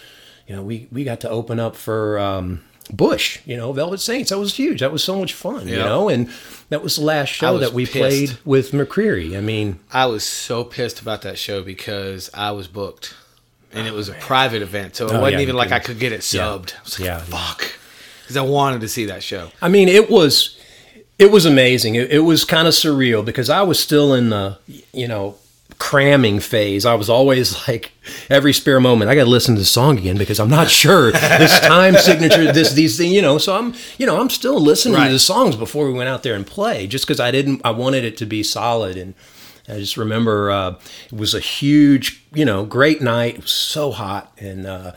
You 0.47 0.57
know, 0.57 0.63
we 0.63 0.89
we 0.93 1.05
got 1.05 1.21
to 1.21 1.31
open 1.31 1.59
up 1.59 1.75
for 1.77 2.19
um, 2.19 2.63
Bush. 2.93 3.41
You 3.47 3.57
know, 3.57 3.73
Velvet 3.73 3.99
Saints. 4.01 4.31
That 4.31 4.39
was 4.39 4.55
huge. 4.55 4.81
That 4.81 4.93
was 4.93 5.03
so 5.03 5.19
much 5.19 5.33
fun. 5.33 5.69
You 5.69 5.77
know, 5.77 6.09
and 6.09 6.29
that 6.69 6.83
was 6.83 6.97
the 6.97 7.03
last 7.05 7.29
show 7.31 7.59
that 7.59 7.73
we 7.73 7.85
pissed. 7.87 7.97
played 7.99 8.39
with 8.45 8.73
McCreary. 8.73 9.37
I 9.37 9.41
mean, 9.41 9.79
I 9.93 10.07
was 10.07 10.25
so 10.25 10.65
pissed 10.65 11.01
about 11.01 11.23
that 11.23 11.39
show 11.39 11.63
because 11.63 12.29
I 12.35 12.51
was 12.51 12.69
booked, 12.69 13.15
and 13.73 13.87
it 13.87 13.95
was 13.95 14.09
a 14.09 14.15
private 14.15 14.61
event, 14.63 14.97
so 14.97 15.07
it 15.07 15.13
Oh, 15.13 15.21
wasn't 15.21 15.35
yeah, 15.41 15.43
even 15.45 15.57
like 15.57 15.73
I 15.73 15.79
could 15.79 15.99
get 15.99 16.13
it 16.13 16.21
subbed. 16.21 16.75
I 16.77 16.83
was 16.85 17.01
like, 17.01 17.07
Yeah. 17.07 17.19
fuck, 17.21 17.65
because 18.23 18.37
I 18.37 18.43
wanted 18.43 18.83
to 18.83 18.89
see 18.89 19.07
that 19.07 19.23
show. 19.23 19.51
I 19.63 19.69
mean, 19.69 19.89
it 19.89 20.11
was 20.11 20.59
it 21.19 21.31
was 21.31 21.47
amazing. 21.47 21.95
It, 21.95 22.11
it 22.11 22.19
was 22.21 22.45
kind 22.45 22.67
of 22.69 22.75
surreal 22.75 23.25
because 23.25 23.49
I 23.49 23.63
was 23.63 23.79
still 23.81 24.13
in 24.13 24.29
the 24.31 24.59
you 24.93 25.09
know 25.09 25.37
cramming 25.79 26.41
phase. 26.41 26.87
I 26.87 26.95
was 26.95 27.11
always 27.11 27.67
like 27.69 27.93
every 28.31 28.53
spare 28.53 28.81
moment, 28.81 29.11
I 29.11 29.15
got 29.15 29.25
to 29.25 29.31
listen 29.31 29.55
to 29.55 29.61
the 29.61 29.65
song 29.67 29.99
again 29.99 30.17
because 30.17 30.39
I'm 30.39 30.49
not 30.51 30.69
sure 30.71 31.11
this 31.13 31.59
time 31.75 31.97
signature, 31.97 32.53
this 32.53 32.73
these 32.73 32.97
things, 32.97 33.13
you 33.13 33.23
know. 33.23 33.39
So 33.39 33.57
I'm 33.57 33.75
you 33.99 34.07
know 34.07 34.21
I'm 34.21 34.31
still 34.31 34.61
listening 34.61 34.95
Right. 34.95 35.07
to 35.09 35.13
the 35.13 35.19
songs 35.19 35.57
before 35.57 35.87
we 35.87 35.93
went 35.93 36.09
out 36.09 36.23
there 36.23 36.35
and 36.35 36.47
play, 36.47 36.87
just 36.87 37.07
because 37.07 37.21
I 37.21 37.31
didn't 37.31 37.61
I 37.65 37.71
wanted 37.71 38.05
it 38.05 38.17
to 38.19 38.27
be 38.27 38.43
solid 38.43 38.97
and. 38.97 39.15
I 39.67 39.79
just 39.79 39.97
remember 39.97 40.51
uh, 40.51 40.75
it 41.11 41.17
was 41.19 41.33
a 41.33 41.41
huge, 41.41 42.23
you 42.35 42.45
know, 42.45 42.67
great 42.67 43.01
night. 43.01 43.37
It 43.37 43.41
was 43.45 43.51
so 43.51 43.93
hot, 43.93 44.31
and 44.37 44.67
uh, 44.67 44.93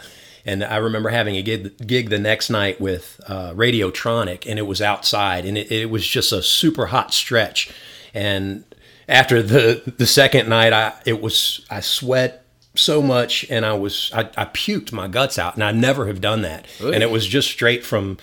and 0.46 0.62
I 0.62 0.76
remember 0.76 1.08
having 1.08 1.38
a 1.38 1.42
gig, 1.42 1.88
gig 1.88 2.10
the 2.10 2.20
next 2.20 2.50
night 2.50 2.82
with 2.82 3.18
uh, 3.30 3.54
Radiotronic, 3.54 4.44
and 4.46 4.60
it 4.60 4.64
was 4.64 4.82
outside, 4.82 5.46
and 5.46 5.58
it, 5.58 5.72
it 5.72 5.90
was 5.90 6.06
just 6.06 6.34
a 6.34 6.44
super 6.44 6.88
hot 6.88 7.14
stretch. 7.14 7.72
And 8.14 8.66
after 9.08 9.42
the 9.42 9.94
the 9.98 10.08
second 10.08 10.50
night, 10.50 10.74
I 10.74 10.94
it 11.06 11.22
was 11.22 11.66
I 11.70 11.80
sweat 11.80 12.46
so 12.76 13.02
much, 13.02 13.46
and 13.50 13.66
I 13.66 13.74
was 13.74 14.12
I, 14.14 14.30
I 14.38 14.46
puked 14.46 14.92
my 14.92 15.08
guts 15.08 15.40
out, 15.40 15.56
and 15.56 15.64
I 15.64 15.72
never 15.72 16.08
have 16.08 16.22
done 16.22 16.42
that. 16.42 16.68
And 16.94 17.04
it 17.04 17.12
was 17.12 17.26
just 17.28 17.50
straight 17.50 17.86
from 17.86 18.18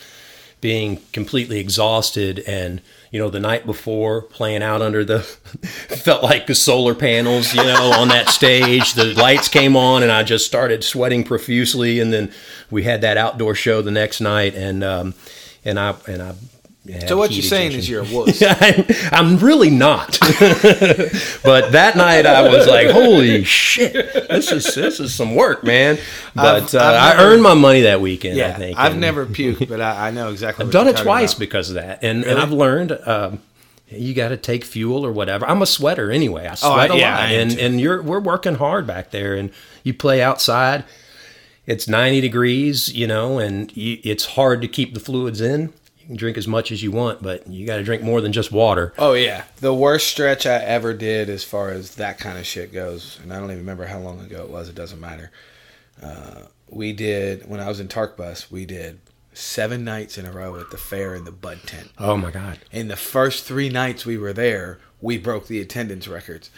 being 0.61 0.99
completely 1.13 1.59
exhausted 1.59 2.43
and 2.47 2.81
you 3.11 3.19
know 3.19 3.29
the 3.29 3.39
night 3.39 3.67
before 3.67 4.23
playing 4.23 4.63
out 4.63 4.81
under 4.81 5.05
the 5.05 5.21
felt 6.05 6.23
like 6.23 6.47
the 6.47 6.55
solar 6.55 6.95
panels 6.95 7.53
you 7.53 7.63
know 7.63 7.93
on 7.93 8.09
that 8.09 8.29
stage. 8.31 8.95
The 8.95 9.13
lights 9.13 9.47
came 9.49 9.77
on 9.77 10.03
and 10.03 10.11
i 10.11 10.23
just 10.23 10.47
started 10.47 10.83
sweating 10.83 11.23
profusely. 11.23 12.01
And 12.01 12.15
then 12.15 12.33
we 12.71 12.85
had 12.85 13.03
that 13.03 13.19
outdoor 13.19 13.55
show 13.55 13.83
the 13.83 13.91
next 13.91 14.23
night 14.23 14.55
and 14.55 14.83
um 14.83 15.15
and 15.67 15.79
i 15.79 15.95
and 16.09 16.23
i 16.23 16.33
had 16.93 17.09
So 17.09 17.17
what 17.17 17.31
you're 17.33 17.43
saying 17.43 17.73
is 17.73 17.89
you're 17.89 18.03
a 18.03 18.07
wuss. 18.13 18.43
I'm, 18.43 18.85
I'm 19.13 19.39
really 19.39 19.71
not. 19.71 20.19
but 20.21 21.73
that 21.73 21.95
night 21.97 22.27
I 22.27 22.49
was 22.49 22.67
like, 22.67 22.89
"Holy 22.91 23.45
shit, 23.45 23.93
this 24.29 24.51
is 24.53 24.75
this 24.75 25.01
is 25.01 25.15
some 25.15 25.35
work, 25.35 25.65
man!" 25.65 25.99
But 26.35 26.65
I've- 26.65 26.77
uh, 26.77 26.83
I've 26.83 26.95
I 26.97 27.17
never- 27.17 27.23
earned 27.33 27.43
my 27.43 27.55
money 27.55 27.83
that 27.83 28.01
weekend. 28.01 28.37
yeah, 28.37 28.49
I 28.49 28.53
think 28.53 28.79
I've 28.79 28.93
and- 28.93 29.01
never 29.01 29.27
puked, 29.27 29.69
but 29.69 29.81
I, 29.81 30.09
I 30.09 30.11
know 30.11 30.31
exactly. 30.31 30.65
I've 30.67 30.73
done 30.73 30.89
it 30.89 30.97
twice 30.97 31.33
about. 31.33 31.41
because 31.41 31.69
of 31.71 31.77
that, 31.77 32.03
and 32.03 32.25
and 32.25 32.39
I've 32.39 32.53
learned. 32.53 32.93
Um, 33.07 33.41
you 33.89 34.15
got 34.15 34.31
to 34.31 34.37
take 34.37 34.65
fuel 34.65 35.05
or 35.07 35.13
whatever. 35.13 35.47
I'm 35.47 35.63
a 35.63 35.67
sweater 35.67 36.11
anyway. 36.11 36.47
I 36.47 36.55
sweat 36.55 36.91
Oh, 36.91 36.95
I- 36.95 36.97
a 36.97 36.99
yeah, 36.99 37.17
lot, 37.19 37.33
and 37.33 37.51
too. 37.53 37.61
and 37.61 37.81
you're 37.81 38.03
we're 38.03 38.21
working 38.21 38.57
hard 38.57 38.87
back 38.87 39.11
there, 39.11 39.35
and 39.35 39.51
you 39.85 39.95
play 39.95 40.21
outside. 40.23 40.85
It's 41.67 41.89
90 41.89 42.21
degrees, 42.21 42.93
you 42.93 43.07
know, 43.07 43.39
and 43.39 43.75
you, 43.75 43.99
it's 44.05 44.27
hard 44.27 44.61
to 44.61 44.69
keep 44.69 44.93
the 44.93 45.01
fluids 45.01 45.41
in. 45.41 45.73
You 46.05 46.09
can 46.09 46.17
drink 46.17 46.37
as 46.37 46.47
much 46.47 46.71
as 46.71 46.83
you 46.83 46.91
want, 46.91 47.23
but 47.23 47.47
you 47.47 47.67
got 47.67 47.77
to 47.77 47.83
drink 47.83 48.03
more 48.03 48.21
than 48.21 48.31
just 48.31 48.53
water. 48.53 48.93
Oh 48.99 49.15
yeah, 49.15 49.45
the 49.61 49.73
worst 49.73 50.09
stretch 50.09 50.45
I 50.45 50.57
ever 50.57 50.93
did 50.93 51.31
as 51.31 51.45
far 51.45 51.71
as 51.71 51.95
that 51.95 52.19
kind 52.19 52.37
of 52.39 52.45
shit 52.45 52.75
goes, 52.75 53.19
and 53.23 53.33
I 53.33 53.37
don't 53.37 53.47
even 53.47 53.59
remember 53.61 53.87
how 53.87 54.01
long 54.01 54.21
ago 54.21 54.43
it 54.43 54.51
was. 54.51 54.69
It 54.69 54.75
doesn't 54.75 55.01
matter. 55.01 55.31
Uh, 56.03 56.43
we 56.69 56.93
did 56.93 57.49
when 57.49 57.59
I 57.59 57.69
was 57.69 57.81
in 57.81 57.89
Tark 57.89 58.19
Bus. 58.19 58.51
We 58.51 58.67
did 58.67 59.01
seven 59.33 59.83
nights 59.83 60.19
in 60.19 60.27
a 60.27 60.31
row 60.31 60.57
at 60.61 60.71
the 60.71 60.77
fair 60.77 61.15
in 61.15 61.25
the 61.25 61.33
Bud 61.33 61.61
tent. 61.65 61.91
Oh 61.99 62.19
my 62.19 62.31
God. 62.31 62.59
In 62.71 62.89
the 62.89 62.97
first 62.97 63.45
three 63.45 63.71
nights 63.71 64.05
we 64.05 64.19
were 64.19 64.35
there, 64.35 64.81
we 65.01 65.17
broke 65.17 65.47
the 65.47 65.61
attendance 65.61 66.07
records. 66.07 66.51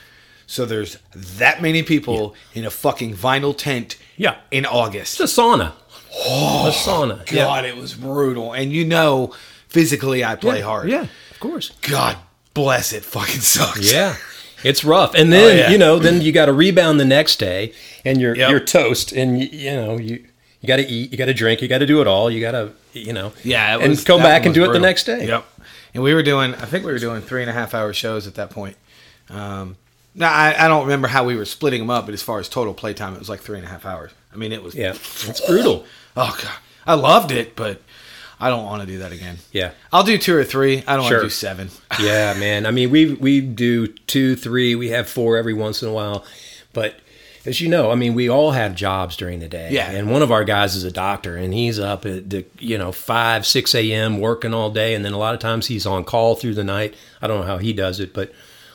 So 0.46 0.64
there's 0.64 0.98
that 1.14 1.62
many 1.62 1.82
people 1.82 2.34
in 2.52 2.64
a 2.64 2.70
fucking 2.70 3.14
vinyl 3.14 3.56
tent. 3.56 3.96
Yeah. 4.16 4.36
In 4.50 4.66
August. 4.66 5.20
It's 5.20 5.36
a 5.38 5.40
sauna. 5.40 5.72
A 6.18 6.70
sauna. 6.72 7.26
God, 7.26 7.64
it 7.64 7.76
was 7.76 7.94
brutal. 7.94 8.52
And 8.52 8.72
you 8.72 8.84
know, 8.84 9.34
physically, 9.68 10.24
I 10.24 10.36
play 10.36 10.58
yeah. 10.60 10.64
hard. 10.64 10.88
Yeah, 10.88 11.06
of 11.30 11.40
course. 11.40 11.70
God 11.82 12.16
bless 12.54 12.92
it. 12.92 13.04
Fucking 13.04 13.40
sucks. 13.40 13.92
Yeah. 13.92 14.16
It's 14.64 14.84
rough, 14.84 15.14
and 15.14 15.30
then 15.30 15.44
Oh, 15.44 15.54
yeah. 15.54 15.70
you 15.70 15.76
know, 15.78 15.98
then 15.98 16.22
you 16.22 16.32
got 16.32 16.46
to 16.46 16.52
rebound 16.52 16.98
the 16.98 17.04
next 17.04 17.38
day, 17.38 17.72
and 18.06 18.18
you're 18.20 18.34
Yep. 18.34 18.50
you're 18.50 18.58
toast, 18.58 19.12
and 19.12 19.38
you, 19.38 19.46
you 19.52 19.70
know 19.70 19.98
you 19.98 20.24
you 20.62 20.66
got 20.66 20.76
to 20.76 20.82
eat, 20.82 21.12
you 21.12 21.18
got 21.18 21.26
to 21.26 21.34
drink, 21.34 21.60
you 21.60 21.68
got 21.68 21.78
to 21.78 21.86
do 21.86 22.00
it 22.00 22.06
all, 22.08 22.30
you 22.30 22.40
got 22.40 22.52
to 22.52 22.72
you 22.94 23.12
know, 23.12 23.32
Yeah. 23.44 23.76
It 23.76 23.82
and 23.82 23.90
was- 23.90 24.02
come 24.02 24.22
back 24.22 24.46
and 24.46 24.54
do 24.54 24.62
was 24.62 24.70
it 24.70 24.72
the 24.72 24.80
next 24.80 25.04
day. 25.04 25.26
Yep. 25.28 25.44
And 25.94 26.02
we 26.02 26.14
were 26.14 26.22
doing, 26.22 26.54
I 26.54 26.64
think 26.64 26.84
we 26.86 26.90
were 26.90 26.98
doing 26.98 27.20
three 27.20 27.42
and 27.42 27.50
a 27.50 27.52
half 27.52 27.74
hour 27.74 27.92
shows 27.92 28.26
at 28.26 28.34
that 28.36 28.48
point. 28.50 28.76
Um, 29.28 29.76
now, 30.14 30.32
I, 30.32 30.64
I 30.64 30.68
don't 30.68 30.84
remember 30.84 31.08
how 31.08 31.24
we 31.24 31.36
were 31.36 31.44
splitting 31.44 31.80
them 31.80 31.90
up, 31.90 32.06
but 32.06 32.14
as 32.14 32.22
far 32.22 32.38
as 32.40 32.48
total 32.48 32.72
playtime, 32.72 33.12
it 33.14 33.18
was 33.18 33.28
like 33.28 33.40
three 33.40 33.58
and 33.58 33.66
a 33.66 33.70
half 33.70 33.84
hours. 33.84 34.12
I 34.32 34.36
mean, 34.36 34.50
it 34.52 34.62
was. 34.62 34.74
Yeah, 34.74 34.92
it's 34.94 35.46
brutal. 35.46 35.84
Oh, 36.16 36.36
God. 36.42 36.52
I 36.86 36.94
loved 36.94 37.32
it, 37.32 37.56
but 37.56 37.82
I 38.38 38.48
don't 38.48 38.64
want 38.64 38.82
to 38.82 38.86
do 38.86 38.98
that 38.98 39.12
again. 39.12 39.38
Yeah. 39.52 39.72
I'll 39.92 40.04
do 40.04 40.18
two 40.18 40.36
or 40.36 40.44
three. 40.44 40.84
I 40.86 40.96
don't 40.96 41.04
want 41.04 41.14
to 41.16 41.22
do 41.22 41.30
seven. 41.30 41.70
yeah, 42.00 42.34
man. 42.38 42.66
I 42.66 42.70
mean, 42.70 42.90
we 42.90 43.14
we 43.14 43.40
do 43.40 43.86
two, 43.86 44.36
three. 44.36 44.74
We 44.74 44.90
have 44.90 45.08
four 45.08 45.36
every 45.36 45.54
once 45.54 45.82
in 45.82 45.88
a 45.88 45.92
while, 45.92 46.24
but 46.72 46.96
as 47.46 47.60
you 47.60 47.68
know, 47.68 47.90
I 47.90 47.94
mean, 47.94 48.14
we 48.14 48.28
all 48.28 48.50
have 48.50 48.74
jobs 48.74 49.16
during 49.16 49.38
the 49.38 49.48
day. 49.48 49.70
Yeah. 49.70 49.90
And 49.90 50.10
one 50.10 50.20
of 50.20 50.32
our 50.32 50.44
guys 50.44 50.74
is 50.74 50.84
a 50.84 50.90
doctor, 50.90 51.36
and 51.36 51.54
he's 51.54 51.78
up 51.78 52.04
at 52.04 52.28
the 52.28 52.44
you 52.58 52.76
know 52.76 52.92
five, 52.92 53.46
six 53.46 53.74
a.m. 53.74 54.20
working 54.20 54.52
all 54.52 54.70
day, 54.70 54.94
and 54.94 55.04
then 55.04 55.12
a 55.12 55.18
lot 55.18 55.34
of 55.34 55.40
times 55.40 55.68
he's 55.68 55.86
on 55.86 56.04
call 56.04 56.34
through 56.34 56.54
the 56.54 56.64
night. 56.64 56.94
I 57.22 57.26
don't 57.26 57.40
know 57.40 57.46
how 57.46 57.58
he 57.58 57.72
does 57.72 58.00
it, 58.00 58.12
but 58.12 58.32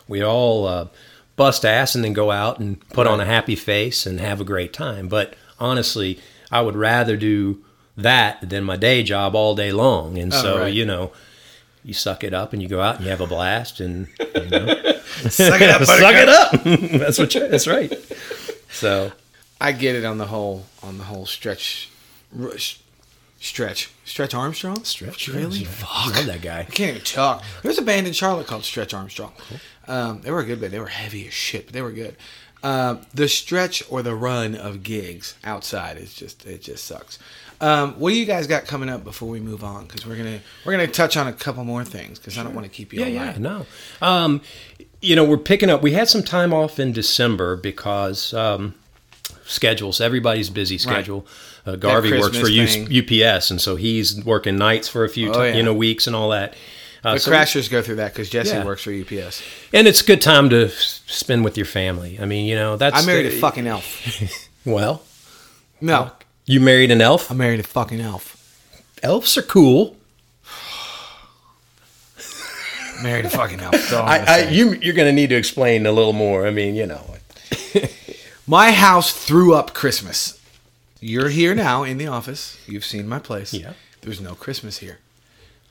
we 0.07 0.23
all 0.23 0.65
uh, 0.65 0.87
bust 1.35 1.65
ass 1.65 1.93
and 1.93 2.03
then 2.03 2.13
go 2.13 2.31
out 2.31 2.59
and 2.59 2.79
put 2.89 3.07
on 3.07 3.19
a 3.19 3.25
happy 3.25 3.55
face 3.55 4.05
and 4.05 4.19
have 4.19 4.41
a 4.41 4.45
great 4.45 4.73
time. 4.73 5.07
But 5.07 5.35
honestly, 5.59 6.19
I 6.51 6.61
would 6.61 6.75
rather 6.75 7.15
do 7.17 7.63
that 7.97 8.49
than 8.49 8.63
my 8.63 8.75
day 8.77 9.03
job 9.03 9.35
all 9.35 9.55
day 9.55 9.71
long, 9.71 10.17
and 10.17 10.33
Oh, 10.33 10.41
so 10.41 10.59
right. 10.59 10.73
you 10.73 10.85
know 10.85 11.11
you 11.83 11.93
suck 11.93 12.23
it 12.23 12.33
up 12.33 12.53
and 12.53 12.61
you 12.61 12.67
go 12.67 12.79
out 12.81 12.95
and 12.97 13.05
you 13.05 13.09
have 13.09 13.21
a 13.21 13.27
blast 13.27 13.79
and 13.79 14.07
you 14.35 14.49
know, 14.49 14.67
Suck 15.29 15.59
it 15.61 15.69
up, 15.69 15.83
suck 15.85 16.13
it 16.15 16.29
up. 16.29 16.51
that's 16.99 17.17
what. 17.17 17.33
You, 17.33 17.47
that's 17.47 17.67
right. 17.67 17.91
So 18.71 19.11
I 19.59 19.71
get 19.71 19.95
it 19.95 20.05
on 20.05 20.17
the 20.19 20.27
whole 20.27 20.65
on 20.83 20.97
the 20.99 21.03
whole 21.05 21.25
stretch, 21.25 21.89
stretch, 23.39 23.89
stretch 24.05 24.33
Armstrong. 24.33 24.83
Stretch 24.83 25.27
really? 25.27 25.63
Fuck, 25.63 26.15
Love 26.15 26.25
that 26.27 26.41
guy. 26.41 26.59
I 26.59 26.63
can't 26.63 26.91
even 26.91 27.01
talk. 27.03 27.43
There's 27.63 27.77
a 27.77 27.81
band 27.83 28.07
in 28.07 28.13
Charlotte 28.13 28.47
called 28.47 28.63
Stretch 28.63 28.93
Armstrong. 28.93 29.33
Um, 29.87 30.21
they 30.21 30.31
were 30.31 30.39
a 30.41 30.45
good 30.45 30.61
band. 30.61 30.73
They 30.73 30.79
were 30.79 30.87
heavy 30.87 31.27
as 31.27 31.33
shit, 31.33 31.65
but 31.65 31.73
they 31.73 31.81
were 31.81 31.91
good. 31.91 32.15
Um, 32.63 33.01
the 33.13 33.27
stretch 33.27 33.83
or 33.89 34.03
the 34.03 34.13
run 34.15 34.53
of 34.55 34.83
gigs 34.83 35.35
outside 35.43 35.97
is 35.97 36.13
just 36.13 36.45
it 36.45 36.61
just 36.61 36.83
sucks. 36.85 37.17
Um, 37.59 37.93
what 37.99 38.09
do 38.11 38.15
you 38.15 38.25
guys 38.25 38.47
got 38.47 38.65
coming 38.65 38.89
up 38.89 39.03
before 39.03 39.29
we 39.29 39.39
move 39.39 39.63
on? 39.63 39.85
Because 39.85 40.05
we're 40.05 40.15
gonna 40.17 40.39
we're 40.65 40.71
gonna 40.73 40.87
touch 40.87 41.17
on 41.17 41.27
a 41.27 41.33
couple 41.33 41.63
more 41.63 41.83
things 41.83 42.19
because 42.19 42.37
I 42.37 42.43
don't 42.43 42.53
want 42.53 42.65
to 42.65 42.71
keep 42.71 42.93
you 42.93 42.99
yeah, 42.99 43.05
all 43.05 43.11
yeah, 43.11 43.37
no. 43.37 43.65
Um, 44.01 44.41
you 45.01 45.15
know, 45.15 45.23
we're 45.23 45.37
picking 45.37 45.69
up. 45.69 45.81
We 45.81 45.93
had 45.93 46.07
some 46.07 46.21
time 46.23 46.53
off 46.53 46.79
in 46.79 46.91
December 46.91 47.55
because 47.55 48.33
um, 48.33 48.75
schedules. 49.45 49.99
Everybody's 50.01 50.49
busy 50.49 50.77
schedule. 50.77 51.25
Uh, 51.65 51.75
Garvey 51.75 52.19
works 52.19 52.37
for 52.37 52.47
U- 52.49 53.01
UPS, 53.03 53.51
and 53.51 53.61
so 53.61 53.75
he's 53.75 54.23
working 54.23 54.57
nights 54.57 54.87
for 54.87 55.03
a 55.03 55.09
few, 55.09 55.29
Oh, 55.29 55.33
ti- 55.33 55.49
yeah. 55.49 55.55
you 55.55 55.63
know, 55.63 55.73
weeks 55.73 56.07
and 56.07 56.15
all 56.15 56.29
that. 56.29 56.55
Uh, 57.03 57.13
The 57.15 57.19
so- 57.19 57.31
Crashers 57.31 57.69
go 57.69 57.81
through 57.81 57.95
that 57.95 58.13
because 58.13 58.29
Jesse 58.29 58.51
Yeah. 58.55 58.63
works 58.65 58.83
for 58.83 58.91
UPS. 58.91 59.41
and 59.73 59.87
it's 59.87 60.01
a 60.01 60.05
good 60.05 60.21
time 60.21 60.49
to 60.51 60.69
spend 60.69 61.43
with 61.43 61.57
your 61.57 61.65
family. 61.65 62.19
I 62.21 62.25
mean, 62.25 62.45
you 62.45 62.55
know, 62.55 62.77
that's 62.77 63.01
I 63.01 63.05
married 63.05 63.25
the- 63.31 63.37
a 63.37 63.39
fucking 63.39 63.65
elf. 63.67 64.49
well. 64.65 65.03
No, 65.81 66.11
You 66.45 66.59
married 66.59 66.91
an 66.91 67.01
elf? 67.01 67.31
I 67.31 67.33
married 67.33 67.59
a 67.59 67.63
fucking 67.63 68.01
elf. 68.01 68.37
Elves 69.01 69.35
are 69.37 69.41
cool. 69.41 69.97
Married 73.01 73.25
a 73.25 73.29
fucking 73.31 73.59
elf. 73.61 73.91
I, 73.93 74.17
I, 74.27 74.49
you, 74.49 74.73
you're 74.73 74.93
going 74.93 75.07
to 75.07 75.11
need 75.13 75.29
to 75.31 75.35
explain 75.35 75.87
a 75.87 75.91
little 75.91 76.13
more. 76.13 76.45
I 76.45 76.51
mean, 76.51 76.75
you 76.75 76.85
know. 76.85 77.15
My 78.47 78.71
house 78.71 79.11
threw 79.11 79.55
up 79.55 79.73
Christmas. 79.73 80.39
You're 80.99 81.29
here 81.29 81.55
now 81.55 81.81
in 81.83 81.97
the 81.97 82.05
office. 82.07 82.59
You've 82.67 82.85
seen 82.85 83.07
my 83.07 83.17
place. 83.17 83.53
Yeah. 83.55 83.73
There's 84.01 84.21
no 84.21 84.35
Christmas 84.35 84.77
here. 84.77 84.99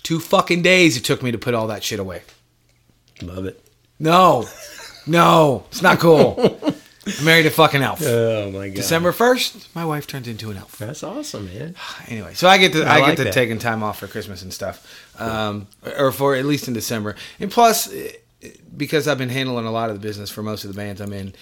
Two 0.03 0.21
fucking 0.21 0.63
days 0.63 0.97
it 0.97 1.05
took 1.05 1.23
me 1.23 1.31
to 1.31 1.39
put 1.39 1.55
all 1.55 1.67
that 1.69 1.85
shit 1.85 1.99
away. 2.01 2.23
Love 3.23 3.45
it. 3.47 3.63
No. 3.99 4.47
No. 5.07 5.65
It's 5.69 5.83
not 5.83 5.99
cool. 5.99 6.59
I 7.07 7.23
married 7.25 7.47
a 7.47 7.51
fucking 7.51 7.83
elf. 7.83 8.03
Oh 8.05 8.51
my 8.51 8.69
god. 8.69 8.77
December 8.77 9.13
1st, 9.13 9.69
my 9.75 9.85
wife 9.85 10.07
turns 10.07 10.29
into 10.29 10.51
an 10.51 10.57
elf. 10.59 10.77
That's 10.79 11.03
awesome, 11.03 11.47
man. 11.47 11.75
Anyway, 12.09 12.35
so 12.35 12.49
I 12.49 12.59
get 12.59 12.73
to 12.73 12.85
I, 12.85 12.95
I 12.95 12.99
get 13.01 13.07
like 13.09 13.17
to 13.19 13.25
that. 13.25 13.33
taking 13.33 13.59
time 13.59 13.83
off 13.83 13.99
for 13.99 14.07
Christmas 14.07 14.43
and 14.43 14.53
stuff, 14.53 14.87
um, 15.21 15.67
or 15.99 16.13
for 16.13 16.35
at 16.35 16.45
least 16.45 16.67
in 16.69 16.75
December. 16.75 17.15
And 17.39 17.51
plus, 17.51 17.93
eh, 17.93 18.13
because 18.77 19.07
I've 19.09 19.19
been 19.19 19.29
handling 19.29 19.67
a 19.67 19.71
lot 19.71 19.91
of 19.91 19.97
the 19.97 20.01
business 20.01 20.31
for 20.31 20.43
most 20.43 20.65
of 20.65 20.73
the 20.73 20.77
bands 20.77 21.01
I'm 21.01 21.13
in, 21.13 21.35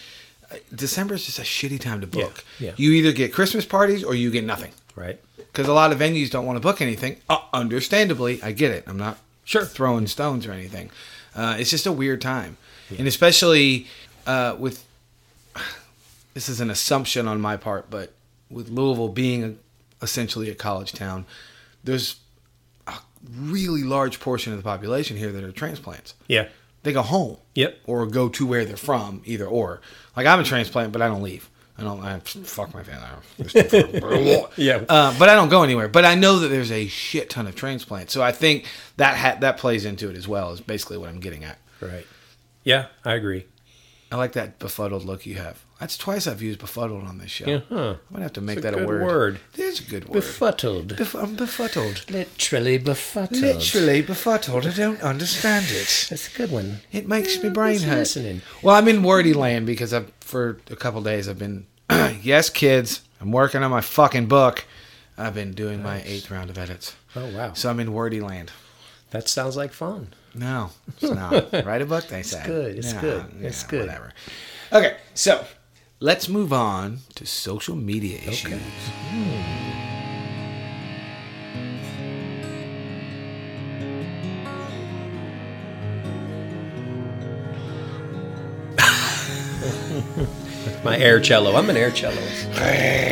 December 0.74 1.14
is 1.14 1.24
just 1.26 1.38
a 1.38 1.42
shitty 1.42 1.80
time 1.80 2.00
to 2.00 2.06
book. 2.06 2.44
yeah. 2.58 2.72
You 2.76 2.92
either 2.92 3.12
get 3.12 3.32
Christmas 3.32 3.64
parties 3.64 4.02
or 4.04 4.14
you 4.14 4.30
get 4.30 4.44
nothing. 4.44 4.72
Right. 4.94 5.20
Because 5.58 5.68
a 5.68 5.74
lot 5.74 5.90
of 5.90 5.98
venues 5.98 6.30
don't 6.30 6.46
want 6.46 6.54
to 6.54 6.60
book 6.60 6.80
anything. 6.80 7.16
Uh, 7.28 7.40
understandably, 7.52 8.40
I 8.44 8.52
get 8.52 8.70
it. 8.70 8.84
I'm 8.86 8.96
not 8.96 9.18
Sure. 9.42 9.64
throwing 9.64 10.06
stones 10.06 10.46
or 10.46 10.52
anything. 10.52 10.88
Uh, 11.34 11.56
it's 11.58 11.68
just 11.68 11.84
a 11.84 11.90
weird 11.90 12.20
time, 12.20 12.56
and 12.96 13.08
especially 13.08 13.88
uh, 14.24 14.54
with 14.56 14.84
this 16.34 16.48
is 16.48 16.60
an 16.60 16.70
assumption 16.70 17.26
on 17.26 17.40
my 17.40 17.56
part, 17.56 17.90
but 17.90 18.12
with 18.48 18.68
Louisville 18.68 19.08
being 19.08 19.42
a, 19.42 19.54
essentially 20.00 20.48
a 20.48 20.54
college 20.54 20.92
town, 20.92 21.26
there's 21.82 22.20
a 22.86 22.94
really 23.36 23.82
large 23.82 24.20
portion 24.20 24.52
of 24.52 24.60
the 24.60 24.62
population 24.62 25.16
here 25.16 25.32
that 25.32 25.42
are 25.42 25.50
transplants. 25.50 26.14
Yeah. 26.28 26.46
They 26.84 26.92
go 26.92 27.02
home. 27.02 27.38
Yep. 27.56 27.78
Or 27.84 28.06
go 28.06 28.28
to 28.28 28.46
where 28.46 28.64
they're 28.64 28.76
from, 28.76 29.22
either 29.24 29.44
or. 29.46 29.80
Like 30.16 30.28
I'm 30.28 30.38
a 30.38 30.44
transplant, 30.44 30.92
but 30.92 31.02
I 31.02 31.08
don't 31.08 31.22
leave. 31.22 31.50
I 31.78 31.82
don't. 31.84 32.00
I, 32.04 32.18
fuck 32.18 32.74
my 32.74 32.82
family. 32.82 33.06
Yeah. 34.56 34.84
Uh, 34.88 35.16
but 35.18 35.28
I 35.28 35.34
don't 35.34 35.48
go 35.48 35.62
anywhere. 35.62 35.86
But 35.88 36.04
I 36.04 36.16
know 36.16 36.40
that 36.40 36.48
there's 36.48 36.72
a 36.72 36.88
shit 36.88 37.30
ton 37.30 37.46
of 37.46 37.54
transplants, 37.54 38.12
so 38.12 38.20
I 38.22 38.32
think 38.32 38.66
that 38.96 39.16
ha- 39.16 39.38
that 39.40 39.58
plays 39.58 39.84
into 39.84 40.10
it 40.10 40.16
as 40.16 40.26
well. 40.26 40.50
Is 40.52 40.60
basically 40.60 40.98
what 40.98 41.08
I'm 41.08 41.20
getting 41.20 41.44
at. 41.44 41.58
Right. 41.80 42.06
Yeah, 42.64 42.86
I 43.04 43.14
agree. 43.14 43.46
I 44.10 44.16
like 44.16 44.32
that 44.32 44.58
befuddled 44.58 45.04
look 45.04 45.24
you 45.24 45.36
have. 45.36 45.64
That's 45.80 45.96
twice 45.96 46.26
I've 46.26 46.42
used 46.42 46.58
befuddled 46.58 47.04
on 47.04 47.18
this 47.18 47.30
show. 47.30 47.46
Yeah, 47.46 47.60
huh. 47.68 47.88
I'm 47.90 47.98
gonna 48.12 48.24
have 48.24 48.32
to 48.32 48.40
make 48.40 48.62
that 48.62 48.74
a 48.74 48.78
good 48.78 48.88
word. 48.88 49.02
word. 49.02 49.40
It 49.54 49.60
is 49.60 49.80
a 49.80 49.84
good 49.84 50.08
word. 50.08 50.14
Befuddled. 50.14 50.96
Bef- 50.96 51.22
I'm 51.22 51.36
befuddled. 51.36 52.04
Literally 52.10 52.78
befuddled. 52.78 53.40
Literally 53.40 54.02
befuddled. 54.02 54.66
I 54.66 54.70
don't 54.70 55.00
understand 55.02 55.66
it. 55.68 56.06
That's 56.10 56.34
a 56.34 56.36
good 56.36 56.50
one. 56.50 56.78
It 56.90 57.06
makes 57.06 57.40
my 57.40 57.50
brain 57.50 57.74
who's 57.74 57.84
hurt. 57.84 57.96
listening? 57.98 58.42
Well, 58.60 58.74
I'm 58.74 58.88
in 58.88 59.04
wordy 59.04 59.32
land 59.34 59.66
because 59.66 59.94
I've 59.94 60.12
for 60.20 60.58
a 60.68 60.74
couple 60.76 61.00
days 61.02 61.28
I've 61.28 61.38
been 61.38 61.66
yes, 62.22 62.50
kids. 62.50 63.02
I'm 63.20 63.30
working 63.30 63.62
on 63.62 63.70
my 63.70 63.80
fucking 63.80 64.26
book. 64.26 64.64
I've 65.16 65.34
been 65.34 65.52
doing 65.52 65.82
my 65.82 66.02
eighth 66.04 66.28
round 66.30 66.50
of 66.50 66.58
edits. 66.58 66.96
Oh 67.14 67.28
wow. 67.36 67.52
So 67.52 67.70
I'm 67.70 67.78
in 67.78 67.92
wordy 67.92 68.20
land. 68.20 68.50
That 69.10 69.28
sounds 69.28 69.56
like 69.56 69.72
fun. 69.72 70.08
No, 70.34 70.70
it's 70.88 71.02
not. 71.10 71.52
Write 71.64 71.82
a 71.82 71.86
book, 71.86 72.08
they 72.08 72.22
say. 72.22 72.38
It's 72.38 72.46
good, 72.46 72.76
it's 72.78 72.92
good, 72.94 73.24
it's 73.40 73.62
good. 73.62 73.86
Whatever. 73.86 74.12
Okay, 74.72 74.96
so 75.14 75.44
let's 76.00 76.28
move 76.28 76.52
on 76.52 76.98
to 77.14 77.26
social 77.26 77.76
media 77.76 78.18
issues. 78.26 78.52
My 90.84 90.96
air 90.96 91.20
cello. 91.20 91.56
I'm 91.56 91.68
an 91.70 91.76
air 91.76 91.90
cello. 91.90 92.16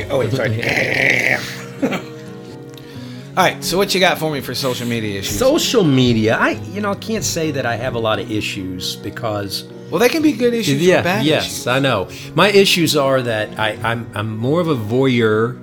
Oh, 0.09 0.21
wait, 0.21 0.31
sorry. 0.31 0.63
All 3.37 3.45
right, 3.45 3.63
so 3.63 3.77
what 3.77 3.93
you 3.93 3.99
got 3.99 4.19
for 4.19 4.31
me 4.31 4.41
for 4.41 4.55
social 4.55 4.87
media 4.87 5.19
issues? 5.19 5.37
Social 5.37 5.83
media. 5.83 6.37
I 6.37 6.51
you 6.51 6.81
know, 6.81 6.93
I 6.93 6.95
can't 6.95 7.25
say 7.25 7.51
that 7.51 7.67
I 7.67 7.75
have 7.75 7.97
a 7.97 7.99
lot 7.99 8.21
of 8.21 8.31
issues 8.31 8.95
because 8.97 9.65
well, 9.91 10.01
that 10.01 10.11
can 10.11 10.23
be 10.23 10.33
good 10.33 10.55
issues 10.55 10.87
or 10.89 11.03
bad 11.03 11.25
yes, 11.25 11.47
issues. 11.47 11.67
I 11.67 11.79
know. 11.79 12.09
My 12.35 12.49
issues 12.49 12.97
are 12.97 13.23
that 13.23 13.59
I, 13.59 13.79
I'm 13.83 14.11
I'm 14.15 14.37
more 14.37 14.61
of 14.61 14.69
a 14.69 14.77
voyeur. 14.77 15.63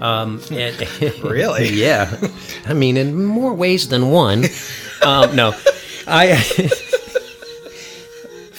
Um, 0.00 0.40
and, 0.50 0.76
Really? 1.22 1.68
yeah. 1.72 2.16
I 2.66 2.74
mean, 2.74 2.96
in 2.96 3.24
more 3.24 3.52
ways 3.54 3.88
than 3.88 4.10
one. 4.10 4.44
Um, 5.02 5.36
no, 5.36 5.54
I. 6.06 6.28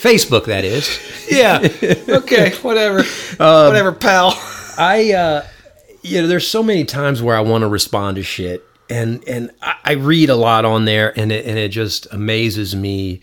Facebook, 0.00 0.46
that 0.46 0.64
is. 0.64 0.98
Yeah. 1.30 1.60
Okay, 2.08 2.52
whatever. 2.62 3.00
Um, 3.38 3.66
whatever, 3.66 3.92
pal. 3.92 4.32
I 4.78 5.12
uh, 5.12 5.46
you 6.02 6.22
know, 6.22 6.26
there's 6.26 6.48
so 6.48 6.62
many 6.62 6.84
times 6.84 7.22
where 7.22 7.36
I 7.36 7.40
want 7.40 7.62
to 7.62 7.68
respond 7.68 8.16
to 8.16 8.22
shit, 8.22 8.66
and 8.88 9.22
and 9.28 9.50
I, 9.60 9.74
I 9.84 9.92
read 9.92 10.30
a 10.30 10.36
lot 10.36 10.64
on 10.64 10.84
there, 10.86 11.18
and 11.18 11.30
it 11.30 11.44
and 11.44 11.58
it 11.58 11.68
just 11.68 12.06
amazes 12.12 12.74
me 12.74 13.20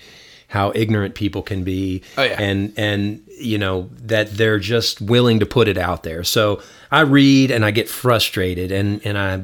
how 0.48 0.72
ignorant 0.76 1.14
people 1.16 1.42
can 1.42 1.64
be, 1.64 2.02
Oh, 2.18 2.24
yeah. 2.24 2.42
and 2.42 2.74
and 2.78 3.22
you 3.40 3.58
know 3.58 3.90
that 4.02 4.32
they're 4.32 4.60
just 4.60 5.02
willing 5.02 5.40
to 5.40 5.46
put 5.46 5.68
it 5.68 5.78
out 5.78 6.04
there. 6.04 6.24
So 6.24 6.62
I 6.92 7.02
read 7.02 7.52
and 7.52 7.66
I 7.66 7.72
get 7.72 7.90
frustrated, 7.90 8.72
and 8.72 9.02
and 9.06 9.18
I 9.18 9.42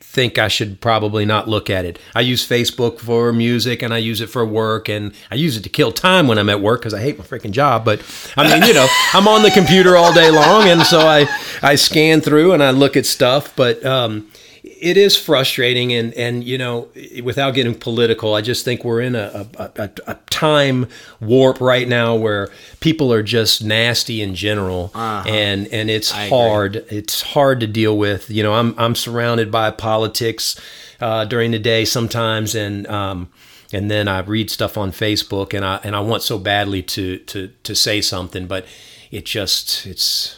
think 0.00 0.38
I 0.38 0.46
should 0.46 0.80
probably 0.80 1.24
not 1.24 1.48
look 1.48 1.68
at 1.68 1.84
it. 1.84 1.98
I 2.14 2.20
use 2.20 2.46
Facebook 2.48 3.00
for 3.00 3.32
music 3.32 3.82
and 3.82 3.92
I 3.92 3.98
use 3.98 4.20
it 4.20 4.28
for 4.28 4.46
work 4.46 4.88
and 4.88 5.12
I 5.28 5.34
use 5.34 5.56
it 5.56 5.64
to 5.64 5.68
kill 5.68 5.90
time 5.90 6.28
when 6.28 6.38
I'm 6.38 6.48
at 6.48 6.60
work 6.60 6.82
because 6.82 6.94
I 6.94 7.00
hate 7.00 7.18
my 7.18 7.24
freaking 7.24 7.50
job. 7.50 7.84
But 7.84 8.00
I 8.36 8.44
mean, 8.48 8.62
you 8.68 8.74
know, 8.74 8.86
I'm 9.12 9.26
on 9.26 9.42
the 9.42 9.50
computer 9.50 9.96
all 9.96 10.14
day 10.14 10.30
long 10.30 10.68
and 10.68 10.82
so 10.82 11.00
I, 11.00 11.26
I 11.62 11.74
scan 11.74 12.20
through 12.20 12.52
and 12.52 12.62
I 12.62 12.70
look 12.70 12.96
at 12.96 13.06
stuff. 13.06 13.56
But 13.56 13.84
um, 13.84 14.30
it 14.84 14.96
is 14.96 15.16
frustrating 15.16 15.92
and, 15.92 16.12
and, 16.14 16.44
you 16.44 16.58
know, 16.58 16.88
without 17.22 17.52
getting 17.52 17.74
political, 17.74 18.34
I 18.34 18.40
just 18.40 18.64
think 18.64 18.84
we're 18.84 19.00
in 19.00 19.14
a, 19.14 19.46
a, 19.58 19.90
a, 20.06 20.14
time 20.34 20.88
warp 21.20 21.60
right 21.60 21.86
now 21.86 22.16
where 22.16 22.50
people 22.80 23.12
are 23.12 23.22
just 23.22 23.62
nasty 23.62 24.20
in 24.20 24.34
general 24.34 24.90
and, 24.94 25.68
and 25.68 25.88
it's 25.88 26.12
I 26.12 26.28
hard 26.28 26.54
hard. 26.54 26.76
It's 26.92 27.22
hard 27.22 27.60
to 27.60 27.66
deal 27.66 27.96
with. 27.96 28.30
You 28.30 28.42
know, 28.42 28.54
I'm 28.54 28.74
I'm 28.78 28.94
surrounded 28.94 29.50
by 29.50 29.70
politics 29.70 30.58
uh, 31.00 31.24
during 31.24 31.50
the 31.50 31.58
day 31.58 31.84
sometimes, 31.84 32.54
and 32.54 32.86
um, 32.86 33.30
and 33.72 33.90
then 33.90 34.08
I 34.08 34.20
read 34.20 34.50
stuff 34.50 34.76
on 34.76 34.92
Facebook, 34.92 35.54
and 35.54 35.64
I 35.64 35.80
and 35.82 35.94
I 35.94 36.00
want 36.00 36.22
so 36.22 36.38
badly 36.38 36.82
to 36.82 37.18
to 37.18 37.48
to 37.62 37.74
say 37.74 38.00
something, 38.00 38.46
but 38.46 38.66
it 39.10 39.24
just 39.24 39.86
it's 39.86 40.36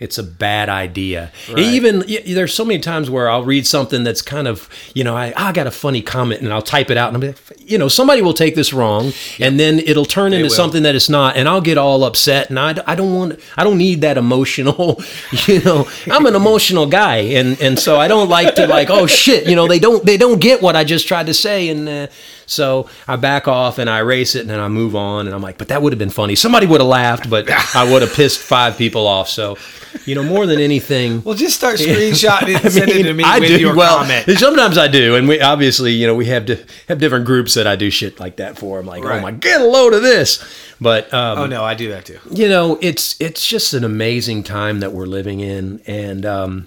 it's 0.00 0.16
a 0.16 0.22
bad 0.22 0.68
idea. 0.68 1.32
Even 1.56 2.04
there's 2.24 2.54
so 2.54 2.64
many 2.64 2.78
times 2.78 3.10
where 3.10 3.28
I'll 3.28 3.42
read 3.42 3.66
something 3.66 4.04
that's 4.04 4.22
kind 4.22 4.46
of 4.46 4.68
you 4.94 5.02
know 5.02 5.16
I 5.16 5.32
I 5.36 5.52
got 5.52 5.66
a 5.66 5.72
funny 5.72 6.02
comment 6.02 6.40
and 6.40 6.52
I'll 6.52 6.62
type 6.62 6.90
it 6.90 6.96
out 6.96 7.12
and 7.12 7.22
I'm 7.22 7.28
like 7.28 7.38
you 7.58 7.78
know 7.78 7.88
somebody 7.88 8.22
will 8.22 8.34
take 8.34 8.54
this 8.54 8.72
wrong 8.72 9.12
and 9.40 9.58
then 9.58 9.80
it'll 9.80 10.04
turn 10.04 10.32
into 10.32 10.44
will. 10.44 10.50
something 10.50 10.84
that 10.84 10.94
it's 10.94 11.08
not 11.08 11.36
and 11.36 11.48
I'll 11.48 11.60
get 11.60 11.78
all 11.78 12.04
upset 12.04 12.48
and 12.48 12.58
I, 12.60 12.80
I 12.86 12.94
don't 12.94 13.12
want 13.12 13.40
I 13.56 13.64
don't 13.64 13.78
need 13.78 14.02
that 14.02 14.16
emotional 14.16 15.02
you 15.46 15.60
know 15.62 15.88
I'm 16.06 16.26
an 16.26 16.36
emotional 16.36 16.86
guy 16.86 17.16
and 17.16 17.60
and 17.60 17.78
so 17.78 17.98
I 17.98 18.06
don't 18.06 18.28
like 18.28 18.54
to 18.54 18.68
like 18.68 18.90
oh 18.90 19.06
shit 19.06 19.48
you 19.48 19.56
know 19.56 19.66
they 19.66 19.80
don't 19.80 20.04
they 20.04 20.16
don't 20.16 20.40
get 20.40 20.62
what 20.62 20.76
I 20.76 20.84
just 20.84 21.08
tried 21.08 21.26
to 21.26 21.34
say 21.34 21.68
and 21.68 21.88
uh, 21.88 22.06
so 22.48 22.88
I 23.06 23.16
back 23.16 23.46
off 23.46 23.78
and 23.78 23.88
I 23.88 23.98
erase 23.98 24.34
it 24.34 24.40
and 24.40 24.50
then 24.50 24.58
I 24.58 24.68
move 24.68 24.96
on 24.96 25.26
and 25.26 25.34
I'm 25.34 25.42
like 25.42 25.58
but 25.58 25.68
that 25.68 25.80
would 25.82 25.92
have 25.92 25.98
been 25.98 26.10
funny 26.10 26.34
somebody 26.34 26.66
would 26.66 26.80
have 26.80 26.88
laughed 26.88 27.28
but 27.30 27.48
I 27.76 27.90
would 27.90 28.02
have 28.02 28.12
pissed 28.14 28.40
five 28.40 28.76
people 28.76 29.06
off 29.06 29.28
so 29.28 29.56
you 30.04 30.14
know 30.14 30.22
more 30.22 30.46
than 30.46 30.58
anything 30.60 31.22
Well, 31.22 31.34
just 31.34 31.56
start 31.56 31.76
screenshotting 31.78 32.62
and 32.62 32.72
send 32.78 32.90
it 32.90 33.02
to 33.04 33.14
me 33.14 33.22
I 33.24 33.38
with 33.38 33.48
do. 33.48 33.58
your 33.60 33.76
well, 33.76 33.98
comment. 33.98 34.38
Sometimes 34.38 34.76
I 34.76 34.86
do, 34.88 35.16
and 35.16 35.26
we 35.26 35.40
obviously, 35.40 35.92
you 35.92 36.06
know, 36.06 36.14
we 36.14 36.26
have 36.26 36.44
to 36.46 36.62
have 36.88 36.98
different 36.98 37.24
groups 37.24 37.54
that 37.54 37.66
I 37.66 37.74
do 37.76 37.88
shit 37.90 38.20
like 38.20 38.36
that 38.36 38.58
for. 38.58 38.78
I'm 38.78 38.86
like, 38.86 39.02
Right. 39.02 39.18
oh 39.18 39.22
my, 39.22 39.30
god, 39.30 39.40
get 39.40 39.60
a 39.62 39.64
load 39.64 39.94
of 39.94 40.02
this. 40.02 40.44
But 40.80 41.12
um, 41.14 41.38
Oh 41.38 41.46
no, 41.46 41.64
I 41.64 41.74
do 41.74 41.88
that 41.90 42.04
too. 42.04 42.18
you 42.30 42.48
know, 42.48 42.78
it's 42.82 43.18
it's 43.20 43.46
just 43.46 43.72
an 43.74 43.82
amazing 43.82 44.42
time 44.42 44.80
that 44.80 44.92
we're 44.92 45.06
living 45.06 45.40
in, 45.40 45.80
and 45.86 46.26
um, 46.26 46.66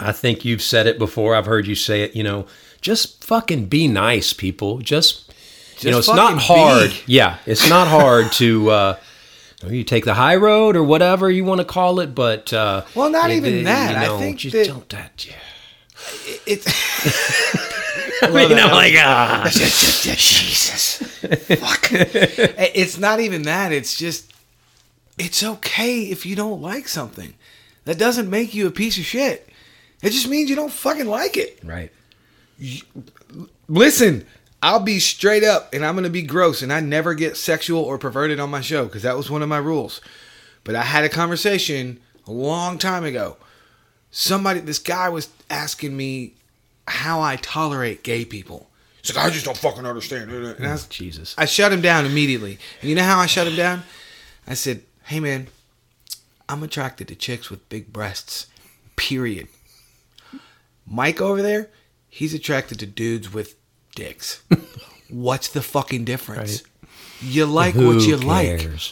I 0.00 0.12
think 0.12 0.44
you've 0.44 0.62
said 0.62 0.86
it 0.86 0.98
before. 0.98 1.34
I've 1.34 1.46
heard 1.46 1.66
you 1.66 1.74
say 1.74 2.02
it. 2.02 2.16
You 2.16 2.22
know, 2.24 2.46
just 2.82 3.24
fucking 3.24 3.66
be 3.66 3.88
nice, 3.88 4.32
people. 4.32 4.78
Just, 4.78 5.32
you 5.80 5.90
know, 5.90 5.98
it's 5.98 6.08
not 6.08 6.38
hard. 6.38 6.90
be. 6.90 6.96
Yeah, 7.06 7.38
it's 7.46 7.68
not 7.68 7.88
hard 7.88 8.30
to. 8.32 8.70
Uh, 8.70 8.96
you 9.68 9.84
take 9.84 10.04
the 10.04 10.14
high 10.14 10.34
road 10.36 10.74
or 10.76 10.82
whatever 10.82 11.30
you 11.30 11.44
want 11.44 11.60
to 11.60 11.64
call 11.64 12.00
it, 12.00 12.14
but 12.16 12.52
uh, 12.52 12.84
Well, 12.96 13.10
not 13.10 13.30
you- 13.30 13.36
even 13.36 13.54
you 13.58 13.64
that. 13.64 13.96
I 13.96 14.06
know, 14.06 14.18
think 14.18 14.38
just 14.40 14.54
that- 14.56 14.66
don't 14.66 14.88
that. 14.90 15.24
Yeah. 15.26 15.34
It's. 16.46 16.66
I 18.24 18.28
mean, 18.30 18.52
I'm 18.58 18.70
like, 18.72 18.94
ah, 18.98 19.44
Jesus. 19.48 20.96
Fuck. 21.58 21.88
It's 21.92 22.98
not 22.98 23.20
even 23.20 23.42
that. 23.42 23.72
It's 23.72 23.96
just, 23.96 24.32
it's 25.18 25.42
okay 25.42 26.02
if 26.02 26.24
you 26.26 26.34
don't 26.36 26.60
like 26.62 26.88
something. 26.88 27.34
That 27.84 27.98
doesn't 27.98 28.30
make 28.30 28.54
you 28.54 28.66
a 28.66 28.70
piece 28.70 28.96
of 28.98 29.04
shit. 29.04 29.48
It 30.02 30.10
just 30.10 30.28
means 30.28 30.50
you 30.50 30.56
don't 30.56 30.72
fucking 30.72 31.06
like 31.06 31.36
it. 31.36 31.60
right. 31.64 31.90
Listen, 33.68 34.26
I'll 34.62 34.80
be 34.80 34.98
straight 34.98 35.44
up 35.44 35.72
and 35.74 35.84
I'm 35.84 35.94
going 35.94 36.04
to 36.04 36.10
be 36.10 36.22
gross 36.22 36.62
and 36.62 36.72
I 36.72 36.80
never 36.80 37.14
get 37.14 37.36
sexual 37.36 37.82
or 37.82 37.98
perverted 37.98 38.38
on 38.38 38.50
my 38.50 38.60
show 38.60 38.86
because 38.86 39.02
that 39.02 39.16
was 39.16 39.30
one 39.30 39.42
of 39.42 39.48
my 39.48 39.58
rules. 39.58 40.00
But 40.64 40.76
I 40.76 40.82
had 40.82 41.04
a 41.04 41.08
conversation 41.08 42.00
a 42.26 42.32
long 42.32 42.78
time 42.78 43.04
ago. 43.04 43.36
Somebody, 44.10 44.60
this 44.60 44.78
guy 44.78 45.08
was 45.08 45.28
asking 45.50 45.96
me 45.96 46.34
how 46.86 47.20
I 47.20 47.36
tolerate 47.36 48.02
gay 48.02 48.24
people. 48.24 48.68
He's 49.02 49.16
like, 49.16 49.26
I 49.26 49.30
just 49.30 49.44
don't 49.44 49.56
fucking 49.56 49.84
understand. 49.84 50.30
And 50.30 50.66
I, 50.66 50.72
was, 50.72 50.86
Jesus. 50.86 51.34
I 51.36 51.44
shut 51.44 51.72
him 51.72 51.80
down 51.80 52.06
immediately. 52.06 52.58
And 52.80 52.90
you 52.90 52.94
know 52.94 53.02
how 53.02 53.18
I 53.18 53.26
shut 53.26 53.48
him 53.48 53.56
down? 53.56 53.82
I 54.46 54.54
said, 54.54 54.82
hey 55.04 55.18
man, 55.18 55.48
I'm 56.48 56.62
attracted 56.62 57.08
to 57.08 57.16
chicks 57.16 57.50
with 57.50 57.68
big 57.68 57.92
breasts. 57.92 58.46
Period. 58.94 59.48
Mike 60.86 61.20
over 61.20 61.42
there, 61.42 61.70
he's 62.14 62.34
attracted 62.34 62.78
to 62.80 62.86
dudes 62.86 63.32
with 63.32 63.54
dicks. 63.94 64.42
What's 65.08 65.48
the 65.48 65.62
fucking 65.62 66.04
difference? 66.04 66.62
You 67.22 67.46
like 67.46 67.74
Who 67.74 67.86
what 67.86 68.02
you 68.06 68.18
cares? 68.18 68.24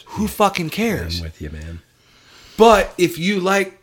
like. 0.07 0.15
Who 0.15 0.27
fucking 0.27 0.71
cares? 0.71 1.17
I'm 1.19 1.23
with 1.25 1.39
you, 1.41 1.51
man. 1.51 1.81
But 2.57 2.93
if 2.97 3.17
you 3.19 3.39
like 3.39 3.77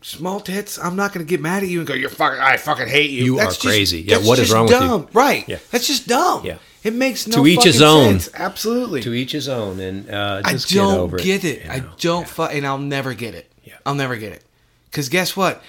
small 0.00 0.40
tits, 0.40 0.78
I'm 0.78 0.96
not 0.96 1.12
gonna 1.12 1.24
get 1.26 1.40
mad 1.40 1.62
at 1.62 1.68
you 1.68 1.78
and 1.80 1.86
go, 1.86 1.94
"You're 1.94 2.08
fucking, 2.10 2.40
I 2.40 2.56
fucking 2.56 2.88
hate 2.88 3.10
you." 3.10 3.24
You 3.24 3.38
are 3.40 3.46
just- 3.46 3.60
crazy. 3.60 4.00
Yeah, 4.00 4.16
that's 4.16 4.26
what 4.28 4.38
is 4.38 4.50
wrong 4.52 4.64
with 4.66 4.72
you? 4.74 4.78
dumb. 4.80 5.08
Right. 5.12 5.44
Yeah. 5.48 5.58
That's 5.70 5.86
just 5.86 6.06
dumb. 6.06 6.44
Yeah. 6.46 6.56
It 6.82 6.94
makes 6.94 7.26
no 7.26 7.36
To 7.36 7.46
each 7.46 7.64
his 7.64 7.82
own. 7.82 8.20
sense. 8.20 8.30
Absolutely. 8.32 9.02
To 9.02 9.12
each 9.12 9.32
his 9.32 9.48
own, 9.48 9.80
and 9.80 10.08
uh, 10.10 10.40
I 10.44 10.52
just 10.52 10.70
don't 10.72 10.94
get 10.94 11.00
over 11.00 11.16
get 11.18 11.44
it. 11.44 11.58
it. 11.58 11.64
you 11.66 11.70
I 11.70 11.82
don't 11.98 12.26
fu- 12.28 12.42
and 12.44 12.66
I'll 12.66 12.78
never 12.78 13.12
get 13.12 13.34
it. 13.34 13.50
Yeah. 13.64 13.74
I'll 13.84 13.94
never 13.94 14.16
get 14.16 14.32
it. 14.32 14.42
Cause 14.92 15.08
guess 15.10 15.36
what? 15.36 15.62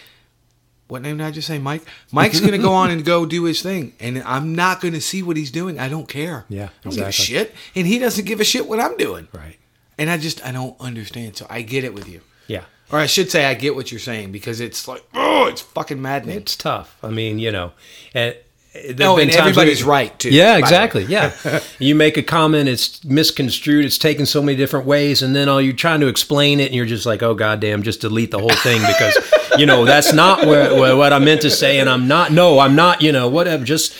What 0.92 1.04
name 1.04 1.20
did 1.20 1.26
I 1.26 1.32
just 1.32 1.48
say? 1.48 1.58
Mike. 1.58 1.84
Mike's 2.12 2.42
gonna 2.42 2.58
go 2.58 2.74
on 2.74 2.92
and 2.92 3.06
go 3.06 3.26
do 3.26 3.46
his 3.46 3.62
thing, 3.62 3.94
and 4.02 4.22
I'm 4.24 4.56
not 4.56 4.82
gonna 4.82 5.00
see 5.00 5.24
what 5.24 5.38
he's 5.38 5.50
doing. 5.50 5.80
I 5.80 5.88
don't 5.88 6.06
care. 6.06 6.44
Yeah, 6.50 6.66
I 6.66 6.70
don't 6.84 6.96
give 6.96 7.08
a 7.08 7.12
shit, 7.14 7.56
and 7.76 7.88
he 7.88 7.98
doesn't 7.98 8.26
give 8.26 8.42
a 8.42 8.44
shit 8.44 8.68
what 8.68 8.82
I'm 8.82 8.98
doing. 8.98 9.30
Right. 9.32 9.56
And 9.98 10.10
I 10.10 10.18
just 10.18 10.46
I 10.46 10.52
don't 10.52 10.78
understand. 10.82 11.38
So 11.38 11.48
I 11.50 11.62
get 11.62 11.86
it 11.86 11.94
with 11.94 12.10
you, 12.10 12.20
Yeah. 12.48 12.66
or 12.92 13.00
I 13.00 13.06
should 13.06 13.32
say 13.32 13.46
I 13.46 13.54
get 13.54 13.74
what 13.74 13.90
you're 13.90 14.02
saying 14.02 14.34
because 14.34 14.60
it's 14.60 14.86
like 14.86 15.06
oh, 15.14 15.46
it's 15.48 15.62
fucking 15.62 16.02
maddening. 16.02 16.36
It's 16.36 16.58
tough. 16.58 16.98
I 17.02 17.10
mean, 17.10 17.40
you 17.40 17.54
know, 17.54 17.72
and 18.14 18.36
there've 18.74 18.98
been 18.98 19.30
and 19.30 19.32
everybody's 19.38 19.84
where- 19.84 19.90
right, 19.92 20.20
too, 20.20 20.30
Yeah, 20.30 20.58
exactly. 20.58 21.04
Yeah, 21.06 21.32
you 21.80 21.94
make 21.96 22.18
a 22.18 22.24
comment, 22.24 22.70
it's 22.70 23.04
misconstrued, 23.04 23.84
it's 23.86 23.98
taken 23.98 24.26
so 24.26 24.42
many 24.42 24.58
different 24.58 24.86
ways, 24.86 25.22
and 25.22 25.36
then 25.36 25.50
all 25.50 25.62
you're 25.62 25.74
trying 25.74 26.00
to 26.02 26.08
explain 26.08 26.60
it, 26.60 26.68
and 26.68 26.76
you're 26.76 26.86
just 26.86 27.06
like, 27.06 27.22
oh 27.22 27.34
goddamn, 27.34 27.84
just 27.84 28.02
delete 28.02 28.32
the 28.32 28.40
whole 28.40 28.50
thing 28.50 28.82
because 28.82 29.18
you 29.58 29.66
know 29.66 29.84
that's 29.86 30.14
not 30.14 30.46
where, 30.48 30.74
where, 30.80 30.96
what 30.96 31.12
I 31.14 31.20
meant 31.20 31.42
to 31.42 31.50
say, 31.52 31.80
and 31.80 31.90
I'm 31.90 32.08
not. 32.08 32.32
No, 32.32 32.60
I'm 32.60 32.76
not. 32.76 33.02
You 33.02 33.12
know, 33.12 33.28
whatever. 33.30 33.64
Just 33.66 33.94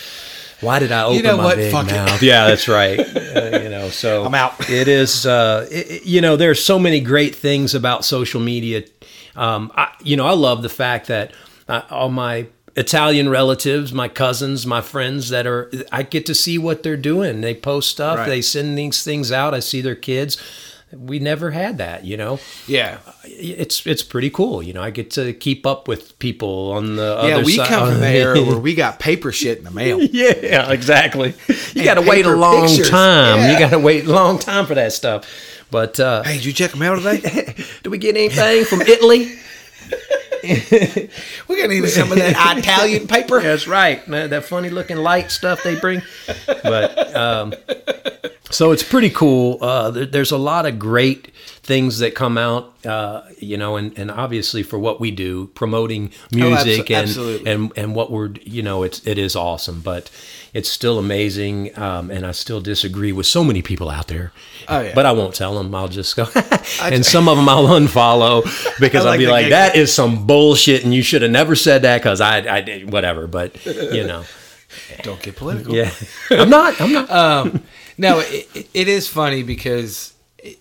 why 0.62 0.78
did 0.78 0.92
I 0.92 1.02
open 1.04 1.22
know 1.24 1.36
my 1.36 1.44
what? 1.44 1.56
big 1.56 1.72
Fuck 1.72 1.88
it. 1.88 1.92
mouth? 1.92 2.22
Yeah, 2.22 2.46
that's 2.48 2.68
right. 2.68 2.98
Uh, 3.32 3.60
you 3.62 3.70
know, 3.70 3.88
so 3.88 4.26
I'm 4.26 4.34
out. 4.34 4.68
It 4.68 4.88
is. 4.88 5.24
Uh, 5.24 5.66
it, 5.70 5.90
it- 5.90 6.04
you 6.06 6.20
know, 6.20 6.36
there's 6.36 6.62
so 6.62 6.78
many 6.78 7.00
great 7.00 7.34
things 7.34 7.74
about 7.74 8.04
social 8.04 8.42
media. 8.42 8.84
Um, 9.34 9.72
I, 9.74 9.88
you 10.02 10.18
know, 10.18 10.26
I 10.26 10.32
love 10.34 10.60
the 10.62 10.68
fact 10.68 11.06
that 11.06 11.32
uh, 11.66 11.80
all 11.88 12.10
my 12.10 12.46
Italian 12.76 13.28
relatives, 13.28 13.92
my 13.92 14.08
cousins, 14.08 14.66
my 14.66 14.80
friends 14.80 15.28
that 15.28 15.46
are, 15.46 15.70
I 15.90 16.02
get 16.04 16.24
to 16.26 16.34
see 16.34 16.56
what 16.58 16.82
they're 16.82 16.96
doing. 16.96 17.40
They 17.42 17.54
post 17.54 17.90
stuff, 17.90 18.18
Right. 18.20 18.28
they 18.28 18.40
send 18.42 18.78
these 18.78 19.02
things 19.02 19.30
out. 19.30 19.52
I 19.54 19.60
see 19.60 19.80
their 19.82 19.94
kids. 19.94 20.38
We 20.94 21.18
never 21.18 21.52
had 21.52 21.78
that, 21.78 22.04
you 22.04 22.18
know. 22.18 22.38
yeah. 22.66 22.98
It's 23.24 23.86
it's 23.86 24.02
pretty 24.02 24.28
cool, 24.28 24.62
you 24.62 24.74
know. 24.74 24.82
I 24.82 24.90
get 24.90 25.10
to 25.12 25.32
keep 25.32 25.64
up 25.66 25.88
with 25.88 26.18
people 26.18 26.72
on 26.72 26.96
the 26.96 27.18
Yeah, 27.24 27.36
other 27.36 27.44
we 27.44 27.56
side. 27.56 27.68
come 27.68 27.88
from 27.92 28.00
the 28.06 28.08
era 28.08 28.42
where 28.42 28.58
we 28.58 28.74
got 28.74 28.98
paper 28.98 29.32
shit 29.32 29.56
in 29.58 29.64
the 29.64 29.70
mail. 29.70 30.00
Yeah, 30.12 30.70
exactly. 30.70 31.34
You 31.74 31.84
got 31.84 31.94
to 31.94 32.02
wait 32.02 32.26
a 32.26 32.36
long 32.36 32.66
pictures. 32.68 32.90
time. 32.90 33.38
Yeah. 33.38 33.52
You 33.52 33.58
got 33.58 33.70
to 33.70 33.78
wait 33.78 34.04
a 34.04 34.12
long 34.12 34.38
time 34.38 34.66
for 34.66 34.74
that 34.74 34.92
stuff. 34.92 35.26
But 35.70 35.98
uh, 35.98 36.24
Hey, 36.24 36.34
did 36.36 36.44
you 36.44 36.52
check 36.52 36.72
the 36.72 36.76
mail 36.76 36.96
today? 37.00 37.54
do 37.82 37.88
we 37.88 37.96
get 37.96 38.14
anything 38.14 38.66
from 38.66 38.82
Italy? 38.82 39.32
We're 41.48 41.56
gonna 41.56 41.68
need 41.68 41.88
some 41.88 42.10
of 42.10 42.18
that 42.18 42.56
Italian 42.58 43.06
paper. 43.06 43.40
That's 43.40 43.66
right. 43.66 44.06
man. 44.08 44.30
that 44.30 44.44
funny 44.44 44.70
looking 44.70 44.96
light 44.96 45.30
stuff 45.30 45.62
they 45.62 45.78
bring. 45.78 46.02
But 46.46 47.16
um, 47.16 47.54
so 48.52 48.70
it's 48.70 48.82
pretty 48.82 49.10
cool. 49.10 49.58
Uh, 49.60 49.90
there's 49.90 50.30
a 50.30 50.38
lot 50.38 50.66
of 50.66 50.78
great 50.78 51.32
things 51.64 51.98
that 52.00 52.14
come 52.14 52.36
out, 52.36 52.72
uh, 52.86 53.22
you 53.38 53.56
know, 53.56 53.76
and, 53.76 53.96
and 53.98 54.10
obviously 54.10 54.62
for 54.62 54.78
what 54.78 55.00
we 55.00 55.10
do, 55.10 55.46
promoting 55.48 56.12
music 56.32 56.86
abso- 56.86 57.38
and, 57.38 57.48
and 57.48 57.72
and 57.76 57.94
what 57.94 58.10
we're, 58.10 58.30
you 58.42 58.62
know, 58.62 58.82
it's 58.82 59.04
it 59.06 59.18
is 59.18 59.34
awesome, 59.34 59.80
but 59.80 60.10
it's 60.54 60.68
still 60.68 60.98
amazing, 60.98 61.76
um, 61.78 62.10
and 62.10 62.26
I 62.26 62.32
still 62.32 62.60
disagree 62.60 63.10
with 63.10 63.24
so 63.26 63.42
many 63.42 63.62
people 63.62 63.88
out 63.88 64.08
there. 64.08 64.32
Oh, 64.68 64.80
yeah. 64.82 64.94
But 64.94 65.06
I 65.06 65.12
won't 65.12 65.34
tell 65.34 65.54
them. 65.56 65.74
I'll 65.74 65.88
just 65.88 66.14
go, 66.14 66.26
and 66.82 67.06
some 67.06 67.28
of 67.28 67.36
them 67.38 67.48
I'll 67.48 67.66
unfollow 67.68 68.42
because 68.80 69.06
I 69.06 69.12
I'll 69.12 69.18
be 69.18 69.26
like, 69.28 69.44
gig. 69.46 69.52
that 69.52 69.76
is 69.76 69.92
some 69.94 70.26
bullshit, 70.26 70.84
and 70.84 70.92
you 70.92 71.02
should 71.02 71.22
have 71.22 71.30
never 71.30 71.54
said 71.56 71.82
that 71.82 71.98
because 72.02 72.20
I 72.20 72.56
I 72.56 72.60
did 72.60 72.92
whatever. 72.92 73.26
But 73.26 73.64
you 73.64 74.06
know, 74.06 74.24
Don't 75.02 75.22
get 75.22 75.36
political. 75.36 75.74
yeah, 75.74 75.90
I'm 76.30 76.50
not. 76.50 76.80
I'm 76.80 76.92
not. 76.92 77.10
um, 77.10 77.62
no, 78.02 78.18
it, 78.20 78.68
it- 78.74 78.88
is 78.88 79.08
funny 79.08 79.42
because 79.42 80.12
it, 80.38 80.58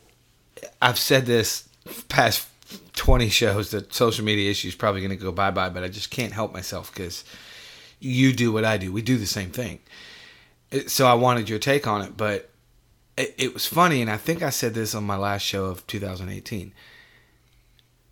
I've 0.81 0.97
said 0.99 1.25
this 1.25 1.67
past 2.07 2.47
20 2.93 3.29
shows 3.29 3.71
that 3.71 3.93
social 3.93 4.23
media 4.23 4.49
issue 4.51 4.67
is 4.67 4.75
probably 4.75 5.01
going 5.01 5.11
to 5.17 5.23
go 5.23 5.31
bye 5.31 5.51
bye, 5.51 5.69
but 5.69 5.83
I 5.83 5.87
just 5.87 6.11
can't 6.11 6.31
help 6.33 6.53
myself 6.53 6.93
because 6.93 7.23
you 7.99 8.31
do 8.33 8.51
what 8.51 8.63
I 8.65 8.77
do. 8.77 8.91
We 8.91 9.01
do 9.01 9.17
the 9.17 9.25
same 9.25 9.49
thing. 9.49 9.79
So 10.87 11.05
I 11.05 11.13
wanted 11.15 11.49
your 11.49 11.59
take 11.59 11.85
on 11.87 12.01
it, 12.01 12.15
but 12.15 12.49
it, 13.17 13.35
it 13.37 13.53
was 13.53 13.65
funny, 13.65 14.01
and 14.01 14.09
I 14.09 14.17
think 14.17 14.41
I 14.41 14.49
said 14.49 14.73
this 14.73 14.95
on 14.95 15.03
my 15.03 15.17
last 15.17 15.41
show 15.41 15.65
of 15.65 15.85
2018. 15.87 16.73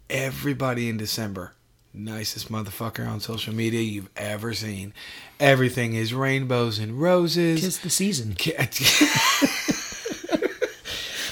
Everybody 0.09 0.89
in 0.89 0.97
December, 0.97 1.53
nicest 1.93 2.51
motherfucker 2.51 3.07
on 3.07 3.19
social 3.19 3.53
media 3.53 3.81
you've 3.81 4.09
ever 4.17 4.53
seen. 4.53 4.93
Everything 5.39 5.95
is 5.95 6.13
rainbows 6.13 6.79
and 6.79 6.99
roses. 7.01 7.63
It's 7.63 7.77
the 7.77 7.89
season. 7.89 8.35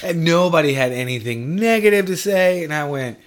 and 0.02 0.24
nobody 0.24 0.72
had 0.72 0.92
anything 0.92 1.56
negative 1.56 2.06
to 2.06 2.16
say. 2.16 2.64
And 2.64 2.72
I 2.72 2.88
went, 2.88 3.18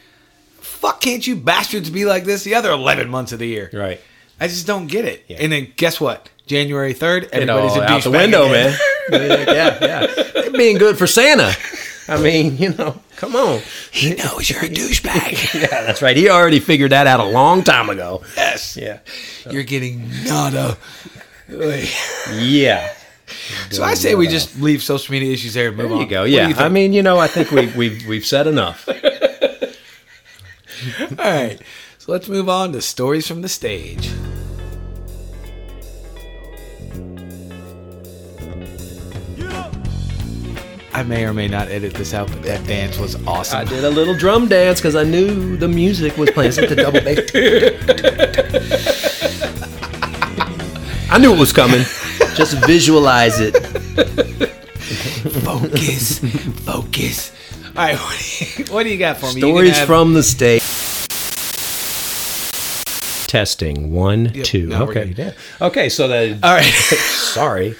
fuck, 0.59 1.01
can't 1.01 1.25
you 1.25 1.35
bastards 1.35 1.89
be 1.89 2.05
like 2.05 2.23
this 2.23 2.43
the 2.43 2.55
other 2.55 2.71
11 2.71 3.09
months 3.09 3.31
of 3.31 3.39
the 3.39 3.47
year? 3.47 3.69
Right. 3.71 4.01
I 4.39 4.47
just 4.47 4.65
don't 4.65 4.87
get 4.87 5.05
it. 5.05 5.23
Yeah. 5.27 5.37
And 5.39 5.51
then 5.51 5.71
guess 5.75 6.01
what? 6.01 6.29
January 6.47 6.95
3rd, 6.95 7.29
It 7.31 7.49
all 7.49 7.59
everybody's 7.59 7.77
a 7.77 7.83
out 7.83 8.03
the 8.03 8.11
window, 8.11 8.45
again. 8.49 8.75
man. 9.11 9.11
yeah, 9.47 9.77
yeah. 9.81 10.23
They're 10.33 10.51
being 10.51 10.77
good 10.79 10.97
for 10.97 11.05
Santa. 11.05 11.53
I 12.07 12.19
mean, 12.19 12.57
you 12.57 12.73
know, 12.73 12.99
come 13.15 13.35
on. 13.35 13.61
He 13.91 14.15
knows 14.15 14.49
you're 14.49 14.65
a 14.65 14.69
douchebag. 14.69 15.53
Yeah, 15.61 15.83
that's 15.85 16.01
right. 16.01 16.17
He 16.17 16.29
already 16.29 16.59
figured 16.59 16.91
that 16.91 17.05
out 17.07 17.19
a 17.19 17.25
long 17.25 17.63
time 17.63 17.89
ago. 17.89 18.23
yes. 18.35 18.75
Yeah. 18.75 18.99
You're 19.49 19.63
getting 19.63 20.09
nada. 20.25 20.77
Yeah. 22.33 22.93
So 23.69 23.83
I 23.83 23.93
say 23.93 24.15
we 24.15 24.27
just 24.27 24.59
leave 24.59 24.81
social 24.83 25.11
media 25.13 25.31
issues 25.33 25.53
there 25.53 25.67
and 25.69 25.77
move 25.77 25.89
There 25.89 25.99
on. 25.99 26.07
go. 26.07 26.23
Yeah. 26.23 26.47
you 26.49 26.55
I 26.55 26.69
mean, 26.69 26.91
you 26.93 27.03
know, 27.03 27.17
I 27.19 27.27
think 27.27 27.51
we, 27.51 27.67
we've 27.67 28.05
we've 28.07 28.25
said 28.25 28.47
enough. 28.47 28.87
All 28.89 28.95
right. 31.17 31.59
So 31.99 32.11
let's 32.11 32.27
move 32.27 32.49
on 32.49 32.73
to 32.73 32.81
stories 32.81 33.27
from 33.27 33.41
the 33.41 33.49
stage. 33.49 34.09
I 40.93 41.03
may 41.03 41.23
or 41.25 41.33
may 41.33 41.47
not 41.47 41.69
edit 41.69 41.93
this 41.93 42.13
out, 42.13 42.27
but 42.27 42.43
that 42.43 42.65
dance 42.67 42.97
was 42.99 43.15
awesome. 43.25 43.59
I 43.59 43.63
did 43.63 43.83
a 43.85 43.89
little 43.89 44.15
drum 44.15 44.47
dance 44.49 44.79
because 44.79 44.95
I 44.95 45.03
knew 45.03 45.55
the 45.55 45.67
music 45.67 46.17
was 46.17 46.29
playing. 46.31 46.49
It's 46.49 46.57
the 46.57 46.75
double 46.75 46.99
bass. 47.01 47.31
I 51.09 51.17
knew 51.17 51.33
it 51.33 51.39
was 51.39 51.53
coming. 51.53 51.81
Just 52.35 52.55
visualize 52.65 53.39
it. 53.39 53.51
Focus, 55.43 56.19
focus. 56.65 57.31
All 57.75 57.83
right, 57.85 57.97
what 57.97 58.19
do 58.19 58.63
you, 58.63 58.73
what 58.73 58.83
do 58.83 58.89
you 58.89 58.97
got 58.97 59.17
for 59.17 59.27
me? 59.33 59.39
Stories 59.41 59.77
have- 59.77 59.87
from 59.87 60.13
the 60.13 60.23
stage. 60.23 60.61
Testing 63.27 63.93
one, 63.93 64.25
Yep, 64.33 64.43
two. 64.45 64.73
okay, 64.73 65.33
Okay, 65.61 65.87
so 65.87 66.09
that. 66.09 66.39
All 66.43 66.53
right, 66.53 66.65
sorry, 66.65 67.75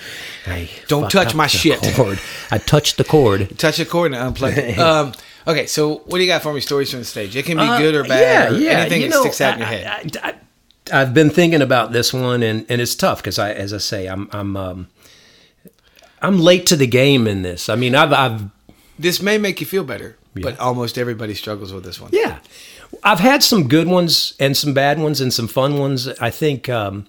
I 0.48 0.70
Don't 0.88 1.10
touch 1.12 1.36
my 1.36 1.48
shit. 1.48 1.82
Cord. 1.96 2.20
I 2.50 2.58
touched 2.58 2.98
the 2.98 3.04
cord. 3.04 3.58
touch 3.60 3.78
the 3.78 3.86
chord 3.86 4.14
and 4.14 4.36
unplug 4.36 4.58
it. 4.58 4.78
Um, 4.80 5.14
okay, 5.48 5.68
so 5.68 5.98
what 6.06 6.18
do 6.18 6.24
you 6.24 6.28
got 6.28 6.42
for 6.42 6.54
me? 6.54 6.62
Stories 6.62 6.90
from 6.90 7.00
the 7.00 7.06
stage. 7.06 7.36
It 7.36 7.46
can 7.46 7.58
be 7.58 7.66
good 7.78 7.96
or 7.96 8.04
bad. 8.04 8.54
Uh, 8.54 8.56
Yeah, 8.56 8.58
or 8.58 8.60
yeah. 8.60 8.70
Anything 8.80 9.02
you 9.02 9.10
that 9.10 9.16
know, 9.16 9.22
sticks 9.22 9.42
out 9.42 9.54
in 9.54 9.60
your 9.60 9.68
I- 9.68 9.72
head. 9.72 10.18
I, 10.24 10.34
I, 10.92 11.00
have 11.00 11.14
been 11.14 11.30
thinking 11.30 11.62
about 11.62 11.92
this 11.92 12.12
one, 12.14 12.42
and, 12.44 12.66
and 12.70 12.82
it's 12.82 12.96
tough 12.96 13.20
because 13.20 13.38
I, 13.40 13.52
as 13.54 13.72
I 13.74 13.78
say, 13.78 14.08
I'm 14.08 14.30
I'm 14.32 14.58
um, 14.58 14.88
I'm 16.22 16.40
late 16.40 16.66
to 16.68 16.76
the 16.76 16.88
game 16.88 17.28
in 17.28 17.42
this. 17.44 17.70
I 17.70 17.76
mean, 17.76 17.96
I've 17.96 18.12
I've 18.14 18.44
this 19.00 19.22
may 19.22 19.38
make 19.38 19.60
you 19.62 19.68
feel 19.68 19.84
better, 19.84 20.18
but 20.36 20.60
almost 20.60 20.98
everybody 20.98 21.34
struggles 21.34 21.72
with 21.74 21.84
this 21.84 22.00
one. 22.02 22.10
Yeah, 22.14 22.40
I've 23.04 23.20
had 23.20 23.42
some 23.44 23.68
good 23.68 23.88
ones 23.88 24.34
and 24.40 24.56
some 24.58 24.74
bad 24.74 25.00
ones 25.00 25.22
and 25.22 25.34
some 25.34 25.48
fun 25.48 25.78
ones. 25.78 26.08
I 26.08 26.30
think 26.30 26.68
um, 26.68 27.08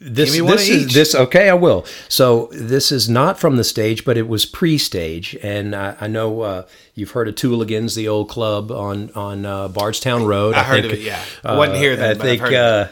this 0.00 0.32
Give 0.32 0.42
me 0.44 0.48
one 0.48 0.56
this 0.58 0.68
is 0.68 0.86
each. 0.86 0.94
this 0.94 1.14
okay. 1.14 1.48
I 1.48 1.54
will. 1.54 1.86
So 2.08 2.48
this 2.52 2.92
is 2.92 3.08
not 3.08 3.38
from 3.38 3.56
the 3.56 3.64
stage, 3.64 4.04
but 4.04 4.18
it 4.18 4.28
was 4.28 4.44
pre-stage, 4.44 5.36
and 5.42 5.74
I, 5.74 5.96
I 6.00 6.06
know 6.06 6.42
uh, 6.42 6.66
you've 6.94 7.12
heard 7.12 7.28
of 7.28 7.34
Tewligans, 7.34 7.94
the 7.96 8.06
old 8.08 8.28
club 8.28 8.70
on 8.70 9.10
on 9.14 9.46
uh, 9.46 9.68
Bardstown 9.68 10.24
Road. 10.26 10.54
I 10.54 10.64
heard 10.64 10.84
of 10.84 10.92
it, 10.92 11.00
yeah. 11.00 11.22
I 11.44 11.56
wasn't 11.56 11.78
here 11.78 11.96
then, 11.96 12.20
I 12.20 12.22
think. 12.22 12.42
uh, 12.42 12.88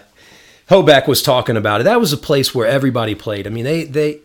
Hoback 0.70 1.06
was 1.06 1.22
talking 1.22 1.58
about 1.58 1.82
it. 1.82 1.84
That 1.84 2.00
was 2.00 2.14
a 2.14 2.16
place 2.16 2.54
where 2.54 2.66
everybody 2.66 3.14
played. 3.14 3.46
I 3.46 3.50
mean, 3.50 3.64
they 3.64 3.84
they 3.84 4.20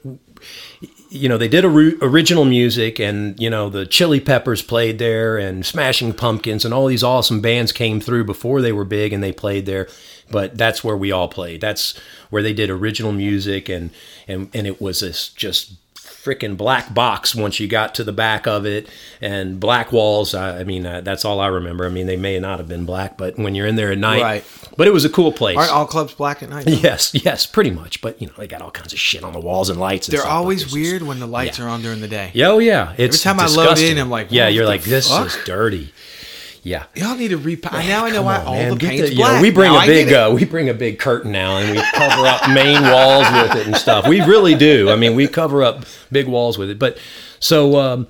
you 1.10 1.28
know, 1.28 1.38
they 1.38 1.48
did 1.48 1.66
ori- 1.66 1.98
original 2.02 2.46
music, 2.46 3.00
and 3.00 3.40
you 3.40 3.50
know, 3.50 3.70
the 3.70 3.86
Chili 3.86 4.20
Peppers 4.20 4.62
played 4.62 5.00
there, 5.00 5.38
and 5.38 5.66
Smashing 5.66 6.14
Pumpkins, 6.14 6.66
and 6.66 6.74
all 6.74 6.88
these 6.88 7.04
awesome 7.04 7.42
bands 7.42 7.72
came 7.72 8.00
through 8.00 8.26
before 8.26 8.62
they 8.62 8.72
were 8.72 8.86
big, 8.86 9.12
and 9.12 9.24
they 9.24 9.32
played 9.32 9.66
there. 9.66 9.88
But 10.32 10.58
that's 10.58 10.84
where 10.84 10.98
we 10.98 11.12
all 11.12 11.28
played. 11.28 11.62
That's 11.62 11.98
where 12.30 12.44
they 12.44 12.54
did 12.54 12.70
original 12.70 13.12
music, 13.12 13.70
and 13.70 13.90
and 14.28 14.50
and 14.54 14.68
it 14.68 14.80
was 14.80 15.00
this 15.00 15.30
just 15.30 15.74
freaking 16.24 16.58
black 16.58 16.94
box 16.94 17.34
once 17.34 17.60
you 17.60 17.68
got 17.68 17.96
to 17.96 18.04
the 18.04 18.12
back 18.12 18.46
of 18.48 18.66
it, 18.66 18.90
and 19.22 19.60
black 19.60 19.92
walls. 19.92 20.34
I, 20.36 20.60
I 20.60 20.64
mean, 20.64 20.86
uh, 20.86 21.02
that's 21.02 21.24
all 21.26 21.40
I 21.40 21.48
remember. 21.48 21.86
I 21.86 21.90
mean, 21.90 22.08
they 22.08 22.18
may 22.18 22.40
not 22.40 22.60
have 22.60 22.68
been 22.68 22.86
black, 22.86 23.18
but 23.18 23.38
when 23.38 23.56
you're 23.56 23.68
in 23.68 23.76
there 23.76 23.92
at 23.92 23.98
night, 23.98 24.22
Right. 24.22 24.44
But 24.78 24.88
it 24.88 24.92
was 24.92 25.04
a 25.04 25.10
cool 25.10 25.32
place. 25.34 25.58
Aren't 25.58 25.72
all 25.72 25.86
clubs 25.86 26.14
black 26.14 26.42
at 26.42 26.50
night? 26.50 26.66
though? 26.66 26.72
Yes, 26.72 27.14
yes, 27.14 27.46
pretty 27.46 27.72
much. 27.72 28.02
But 28.02 28.22
you 28.22 28.28
know, 28.28 28.34
they 28.38 28.48
got 28.48 28.62
all 28.62 28.72
kinds 28.72 28.94
of 28.94 29.00
shit 29.00 29.24
on 29.24 29.34
the 29.34 29.40
walls 29.40 29.70
and 29.70 29.80
lights. 29.80 30.08
And 30.08 30.14
They're 30.14 30.22
stuff, 30.22 30.32
always 30.34 30.64
just- 30.64 30.74
weird 30.74 31.02
when 31.04 31.20
the 31.20 31.28
lights 31.28 31.60
yeah. 31.60 31.66
are 31.66 31.70
on 31.70 31.82
during 31.82 32.00
the 32.02 32.08
day. 32.08 32.32
Yeah, 32.34 32.50
oh 32.50 32.60
yeah. 32.60 32.94
It's 32.98 33.22
time 33.22 33.40
I 33.40 33.44
load 33.48 33.50
disgusting. 33.70 33.92
in, 33.92 33.98
I'm 34.00 34.10
like, 34.10 34.28
yeah, 34.30 34.48
you're 34.48 34.66
like, 34.66 34.84
this 34.84 35.10
fuck? 35.10 35.28
is 35.28 35.38
dirty. 35.46 35.92
Yeah. 36.64 36.86
Y'all 36.96 37.16
need 37.16 37.30
to 37.30 37.38
repaint. 37.38 37.74
Now 37.74 38.06
I 38.06 38.12
know 38.12 38.24
why 38.24 38.40
on, 38.40 38.46
all 38.48 38.54
man. 38.54 38.78
the 38.78 38.88
paint's 38.88 39.12
you 39.12 39.18
know, 39.18 39.24
black. 39.24 39.42
we 39.42 39.52
bring 39.52 39.72
Now 39.72 39.84
a 39.84 39.86
big 39.86 40.14
uh, 40.14 40.32
we 40.34 40.46
bring 40.46 40.70
a 40.70 40.74
big 40.74 41.00
curtain 41.00 41.32
now 41.32 41.58
and 41.58 41.72
we 41.72 41.82
cover 41.94 42.28
up 42.28 42.50
main 42.50 42.82
walls 42.84 43.28
with 43.32 43.56
it 43.56 43.68
and 43.68 43.76
stuff. 43.76 44.08
We 44.08 44.22
really 44.22 44.56
do. 44.56 44.90
I 44.90 44.96
mean, 44.96 45.16
we 45.16 45.28
cover 45.28 45.64
up 45.64 45.86
big 46.12 46.28
walls 46.28 46.58
with 46.58 46.70
it. 46.70 46.80
But 46.80 46.98
so 47.40 47.80
um, 47.80 48.08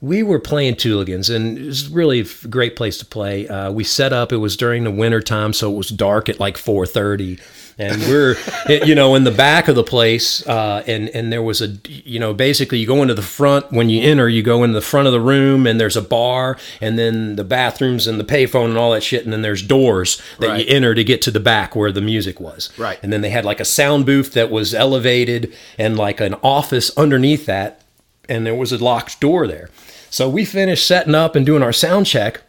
we 0.00 0.22
were 0.22 0.38
playing 0.38 0.74
Tewligans 0.74 1.34
and 1.34 1.58
it 1.58 1.66
was 1.66 1.88
really 1.88 2.20
a 2.20 2.48
great 2.48 2.76
place 2.76 2.98
to 2.98 3.06
play. 3.06 3.48
Uh, 3.48 3.72
we 3.72 3.84
set 3.84 4.12
up. 4.12 4.32
It 4.32 4.38
was 4.38 4.56
during 4.56 4.84
the 4.84 4.90
winter 4.90 5.20
time, 5.20 5.52
so 5.52 5.72
it 5.72 5.76
was 5.76 5.88
dark 5.88 6.28
at 6.28 6.38
like 6.38 6.56
four 6.56 6.86
thirty. 6.86 7.38
And 7.78 8.00
we're, 8.04 8.36
you 8.68 8.94
know, 8.94 9.14
in 9.16 9.24
the 9.24 9.30
back 9.30 9.68
of 9.68 9.74
the 9.74 9.84
place, 9.84 10.46
uh, 10.46 10.82
and 10.86 11.10
and 11.10 11.30
there 11.30 11.42
was 11.42 11.60
a, 11.60 11.76
you 11.86 12.18
know, 12.18 12.32
basically 12.32 12.78
you 12.78 12.86
go 12.86 13.02
into 13.02 13.12
the 13.12 13.20
front 13.20 13.70
when 13.70 13.90
you 13.90 14.00
enter, 14.02 14.30
you 14.30 14.42
go 14.42 14.64
into 14.64 14.72
the 14.72 14.80
front 14.86 15.06
of 15.06 15.12
the 15.12 15.20
room, 15.20 15.66
and 15.66 15.78
there's 15.78 15.94
a 15.96 16.00
bar, 16.00 16.56
and 16.80 16.98
then 16.98 17.36
the 17.36 17.44
bathrooms 17.44 18.06
and 18.06 18.18
the 18.18 18.24
payphone 18.24 18.66
and 18.70 18.78
all 18.78 18.92
that 18.92 19.02
shit, 19.02 19.24
and 19.24 19.32
then 19.32 19.42
there's 19.42 19.60
doors 19.62 20.22
that 20.38 20.48
Right. 20.48 20.66
you 20.66 20.74
enter 20.74 20.94
to 20.94 21.04
get 21.04 21.20
to 21.22 21.30
the 21.30 21.38
back 21.38 21.76
where 21.76 21.92
the 21.92 22.00
music 22.00 22.40
was. 22.40 22.70
Right. 22.78 22.98
And 23.02 23.12
then 23.12 23.20
they 23.20 23.28
had 23.30 23.44
like 23.44 23.60
a 23.60 23.64
sound 23.66 24.06
booth 24.06 24.32
that 24.32 24.50
was 24.50 24.72
elevated, 24.72 25.52
and 25.78 25.98
like 25.98 26.18
an 26.20 26.34
office 26.42 26.90
underneath 26.96 27.44
that, 27.44 27.82
and 28.26 28.46
there 28.46 28.54
was 28.54 28.72
a 28.72 28.82
locked 28.82 29.20
door 29.20 29.46
there. 29.46 29.68
So 30.08 30.30
we 30.30 30.46
finished 30.46 30.86
setting 30.86 31.14
up 31.14 31.36
and 31.36 31.44
doing 31.44 31.62
our 31.62 31.74
sound 31.74 32.06
check. 32.06 32.40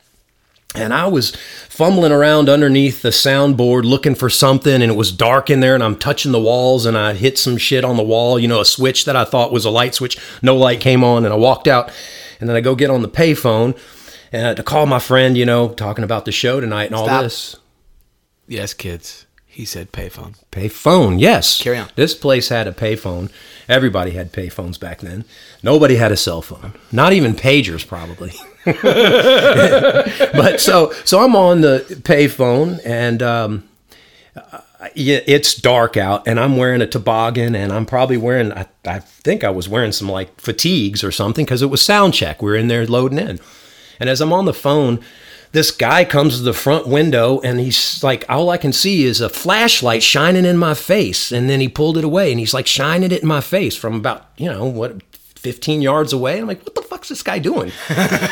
And 0.76 0.94
I 0.94 1.08
was 1.08 1.36
fumbling 1.70 2.12
around 2.12 2.50
underneath 2.50 3.02
the 3.02 3.10
soundboard 3.10 3.84
looking 3.84 4.16
for 4.16 4.30
something, 4.30 4.82
and 4.82 4.92
it 4.92 4.96
was 4.96 5.12
dark 5.12 5.50
in 5.50 5.60
there. 5.60 5.74
And 5.74 5.84
I'm 5.84 5.98
touching 5.98 6.32
the 6.32 6.42
walls, 6.42 6.86
and 6.86 6.98
I 6.98 7.14
hit 7.14 7.38
some 7.38 7.58
shit 7.58 7.84
on 7.84 7.98
the 7.98 8.04
wall, 8.04 8.38
you 8.38 8.48
know, 8.48 8.62
a 8.62 8.66
switch 8.66 9.06
that 9.06 9.16
I 9.16 9.26
thought 9.26 9.52
was 9.52 9.66
a 9.66 9.72
light 9.72 9.96
switch. 9.96 10.18
No 10.42 10.56
light 10.56 10.80
came 10.80 11.04
on, 11.04 11.26
and 11.26 11.34
I 11.34 11.38
walked 11.38 11.68
out. 11.68 11.92
And 12.40 12.48
then 12.48 12.56
I 12.56 12.62
go 12.62 12.76
get 12.76 12.92
on 12.92 13.02
the 13.02 13.10
payphone 13.10 13.76
and 14.32 14.58
to 14.58 14.64
call 14.64 14.86
my 14.86 15.00
friend, 15.00 15.38
you 15.38 15.46
know, 15.46 15.70
talking 15.70 16.04
about 16.04 16.26
the 16.26 16.32
show 16.32 16.60
tonight 16.60 16.86
and 16.86 16.96
all 16.96 17.08
this. 17.24 17.56
Yes, 18.48 18.74
kids. 18.74 19.26
He 19.46 19.66
said 19.66 19.92
payphone. 19.92 20.36
Payphone, 20.52 21.20
yes. 21.20 21.60
Carry 21.60 21.78
on. 21.78 21.90
This 21.96 22.14
place 22.14 22.50
had 22.50 22.68
a 22.68 22.72
payphone. 22.72 23.32
Everybody 23.68 24.12
had 24.12 24.32
payphones 24.32 24.80
back 24.80 25.00
then. 25.00 25.26
Nobody 25.64 25.96
had 25.96 26.12
a 26.12 26.18
cell 26.18 26.44
phone. 26.44 26.74
Not 26.92 27.12
even 27.14 27.34
pagers, 27.34 27.88
probably. 27.88 28.34
but 30.34 30.60
so 30.60 30.92
so 31.06 31.24
I'm 31.24 31.36
on 31.36 31.62
the 31.62 31.86
payphone, 32.04 32.80
and 32.86 33.24
um, 33.24 33.70
it's 34.96 35.56
dark 35.56 35.96
out, 35.98 36.28
and 36.28 36.40
I'm 36.40 36.58
wearing 36.58 36.82
a 36.82 36.88
toboggan, 36.88 37.56
and 37.56 37.72
I'm 37.72 37.86
probably 37.86 38.18
wearing. 38.18 38.52
I, 38.52 38.68
I 38.86 39.00
think 39.00 39.44
I 39.44 39.50
was 39.50 39.70
wearing 39.70 39.92
some 39.92 40.10
like 40.10 40.40
fatigues 40.40 41.04
or 41.04 41.12
something 41.12 41.46
because 41.46 41.62
it 41.62 41.68
was 41.68 41.82
sound 41.82 42.14
check. 42.14 42.42
We 42.42 42.52
are 42.52 42.56
in 42.56 42.68
there 42.68 42.86
loading 42.86 43.20
in, 43.20 43.40
and 44.00 44.10
as 44.10 44.20
I'm 44.22 44.34
on 44.34 44.46
the 44.46 44.54
phone, 44.54 45.00
this 45.52 45.72
guy 45.72 46.04
comes 46.04 46.38
to 46.38 46.44
the 46.44 46.54
front 46.54 46.88
window, 46.88 47.40
and 47.42 47.60
he's 47.60 48.04
like, 48.04 48.26
all 48.30 48.50
I 48.50 48.58
can 48.58 48.74
see 48.74 49.06
is 49.06 49.22
a 49.22 49.30
flashlight 49.30 50.04
shining 50.04 50.46
in 50.46 50.58
my 50.58 50.74
face, 50.74 51.32
and 51.32 51.50
then 51.50 51.62
he 51.62 51.70
pulled 51.70 51.98
it 51.98 52.04
away, 52.04 52.32
and 52.32 52.40
he's 52.40 52.54
like 52.54 52.68
shining 52.68 53.12
it 53.12 53.22
in 53.22 53.28
my 53.28 53.42
face 53.42 53.76
from 53.76 53.96
about 53.96 54.26
you 54.38 54.52
know 54.52 54.66
what 54.66 55.07
15 55.48 55.82
yards 55.82 56.12
away. 56.12 56.40
I'm 56.40 56.46
like, 56.46 56.62
what 56.66 56.76
the 56.76 56.82
fuck's 56.82 57.08
this 57.08 57.24
guy 57.24 57.40
doing? 57.40 57.72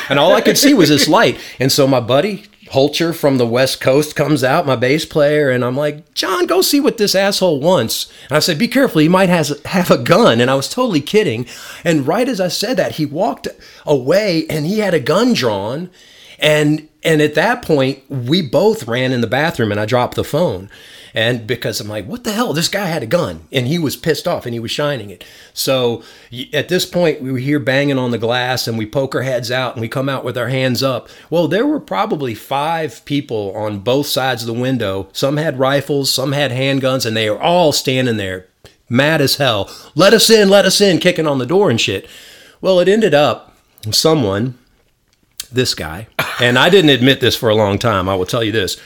and 0.10 0.20
all 0.20 0.34
I 0.34 0.42
could 0.42 0.58
see 0.58 0.74
was 0.74 0.90
this 0.90 1.08
light. 1.08 1.40
And 1.62 1.72
so 1.72 1.88
my 1.88 2.02
buddy 2.02 2.44
Holcher 2.72 3.16
from 3.16 3.38
the 3.38 3.48
West 3.48 3.80
Coast 3.80 4.18
comes 4.18 4.44
out, 4.44 4.66
my 4.66 4.76
bass 4.76 5.06
player, 5.06 5.50
and 5.50 5.64
I'm 5.64 5.78
like, 5.78 6.14
John, 6.14 6.46
go 6.46 6.62
see 6.62 6.82
what 6.82 6.98
this 6.98 7.16
asshole 7.16 7.62
wants. 7.62 8.12
And 8.28 8.36
I 8.36 8.40
said, 8.40 8.60
be 8.60 8.68
careful, 8.68 9.00
he 9.00 9.08
might 9.08 9.30
has, 9.30 9.58
have 9.64 9.90
a 9.90 9.98
gun. 9.98 10.42
And 10.42 10.52
I 10.52 10.56
was 10.56 10.68
totally 10.68 11.00
kidding. 11.00 11.46
And 11.86 12.06
right 12.06 12.28
as 12.28 12.42
I 12.42 12.50
said 12.50 12.76
that, 12.76 12.96
he 12.96 13.06
walked 13.06 13.48
away 13.86 14.46
and 14.50 14.66
he 14.66 14.80
had 14.80 14.94
a 14.94 15.00
gun 15.00 15.32
drawn. 15.32 15.90
And 16.38 16.90
and 17.06 17.22
at 17.22 17.36
that 17.36 17.62
point, 17.62 18.04
we 18.10 18.42
both 18.42 18.88
ran 18.88 19.12
in 19.12 19.22
the 19.22 19.28
bathroom 19.28 19.72
and 19.72 19.80
I 19.80 19.86
dropped 19.86 20.16
the 20.16 20.24
phone. 20.24 20.70
And 21.14 21.48
because 21.48 21.80
I'm 21.80 21.88
like, 21.88 22.06
what 22.06 22.26
the 22.26 22.34
hell? 22.34 22.52
This 22.52 22.68
guy 22.68 22.88
had 22.88 23.02
a 23.02 23.08
gun 23.08 23.48
and 23.50 23.68
he 23.68 23.80
was 23.80 23.96
pissed 23.96 24.28
off 24.28 24.46
and 24.46 24.54
he 24.54 24.60
was 24.60 24.72
shining 24.72 25.10
it. 25.10 25.24
So 25.54 26.04
at 26.52 26.68
this 26.68 26.86
point, 26.86 27.22
we 27.22 27.32
were 27.32 27.38
here 27.38 27.60
banging 27.60 27.98
on 27.98 28.12
the 28.12 28.18
glass 28.18 28.68
and 28.68 28.78
we 28.78 28.86
poke 28.86 29.16
our 29.16 29.22
heads 29.22 29.50
out 29.50 29.76
and 29.76 29.82
we 29.82 29.88
come 29.88 30.10
out 30.10 30.26
with 30.26 30.38
our 30.38 30.50
hands 30.50 30.84
up. 30.84 31.08
Well, 31.30 31.48
there 31.48 31.66
were 31.66 31.80
probably 31.80 32.36
five 32.36 33.06
people 33.06 33.56
on 33.56 33.80
both 33.80 34.08
sides 34.08 34.44
of 34.44 34.48
the 34.48 34.62
window. 34.62 35.08
Some 35.14 35.38
had 35.38 35.58
rifles, 35.58 36.12
some 36.12 36.34
had 36.34 36.52
handguns, 36.52 37.06
and 37.06 37.16
they 37.16 37.30
were 37.30 37.42
all 37.42 37.72
standing 37.72 38.18
there 38.18 38.48
mad 38.90 39.22
as 39.22 39.38
hell. 39.38 39.70
Let 39.96 40.14
us 40.14 40.30
in, 40.30 40.50
let 40.50 40.66
us 40.66 40.82
in, 40.82 41.00
kicking 41.00 41.28
on 41.28 41.38
the 41.38 41.46
door 41.46 41.70
and 41.70 41.80
shit. 41.80 42.08
Well, 42.62 42.80
it 42.80 42.88
ended 42.88 43.14
up 43.14 43.56
someone, 43.92 44.58
this 45.50 45.74
guy, 45.74 46.08
and 46.40 46.58
I 46.58 46.70
didn't 46.70 46.92
admit 46.92 47.20
this 47.20 47.36
for 47.36 47.50
a 47.50 47.56
long 47.56 47.78
time, 47.78 48.10
I 48.10 48.16
will 48.16 48.26
tell 48.26 48.44
you 48.44 48.52
this. 48.52 48.78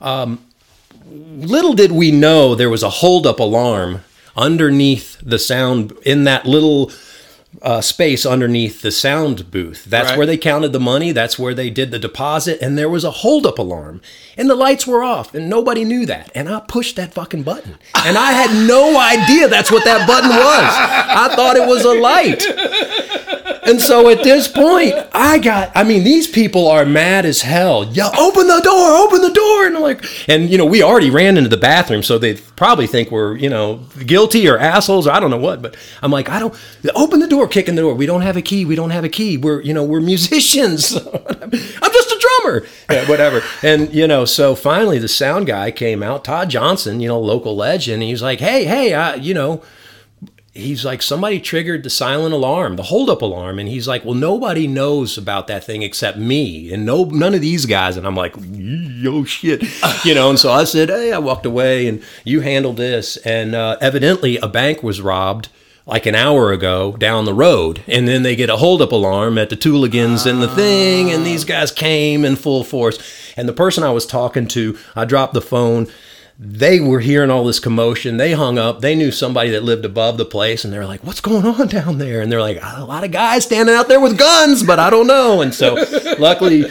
Um, 0.00 0.44
little 1.10 1.74
did 1.74 1.92
we 1.92 2.10
know 2.10 2.54
there 2.54 2.70
was 2.70 2.82
a 2.82 2.90
holdup 2.90 3.38
alarm 3.40 4.00
underneath 4.36 5.18
the 5.22 5.38
sound 5.38 5.92
in 6.04 6.24
that 6.24 6.46
little 6.46 6.90
uh, 7.60 7.80
space 7.80 8.24
underneath 8.24 8.80
the 8.80 8.90
sound 8.90 9.50
booth. 9.50 9.84
That's 9.84 10.10
right. 10.10 10.16
where 10.16 10.26
they 10.26 10.38
counted 10.38 10.72
the 10.72 10.80
money. 10.80 11.12
That's 11.12 11.38
where 11.38 11.52
they 11.52 11.68
did 11.68 11.90
the 11.90 11.98
deposit. 11.98 12.62
And 12.62 12.78
there 12.78 12.88
was 12.88 13.04
a 13.04 13.10
holdup 13.10 13.58
alarm, 13.58 14.00
and 14.36 14.48
the 14.48 14.54
lights 14.54 14.86
were 14.86 15.02
off, 15.02 15.34
and 15.34 15.50
nobody 15.50 15.84
knew 15.84 16.06
that. 16.06 16.30
And 16.34 16.48
I 16.48 16.60
pushed 16.60 16.96
that 16.96 17.12
fucking 17.12 17.42
button, 17.42 17.76
and 17.94 18.16
I 18.16 18.32
had 18.32 18.66
no 18.66 18.98
idea 18.98 19.48
that's 19.48 19.70
what 19.70 19.84
that 19.84 20.06
button 20.06 20.30
was. 20.30 20.38
I 20.38 21.34
thought 21.36 21.56
it 21.56 21.68
was 21.68 21.84
a 21.84 21.92
light 22.00 22.42
and 23.62 23.80
so 23.80 24.08
at 24.08 24.24
this 24.24 24.48
point, 24.48 24.94
I 25.12 25.38
got, 25.38 25.70
I 25.74 25.84
mean, 25.84 26.02
these 26.02 26.26
people 26.26 26.66
are 26.66 26.84
mad 26.84 27.24
as 27.24 27.42
hell. 27.42 27.84
Yeah, 27.84 28.10
open 28.18 28.48
the 28.48 28.60
door, 28.60 28.96
open 28.96 29.22
the 29.22 29.32
door. 29.32 29.66
And 29.66 29.76
I'm 29.76 29.82
like, 29.82 30.04
and 30.28 30.50
you 30.50 30.58
know, 30.58 30.66
we 30.66 30.82
already 30.82 31.10
ran 31.10 31.36
into 31.36 31.48
the 31.48 31.56
bathroom, 31.56 32.02
so 32.02 32.18
they 32.18 32.34
probably 32.34 32.88
think 32.88 33.10
we're, 33.10 33.36
you 33.36 33.48
know, 33.48 33.76
guilty 34.04 34.48
or 34.48 34.58
assholes 34.58 35.06
or 35.06 35.12
I 35.12 35.20
don't 35.20 35.30
know 35.30 35.38
what. 35.38 35.62
But 35.62 35.76
I'm 36.02 36.10
like, 36.10 36.28
I 36.28 36.40
don't, 36.40 36.54
open 36.94 37.20
the 37.20 37.28
door, 37.28 37.46
kicking 37.46 37.76
the 37.76 37.82
door. 37.82 37.94
We 37.94 38.06
don't 38.06 38.22
have 38.22 38.36
a 38.36 38.42
key. 38.42 38.64
We 38.64 38.74
don't 38.74 38.90
have 38.90 39.04
a 39.04 39.08
key. 39.08 39.36
We're, 39.36 39.60
you 39.60 39.74
know, 39.74 39.84
we're 39.84 40.00
musicians. 40.00 40.96
I'm 40.96 41.50
just 41.50 42.10
a 42.10 42.26
drummer. 42.40 42.66
Yeah, 42.90 43.08
whatever. 43.08 43.42
And, 43.62 43.92
you 43.94 44.08
know, 44.08 44.24
so 44.24 44.54
finally 44.56 44.98
the 44.98 45.08
sound 45.08 45.46
guy 45.46 45.70
came 45.70 46.02
out, 46.02 46.24
Todd 46.24 46.50
Johnson, 46.50 47.00
you 47.00 47.08
know, 47.08 47.20
local 47.20 47.56
legend. 47.56 48.02
he's 48.02 48.22
like, 48.22 48.40
hey, 48.40 48.64
hey, 48.64 48.94
I, 48.94 49.14
you 49.14 49.34
know, 49.34 49.62
he's 50.54 50.84
like 50.84 51.00
somebody 51.00 51.40
triggered 51.40 51.82
the 51.82 51.90
silent 51.90 52.34
alarm 52.34 52.76
the 52.76 52.84
holdup 52.84 53.22
alarm. 53.22 53.58
And 53.58 53.68
he's 53.68 53.88
like 53.88 54.04
well 54.04 54.14
nobody 54.14 54.66
knows 54.66 55.16
about 55.16 55.46
that 55.46 55.64
thing 55.64 55.82
except 55.82 56.18
me 56.18 56.72
and 56.72 56.84
no 56.84 57.04
none 57.04 57.34
of 57.34 57.40
these 57.40 57.66
guys. 57.66 57.96
And 57.96 58.06
i'm 58.06 58.16
like 58.16 58.34
yo 58.38 59.24
shit. 59.24 59.62
You 60.04 60.14
know 60.14 60.30
and 60.30 60.38
so 60.38 60.50
i 60.50 60.64
said 60.64 60.88
hey 60.88 61.12
i 61.12 61.18
walked 61.18 61.46
away 61.46 61.86
and 61.86 62.02
you 62.24 62.40
handled 62.40 62.76
this. 62.76 63.16
And 63.18 63.54
uh, 63.54 63.76
evidently 63.80 64.36
a 64.38 64.48
bank 64.48 64.82
was 64.82 65.00
robbed 65.00 65.48
like 65.86 66.06
an 66.06 66.14
hour 66.14 66.52
ago 66.52 66.96
down 66.96 67.24
the 67.24 67.34
road. 67.34 67.82
And 67.88 68.06
then 68.06 68.22
they 68.22 68.36
get 68.36 68.50
a 68.50 68.56
holdup 68.56 68.92
alarm 68.92 69.38
at 69.38 69.50
the 69.50 69.56
Tewligans 69.56 70.30
and 70.30 70.40
the 70.40 70.48
thing. 70.48 71.10
And 71.10 71.26
these 71.26 71.44
guys 71.44 71.72
came 71.72 72.24
in 72.24 72.36
full 72.36 72.62
force. 72.62 72.98
And 73.36 73.48
the 73.48 73.52
person 73.52 73.82
i 73.82 73.90
was 73.90 74.06
talking 74.06 74.46
to 74.48 74.78
i 74.94 75.04
dropped 75.04 75.34
the 75.34 75.40
phone 75.40 75.88
they 76.38 76.80
were 76.80 77.00
hearing 77.00 77.30
all 77.30 77.44
this 77.44 77.60
commotion. 77.60 78.16
They 78.16 78.32
hung 78.32 78.58
up. 78.58 78.80
They 78.80 78.94
knew 78.94 79.10
somebody 79.10 79.50
that 79.50 79.62
lived 79.62 79.84
above 79.84 80.16
the 80.16 80.24
place, 80.24 80.64
and 80.64 80.72
they're 80.72 80.86
like, 80.86 81.04
"What's 81.04 81.20
going 81.20 81.46
on 81.46 81.68
down 81.68 81.98
there?" 81.98 82.20
And 82.20 82.32
they're 82.32 82.40
like, 82.40 82.58
"A 82.62 82.84
lot 82.84 83.04
of 83.04 83.10
guys 83.10 83.44
standing 83.44 83.74
out 83.74 83.88
there 83.88 84.00
with 84.00 84.18
guns, 84.18 84.62
but 84.62 84.78
I 84.78 84.90
don't 84.90 85.06
know." 85.06 85.42
And 85.42 85.54
so, 85.54 85.74
luckily, 86.18 86.64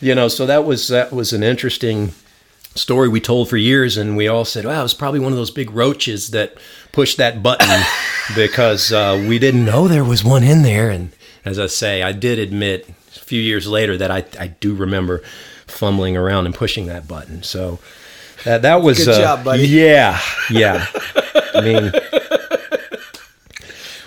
you 0.00 0.14
know, 0.14 0.28
so 0.28 0.46
that 0.46 0.64
was 0.64 0.88
that 0.88 1.12
was 1.12 1.32
an 1.32 1.42
interesting 1.42 2.12
story 2.74 3.08
we 3.08 3.20
told 3.20 3.48
for 3.48 3.56
years, 3.56 3.96
and 3.96 4.16
we 4.16 4.28
all 4.28 4.44
said, 4.44 4.64
"Wow, 4.64 4.80
it 4.80 4.84
was 4.84 4.94
probably 4.94 5.20
one 5.20 5.32
of 5.32 5.38
those 5.38 5.50
big 5.50 5.70
roaches 5.70 6.30
that 6.30 6.56
pushed 6.92 7.16
that 7.16 7.42
button," 7.42 7.82
because 8.34 8.92
uh, 8.92 9.24
we 9.28 9.38
didn't 9.38 9.64
know 9.64 9.88
there 9.88 10.04
was 10.04 10.22
one 10.22 10.44
in 10.44 10.62
there. 10.62 10.90
And 10.90 11.12
as 11.44 11.58
I 11.58 11.66
say, 11.66 12.02
I 12.02 12.12
did 12.12 12.38
admit 12.38 12.88
a 12.88 13.20
few 13.20 13.40
years 13.40 13.66
later 13.66 13.96
that 13.96 14.10
I 14.10 14.24
I 14.38 14.48
do 14.48 14.74
remember 14.74 15.22
fumbling 15.66 16.16
around 16.16 16.46
and 16.46 16.54
pushing 16.54 16.86
that 16.86 17.08
button. 17.08 17.42
So 17.42 17.80
that 18.46 18.62
that 18.62 18.80
was 18.80 18.98
good 18.98 19.08
uh, 19.08 19.18
job, 19.18 19.44
buddy. 19.44 19.66
Yeah, 19.66 20.20
yeah. 20.50 20.86
I 21.52 21.60
mean, 21.62 21.90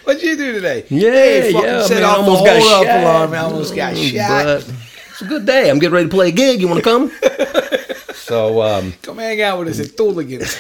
what'd 0.06 0.24
you 0.24 0.38
do 0.38 0.54
today? 0.54 0.86
Yeah, 0.90 1.12
hey, 1.12 1.52
yeah. 1.52 1.84
Set 1.84 1.96
man, 1.96 2.04
off 2.06 2.20
almost 2.20 2.44
the 2.44 2.50
got 2.50 2.64
shot. 2.64 3.02
alarm. 3.02 3.34
I 3.34 3.38
almost 3.40 3.76
got 3.76 3.94
mm, 3.96 4.12
shot. 4.16 4.46
But 4.46 4.74
it's 5.10 5.22
a 5.22 5.26
good 5.26 5.46
day. 5.46 5.70
I'm 5.70 5.78
getting 5.78 5.94
ready 5.94 6.08
to 6.08 6.16
play 6.16 6.30
a 6.30 6.32
gig. 6.32 6.62
You 6.62 6.70
want 6.70 6.82
to 6.82 6.90
come? 6.90 7.12
so 8.14 8.62
um, 8.62 8.94
come 9.02 9.18
hang 9.18 9.42
out 9.42 9.60
with 9.60 9.68
us 9.68 9.80
at 9.82 9.98
Tewligans. 9.98 10.58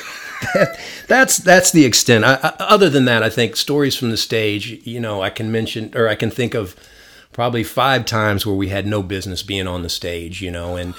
that's 1.07 1.37
that's 1.37 1.71
the 1.71 1.85
extent. 1.85 2.25
I, 2.25 2.33
I, 2.43 2.53
other 2.59 2.89
than 2.89 3.05
that, 3.05 3.23
I 3.23 3.29
think 3.29 3.55
stories 3.55 3.95
from 3.95 4.09
the 4.11 4.17
stage. 4.17 4.85
You 4.85 4.99
know, 4.99 5.21
I 5.21 5.29
can 5.29 5.53
mention 5.53 5.93
or 5.95 6.09
I 6.09 6.15
can 6.15 6.29
think 6.29 6.53
of 6.53 6.75
probably 7.31 7.63
five 7.63 8.05
times 8.05 8.45
where 8.45 8.55
we 8.55 8.69
had 8.69 8.87
no 8.87 9.03
business 9.03 9.43
being 9.43 9.67
on 9.67 9.83
the 9.83 9.89
stage, 9.89 10.41
you 10.41 10.51
know, 10.51 10.75
and 10.75 10.93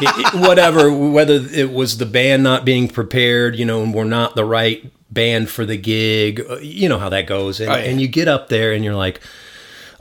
it, 0.00 0.34
it, 0.34 0.40
whatever, 0.40 0.92
whether 0.92 1.34
it 1.34 1.72
was 1.72 1.98
the 1.98 2.06
band 2.06 2.42
not 2.42 2.64
being 2.64 2.88
prepared, 2.88 3.56
you 3.56 3.64
know, 3.64 3.82
and 3.82 3.94
we're 3.94 4.04
not 4.04 4.34
the 4.34 4.44
right 4.44 4.90
band 5.10 5.48
for 5.48 5.64
the 5.64 5.76
gig, 5.76 6.44
uh, 6.50 6.56
you 6.56 6.88
know 6.88 6.98
how 6.98 7.08
that 7.08 7.26
goes. 7.26 7.60
And, 7.60 7.70
oh, 7.70 7.76
yeah. 7.76 7.84
and 7.84 8.00
you 8.00 8.08
get 8.08 8.28
up 8.28 8.48
there 8.48 8.72
and 8.72 8.84
you're 8.84 8.96
like, 8.96 9.20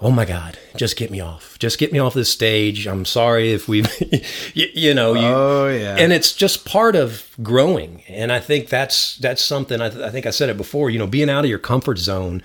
oh 0.01 0.11
my 0.11 0.25
God, 0.25 0.57
just 0.75 0.97
get 0.97 1.09
me 1.09 1.21
off. 1.21 1.57
Just 1.59 1.77
get 1.77 1.93
me 1.93 1.99
off 1.99 2.13
this 2.13 2.29
stage. 2.29 2.88
I'm 2.88 3.05
sorry 3.05 3.53
if 3.53 3.67
we've, 3.67 3.88
you, 4.53 4.67
you, 4.73 4.93
know, 4.93 5.13
you, 5.13 5.25
oh 5.25 5.69
yeah. 5.69 5.95
And 5.97 6.11
it's 6.11 6.33
just 6.33 6.65
part 6.65 6.95
of 6.95 7.29
growing. 7.41 8.03
And 8.09 8.31
I 8.31 8.39
think 8.39 8.69
that's, 8.69 9.17
that's 9.17 9.43
something, 9.43 9.79
I, 9.79 9.89
th- 9.89 10.03
I 10.03 10.09
think 10.09 10.25
I 10.25 10.31
said 10.31 10.49
it 10.49 10.57
before, 10.57 10.89
you 10.89 10.99
know, 10.99 11.07
being 11.07 11.29
out 11.29 11.45
of 11.45 11.49
your 11.49 11.59
comfort 11.59 11.99
zone, 11.99 12.43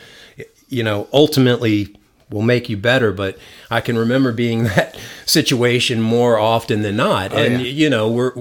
you 0.68 0.84
know, 0.84 1.09
ultimately 1.12 1.97
will 2.31 2.43
make 2.43 2.68
you 2.68 2.76
better. 2.76 3.12
But 3.12 3.39
I 3.70 3.81
can 3.81 3.99
remember 3.99 4.33
being 4.33 4.64
that 4.76 4.99
situation 5.26 6.01
more 6.01 6.39
often 6.39 6.83
than 6.83 6.97
not. 6.97 7.33
Oh, 7.33 7.37
and 7.37 7.61
yeah. 7.61 7.70
you 7.70 7.91
know, 7.91 8.09
we're 8.11 8.33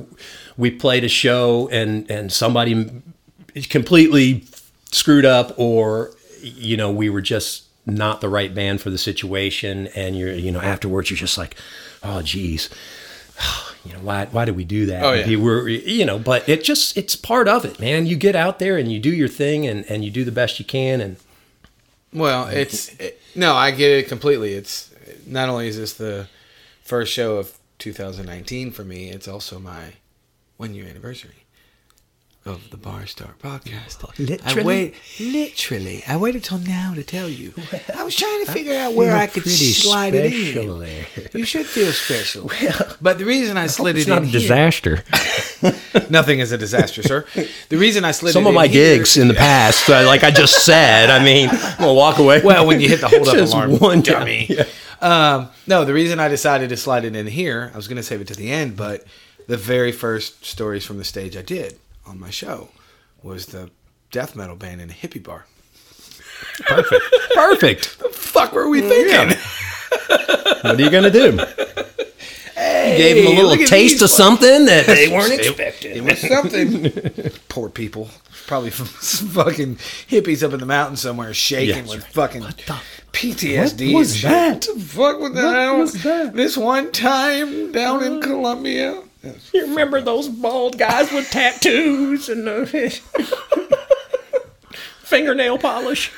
we 0.58 0.72
played 0.72 1.04
a 1.04 1.10
show 1.10 1.68
and 1.70 2.10
and 2.10 2.32
somebody 2.32 3.02
completely 3.70 4.46
screwed 4.92 5.26
up, 5.26 5.54
or 5.58 6.12
you 6.42 6.78
know, 6.78 6.92
we 6.92 7.10
were 7.10 7.22
just 7.22 7.64
not 7.86 8.22
the 8.22 8.30
right 8.30 8.54
band 8.54 8.82
for 8.82 8.90
the 8.90 8.98
situation. 8.98 9.88
And 9.88 10.18
you're 10.18 10.34
you 10.34 10.52
know 10.52 10.62
afterwards 10.62 11.10
you're 11.10 11.18
just 11.18 11.38
like, 11.38 11.56
oh 12.04 12.22
geez. 12.22 12.70
You 13.86 13.94
know 13.94 14.02
why? 14.02 14.26
Why 14.26 14.44
did 14.44 14.58
we 14.58 14.66
do 14.66 14.88
that? 14.88 15.04
Oh, 15.04 15.14
yeah. 15.14 15.38
We're, 15.38 15.70
you 15.70 16.06
know, 16.06 16.20
but 16.20 16.48
it 16.50 16.66
just—it's 16.66 17.16
part 17.16 17.48
of 17.48 17.64
it, 17.64 17.80
man. 17.80 18.08
You 18.08 18.18
get 18.18 18.36
out 18.36 18.60
there 18.60 18.78
and 18.78 18.92
you 18.92 19.00
do 19.00 19.10
your 19.10 19.30
thing, 19.30 19.66
and, 19.66 19.90
and 19.90 20.04
you 20.04 20.12
do 20.12 20.26
the 20.26 20.34
best 20.34 20.60
you 20.60 20.66
can, 20.66 21.00
and 21.00 21.16
well, 22.14 22.48
it's 22.48 22.96
it, 23.00 23.22
no, 23.36 23.56
I 23.56 23.72
get 23.72 23.92
it 23.92 24.08
completely. 24.08 24.54
It's 24.54 24.94
not 25.26 25.50
only 25.50 25.68
is 25.68 25.78
this 25.78 25.94
the 25.94 26.28
first 26.84 27.14
show 27.14 27.38
of 27.38 27.58
2019 27.80 28.72
for 28.72 28.84
me, 28.84 29.10
it's 29.10 29.28
also 29.28 29.60
my 29.60 29.94
one 30.58 30.74
year 30.74 30.88
anniversary 30.88 31.39
of 32.50 32.72
the 32.72 32.78
Bar 32.78 33.06
Star 33.06 33.36
podcast. 33.42 34.02
Literally, 34.18 34.62
I 34.62 34.66
wait, 34.66 34.96
literally, 35.20 36.04
I 36.08 36.18
waited 36.18 36.44
till 36.44 36.58
now 36.58 36.94
to 36.96 37.04
tell 37.04 37.30
you. 37.30 37.54
Well, 37.56 37.82
I 37.96 38.04
was 38.04 38.16
trying 38.16 38.44
to 38.46 38.52
figure 38.52 38.74
out 38.74 38.96
where 38.96 39.16
I 39.16 39.28
could 39.28 39.48
slide 39.48 40.16
it 40.16 40.34
in. 40.34 40.80
There. 40.80 41.06
You 41.34 41.46
should 41.46 41.68
feel 41.68 41.92
special. 41.92 42.50
Well, 42.62 42.96
but 43.02 43.20
the 43.20 43.26
reason 43.26 43.56
I 43.56 43.68
slid 43.68 43.98
it 43.98 44.08
in 44.08 44.10
not 44.10 44.24
a 44.24 44.26
here, 44.26 44.40
disaster. 44.40 45.04
nothing 46.10 46.40
is 46.40 46.52
a 46.52 46.58
disaster, 46.58 47.04
sir. 47.04 47.26
The 47.70 47.78
reason 47.78 48.04
I 48.04 48.12
slid 48.12 48.30
it 48.30 48.38
in. 48.38 48.44
some 48.44 48.48
of 48.48 48.56
my 48.56 48.68
gigs 48.68 49.16
in 49.18 49.28
the 49.28 49.36
past, 49.36 49.88
uh, 49.88 50.06
like 50.08 50.24
I 50.24 50.32
just 50.32 50.66
said. 50.66 51.12
I 51.12 51.24
mean, 51.24 51.50
I'm 51.52 51.78
gonna 51.78 51.94
walk 51.94 52.18
away. 52.18 52.42
Well, 52.42 52.66
when 52.66 52.82
you 52.82 52.90
hit 52.90 53.02
the 53.02 53.10
hold 53.10 53.28
up 53.28 53.38
alarm, 53.54 53.78
one 53.78 54.02
dummy. 54.02 54.48
Yeah. 54.50 54.66
Um, 55.02 55.50
no, 55.68 55.86
the 55.86 55.94
reason 55.94 56.20
I 56.20 56.28
decided 56.28 56.70
to 56.70 56.78
slide 56.78 57.06
it 57.06 57.16
in 57.16 57.28
here, 57.28 57.70
I 57.74 57.78
was 57.78 57.88
gonna 57.88 58.04
save 58.04 58.22
it 58.22 58.28
to 58.30 58.36
the 58.36 58.50
end, 58.50 58.76
but 58.76 59.06
the 59.48 59.58
very 59.58 59.92
first 59.92 60.46
stories 60.46 60.84
from 60.84 60.98
the 60.98 61.04
stage 61.04 61.38
I 61.38 61.42
did 61.44 61.78
on 62.10 62.20
my 62.20 62.30
show 62.30 62.70
was 63.24 63.48
the 63.48 63.70
death 64.12 64.36
metal 64.36 64.56
band 64.56 64.82
in 64.82 64.90
a 64.90 64.94
hippie 64.94 65.22
bar. 65.24 65.46
Perfect. 66.66 67.04
Perfect. 67.36 68.00
The 68.00 68.10
fuck 68.10 68.54
were 68.54 68.68
we 68.70 68.82
thinking? 68.82 69.38
What 70.62 70.80
are 70.80 70.82
you 70.82 70.90
gonna 70.90 71.12
do? 71.12 71.38
Hey, 72.56 72.98
Gave 72.98 73.24
them 73.24 73.38
a 73.38 73.42
little 73.48 73.66
taste 73.66 73.96
these 73.96 74.02
of 74.02 74.10
something 74.10 74.66
that 74.66 74.86
they 74.86 75.08
weren't 75.08 75.32
expecting. 75.34 75.96
It 75.98 76.04
was 76.04 76.20
something. 76.20 77.32
Poor 77.50 77.70
people. 77.70 78.10
Probably 78.48 78.70
from 78.72 78.86
some 79.02 79.28
fucking 79.30 79.76
hippies 79.76 80.44
up 80.44 80.54
in 80.54 80.60
the 80.60 80.66
mountains 80.66 81.02
somewhere 81.02 81.34
shaking 81.34 81.86
Yeah, 81.86 81.92
with 81.92 82.04
right. 82.04 82.14
fucking 82.14 82.42
PTSD. 83.14 83.94
What 83.94 84.00
was 84.00 84.22
that? 84.24 84.66
What 84.68 84.76
the 84.76 84.82
fuck 84.84 85.20
was 85.20 85.34
that? 85.34 85.72
What 85.72 85.80
was 85.80 86.04
that? 86.04 86.34
This 86.34 86.58
one 86.58 86.92
time 86.92 87.72
down 87.72 88.04
in 88.04 88.18
uh. 88.18 88.22
Colombia. 88.22 89.04
You 89.24 89.62
remember 89.68 90.00
those 90.02 90.30
bald 90.30 90.78
guys 90.78 91.12
with 91.12 91.30
tattoos 91.30 92.30
and 92.30 92.48
the 92.48 92.66
fingernail 95.02 95.58
polish? 95.58 96.12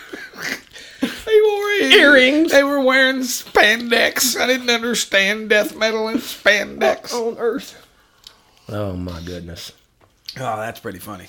They 1.02 1.42
wore 1.42 1.70
Earrings. 1.92 2.52
They 2.52 2.64
were 2.64 2.80
wearing 2.82 3.20
spandex. 3.22 4.40
I 4.40 4.46
didn't 4.48 4.70
understand 4.70 5.50
death 5.50 5.76
metal 5.76 6.08
and 6.10 6.20
spandex. 6.20 7.14
Uh, 7.14 7.28
on 7.30 7.38
earth. 7.40 7.88
Oh 8.70 8.94
my 8.94 9.20
goodness. 9.22 9.72
Oh, 10.38 10.58
that's 10.58 10.80
pretty 10.80 11.00
funny. 11.00 11.26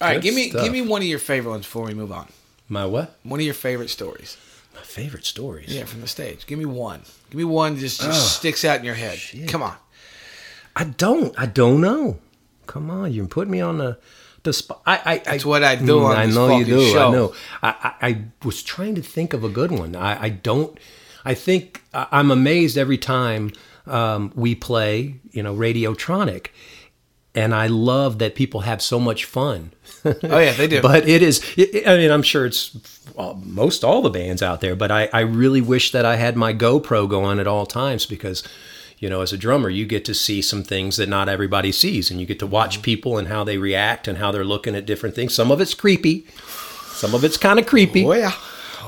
All 0.00 0.08
right, 0.08 0.14
Good 0.14 0.22
give 0.22 0.34
me 0.34 0.50
stuff. 0.50 0.62
give 0.62 0.72
me 0.72 0.82
one 0.82 1.02
of 1.02 1.08
your 1.08 1.18
favorite 1.18 1.50
ones 1.50 1.64
before 1.66 1.86
we 1.86 1.94
move 1.94 2.12
on. 2.12 2.28
My 2.68 2.86
what? 2.86 3.16
One 3.22 3.40
of 3.40 3.44
your 3.46 3.54
favorite 3.54 3.90
stories. 3.90 4.36
My 4.74 4.80
favorite 4.82 5.24
stories. 5.24 5.74
Yeah, 5.74 5.84
from 5.84 6.00
the 6.00 6.08
stage. 6.08 6.46
Give 6.46 6.58
me 6.58 6.64
one. 6.66 7.02
Give 7.30 7.38
me 7.38 7.44
one 7.44 7.76
just, 7.78 8.00
just 8.00 8.36
sticks 8.38 8.64
out 8.64 8.78
in 8.78 8.84
your 8.84 8.94
head. 8.94 9.18
Come 9.48 9.62
on. 9.62 9.76
I 10.76 10.84
don't. 10.84 11.38
I 11.38 11.46
don't 11.46 11.80
know. 11.80 12.18
Come 12.66 12.90
on, 12.90 13.12
you 13.12 13.22
can 13.22 13.28
put 13.28 13.48
me 13.48 13.60
on 13.60 13.78
the 13.78 13.98
the 14.42 14.52
spot. 14.52 14.82
I, 14.86 15.00
I, 15.04 15.18
That's 15.18 15.44
I, 15.44 15.48
what 15.48 15.62
I 15.64 15.76
do 15.76 16.00
Mm, 16.00 16.04
on 16.06 16.16
I 16.16 16.26
this 16.26 16.34
know 16.34 16.58
you 16.58 16.64
do. 16.64 16.80
show. 16.92 17.08
I 17.08 17.12
know. 17.12 17.34
I, 17.62 17.68
I, 18.02 18.08
I 18.08 18.22
was 18.44 18.62
trying 18.62 18.94
to 18.96 19.02
think 19.02 19.32
of 19.32 19.42
a 19.44 19.48
good 19.48 19.70
one. 19.70 19.96
I, 19.96 20.22
I 20.24 20.28
don't. 20.30 20.78
I 21.24 21.34
think 21.34 21.82
I'm 21.94 22.30
amazed 22.30 22.76
every 22.76 22.98
time 22.98 23.52
um, 23.86 24.32
we 24.34 24.54
play. 24.54 25.16
You 25.30 25.42
know, 25.42 25.54
Radiotronic, 25.54 26.48
and 27.34 27.54
I 27.54 27.66
love 27.68 28.18
that 28.18 28.34
people 28.34 28.60
have 28.60 28.82
so 28.82 28.98
much 29.00 29.24
fun. 29.24 29.72
Oh 30.04 30.38
yeah, 30.38 30.52
they 30.52 30.66
do. 30.68 30.80
but 30.82 31.08
it 31.08 31.22
is 31.22 31.42
it, 31.56 31.86
i 31.88 31.96
mean 31.96 32.10
i'm 32.10 32.22
sure 32.22 32.44
it's 32.46 32.76
well, 33.14 33.40
most 33.44 33.84
all 33.84 34.02
the 34.02 34.10
bands 34.10 34.42
out 34.42 34.60
there 34.60 34.76
but 34.76 34.90
I, 34.90 35.08
I 35.14 35.20
really 35.20 35.60
wish 35.62 35.92
that 35.92 36.04
i 36.04 36.16
had 36.16 36.36
my 36.36 36.52
gopro 36.52 37.08
going 37.08 37.38
at 37.38 37.46
all 37.46 37.64
times 37.66 38.04
because 38.06 38.42
you 38.98 39.08
know 39.08 39.20
as 39.20 39.32
a 39.32 39.38
drummer 39.38 39.68
you 39.68 39.86
get 39.86 40.04
to 40.04 40.14
see 40.14 40.40
some 40.40 40.62
things 40.62 40.96
that 40.96 41.08
not 41.08 41.28
everybody 41.28 41.72
sees 41.72 42.10
and 42.10 42.20
you 42.20 42.26
get 42.26 42.38
to 42.38 42.46
watch 42.46 42.82
people 42.82 43.18
and 43.18 43.28
how 43.28 43.44
they 43.44 43.58
react 43.58 44.08
and 44.08 44.18
how 44.18 44.30
they're 44.30 44.44
looking 44.44 44.74
at 44.74 44.86
different 44.86 45.14
things 45.14 45.34
some 45.34 45.50
of 45.50 45.60
it's 45.60 45.74
creepy 45.74 46.26
some 46.92 47.14
of 47.14 47.24
it's 47.24 47.36
kind 47.36 47.58
of 47.58 47.66
creepy 47.66 48.04
oh 48.04 48.12
yeah. 48.12 48.32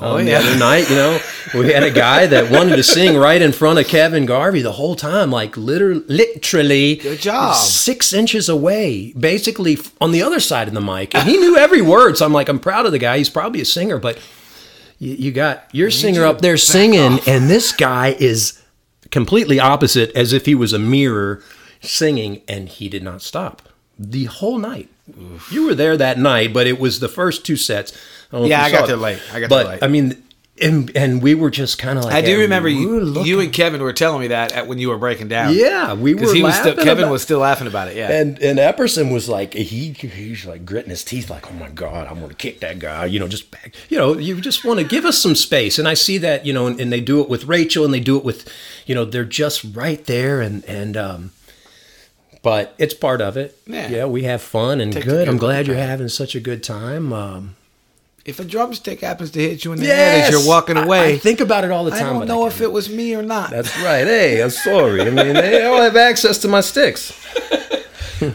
Oh 0.01 0.19
um, 0.19 0.27
the 0.27 0.35
other 0.35 0.59
night, 0.59 0.91
you 0.91 0.97
know, 0.97 1.19
we 1.55 1.73
had 1.73 1.83
a 1.83 1.91
guy 1.91 2.27
that 2.27 2.51
wanted 2.51 2.77
to 2.77 2.83
sing 2.83 3.17
right 3.17 3.41
in 3.41 3.53
front 3.53 3.79
of 3.79 3.87
Kevin 3.87 4.27
Garvey 4.27 4.61
the 4.61 4.73
whole 4.73 4.95
time, 4.95 5.31
like 5.31 5.57
literally, 5.57 6.05
literally, 6.07 6.97
Good 6.97 7.21
job. 7.21 7.55
six 7.57 8.13
inches 8.13 8.49
away, 8.49 9.15
basically 9.15 9.79
on 10.01 10.13
the 10.13 10.23
other 10.23 10.41
side 10.41 10.69
of 10.69 10.75
the 10.75 10.83
mic, 10.83 11.15
and 11.15 11.27
he 11.27 11.39
knew 11.39 11.57
every 11.57 11.81
word. 11.81 12.19
So 12.19 12.27
I'm 12.27 12.33
like, 12.33 12.49
I'm 12.49 12.59
proud 12.59 12.85
of 12.85 12.93
the 12.93 12.99
guy. 12.99 13.19
He's 13.19 13.31
probably 13.31 13.63
a 13.63 13.65
singer, 13.65 13.99
but 13.99 14.19
you, 14.99 15.15
you 15.15 15.33
got 15.33 15.67
your 15.73 15.91
singer 15.91 16.25
up 16.25 16.43
there 16.43 16.59
singing, 16.59 17.15
off. 17.15 17.29
and 17.29 17.49
this 17.49 17.73
guy 17.73 18.09
is 18.09 18.61
completely 19.11 19.59
opposite, 19.61 20.11
as 20.15 20.33
if 20.33 20.47
he 20.47 20.55
was 20.55 20.73
a 20.73 20.79
mirror 20.79 21.43
singing, 21.81 22.43
and 22.49 22.69
he 22.69 22.89
did 22.89 23.03
not 23.03 23.23
stop 23.23 23.63
the 23.99 24.25
whole 24.25 24.59
night. 24.59 24.89
You 25.51 25.67
were 25.67 25.75
there 25.75 25.97
that 25.97 26.19
night, 26.19 26.53
but 26.53 26.67
it 26.67 26.79
was 26.79 27.01
the 27.01 27.09
first 27.09 27.47
two 27.47 27.57
sets. 27.57 27.93
if 28.33 28.49
Yeah, 28.49 28.63
I 28.63 28.71
got 28.71 28.81
saw 28.81 28.87
there 28.87 28.97
late. 28.97 29.23
I 29.33 29.41
got 29.41 29.49
but, 29.49 29.63
there 29.63 29.73
late. 29.73 29.83
I 29.83 29.89
mean, 29.89 30.23
and 30.63 30.91
and 30.97 31.23
we 31.23 31.35
were 31.35 31.51
just 31.51 31.79
kind 31.79 31.99
of 31.99 32.05
like 32.05 32.15
I 32.15 32.23
do 32.23 32.39
remember 32.41 32.69
you, 32.69 33.23
you 33.23 33.41
and 33.41 33.53
Kevin 33.53 33.83
were 33.83 33.93
telling 33.93 34.21
me 34.23 34.29
that 34.29 34.53
at, 34.53 34.67
when 34.67 34.79
you 34.79 34.89
were 34.89 34.97
breaking 34.97 35.29
down. 35.29 35.53
yeah, 35.55 35.93
we 35.93 36.15
were 36.15 36.33
he 36.33 36.43
was 36.43 36.55
still 36.55 36.71
laughing 36.73 36.85
Kevin 36.85 37.05
about- 37.05 37.13
was 37.13 37.23
still 37.23 37.39
laughing 37.41 37.67
about 37.67 37.89
it. 37.89 37.97
Yeah, 37.97 38.11
and 38.11 38.39
and 38.41 38.59
Epperson 38.59 39.13
was 39.13 39.29
like 39.29 39.53
he 39.53 39.91
he's 39.93 40.47
like 40.47 40.65
gritting 40.65 40.91
his 40.91 41.05
teeth 41.05 41.29
like 41.29 41.51
oh 41.51 41.55
my 41.55 41.69
god 41.69 42.07
I'm 42.09 42.21
gonna 42.21 42.33
kick 42.35 42.61
that 42.61 42.79
guy 42.79 43.05
you 43.05 43.19
know 43.21 43.29
just 43.29 43.51
back 43.51 43.75
you 43.91 43.99
know 43.99 44.17
you 44.17 44.41
just 44.41 44.65
want 44.65 44.81
to 44.81 44.85
give 44.87 45.05
us 45.05 45.19
some 45.19 45.35
space 45.35 45.79
and 45.79 45.87
I 45.87 45.93
see 45.95 46.17
that 46.19 46.47
you 46.47 46.53
know 46.55 46.67
and, 46.67 46.81
and 46.81 46.91
they 46.91 47.01
do 47.03 47.21
it 47.21 47.29
with 47.29 47.45
Rachel 47.45 47.85
and 47.85 47.93
they 47.93 48.01
do 48.01 48.17
it 48.17 48.25
with 48.25 48.49
you 48.87 48.95
know 48.95 49.05
they're 49.05 49.25
just 49.25 49.63
right 49.77 50.03
there 50.07 50.41
and 50.41 50.65
and 50.65 50.97
um 50.97 51.33
but 52.43 52.75
it's 52.79 52.95
part 52.95 53.21
of 53.21 53.37
it 53.37 53.59
Yeah. 53.67 54.07
we 54.07 54.23
have 54.23 54.41
fun 54.41 54.81
and 54.81 54.93
good 54.93 55.05
good 55.05 55.29
I'm 55.29 55.37
glad 55.37 55.67
you're 55.67 55.77
having 55.77 56.09
such 56.09 56.35
a 56.35 56.41
good 56.41 56.63
time 56.63 57.13
um 57.13 57.57
if 58.27 58.41
a 58.41 58.45
drumstick 58.45 59.01
happens 59.01 59.31
to 59.31 59.41
hit 59.41 59.65
you 59.65 59.73
in 59.73 59.79
the 59.79 59.87
head 59.87 60.25
as 60.25 60.31
you're 60.31 60.47
walking 60.47 60.77
away, 60.77 61.15
I, 61.15 61.19
think 61.19 61.41
about 61.41 61.63
it 61.63 61.71
all 61.71 61.85
the 61.85 61.93
time. 61.93 62.01
I 62.01 62.13
don't 62.19 62.27
know 62.27 62.43
can't 62.43 62.55
if 62.55 62.61
it 62.61 62.73
was 62.73 62.91
me 62.91 63.15
or 63.15 63.23
not. 63.23 63.51
That's 63.51 63.75
right. 63.79 64.05
Hey, 64.05 64.43
I'm 64.43 64.51
sorry. 64.51 65.03
I 65.03 65.11
mean, 65.11 65.33
they 65.33 65.65
all 65.65 65.81
have 65.81 65.95
access 65.95 66.39
to 66.39 66.49
my 66.49 66.61
sticks. 66.61 67.13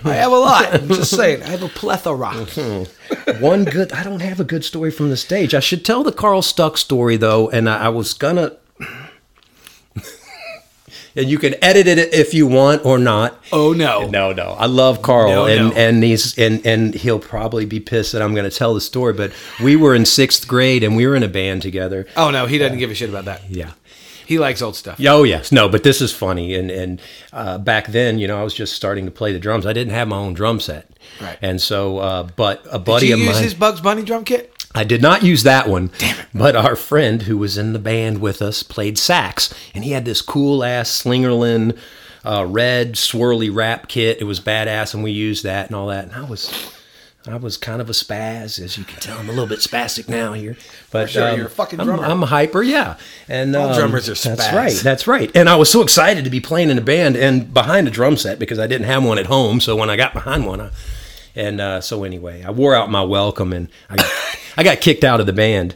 I 0.06 0.14
have 0.14 0.32
a 0.32 0.38
lot. 0.38 0.74
I'm 0.74 0.88
just 0.88 1.14
saying. 1.16 1.44
I 1.44 1.48
have 1.48 1.64
a 1.64 1.68
plethora. 1.68 2.30
Mm-hmm. 2.30 3.42
One 3.42 3.66
good. 3.66 3.92
I 3.92 4.04
don't 4.04 4.22
have 4.22 4.40
a 4.40 4.46
good 4.46 4.64
story 4.64 4.92
from 4.92 5.10
the 5.10 5.18
stage. 5.18 5.54
I 5.54 5.60
should 5.60 5.84
tell 5.84 6.04
the 6.04 6.14
Carl 6.14 6.42
Stuck 6.42 6.78
story 6.78 7.18
though, 7.18 7.50
and 7.50 7.70
I, 7.70 7.86
I 7.86 7.90
was 7.90 8.14
gonna. 8.14 8.56
And 11.16 11.30
you 11.30 11.38
can 11.38 11.56
edit 11.64 11.88
it 11.88 12.14
if 12.14 12.34
you 12.34 12.48
want 12.48 12.86
or 12.86 12.98
not. 12.98 13.38
Oh 13.52 13.74
no. 13.74 14.08
No, 14.08 14.32
no. 14.32 14.52
I 14.58 14.66
love 14.66 15.02
Carl, 15.02 15.30
No, 15.30 15.46
and 15.46 15.70
no. 15.70 15.76
and 15.76 16.04
he's 16.04 16.38
and 16.38 16.66
and 16.66 16.94
he'll 16.94 17.20
probably 17.20 17.66
be 17.66 17.80
pissed 17.80 18.12
that 18.14 18.22
I'm 18.22 18.34
going 18.34 18.50
to 18.50 18.56
tell 18.56 18.74
the 18.74 18.82
story. 18.82 19.14
But 19.14 19.32
we 19.62 19.76
were 19.76 19.94
in 19.96 20.06
sixth 20.06 20.48
grade, 20.48 20.84
and 20.84 20.96
we 20.96 21.06
were 21.08 21.16
in 21.16 21.24
a 21.24 21.28
band 21.28 21.62
together. 21.62 22.08
Oh 22.16 22.30
no, 22.32 22.46
he 22.46 22.58
doesn't 22.58 22.78
give 22.78 22.92
a 22.92 22.96
shit 22.96 23.10
about 23.10 23.26
that. 23.26 23.42
Yeah. 23.50 23.72
He 24.28 24.40
likes 24.40 24.62
old 24.62 24.78
stuff. 24.78 24.98
Oh 25.06 25.24
yes, 25.24 25.52
no, 25.52 25.68
but 25.68 25.84
this 25.84 26.00
is 26.00 26.14
funny, 26.14 26.56
and 26.56 26.72
and 26.72 27.02
uh, 27.34 27.58
back 27.58 27.88
then, 27.88 28.18
you 28.18 28.28
know, 28.30 28.40
I 28.40 28.44
was 28.44 28.54
just 28.54 28.74
starting 28.74 29.04
to 29.06 29.12
play 29.12 29.34
the 29.34 29.40
drums. 29.40 29.66
I 29.66 29.74
didn't 29.74 29.92
have 29.94 30.08
my 30.08 30.16
own 30.16 30.34
drum 30.34 30.62
set, 30.62 30.90
Right. 31.20 31.38
And 31.42 31.62
so, 31.62 31.98
uh, 31.98 32.24
but 32.38 32.66
a 32.68 32.78
Did 32.78 32.86
buddy 32.86 33.08
you 33.08 33.16
of 33.16 33.20
use 33.20 33.34
mine, 33.34 33.44
his 33.44 33.54
Bugs 33.54 33.82
Bunny 33.82 34.04
drum 34.04 34.24
kit? 34.24 34.51
I 34.74 34.84
did 34.84 35.02
not 35.02 35.24
use 35.24 35.44
that 35.44 35.68
one. 35.68 35.92
Damn 35.98 36.20
it! 36.20 36.26
But 36.34 36.56
our 36.56 36.76
friend 36.76 37.24
who 37.24 37.38
was 37.38 37.58
in 37.58 37.74
the 37.74 37.80
band 37.80 38.22
with 38.22 38.42
us 38.42 38.64
played 38.64 38.98
sax, 38.98 39.54
and 39.76 39.84
he 39.84 39.92
had 39.92 40.06
this 40.06 40.22
cool 40.22 40.64
ass 40.64 41.04
Slingerland 41.04 41.78
uh, 42.24 42.46
red 42.48 42.94
swirly 42.94 43.54
wrap 43.54 43.88
kit. 43.88 44.20
It 44.22 44.26
was 44.26 44.40
badass, 44.40 44.94
and 44.94 45.04
we 45.04 45.12
used 45.12 45.44
that 45.44 45.68
and 45.68 45.76
all 45.76 45.88
that. 45.88 46.06
And 46.06 46.14
I 46.16 46.24
was. 46.24 46.72
I 47.28 47.36
was 47.36 47.56
kind 47.56 47.82
of 47.84 47.88
a 47.88 47.94
spaz, 47.94 48.60
as 48.60 48.80
you 48.80 48.84
can 48.84 49.00
tell. 49.00 49.16
I'm 49.20 49.28
a 49.30 49.32
little 49.32 49.46
bit 49.46 49.60
spastic 49.60 50.10
now 50.10 50.34
here, 50.34 50.58
but 50.90 51.12
sure, 51.12 51.28
um, 51.30 51.38
you're 51.38 51.46
a 51.46 51.52
fucking 51.52 51.80
I'm- 51.80 51.86
drummer. 51.86 52.04
I'm, 52.04 52.24
hyper, 52.24 52.64
yeah. 52.64 52.98
And 53.30 53.56
All 53.56 53.70
um, 53.70 53.78
drummers 53.78 54.10
are 54.10 54.16
That's 54.28 54.48
spaz. 54.48 54.54
right. 54.56 54.74
That's 54.74 55.06
right. 55.06 55.30
And 55.36 55.48
I 55.48 55.56
was 55.56 55.70
so 55.70 55.84
excited 55.84 56.24
to 56.24 56.32
be 56.32 56.40
playing 56.40 56.72
in 56.72 56.80
a 56.80 56.82
band 56.82 57.16
and 57.16 57.54
behind 57.54 57.88
a 57.88 57.92
drum 57.92 58.18
set 58.18 58.40
because 58.40 58.58
I 58.58 58.66
didn't 58.66 58.88
have 58.88 59.04
one 59.04 59.20
at 59.20 59.28
home. 59.28 59.60
So 59.62 59.76
when 59.76 59.88
I 59.88 59.98
got 59.98 60.14
behind 60.14 60.48
one, 60.48 60.62
I, 60.62 60.72
and 61.36 61.62
uh, 61.62 61.82
so 61.82 62.04
anyway, 62.04 62.44
I 62.44 62.52
wore 62.52 62.76
out 62.76 62.90
my 62.90 63.04
welcome 63.04 63.54
and 63.54 63.70
I 63.90 64.10
I 64.58 64.64
got 64.64 64.82
kicked 64.82 65.04
out 65.04 65.20
of 65.20 65.26
the 65.26 65.34
band. 65.34 65.76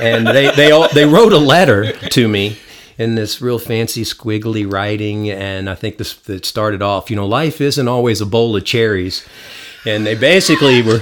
And 0.00 0.26
they 0.26 0.50
they 0.54 0.70
all, 0.70 0.88
they 0.88 1.04
wrote 1.04 1.32
a 1.32 1.38
letter 1.38 1.92
to 1.92 2.28
me 2.28 2.58
in 2.96 3.16
this 3.16 3.40
real 3.42 3.58
fancy 3.58 4.02
squiggly 4.02 4.70
writing, 4.70 5.30
and 5.30 5.68
I 5.68 5.74
think 5.74 5.98
this 5.98 6.16
it 6.28 6.44
started 6.44 6.80
off, 6.80 7.10
you 7.10 7.16
know, 7.16 7.26
life 7.26 7.60
isn't 7.60 7.88
always 7.88 8.20
a 8.20 8.26
bowl 8.26 8.54
of 8.56 8.64
cherries, 8.64 9.26
and 9.84 10.06
they 10.06 10.14
basically 10.14 10.80
were 10.80 11.00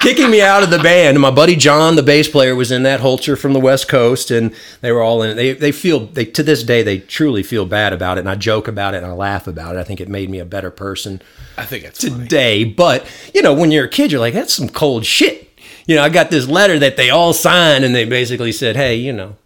kicking 0.00 0.30
me 0.30 0.40
out 0.40 0.62
of 0.62 0.70
the 0.70 0.78
band. 0.78 1.10
And 1.16 1.20
my 1.20 1.30
buddy 1.30 1.54
John, 1.54 1.94
the 1.94 2.02
bass 2.02 2.28
player, 2.28 2.56
was 2.56 2.72
in 2.72 2.82
that 2.82 3.00
Holcher 3.00 3.38
from 3.38 3.52
the 3.52 3.60
West 3.60 3.88
Coast, 3.88 4.30
and 4.30 4.52
they 4.80 4.90
were 4.90 5.02
all 5.02 5.22
in 5.22 5.30
it. 5.30 5.34
They 5.34 5.52
they 5.52 5.72
feel 5.72 6.00
they 6.06 6.24
to 6.24 6.42
this 6.42 6.62
day 6.64 6.82
they 6.82 6.98
truly 6.98 7.42
feel 7.42 7.66
bad 7.66 7.92
about 7.92 8.18
it, 8.18 8.20
and 8.20 8.28
I 8.28 8.34
joke 8.34 8.66
about 8.66 8.94
it 8.94 8.98
and 8.98 9.06
I 9.06 9.12
laugh 9.12 9.46
about 9.46 9.76
it. 9.76 9.78
I 9.78 9.84
think 9.84 10.00
it 10.00 10.08
made 10.08 10.28
me 10.28 10.38
a 10.40 10.44
better 10.44 10.70
person 10.70 11.22
I 11.56 11.64
think 11.64 11.84
it's 11.84 12.02
funny. 12.02 12.24
today. 12.24 12.64
But 12.64 13.06
you 13.34 13.42
know, 13.42 13.54
when 13.54 13.70
you're 13.70 13.84
a 13.84 13.88
kid, 13.88 14.10
you're 14.10 14.20
like, 14.20 14.34
that's 14.34 14.54
some 14.54 14.68
cold 14.68 15.06
shit. 15.06 15.48
You 15.86 15.96
know, 15.96 16.02
I 16.02 16.08
got 16.08 16.30
this 16.30 16.46
letter 16.48 16.78
that 16.78 16.96
they 16.96 17.10
all 17.10 17.32
signed, 17.32 17.84
and 17.84 17.94
they 17.94 18.04
basically 18.04 18.52
said, 18.52 18.76
hey, 18.76 18.96
you 18.96 19.12
know. 19.12 19.36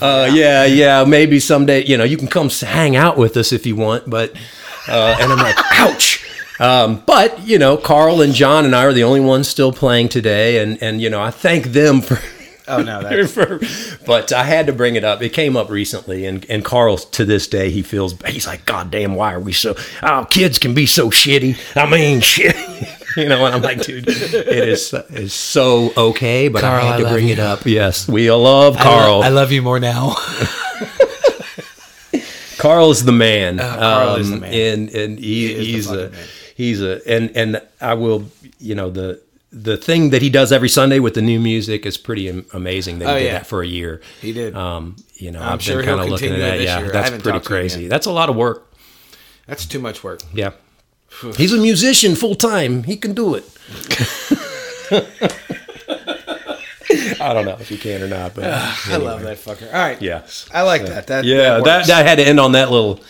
Uh, 0.00 0.06
out. 0.06 0.32
yeah, 0.32 0.64
yeah, 0.64 1.04
maybe 1.04 1.40
someday, 1.40 1.84
you 1.84 1.96
know, 1.96 2.04
you 2.04 2.16
can 2.16 2.28
come 2.28 2.48
hang 2.48 2.94
out 2.94 3.16
with 3.16 3.36
us 3.36 3.52
if 3.52 3.66
you 3.66 3.74
want, 3.74 4.08
but, 4.08 4.32
uh, 4.88 5.16
and 5.20 5.32
I'm 5.32 5.38
like, 5.38 5.56
ouch. 5.72 6.23
Um, 6.60 7.02
but 7.06 7.40
you 7.46 7.58
know, 7.58 7.76
Carl 7.76 8.20
and 8.20 8.32
John 8.32 8.64
and 8.64 8.74
I 8.74 8.84
are 8.84 8.92
the 8.92 9.04
only 9.04 9.20
ones 9.20 9.48
still 9.48 9.72
playing 9.72 10.08
today, 10.08 10.62
and 10.62 10.80
and 10.82 11.00
you 11.00 11.10
know, 11.10 11.20
I 11.20 11.30
thank 11.30 11.66
them 11.66 12.00
for. 12.00 12.18
Oh 12.66 12.80
no, 12.80 13.02
that's 13.02 13.30
for 13.34 13.60
but 14.06 14.32
I 14.32 14.44
had 14.44 14.68
to 14.68 14.72
bring 14.72 14.96
it 14.96 15.04
up. 15.04 15.20
It 15.20 15.34
came 15.34 15.54
up 15.54 15.68
recently, 15.68 16.24
and 16.24 16.46
and 16.48 16.64
Carl 16.64 16.96
to 16.96 17.26
this 17.26 17.46
day 17.46 17.68
he 17.68 17.82
feels 17.82 18.14
he's 18.22 18.46
like, 18.46 18.64
God 18.64 18.90
damn, 18.90 19.16
why 19.16 19.34
are 19.34 19.38
we 19.38 19.52
so? 19.52 19.74
Oh, 20.02 20.26
kids 20.30 20.58
can 20.58 20.72
be 20.72 20.86
so 20.86 21.10
shitty. 21.10 21.58
I 21.76 21.84
mean, 21.90 22.20
shit. 22.22 22.56
You 23.18 23.28
know, 23.28 23.44
and 23.44 23.54
I'm 23.54 23.60
like, 23.60 23.82
dude, 23.82 24.08
it 24.08 24.68
is 24.68 24.94
it's 25.10 25.34
so 25.34 25.92
okay, 25.94 26.48
but 26.48 26.62
Carl, 26.62 26.82
I 26.82 26.86
had 26.86 26.96
to 26.96 27.02
love 27.02 27.12
bring 27.12 27.26
you. 27.26 27.34
it 27.34 27.38
up. 27.38 27.66
Yes, 27.66 28.08
we 28.08 28.30
all 28.30 28.40
love 28.40 28.78
Carl. 28.78 29.22
I, 29.22 29.28
love 29.28 29.52
you 29.52 29.60
more 29.60 29.78
now. 29.78 30.14
Carl's 32.56 33.04
the 33.04 33.12
man. 33.12 33.58
Carl 33.58 34.16
is 34.16 34.30
the 34.30 34.38
man. 34.38 34.54
and 34.54 34.88
and 34.88 35.18
he, 35.18 35.52
is 35.52 35.58
the 35.58 35.64
he's 35.64 35.90
a 35.90 36.08
man. 36.08 36.12
He's 36.54 36.80
a 36.80 37.00
and 37.08 37.30
and 37.36 37.62
I 37.80 37.94
will 37.94 38.26
you 38.58 38.74
know 38.74 38.90
the 38.90 39.20
the 39.52 39.76
thing 39.76 40.10
that 40.10 40.20
he 40.20 40.30
does 40.30 40.50
every 40.50 40.68
Sunday 40.68 40.98
with 40.98 41.14
the 41.14 41.22
new 41.22 41.38
music 41.38 41.86
is 41.86 41.96
pretty 41.96 42.28
amazing. 42.52 42.98
That 42.98 43.06
he 43.08 43.14
Oh, 43.14 43.18
did 43.18 43.24
yeah. 43.26 43.32
that 43.34 43.46
for 43.46 43.62
a 43.62 43.66
year. 43.66 44.00
He 44.20 44.32
did. 44.32 44.56
Um, 44.56 44.96
you 45.14 45.30
know, 45.30 45.40
I'm 45.40 45.52
I've 45.54 45.62
sure 45.62 45.82
kind 45.84 46.00
of 46.00 46.08
looking 46.08 46.32
at 46.32 46.38
that. 46.38 46.60
Yeah, 46.60 46.80
year. 46.80 46.90
That's 46.90 47.10
pretty 47.10 47.22
talked 47.22 47.46
to 47.46 47.52
him 47.54 47.58
crazy. 47.60 47.86
That's 47.86 48.06
a 48.06 48.10
lot 48.10 48.28
of 48.30 48.34
work. 48.36 48.72
That's 49.46 49.64
too 49.64 49.78
much 49.78 50.02
work. 50.02 50.22
Yeah. 50.32 50.50
He's 51.36 51.52
a 51.52 51.58
musician 51.58 52.16
full 52.16 52.34
time. 52.34 52.82
He 52.82 52.96
can 52.96 53.14
do 53.14 53.36
it. 53.36 53.44
I 57.20 57.32
don't 57.32 57.44
know 57.46 57.56
if 57.58 57.68
he 57.68 57.76
can 57.78 58.02
or 58.02 58.08
not, 58.08 58.34
but 58.34 58.44
I 58.44 58.96
love 58.96 59.22
that 59.22 59.38
fucker. 59.38 59.66
All 59.66 59.72
right. 59.78 60.00
yes. 60.02 60.48
I 60.52 60.62
like 60.62 60.84
that. 60.86 61.06
That 61.06 61.24
Yeah, 61.24 61.54
that, 61.56 61.64
that, 61.64 61.86
that 61.86 62.06
had 62.06 62.16
to 62.16 62.24
end 62.26 62.38
on 62.40 62.52
that 62.52 62.70
little 62.70 63.00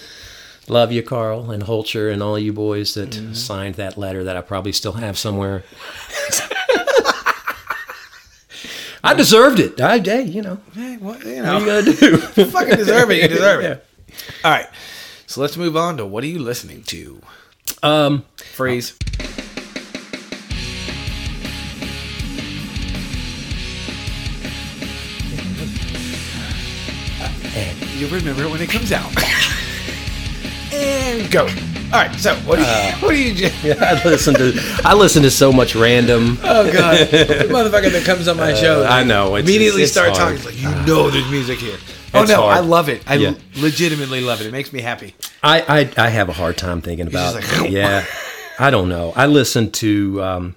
love 0.69 0.93
you, 0.93 1.03
Carl 1.03 1.51
and 1.51 1.62
Holcher 1.65 2.12
and 2.12 2.23
all 2.23 2.39
you 2.39 2.53
boys 2.53 2.95
that 2.95 3.11
Mm-hmm. 3.11 3.35
signed 3.35 3.75
that 3.77 3.97
letter 3.99 4.25
that 4.25 4.37
I 4.37 4.41
probably 4.41 4.73
still 4.73 4.93
have 4.93 5.19
somewhere. 5.19 5.62
I 9.07 9.12
deserved 9.15 9.61
it. 9.61 9.79
I, 9.81 9.99
hey, 9.99 10.23
you 10.23 10.41
know, 10.41 10.59
Hey, 10.73 10.97
what, 10.97 11.21
you 11.25 11.27
what 11.27 11.37
you 11.37 11.43
know, 11.43 11.65
gotta 11.67 11.93
do? 11.93 12.17
fucking 12.47 12.77
deserve 12.77 13.11
it. 13.11 13.21
You 13.23 13.29
deserve 13.29 13.62
it. 13.65 13.87
All 14.45 14.51
right. 14.51 14.67
So 15.27 15.41
let's 15.43 15.57
move 15.59 15.77
on 15.77 15.99
to 15.99 16.07
what 16.07 16.25
are 16.25 16.29
you 16.29 16.39
listening 16.39 16.83
to? 16.85 17.21
Um, 17.83 18.25
Freeze. 18.37 18.97
And 27.57 27.81
you'll 27.95 28.11
remember 28.11 28.43
it 28.45 28.51
when 28.51 28.61
it 28.61 28.69
comes 28.69 28.91
out. 28.93 29.12
And 30.85 31.30
go. 31.30 31.45
All 31.93 32.01
right. 32.01 32.14
So 32.18 32.35
what 32.47 32.57
do 32.57 32.62
you? 32.62 32.93
what 33.07 33.11
do 33.11 33.22
you? 33.22 33.35
Just, 33.35 33.80
I 33.80 34.03
listen 34.05 34.35
to 34.35 34.53
I 34.85 34.95
listen 34.95 35.22
to 35.22 35.30
so 35.30 35.53
much 35.53 35.74
random. 35.74 36.39
oh 36.45 36.72
god, 36.72 37.09
the 37.09 37.47
motherfucker 37.51 37.91
that 37.93 38.05
comes 38.05 38.28
on 38.28 38.37
my 38.37 38.55
show. 38.55 38.85
I 38.85 39.05
know, 39.05 39.37
it's- 39.37 39.49
immediately 39.49 39.82
it's 39.82 39.93
start 39.93 40.16
hard. 40.16 40.39
talking. 40.39 40.45
Like 40.45 40.61
you 40.61 40.70
know, 40.87 41.11
there's 41.11 41.28
music 41.30 41.59
here. 41.59 41.76
Oh 42.12 42.22
It's 42.22 42.30
no, 42.30 42.43
hard. 42.43 42.57
I 42.57 42.61
love 42.61 42.89
it. 42.89 43.03
I 43.09 43.14
Yeah. 43.16 43.35
legitimately 43.57 44.20
love 44.20 44.41
it. 44.41 44.47
It 44.47 44.53
makes 44.53 44.72
me 44.72 44.80
happy. 44.80 45.14
I, 45.43 45.91
I 45.97 46.05
I 46.07 46.09
have 46.11 46.28
a 46.28 46.32
hard 46.32 46.57
time 46.57 46.80
thinking 46.80 47.07
about. 47.09 47.35
like, 47.35 47.45
yeah, 47.70 48.05
I 48.59 48.70
don't 48.70 48.89
know. 48.89 49.12
I 49.16 49.26
listen 49.26 49.70
to. 49.72 50.22
Um, 50.22 50.57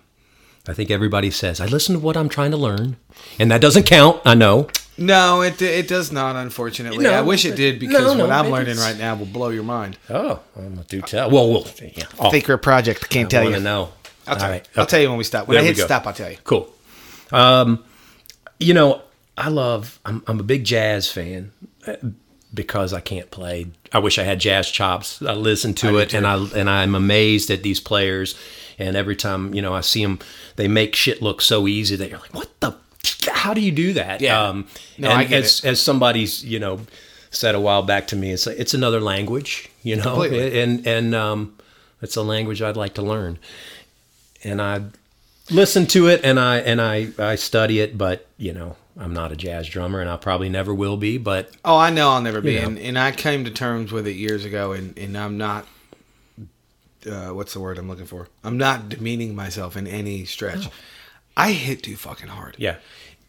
I 0.67 0.73
think 0.73 0.91
everybody 0.91 1.32
says 1.32 1.59
I 1.61 1.65
listen 1.65 1.93
to 1.95 1.99
what 1.99 2.17
I'm 2.17 2.30
trying 2.30 2.51
to 2.51 2.57
learn, 2.57 2.97
and 3.39 3.49
that 3.51 3.61
doesn't 3.61 3.84
count. 3.86 4.21
I 4.25 4.34
know. 4.36 4.67
No, 4.98 5.41
it 5.41 5.62
it 5.62 5.88
does 5.88 6.12
not. 6.12 6.36
Unfortunately, 6.36 7.04
No, 7.04 7.12
I 7.14 7.22
wish 7.22 7.45
it 7.45 7.56
did 7.56 7.80
because 7.80 8.02
no, 8.02 8.14
no, 8.16 8.24
what 8.26 8.32
I'm 8.34 8.50
learning 8.52 8.72
it's- 8.72 8.84
right 8.86 8.98
now 8.98 9.16
will 9.16 9.26
blow 9.28 9.50
your 9.50 9.64
mind. 9.64 9.98
Oh, 10.10 10.39
I'm 10.56 10.76
do 10.88 11.02
tell. 11.02 11.30
Well, 11.30 11.50
we'll. 11.50 11.68
Yeah, 11.95 12.06
I'll, 12.20 12.32
Secret 12.32 12.58
project. 12.60 13.10
Can't 13.10 13.30
tell 13.30 13.43
want 13.43 13.54
you. 13.54 13.60
to 13.60 13.64
know. 13.64 13.89
I'll 14.28 14.36
tell 14.36 14.45
All 14.45 14.50
you. 14.50 14.60
right, 14.60 14.68
I'll 14.76 14.84
okay. 14.84 14.89
tell 14.91 15.00
you 15.02 15.10
when 15.10 15.18
we 15.18 15.24
stop. 15.24 15.48
When 15.48 15.56
There 15.56 15.64
I 15.64 15.68
hit 15.68 15.78
stop, 15.78 16.08
I'll 16.08 16.14
tell 16.14 16.32
you. 16.32 16.38
Cool. 16.43 16.70
Um, 17.32 17.84
you 18.60 18.74
know, 18.74 19.02
I 19.38 19.50
love. 19.50 20.00
I'm, 20.06 20.24
I'm 20.28 20.39
a 20.39 20.43
big 20.43 20.64
jazz 20.64 21.12
fan 21.12 21.52
uh, 21.86 21.95
because 22.54 22.91
I 22.93 23.00
can't 23.00 23.30
play. 23.30 23.68
I 23.93 24.00
wish 24.00 24.18
I 24.18 24.24
had 24.24 24.39
jazz 24.39 24.70
chops. 24.72 25.22
I 25.22 25.34
listen 25.34 25.74
to 25.76 25.88
do 25.89 25.98
it, 26.00 26.14
and 26.14 26.26
I 26.26 26.36
and 26.56 26.70
I'm 26.70 26.95
amazed 26.95 27.50
at 27.52 27.62
these 27.64 27.80
players. 27.80 28.36
And 28.80 28.95
every 28.95 29.16
time 29.16 29.54
you 29.54 29.62
know 29.62 29.74
I 29.74 29.82
see 29.82 30.04
them, 30.04 30.20
they 30.56 30.68
make 30.68 30.95
shit 30.95 31.22
look 31.22 31.41
so 31.41 31.68
easy 31.68 31.95
that 31.95 32.10
you're 32.10 32.20
like, 32.20 32.34
what 32.34 32.50
the? 32.60 32.76
How 33.32 33.54
do 33.54 33.62
you 33.62 33.72
do 33.72 33.93
that? 33.93 34.22
Yeah. 34.22 34.41
Um, 34.41 34.68
No, 34.98 35.10
and 35.10 35.20
I 35.20 35.24
get 35.24 35.43
as 35.43 35.64
as 35.64 35.82
somebody's 35.82 36.43
you 36.43 36.60
know 36.60 36.82
said 37.30 37.56
a 37.56 37.60
while 37.60 37.84
back 37.84 38.08
to 38.08 38.16
me, 38.16 38.32
it's 38.32 38.48
it's 38.48 38.74
another 38.74 39.00
language. 39.02 39.70
You 39.84 39.95
know, 39.98 40.04
Completely. 40.04 40.60
and 40.62 40.86
and 40.88 41.16
um, 41.16 41.58
it's 42.02 42.16
a 42.16 42.24
language 42.24 42.62
I'd 42.62 42.78
like 42.78 42.93
to 42.95 43.02
learn 43.02 43.39
and 44.43 44.62
I 44.62 44.82
listen 45.50 45.86
to 45.88 46.08
it 46.08 46.22
and 46.24 46.39
I 46.39 46.58
and 46.58 46.82
I 46.82 47.10
I 47.18 47.36
study 47.36 47.80
it, 47.80 47.98
but 47.98 48.28
you 48.38 48.54
know 48.54 48.76
I'm 48.98 49.14
not 49.14 49.32
a 49.32 49.36
jazz 49.36 49.68
drummer 49.68 50.02
and 50.02 50.10
I 50.10 50.18
probably 50.18 50.50
never 50.50 50.74
will 50.74 50.98
be. 50.98 51.18
But 51.18 51.52
Oh, 51.64 51.78
I 51.78 51.89
know 51.89 52.10
I'll 52.10 52.22
never 52.22 52.41
be. 52.41 52.54
You 52.54 52.62
know. 52.62 52.68
And, 52.68 52.80
and 52.80 53.00
I 53.00 53.12
came 53.12 53.45
to 53.45 53.52
terms 53.52 53.91
with 53.91 54.08
it 54.08 54.14
years 54.16 54.45
ago, 54.45 54.74
and, 54.74 54.98
and 54.98 55.18
I'm 55.18 55.38
not. 55.38 55.68
Uh, 57.10 57.30
what's 57.30 57.54
the 57.54 57.60
word 57.60 57.78
I'm 57.78 57.88
looking 57.88 58.06
for? 58.08 58.28
I'm 58.43 58.58
not 58.58 58.89
demeaning 58.89 59.36
myself 59.36 59.78
in 59.78 59.88
any 59.88 60.26
stretch. 60.26 60.68
I 61.38 61.52
hit 61.52 61.84
too 61.84 61.96
fucking 61.96 62.28
hard. 62.30 62.56
yeah, 62.58 62.78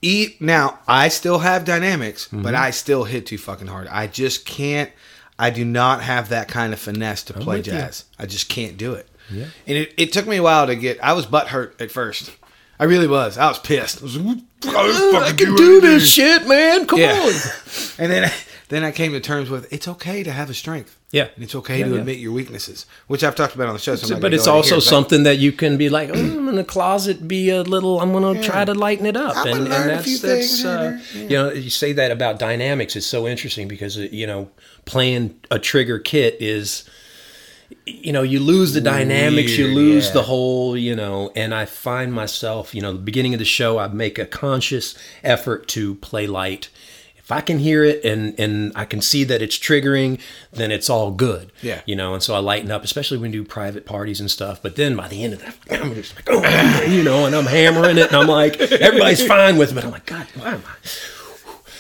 Eat 0.01 0.41
now. 0.41 0.79
I 0.89 1.09
still 1.09 1.41
have 1.41 1.65
dynamics, 1.65 2.27
Mm-hmm. 2.27 2.43
but 2.43 2.55
I 2.55 2.71
still 2.71 3.05
hit 3.05 3.27
too 3.27 3.39
fucking 3.39 3.67
hard. 3.67 3.87
I 3.89 4.07
just 4.07 4.45
can't. 4.47 4.91
I 5.39 5.51
do 5.51 5.65
not 5.65 6.03
have 6.03 6.31
that 6.31 6.49
kind 6.49 6.73
of 6.73 6.81
finesse 6.81 7.23
to 7.25 7.33
play 7.35 7.59
with 7.59 7.67
you. 7.67 7.73
jazz. 7.75 8.05
I 8.19 8.27
just 8.27 8.49
can't 8.49 8.77
do 8.77 8.95
it. 8.95 9.09
Yeah. 9.31 9.45
And 9.67 9.77
it, 9.79 9.93
it 9.97 10.13
took 10.13 10.27
me 10.27 10.37
a 10.39 10.43
while 10.43 10.67
to 10.67 10.75
get. 10.75 11.03
I 11.05 11.13
was 11.13 11.27
butt 11.27 11.49
hurt 11.49 11.81
at 11.81 11.91
first. 11.91 12.33
I 12.81 12.85
really 12.85 13.07
was. 13.09 13.37
I 13.39 13.49
was 13.49 13.59
pissed. 13.59 14.01
I 14.01 14.05
was 14.05 14.17
like, 14.17 14.39
I, 14.67 15.29
I 15.29 15.33
can 15.33 15.55
do 15.57 15.81
this 15.81 16.09
shit, 16.13 16.47
man. 16.49 16.87
Come 16.87 16.99
Yeah. 17.01 17.13
on. 17.21 17.33
And 18.01 18.11
then, 18.13 18.33
then 18.69 18.85
I 18.85 18.93
came 18.93 19.12
to 19.12 19.21
terms 19.21 19.49
with 19.51 19.73
it's 19.73 19.89
okay 19.89 20.23
to 20.23 20.33
have 20.33 20.51
a 20.51 20.55
strength. 20.55 20.97
Yeah. 21.11 21.29
and 21.35 21.43
it's 21.43 21.55
okay 21.55 21.79
Yeah, 21.79 21.87
to 21.87 21.95
yeah. 21.95 22.01
admit 22.01 22.19
your 22.19 22.33
weaknesses, 22.33 22.85
which 23.07 23.25
I've 23.25 23.35
talked 23.35 23.55
about 23.55 23.69
on 23.69 23.73
the 23.73 23.81
show. 23.81 23.97
So 23.97 24.21
but 24.21 24.35
it's 24.35 24.47
also 24.47 24.75
here, 24.75 24.77
but- 24.77 24.85
something 24.85 25.23
that 25.23 25.39
you 25.39 25.53
can 25.53 25.79
be 25.79 25.89
like, 25.89 26.11
oh, 26.11 26.19
I'm 26.19 26.49
in 26.49 26.57
the 26.57 26.64
closet, 26.64 27.27
be 27.27 27.49
a 27.49 27.62
little. 27.62 28.01
I'm 28.01 28.12
gonna 28.12 28.43
try 28.43 28.64
to 28.66 28.75
lighten 28.75 29.07
it 29.07 29.16
up, 29.16 29.35
I'm 29.37 29.47
and, 29.47 29.69
learn 29.71 29.91
and 29.91 29.91
a 29.93 30.03
few 30.03 30.19
that's 30.19 30.62
that's 30.62 30.62
things 30.62 31.16
uh, 31.16 31.19
you 31.19 31.37
know 31.37 31.51
you 31.51 31.71
say 31.71 31.93
that 31.95 32.11
about 32.11 32.39
dynamics 32.39 32.95
It's 32.95 33.07
so 33.07 33.27
interesting 33.27 33.69
because 33.69 33.97
uh, 33.97 34.09
you 34.12 34.27
know 34.27 34.51
playing 34.85 35.41
a 35.51 35.59
trigger 35.59 35.99
kit 35.99 36.37
is 36.41 36.85
you 37.85 38.12
know 38.12 38.23
you 38.23 38.41
lose 38.41 38.73
the 38.73 38.81
dynamics 38.81 39.57
you 39.57 39.66
lose 39.69 40.07
yeah. 40.07 40.12
the 40.12 40.23
whole 40.23 40.77
you 40.77 40.95
know 40.97 41.31
and 41.37 41.55
i 41.55 41.64
find 41.66 42.12
myself 42.12 42.75
you 42.75 42.81
know 42.81 42.93
the 42.93 42.99
beginning 42.99 43.35
of 43.35 43.39
the 43.39 43.45
show 43.45 43.79
i 43.79 43.87
make 43.89 44.19
a 44.19 44.25
conscious 44.25 44.95
effort 45.23 45.69
to 45.69 45.95
play 45.97 46.27
light 46.27 46.71
if 47.29 47.33
i 47.33 47.41
can 47.43 47.59
hear 47.59 47.85
it 47.85 48.03
and 48.05 48.35
and 48.41 48.72
i 48.74 48.85
can 48.87 49.03
see 49.03 49.22
that 49.22 49.43
it's 49.43 49.59
triggering 49.59 50.18
then 50.51 50.70
it's 50.70 50.89
all 50.89 51.11
good 51.11 51.53
Yeah. 51.61 51.83
you 51.85 51.95
know 51.95 52.14
and 52.14 52.22
so 52.22 52.35
i 52.35 52.39
lighten 52.39 52.70
up 52.70 52.85
especially 52.85 53.18
when 53.18 53.31
we 53.33 53.37
do 53.39 53.45
private 53.45 53.85
parties 53.85 54.18
and 54.18 54.31
stuff 54.31 54.62
but 54.62 54.76
then 54.76 54.97
by 54.97 55.09
the 55.09 55.22
end 55.22 55.35
of 55.35 55.41
that 55.41 55.55
i'm 55.83 55.95
just 55.95 56.16
like 56.16 56.24
oh 56.31 56.83
you 56.85 57.03
know 57.03 57.26
and 57.26 57.35
i'm 57.37 57.45
hammering 57.45 57.99
it 57.99 58.07
and 58.07 58.16
i'm 58.16 58.29
like 58.29 58.59
everybody's 58.61 59.26
fine 59.26 59.59
with 59.59 59.72
it 59.72 59.74
but 59.74 59.85
i'm 59.85 59.91
like 59.91 60.07
god 60.07 60.26
why 60.37 60.55
am 60.55 60.62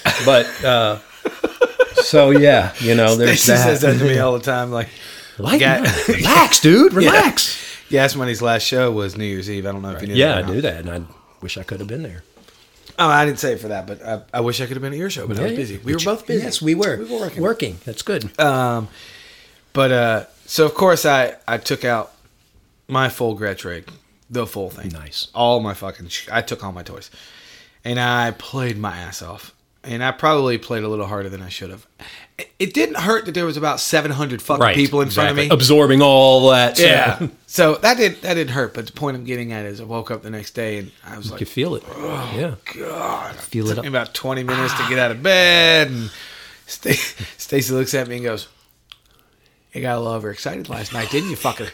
i 0.04 0.22
but 0.26 0.64
uh 0.64 0.98
so 2.02 2.30
yeah 2.30 2.72
you 2.80 2.94
know 2.94 3.16
there's 3.16 3.40
Stacey 3.42 3.52
that, 3.58 3.64
says 3.64 3.80
that 3.80 3.98
to 3.98 4.04
me 4.04 4.18
all 4.18 4.32
the 4.34 4.44
time. 4.44 4.70
Like, 4.70 4.88
Lighten 5.38 5.60
Got- 5.60 5.86
up. 5.88 6.08
relax 6.08 6.60
dude 6.60 6.92
relax 7.04 7.56
Gas 7.90 8.14
Money's 8.14 8.42
last 8.42 8.62
show 8.64 8.90
was 8.92 9.16
New 9.16 9.24
Year's 9.24 9.48
Eve. 9.50 9.66
I 9.66 9.72
don't 9.72 9.80
know 9.82 9.92
if 9.92 10.02
you 10.02 10.08
knew. 10.08 10.14
Yeah, 10.14 10.34
that 10.34 10.44
I 10.44 10.50
knew 10.50 10.60
that, 10.60 10.84
and 10.84 10.90
I 10.90 11.00
wish 11.40 11.56
I 11.56 11.62
could 11.62 11.78
have 11.80 11.88
been 11.88 12.02
there. 12.02 12.22
Oh, 12.98 13.08
I 13.08 13.24
didn't 13.26 13.38
say 13.38 13.52
it 13.52 13.60
for 13.60 13.68
that, 13.68 13.86
but 13.86 14.02
I, 14.04 14.22
I 14.34 14.40
wish 14.40 14.60
I 14.60 14.66
could 14.66 14.76
have 14.76 14.82
been 14.82 14.92
at 14.92 14.98
your 14.98 15.10
show, 15.10 15.26
but 15.26 15.38
I 15.38 15.42
was 15.44 15.52
busy. 15.52 15.78
We 15.78 15.94
were 15.94 16.00
both 16.04 16.26
busy. 16.26 16.42
Yes, 16.44 16.62
we 16.62 16.74
were. 16.74 16.96
We 16.96 17.04
were 17.04 17.20
working. 17.20 17.42
Working. 17.42 17.78
That's 17.84 18.02
good. 18.02 18.38
Um, 18.40 18.88
but 19.72 19.92
uh, 19.92 20.24
so 20.46 20.64
of 20.66 20.74
course 20.74 21.04
I 21.06 21.36
I 21.46 21.58
took 21.58 21.84
out 21.84 22.12
my 22.88 23.08
full 23.08 23.36
Gretsch 23.38 23.64
rig, 23.64 23.90
the 24.30 24.46
full 24.46 24.70
thing. 24.70 24.90
Nice. 24.90 25.28
All 25.34 25.60
my 25.60 25.74
fucking. 25.74 26.08
Sh- 26.08 26.28
I 26.30 26.42
took 26.42 26.64
all 26.64 26.72
my 26.72 26.82
toys, 26.82 27.10
and 27.84 28.00
I 28.00 28.30
played 28.32 28.78
my 28.78 28.96
ass 28.96 29.22
off. 29.22 29.54
And 29.84 30.02
I 30.04 30.10
probably 30.10 30.58
played 30.58 30.82
a 30.82 30.88
little 30.88 31.06
harder 31.06 31.28
than 31.28 31.40
I 31.40 31.48
should 31.48 31.70
have. 31.70 31.86
It- 32.58 32.74
didn't 32.74 32.96
hurt 32.98 33.24
that 33.26 33.32
there 33.32 33.46
was 33.46 33.56
about 33.56 33.80
seven 33.80 34.10
hundred 34.10 34.42
fucking 34.42 34.62
right. 34.62 34.74
people 34.76 35.00
in 35.00 35.10
front 35.10 35.30
of 35.30 35.36
me. 35.36 35.48
absorbing 35.50 36.02
all 36.02 36.50
that. 36.50 36.78
Yeah. 36.78 37.16
stuff. 37.16 37.30
So 37.50 37.76
that 37.76 37.96
did 37.96 38.20
that 38.22 38.34
didn't 38.34 38.52
hurt, 38.52 38.74
but 38.74 38.86
the 38.86 38.92
point 38.92 39.16
I'm 39.16 39.24
getting 39.24 39.52
at 39.52 39.64
is 39.64 39.80
I 39.80 39.84
woke 39.84 40.10
up 40.10 40.22
the 40.22 40.28
next 40.30 40.50
day 40.50 40.78
and 40.78 40.90
I 41.02 41.16
was 41.16 41.18
like. 41.18 41.24
you 41.26 41.30
like, 41.30 41.38
could 41.38 41.48
feel 41.48 41.74
it. 41.76 41.82
Oh, 41.88 42.34
yeah. 42.36 42.54
God, 42.78 43.34
Feel 43.36 43.64
it 43.64 43.68
it 43.68 43.70
took 43.70 43.78
up. 43.78 43.84
me 43.84 43.88
about 43.88 44.12
20 44.12 44.42
minutes 44.42 44.74
to 44.74 44.86
get 44.88 44.98
ah. 44.98 45.04
out 45.04 45.10
of 45.12 45.22
bed. 45.22 45.88
And 45.88 46.10
Sta- 46.66 46.92
Stacy 47.38 47.72
looks 47.72 47.94
at 47.94 48.06
me 48.06 48.16
and 48.16 48.24
goes, 48.24 48.48
"You 49.72 49.80
got 49.80 49.96
a 49.96 49.98
little 50.00 50.12
overexcited 50.12 50.68
last 50.68 50.92
night, 50.92 51.10
didn't 51.10 51.30
you, 51.30 51.36
fucker?" 51.36 51.70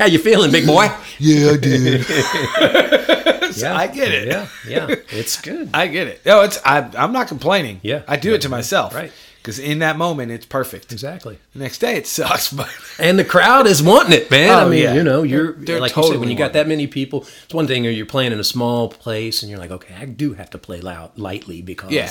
How 0.00 0.06
you 0.06 0.18
feeling, 0.18 0.50
big 0.50 0.66
boy? 0.66 0.84
yeah, 1.18 1.50
I 1.50 1.56
did. 1.58 2.08
yeah, 3.58 3.76
I 3.76 3.86
get 3.92 4.12
it. 4.12 4.28
Yeah, 4.28 4.46
yeah. 4.66 4.94
It's 5.10 5.38
good. 5.40 5.68
I 5.74 5.88
get 5.88 6.06
it. 6.06 6.24
No, 6.24 6.40
it's 6.40 6.58
I, 6.64 6.88
I'm 6.96 7.12
not 7.12 7.28
complaining. 7.28 7.80
Yeah. 7.82 8.02
I 8.08 8.16
do 8.16 8.32
it 8.32 8.40
to 8.40 8.48
myself. 8.48 8.94
Right. 8.94 9.12
Because 9.36 9.58
in 9.58 9.80
that 9.80 9.98
moment, 9.98 10.32
it's 10.32 10.46
perfect. 10.46 10.90
exactly. 10.90 11.38
The 11.52 11.58
next 11.58 11.78
day, 11.80 11.96
it 11.96 12.06
sucks, 12.06 12.50
but 12.50 12.70
And 12.98 13.18
the 13.18 13.26
crowd 13.26 13.66
is 13.66 13.82
wanting 13.82 14.14
it, 14.14 14.30
man. 14.30 14.50
I 14.50 14.62
Oh, 14.62 14.68
mean, 14.70 14.82
yeah. 14.84 14.94
you 14.94 15.02
know, 15.02 15.22
you're 15.22 15.52
They're- 15.52 15.64
they're 15.66 15.80
like 15.80 15.94
you 15.94 16.02
said, 16.02 16.18
when 16.18 16.30
you 16.30 16.34
got 16.36 16.54
that 16.54 16.66
many 16.66 16.86
people, 16.86 17.26
it's 17.44 17.52
one 17.52 17.66
thing 17.66 17.86
or 17.86 17.90
you're 17.90 18.06
playing 18.06 18.32
in 18.32 18.40
a 18.40 18.44
small 18.44 18.88
place 18.88 19.42
and 19.42 19.50
you're 19.50 19.60
like, 19.60 19.70
okay, 19.70 19.94
I 20.00 20.06
do 20.06 20.32
have 20.32 20.48
to 20.50 20.58
play 20.58 20.80
loud 20.80 21.18
lightly 21.18 21.60
because 21.60 21.90
Yeah. 21.92 22.10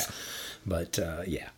But 0.66 1.00
uh, 1.00 1.22
yeah. 1.26 1.50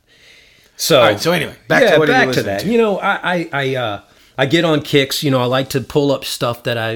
So 0.78 0.98
All 1.00 1.08
right, 1.08 1.20
so 1.20 1.34
anyway, 1.34 1.56
back 1.68 1.84
to 1.84 1.90
yeah, 1.90 1.98
what 1.98 2.10
are 2.10 2.20
you 2.22 2.26
back 2.28 2.36
to 2.36 2.44
that. 2.44 2.62
to? 2.62 2.68
You 2.72 2.78
know, 2.78 3.00
I 3.00 3.36
I 3.36 3.50
I, 3.54 3.76
uh, 3.76 4.02
I 4.42 4.46
get 4.46 4.66
on 4.66 4.82
kicks. 4.82 5.24
You 5.24 5.32
know, 5.32 5.42
I 5.42 5.46
like 5.46 5.70
to 5.70 5.82
pull 5.82 6.12
up 6.12 6.26
stuff 6.26 6.64
that 6.64 6.78
I, 6.78 6.92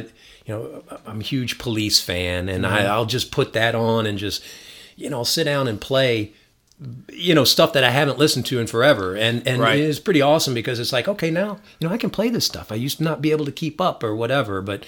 you 0.45 0.53
know, 0.53 0.83
I'm 1.05 1.19
a 1.19 1.23
huge 1.23 1.57
police 1.57 1.99
fan, 2.01 2.49
and 2.49 2.63
Mm-hmm. 2.65 2.73
I, 2.73 2.85
I'll 2.87 3.05
just 3.05 3.31
put 3.31 3.53
that 3.53 3.75
on 3.75 4.05
and 4.05 4.17
just, 4.17 4.43
you 4.95 5.09
know, 5.09 5.23
sit 5.23 5.43
down 5.45 5.67
and 5.67 5.79
play. 5.79 6.31
You 7.13 7.33
know, 7.33 7.45
stuff 7.45 7.71
that 7.71 7.85
I 7.85 7.89
haven't 7.89 8.17
listened 8.19 8.45
to 8.47 8.59
in 8.59 8.67
forever, 8.67 9.15
and 9.15 9.47
and 9.47 9.61
Right. 9.61 9.79
it's 9.79 9.97
pretty 9.99 10.21
awesome 10.21 10.53
because 10.53 10.77
it's 10.77 10.91
like, 10.91 11.07
okay, 11.07 11.31
now 11.31 11.59
you 11.79 11.87
know 11.87 11.93
I 11.93 11.97
can 11.97 12.09
play 12.09 12.27
this 12.29 12.45
stuff. 12.45 12.69
I 12.69 12.75
used 12.75 12.97
to 12.97 13.03
not 13.05 13.21
be 13.21 13.31
able 13.31 13.45
to 13.45 13.51
keep 13.53 13.79
up 13.79 14.03
or 14.03 14.13
whatever, 14.13 14.61
but 14.61 14.85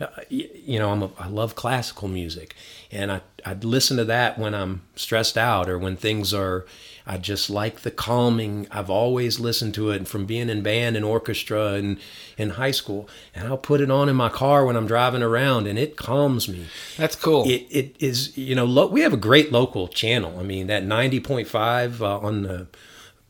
uh, 0.00 0.06
y- 0.32 0.50
you 0.66 0.80
know, 0.80 0.90
I'm 0.90 1.02
a, 1.04 1.10
I 1.16 1.28
love 1.28 1.54
classical 1.54 2.08
music, 2.08 2.56
and 2.90 3.12
I 3.12 3.20
I'd 3.46 3.62
listen 3.62 3.96
to 3.98 4.04
that 4.06 4.36
when 4.36 4.52
I'm 4.52 4.80
stressed 4.96 5.38
out 5.38 5.68
or 5.70 5.78
when 5.78 5.96
things 5.96 6.34
are. 6.34 6.66
I 7.10 7.16
just 7.16 7.48
like 7.48 7.80
the 7.80 7.90
calming. 7.90 8.66
I've 8.70 8.90
always 8.90 9.40
listened 9.40 9.72
to 9.74 9.90
it 9.90 10.06
from 10.06 10.26
being 10.26 10.50
in 10.50 10.62
band 10.62 10.94
and 10.94 11.06
orchestra 11.06 11.72
and 11.72 11.98
in 12.36 12.50
high 12.50 12.70
school, 12.70 13.08
and 13.34 13.48
I'll 13.48 13.56
put 13.56 13.80
it 13.80 13.90
on 13.90 14.10
in 14.10 14.14
my 14.14 14.28
car 14.28 14.66
when 14.66 14.76
I'm 14.76 14.86
driving 14.86 15.22
around, 15.22 15.66
and 15.66 15.78
it 15.78 15.96
calms 15.96 16.50
me. 16.50 16.66
That's 16.98 17.16
cool. 17.16 17.48
It, 17.48 17.66
it 17.70 17.96
is, 17.98 18.36
you 18.36 18.54
know, 18.54 18.66
lo- 18.66 18.88
we 18.88 19.00
have 19.00 19.14
a 19.14 19.18
great 19.18 19.50
local 19.50 19.88
channel. 19.88 20.38
I 20.38 20.42
mean, 20.42 20.66
that 20.66 20.82
90.5 20.82 22.02
uh, 22.02 22.18
on 22.18 22.42
the 22.42 22.66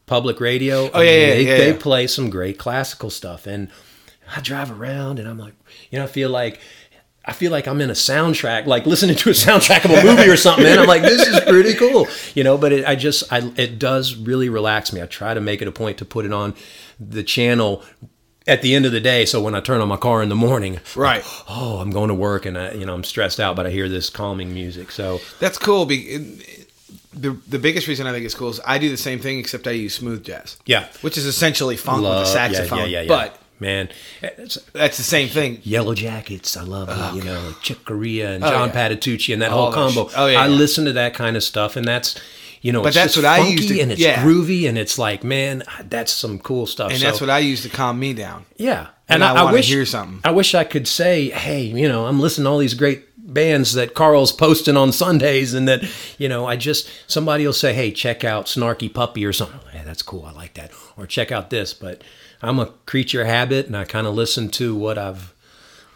public 0.06 0.40
radio. 0.40 0.90
Oh, 0.92 1.00
yeah, 1.00 1.10
mean, 1.10 1.20
yeah, 1.20 1.34
they, 1.34 1.46
yeah, 1.46 1.58
they 1.58 1.74
play 1.74 2.08
some 2.08 2.30
great 2.30 2.58
classical 2.58 3.10
stuff. 3.10 3.46
And 3.46 3.68
I 4.34 4.40
drive 4.40 4.72
around 4.72 5.20
and 5.20 5.28
I'm 5.28 5.38
like, 5.38 5.54
you 5.90 6.00
know, 6.00 6.04
I 6.04 6.08
feel 6.08 6.30
like. 6.30 6.60
I 7.28 7.32
feel 7.32 7.52
like 7.52 7.68
I'm 7.68 7.80
in 7.80 7.90
a 7.90 7.94
soundtrack, 7.94 8.66
like 8.66 8.86
listening 8.86 9.16
to 9.16 9.30
a 9.30 9.32
soundtrack 9.32 9.84
of 9.84 9.90
a 9.90 10.02
movie 10.02 10.28
or 10.30 10.36
something, 10.36 10.64
And 10.66 10.80
I'm 10.80 10.86
like, 10.88 11.02
this 11.02 11.26
is 11.28 11.38
pretty 11.40 11.74
cool, 11.74 12.06
you 12.34 12.42
know. 12.42 12.56
But 12.56 12.72
it, 12.72 12.86
I 12.86 12.96
just, 12.96 13.30
I, 13.32 13.52
it 13.56 13.78
does 13.78 14.16
really 14.16 14.48
relax 14.48 14.92
me. 14.92 15.02
I 15.02 15.06
try 15.06 15.34
to 15.34 15.40
make 15.40 15.60
it 15.62 15.68
a 15.68 15.72
point 15.72 15.98
to 15.98 16.04
put 16.04 16.24
it 16.24 16.32
on 16.32 16.54
the 16.98 17.22
channel 17.22 17.84
at 18.46 18.62
the 18.62 18.74
end 18.74 18.86
of 18.86 18.92
the 18.92 19.00
day. 19.00 19.26
So 19.26 19.42
when 19.42 19.54
I 19.54 19.60
turn 19.60 19.80
on 19.82 19.88
my 19.88 19.98
car 19.98 20.22
in 20.22 20.30
the 20.30 20.34
morning, 20.34 20.80
Right. 20.96 21.22
oh, 21.48 21.78
I'm 21.80 21.90
going 21.90 22.08
to 22.08 22.14
work 22.14 22.46
and 22.46 22.56
I, 22.56 22.72
you 22.72 22.86
know, 22.86 22.94
I'm 22.94 23.04
stressed 23.04 23.38
out, 23.40 23.56
but 23.56 23.66
I 23.66 23.70
hear 23.70 23.88
this 23.90 24.08
calming 24.08 24.54
music. 24.54 24.90
So 24.90 25.20
That's 25.38 25.58
cool. 25.58 25.84
Be, 25.84 26.16
the 27.12 27.30
the 27.48 27.58
biggest 27.58 27.88
reason 27.88 28.06
I 28.06 28.12
think 28.12 28.24
it's 28.24 28.34
cool 28.34 28.48
is 28.50 28.60
I 28.66 28.78
do 28.78 28.88
the 28.90 28.96
same 28.96 29.18
thing 29.18 29.38
except 29.38 29.66
I 29.66 29.72
use 29.72 29.94
smooth 29.94 30.24
jazz. 30.24 30.56
Yeah. 30.66 30.86
which 31.02 31.18
is 31.18 31.26
essentially 31.26 31.76
funk 31.76 32.02
love- 32.02 32.20
with 32.20 32.28
a 32.28 32.32
saxophone. 32.32 32.78
Yeah, 32.80 32.84
yeah, 32.84 32.90
yeah, 32.90 33.00
yeah. 33.02 33.08
But 33.08 33.37
man, 33.60 33.88
it's 34.22 34.56
that's 34.72 34.96
the 34.96 35.02
same 35.02 35.28
thing. 35.28 35.60
Yellow 35.62 35.94
Jackets, 35.94 36.56
I 36.56 36.62
love 36.62 36.88
it. 36.88 36.94
Oh, 36.96 37.14
you 37.14 37.22
know, 37.24 37.54
Chick 37.62 37.84
Corea 37.84 38.32
and 38.32 38.44
Oh, 38.44 38.48
John 38.50 38.68
yeah. 38.68 38.74
Patitucci 38.88 39.32
and 39.32 39.42
that 39.42 39.50
All 39.50 39.70
whole 39.70 39.72
combo. 39.72 40.08
sh- 40.08 40.14
oh, 40.16 40.26
yeah, 40.26 40.40
I 40.40 40.46
yeah. 40.46 40.52
listen 40.54 40.84
to 40.86 40.92
that 40.94 41.14
kind 41.14 41.36
of 41.36 41.42
stuff, 41.42 41.76
and 41.76 41.86
that's. 41.86 42.20
You 42.60 42.72
know, 42.72 42.82
But 42.82 42.88
it's 42.88 42.96
that's 42.96 43.14
what 43.16 43.24
I 43.24 43.38
used 43.46 43.68
to- 43.68 43.80
and 43.80 43.92
it's 43.92 44.00
yeah. 44.00 44.16
groovy 44.20 44.68
and 44.68 44.76
it's 44.76 44.98
like, 44.98 45.22
man, 45.22 45.62
that's 45.88 46.10
some 46.10 46.40
cool 46.40 46.66
stuff. 46.66 46.90
And 46.90 46.98
So- 46.98 47.06
that's 47.06 47.20
what 47.20 47.30
I 47.30 47.38
use 47.38 47.62
to 47.62 47.68
calm 47.68 48.00
me 48.00 48.12
down. 48.14 48.46
Yeah, 48.56 48.88
And 49.08 49.22
I 49.22 49.44
wanna 49.44 49.60
hear 49.60 49.86
something. 49.86 50.18
I 50.24 50.32
wish 50.32 50.56
I 50.56 50.64
could 50.64 50.88
say, 50.88 51.30
hey, 51.30 51.62
you 51.62 51.86
know, 51.88 52.06
I'm 52.06 52.18
listening 52.18 52.46
to 52.46 52.50
all 52.50 52.58
these 52.58 52.74
great 52.74 53.04
bands 53.16 53.74
that 53.74 53.94
Carl's 53.94 54.32
posting 54.32 54.76
on 54.76 54.90
Sundays, 54.90 55.54
and 55.54 55.68
that 55.68 55.84
you 56.18 56.28
know, 56.28 56.46
I 56.46 56.56
just 56.56 56.88
somebody 57.06 57.46
will 57.46 57.52
say, 57.52 57.72
hey, 57.74 57.92
check 57.92 58.24
out 58.24 58.46
Snarky 58.46 58.92
Puppy 58.92 59.24
or 59.24 59.32
something. 59.32 59.60
Yeah, 59.72 59.84
that's 59.84 60.02
cool. 60.02 60.24
I 60.26 60.32
like 60.32 60.54
that. 60.54 60.72
Or 60.96 61.06
check 61.06 61.30
out 61.30 61.50
this. 61.50 61.72
But 61.72 62.02
I'm 62.42 62.58
a 62.58 62.66
creature 62.86 63.24
habit, 63.24 63.66
and 63.66 63.76
I 63.76 63.84
kind 63.84 64.06
of 64.06 64.14
listen 64.14 64.48
to 64.50 64.74
what 64.74 64.98
I've. 64.98 65.34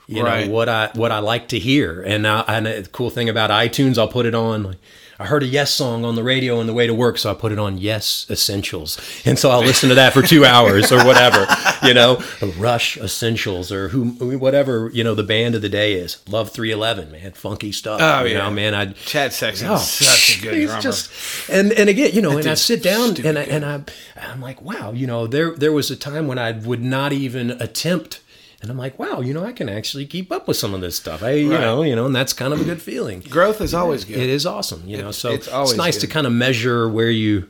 You 0.08 0.22
Right. 0.24 0.46
know 0.46 0.52
what 0.52 0.68
I 0.68 0.90
what 0.94 1.12
I 1.12 1.20
like 1.20 1.48
to 1.48 1.58
hear, 1.58 2.02
and 2.02 2.26
I, 2.26 2.40
and 2.48 2.66
the 2.66 2.86
cool 2.92 3.08
thing 3.08 3.28
about 3.28 3.50
iTunes, 3.50 3.96
I'll 3.98 4.08
put 4.08 4.26
it 4.26 4.34
on. 4.34 4.64
Like, 4.64 4.78
I 5.18 5.26
heard 5.26 5.42
a 5.42 5.46
Yes 5.46 5.70
song 5.72 6.04
on 6.04 6.14
the 6.16 6.22
radio 6.22 6.58
on 6.58 6.66
the 6.66 6.72
way 6.72 6.86
to 6.86 6.94
work, 6.94 7.18
so 7.18 7.30
I 7.30 7.34
put 7.34 7.52
it 7.52 7.58
on 7.58 7.78
Yes 7.78 8.26
Essentials, 8.30 8.98
and 9.24 9.38
so 9.38 9.50
I'll 9.50 9.60
listen 9.62 9.88
to 9.90 9.94
that 9.96 10.12
for 10.12 10.22
two 10.22 10.44
hours 10.44 10.90
or 10.90 11.04
whatever, 11.04 11.46
you 11.86 11.94
know, 11.94 12.22
Rush 12.56 12.96
Essentials 12.96 13.70
or 13.70 13.88
who, 13.88 14.04
whatever 14.38 14.90
you 14.92 15.04
know 15.04 15.14
the 15.14 15.22
band 15.22 15.54
of 15.54 15.62
the 15.62 15.68
day 15.68 15.92
is. 15.94 16.18
Love 16.28 16.50
Three 16.50 16.70
Eleven, 16.72 17.12
man, 17.12 17.32
funky 17.32 17.72
stuff. 17.72 18.00
Oh, 18.02 18.24
you 18.24 18.34
yeah. 18.34 18.38
know, 18.44 18.50
man, 18.50 18.74
I 18.74 18.86
Chad 18.92 19.32
Sexton 19.32 19.68
Oh, 19.68 19.76
such 19.76 20.38
a 20.38 20.42
good 20.42 20.54
he's 20.54 20.66
drummer. 20.68 20.82
just 20.82 21.48
and 21.50 21.72
and 21.72 21.88
again, 21.88 22.10
you 22.12 22.22
know, 22.22 22.38
and 22.38 22.46
I 22.46 22.54
sit 22.54 22.82
down 22.82 23.16
and 23.24 23.38
I, 23.38 23.42
and 23.42 23.64
I 23.64 23.82
I'm 24.16 24.40
like, 24.40 24.60
wow, 24.62 24.92
you 24.92 25.06
know, 25.06 25.26
there 25.26 25.54
there 25.54 25.72
was 25.72 25.90
a 25.90 25.96
time 25.96 26.26
when 26.26 26.38
I 26.38 26.52
would 26.52 26.82
not 26.82 27.12
even 27.12 27.50
attempt. 27.52 28.20
And 28.62 28.70
I'm 28.70 28.78
like, 28.78 28.96
wow, 28.98 29.20
you 29.20 29.34
know, 29.34 29.44
I 29.44 29.52
can 29.52 29.68
actually 29.68 30.06
keep 30.06 30.30
up 30.30 30.46
with 30.46 30.56
some 30.56 30.72
of 30.72 30.80
this 30.80 30.96
stuff. 30.96 31.20
I, 31.22 31.32
you 31.32 31.48
know, 31.48 31.82
you 31.82 31.96
know, 31.96 32.06
and 32.06 32.14
that's 32.14 32.32
kind 32.32 32.54
of 32.54 32.60
a 32.60 32.64
good 32.64 32.80
feeling. 32.80 33.20
Growth 33.28 33.60
is 33.60 33.74
always 33.74 34.04
good. 34.04 34.18
It 34.18 34.30
is 34.30 34.46
awesome, 34.46 34.84
you 34.86 34.96
know. 34.98 35.08
It's- 35.08 35.18
So 35.18 35.30
it's 35.32 35.48
it's, 35.48 35.74
nice 35.76 35.96
good. 35.96 36.02
to 36.02 36.06
kind 36.06 36.26
of 36.28 36.32
measure 36.32 36.88
where 36.88 37.10
you 37.10 37.48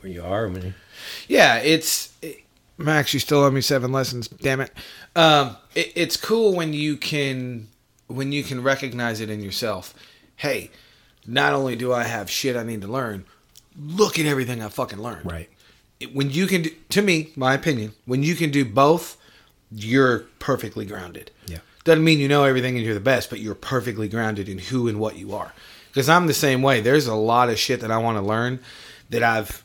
where 0.00 0.12
you 0.12 0.22
are. 0.24 0.50
Yeah, 1.28 1.58
it's 1.58 2.12
it, 2.22 2.38
Max. 2.76 3.14
You 3.14 3.20
still 3.20 3.38
owe 3.38 3.50
me 3.50 3.60
seven 3.60 3.92
lessons. 3.92 4.26
Damn 4.28 4.60
it. 4.60 4.72
Um, 5.14 5.56
it. 5.76 5.92
It's 5.94 6.16
cool 6.16 6.54
when 6.56 6.72
you 6.72 6.96
can 6.96 7.68
when 8.08 8.32
you 8.32 8.42
can 8.42 8.62
recognize 8.62 9.20
it 9.20 9.30
in 9.30 9.40
yourself. 9.42 9.94
Hey, 10.36 10.70
not 11.26 11.52
only 11.52 11.76
do 11.76 11.92
I 11.92 12.02
have 12.04 12.28
shit 12.30 12.56
I 12.56 12.62
need 12.64 12.80
to 12.80 12.88
learn, 12.88 13.26
look 13.78 14.18
at 14.18 14.26
everything 14.26 14.60
I 14.62 14.68
fucking 14.70 15.00
learned. 15.00 15.30
right. 15.30 15.48
It- 16.00 16.14
When 16.14 16.30
you 16.30 16.46
can, 16.46 16.62
do, 16.62 16.70
to 16.90 17.02
me, 17.02 17.32
my 17.36 17.54
opinion, 17.54 17.92
when 18.06 18.22
you 18.22 18.34
can 18.34 18.50
do 18.50 18.64
both, 18.64 19.16
you're 19.70 20.20
perfectly 20.38 20.84
grounded. 20.84 21.30
Yeah. 21.46 21.58
Doesn't 21.84 22.04
mean 22.04 22.18
you 22.18 22.28
know 22.28 22.44
everything 22.44 22.76
and 22.76 22.84
you're 22.84 22.94
the 22.94 23.00
best, 23.00 23.30
but 23.30 23.40
you're 23.40 23.54
perfectly 23.54 24.08
grounded 24.08 24.48
in 24.48 24.58
who 24.58 24.88
and 24.88 25.00
what 25.00 25.16
you 25.16 25.34
are. 25.34 25.52
Because 25.88 26.08
I'm 26.08 26.26
the 26.26 26.34
same 26.34 26.62
way. 26.62 26.80
There's 26.80 27.06
a 27.06 27.14
lot 27.14 27.48
of 27.48 27.58
shit 27.58 27.80
that 27.80 27.90
I 27.90 27.98
want 27.98 28.18
to 28.18 28.22
learn 28.22 28.60
that 29.10 29.22
I've. 29.22 29.64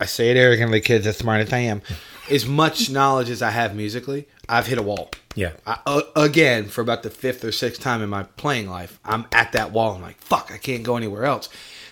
I 0.00 0.04
say 0.06 0.30
it 0.30 0.36
arrogantly, 0.36 0.80
kids. 0.80 1.06
As 1.06 1.16
smart 1.16 1.40
as 1.40 1.52
I 1.52 1.58
am, 1.58 1.82
as 2.30 2.46
much 2.46 2.90
knowledge 2.90 3.30
as 3.30 3.42
I 3.42 3.50
have 3.50 3.74
musically, 3.74 4.28
I've 4.48 4.66
hit 4.66 4.78
a 4.78 4.82
wall. 4.82 5.10
Yeah. 5.34 5.52
I, 5.66 5.78
uh, 5.86 6.02
again, 6.16 6.66
for 6.66 6.80
about 6.80 7.02
the 7.02 7.10
fifth 7.10 7.44
or 7.44 7.52
sixth 7.52 7.80
time 7.80 8.02
in 8.02 8.08
my 8.08 8.24
playing 8.24 8.68
life, 8.68 8.98
I'm 9.04 9.26
at 9.32 9.52
that 9.52 9.72
wall. 9.72 9.94
I'm 9.94 10.02
like, 10.02 10.20
fuck, 10.20 10.50
I 10.52 10.58
can't 10.58 10.82
go 10.82 10.96
anywhere 10.96 11.24
else 11.24 11.48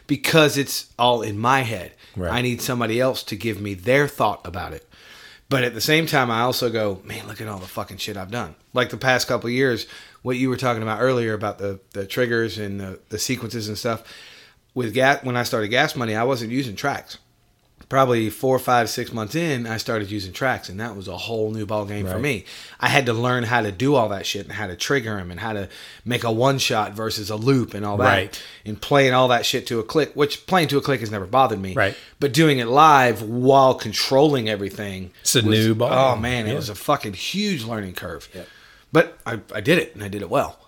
because 0.06 0.56
it's 0.56 0.92
all 0.98 1.22
in 1.22 1.38
my 1.38 1.60
head. 1.60 1.92
Right. 2.16 2.32
I 2.32 2.42
need 2.42 2.60
somebody 2.60 3.00
else 3.00 3.22
to 3.24 3.36
give 3.36 3.60
me 3.60 3.74
their 3.74 4.08
thought 4.08 4.40
about 4.44 4.72
it. 4.72 4.88
But 5.48 5.62
at 5.62 5.74
the 5.74 5.80
same 5.80 6.06
time, 6.06 6.30
I 6.30 6.40
also 6.40 6.70
go, 6.70 7.00
man, 7.04 7.28
look 7.28 7.40
at 7.40 7.46
all 7.46 7.58
the 7.58 7.66
fucking 7.66 7.98
shit 7.98 8.16
I've 8.16 8.30
done. 8.32 8.56
Like 8.72 8.90
the 8.90 8.96
past 8.96 9.28
couple 9.28 9.48
years, 9.48 9.86
what 10.22 10.36
you 10.36 10.48
were 10.48 10.56
talking 10.56 10.82
about 10.82 11.00
earlier 11.00 11.34
about 11.34 11.58
the, 11.58 11.78
the 11.92 12.04
triggers 12.06 12.58
and 12.58 12.80
the, 12.80 12.98
the 13.10 13.18
sequences 13.18 13.68
and 13.68 13.78
stuff. 13.78 14.02
With 14.74 14.92
gas, 14.92 15.22
when 15.22 15.36
I 15.36 15.44
started 15.44 15.68
Gas 15.68 15.94
Money, 15.94 16.16
I 16.16 16.24
wasn't 16.24 16.50
using 16.50 16.74
tracks. 16.74 17.18
Probably 17.88 18.30
four, 18.30 18.58
five, 18.58 18.90
six 18.90 19.12
months 19.12 19.36
in, 19.36 19.64
I 19.64 19.76
started 19.76 20.10
using 20.10 20.32
tracks, 20.32 20.68
and 20.68 20.80
that 20.80 20.96
was 20.96 21.06
a 21.06 21.16
whole 21.16 21.52
new 21.52 21.64
ball 21.66 21.84
game 21.84 22.04
for 22.04 22.18
me. 22.18 22.44
I 22.80 22.88
had 22.88 23.06
to 23.06 23.12
learn 23.12 23.44
how 23.44 23.62
to 23.62 23.70
do 23.70 23.94
all 23.94 24.08
that 24.08 24.26
shit 24.26 24.42
and 24.44 24.50
how 24.52 24.66
to 24.66 24.74
trigger 24.74 25.14
them 25.16 25.30
and 25.30 25.38
how 25.38 25.52
to 25.52 25.68
make 26.04 26.24
a 26.24 26.32
one 26.32 26.58
shot 26.58 26.94
versus 26.94 27.30
a 27.30 27.36
loop 27.36 27.74
and 27.74 27.86
all 27.86 27.96
that, 27.98 28.04
Right. 28.04 28.42
and 28.64 28.80
playing 28.80 29.14
all 29.14 29.28
that 29.28 29.46
shit 29.46 29.68
to 29.68 29.78
a 29.78 29.84
click. 29.84 30.10
Which 30.14 30.46
playing 30.46 30.66
to 30.68 30.78
a 30.78 30.80
click 30.82 30.98
has 30.98 31.12
never 31.12 31.26
bothered 31.26 31.60
me, 31.60 31.74
Right. 31.74 31.94
But 32.18 32.32
doing 32.32 32.58
it 32.58 32.66
live 32.66 33.22
while 33.22 33.74
controlling 33.74 34.48
everything, 34.48 35.12
It's 35.20 35.36
a 35.36 35.42
was- 35.42 35.56
new 35.56 35.74
ball 35.76 35.90
Oh 35.92 36.14
game. 36.14 36.22
man, 36.22 36.46
it 36.48 36.54
was 36.56 36.68
a 36.68 36.74
fucking 36.74 37.12
huge 37.12 37.62
learning 37.62 37.92
curve. 37.94 38.28
But 38.92 39.16
I, 39.24 39.38
I 39.54 39.60
did 39.60 39.78
it, 39.78 39.94
and 39.94 40.02
I 40.02 40.08
did 40.08 40.22
it 40.22 40.28
well. 40.30 40.58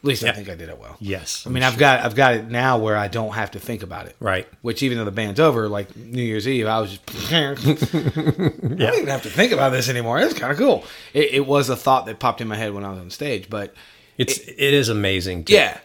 At 0.00 0.04
least 0.04 0.24
I 0.24 0.32
think 0.32 0.48
I 0.48 0.54
did 0.54 0.70
it 0.70 0.78
well. 0.78 0.96
Yes, 0.98 1.46
I 1.46 1.50
mean, 1.50 1.62
I've 1.62 1.76
got 1.76 2.02
I've 2.02 2.14
got 2.14 2.34
it 2.34 2.50
now 2.50 2.78
where 2.78 2.96
I 2.96 3.08
don't 3.08 3.34
have 3.34 3.50
to 3.50 3.60
think 3.60 3.82
about 3.82 4.06
it. 4.06 4.16
Right. 4.18 4.48
Which 4.62 4.82
even 4.82 4.96
though 4.96 5.04
the 5.04 5.10
band's 5.10 5.38
over, 5.38 5.68
like 5.68 5.94
New 5.94 6.22
Year's 6.22 6.48
Eve, 6.48 6.66
I 6.66 6.80
was 6.80 6.96
just 6.96 7.32
I 7.32 7.54
don't 7.54 8.80
even 8.80 9.08
have 9.08 9.24
to 9.24 9.30
think 9.30 9.52
about 9.52 9.72
this 9.72 9.90
anymore. 9.90 10.18
It's 10.18 10.32
kind 10.32 10.50
of 10.50 10.56
cool. 10.56 10.84
It, 11.12 11.34
it 11.34 11.46
was 11.46 11.68
a 11.68 11.76
thought 11.76 12.06
that 12.06 12.18
popped 12.18 12.40
in 12.40 12.48
my 12.48 12.56
head 12.56 12.72
when 12.72 12.82
I 12.82 12.88
was 12.88 12.98
on 12.98 13.10
stage, 13.10 13.50
but 13.50 13.74
it's 14.16 14.38
it 14.38 14.58
is 14.58 14.88
amazing. 14.88 15.44
To, 15.44 15.52
yeah, 15.52 15.80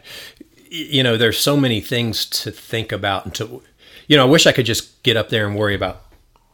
you 0.70 1.04
know, 1.04 1.18
there's 1.18 1.38
so 1.38 1.58
many 1.58 1.82
things 1.82 2.26
to 2.26 2.52
think 2.52 2.92
about 2.92 3.26
and 3.26 3.36
to, 3.36 3.62
you 4.08 4.18
know, 4.18 4.26
I 4.26 4.30
wish 4.30 4.48
I 4.48 4.52
could 4.52 4.66
just 4.66 5.04
get 5.04 5.18
up 5.18 5.30
there 5.30 5.46
and 5.46 5.58
worry 5.58 5.76
about 5.76 6.04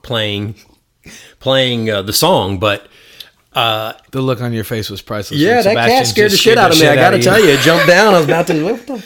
playing, 0.01 0.55
playing 1.39 1.89
uh, 1.89 2.01
the 2.01 2.13
song, 2.13 2.59
but 2.59 2.87
the 3.53 4.21
look 4.21 4.41
on 4.41 4.53
your 4.53 4.63
face 4.63 4.89
was 4.89 5.01
priceless. 5.01 5.39
yeah, 5.39 5.61
that 5.61 5.75
cat 5.75 5.87
Sebastian 5.87 6.05
scared 6.05 6.31
the 6.31 6.37
shit 6.37 6.57
out 6.57 6.71
of 6.71 6.79
me. 6.79 6.87
I 6.87 6.95
got 6.95 7.11
to 7.11 7.21
tell 7.21 7.39
you, 7.39 7.49
it 7.49 7.59
jumped 7.61 7.87
down. 7.87 8.13
I 8.13 8.17
was 8.17 8.25
about 8.25 8.47
to. 8.47 8.63
What 8.63 8.87
the? 8.87 9.03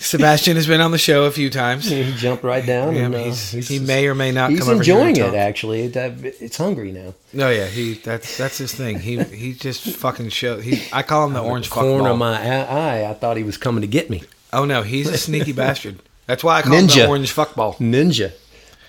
Sebastian 0.00 0.56
has 0.56 0.66
been 0.66 0.80
on 0.82 0.90
the 0.90 0.98
show 0.98 1.24
a 1.24 1.30
few 1.30 1.48
times. 1.48 1.88
He 1.88 2.12
jumped 2.16 2.44
right 2.44 2.66
down. 2.66 2.94
Yeah, 2.94 3.02
and, 3.06 3.14
uh, 3.14 3.18
he's, 3.24 3.68
he 3.68 3.78
may 3.78 4.06
or 4.06 4.14
may 4.14 4.32
not. 4.32 4.50
He's 4.50 4.60
come 4.60 4.70
over 4.70 4.82
here 4.84 4.98
and 4.98 5.08
enjoying 5.10 5.32
it. 5.34 5.36
Actually, 5.36 5.82
It- 5.84 5.96
uh, 5.96 6.10
it's 6.22 6.58
hungry 6.58 6.92
now. 6.92 7.14
No, 7.32 7.48
yeah, 7.48 7.66
he 7.66 7.94
that's 7.94 8.36
that's 8.36 8.58
his 8.58 8.74
thing. 8.74 8.98
He 8.98 9.22
he 9.22 9.54
just 9.54 9.84
fucking 9.84 10.28
show. 10.30 10.60
He 10.60 10.82
I 10.92 11.02
call 11.02 11.26
him 11.26 11.32
the 11.32 11.40
orange 11.42 11.68
fuck 11.68 11.78
Corner 11.78 12.02
ball. 12.04 12.12
of 12.12 12.18
my 12.18 12.36
eye, 12.66 13.08
I 13.08 13.14
thought 13.14 13.36
he 13.38 13.44
was 13.44 13.56
coming 13.56 13.80
to 13.80 13.86
get 13.86 14.10
me. 14.10 14.24
Oh 14.52 14.64
no, 14.66 14.82
he's 14.82 15.08
a 15.08 15.16
sneaky 15.16 15.52
bastard. 15.62 16.00
That's 16.26 16.44
why 16.44 16.58
I 16.58 16.62
call 16.62 16.72
him 16.74 16.86
Ninja. 16.86 16.94
the 16.96 17.08
orange 17.08 17.34
fuckball. 17.34 17.76
Ninja. 17.78 18.32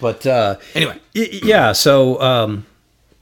But 0.01 0.25
uh, 0.27 0.57
Anyway. 0.73 0.99
y- 1.15 1.29
y- 1.31 1.39
yeah. 1.43 1.71
So 1.71 2.19
um, 2.21 2.65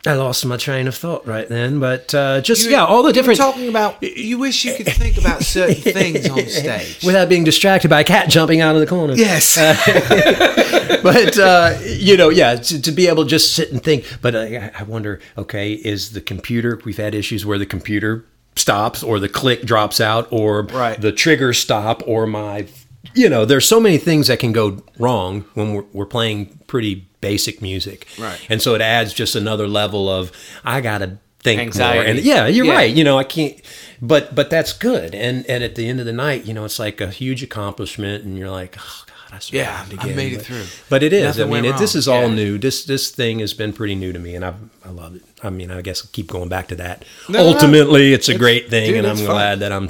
I 0.05 0.13
lost 0.15 0.45
my 0.45 0.57
train 0.57 0.87
of 0.87 0.95
thought 0.95 1.25
right 1.25 1.47
then. 1.47 1.79
But 1.79 2.13
uh, 2.13 2.41
just 2.41 2.65
You- 2.65 2.71
yeah, 2.71 2.83
all 2.85 3.03
the 3.03 3.13
different 3.13 3.39
talking 3.39 3.69
about. 3.69 4.03
You 4.03 4.37
wish 4.37 4.65
you 4.65 4.75
could 4.75 4.87
think 4.87 5.17
about 5.17 5.43
certain 5.43 5.75
things 5.93 6.27
on 6.29 6.45
stage. 6.47 7.03
without 7.05 7.29
being 7.29 7.43
distracted 7.43 7.87
by 7.89 8.01
a 8.01 8.03
cat 8.03 8.29
jumping 8.29 8.61
out 8.61 8.75
of 8.75 8.81
the 8.81 8.87
corner. 8.87 9.13
yes. 9.13 9.55
but 11.03 11.37
uh, 11.37 11.77
you 11.85 12.17
know, 12.17 12.29
yeah, 12.29 12.55
to, 12.55 12.81
to 12.81 12.91
be 12.91 13.07
able 13.07 13.23
to 13.23 13.29
just 13.29 13.53
sit 13.55 13.71
and 13.71 13.81
think. 13.83 14.05
But 14.21 14.35
uh, 14.35 14.69
I 14.77 14.83
wonder, 14.83 15.19
okay, 15.37 15.73
is 15.73 16.11
the 16.11 16.21
computer? 16.21 16.79
We've 16.85 16.97
had 16.97 17.15
issues 17.15 17.45
where 17.45 17.57
the 17.57 17.65
computer 17.65 18.25
stops, 18.55 19.03
or 19.03 19.19
the 19.19 19.29
click 19.29 19.63
drops 19.63 19.99
out, 19.99 20.27
or 20.31 20.63
Right. 20.63 20.99
the 20.99 21.11
trigger 21.11 21.53
stop, 21.53 22.03
or 22.05 22.27
my, 22.27 22.67
you 23.15 23.27
know, 23.29 23.45
there's 23.45 23.65
so 23.67 23.79
many 23.79 23.97
things 23.97 24.27
that 24.27 24.39
can 24.39 24.51
go 24.51 24.83
wrong 24.99 25.41
when 25.53 25.73
we're, 25.73 25.85
we're 25.93 26.05
playing 26.05 26.59
pretty 26.67 27.07
basic 27.23 27.61
music, 27.61 28.05
Right. 28.19 28.39
And 28.49 28.61
so 28.61 28.75
it 28.75 28.81
adds 28.81 29.13
just 29.13 29.35
another 29.35 29.67
level 29.67 30.07
of 30.09 30.31
I 30.63 30.81
gotta 30.81 31.17
think 31.41 31.59
Anxiety. 31.59 31.99
more. 31.99 32.05
And 32.07 32.19
yeah, 32.19 32.47
you're 32.47 32.65
Yeah. 32.67 32.73
right. 32.79 32.93
You 32.95 33.03
know, 33.03 33.17
I 33.17 33.23
can't. 33.23 33.55
But 34.01 34.35
but 34.35 34.49
that's 34.49 34.73
good. 34.73 35.15
And 35.15 35.45
and 35.49 35.63
at 35.63 35.75
the 35.75 35.87
end 35.89 35.99
of 35.99 36.05
the 36.05 36.13
night, 36.13 36.45
you 36.45 36.53
know, 36.53 36.65
it's 36.65 36.79
like 36.79 37.01
a 37.01 37.07
huge 37.09 37.41
accomplishment, 37.43 38.23
and 38.25 38.37
you're 38.37 38.49
like, 38.51 38.75
oh 38.79 39.03
God, 39.07 39.35
I 39.35 39.39
survived 39.39 39.93
Yeah, 39.93 39.99
I 39.99 40.13
made 40.13 40.33
it 40.33 40.37
But- 40.37 40.45
through. 40.45 40.65
But 40.89 41.03
it 41.03 41.13
is. 41.13 41.23
Nothing 41.37 41.53
I 41.53 41.61
mean, 41.61 41.65
it, 41.73 41.77
this 41.77 41.95
is 41.95 42.07
all 42.07 42.27
Yeah. 42.29 42.35
new. 42.35 42.57
This 42.57 42.83
this 42.85 43.09
thing 43.09 43.39
has 43.39 43.53
been 43.53 43.73
pretty 43.73 43.95
new 43.95 44.11
to 44.13 44.19
me, 44.19 44.35
and 44.35 44.43
I 44.45 44.53
I 44.85 44.89
love 44.89 45.15
it. 45.15 45.23
I 45.41 45.49
mean, 45.49 45.71
I 45.71 45.81
guess 45.81 46.01
I'll 46.03 46.11
keep 46.13 46.27
going 46.27 46.49
back 46.49 46.67
to 46.69 46.75
that. 46.75 47.03
No, 47.29 47.39
no, 47.39 47.43
no. 47.45 47.49
Ultimately, 47.53 48.13
it's 48.13 48.27
a 48.29 48.33
It's- 48.33 48.39
great 48.39 48.69
thing, 48.69 48.87
dude, 48.89 48.97
and 48.99 49.07
I'm 49.07 49.17
fun. 49.17 49.25
glad 49.25 49.59
that 49.61 49.71
I'm. 49.71 49.89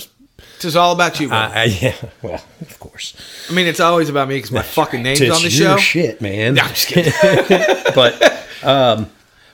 It's 0.63 0.73
just 0.73 0.77
all 0.77 0.93
about 0.93 1.19
you, 1.19 1.27
bro. 1.27 1.37
I, 1.37 1.51
I, 1.53 1.63
yeah, 1.65 1.95
well, 2.21 2.41
of 2.61 2.79
course. 2.79 3.15
I 3.49 3.53
mean, 3.53 3.67
it's 3.67 3.81
always 3.81 4.07
about 4.07 4.29
me 4.29 4.37
because 4.37 4.51
my 4.53 4.61
fucking 4.61 5.03
name's 5.03 5.19
It's 5.19 5.35
on 5.35 5.41
the 5.43 5.49
your 5.49 5.71
show. 5.71 5.77
shit, 5.77 6.21
man. 6.21 6.53
No, 6.53 6.61
I'm 6.61 6.69
just 6.69 6.87
kidding. 6.87 7.11
but 7.95 8.45
um, 8.63 9.09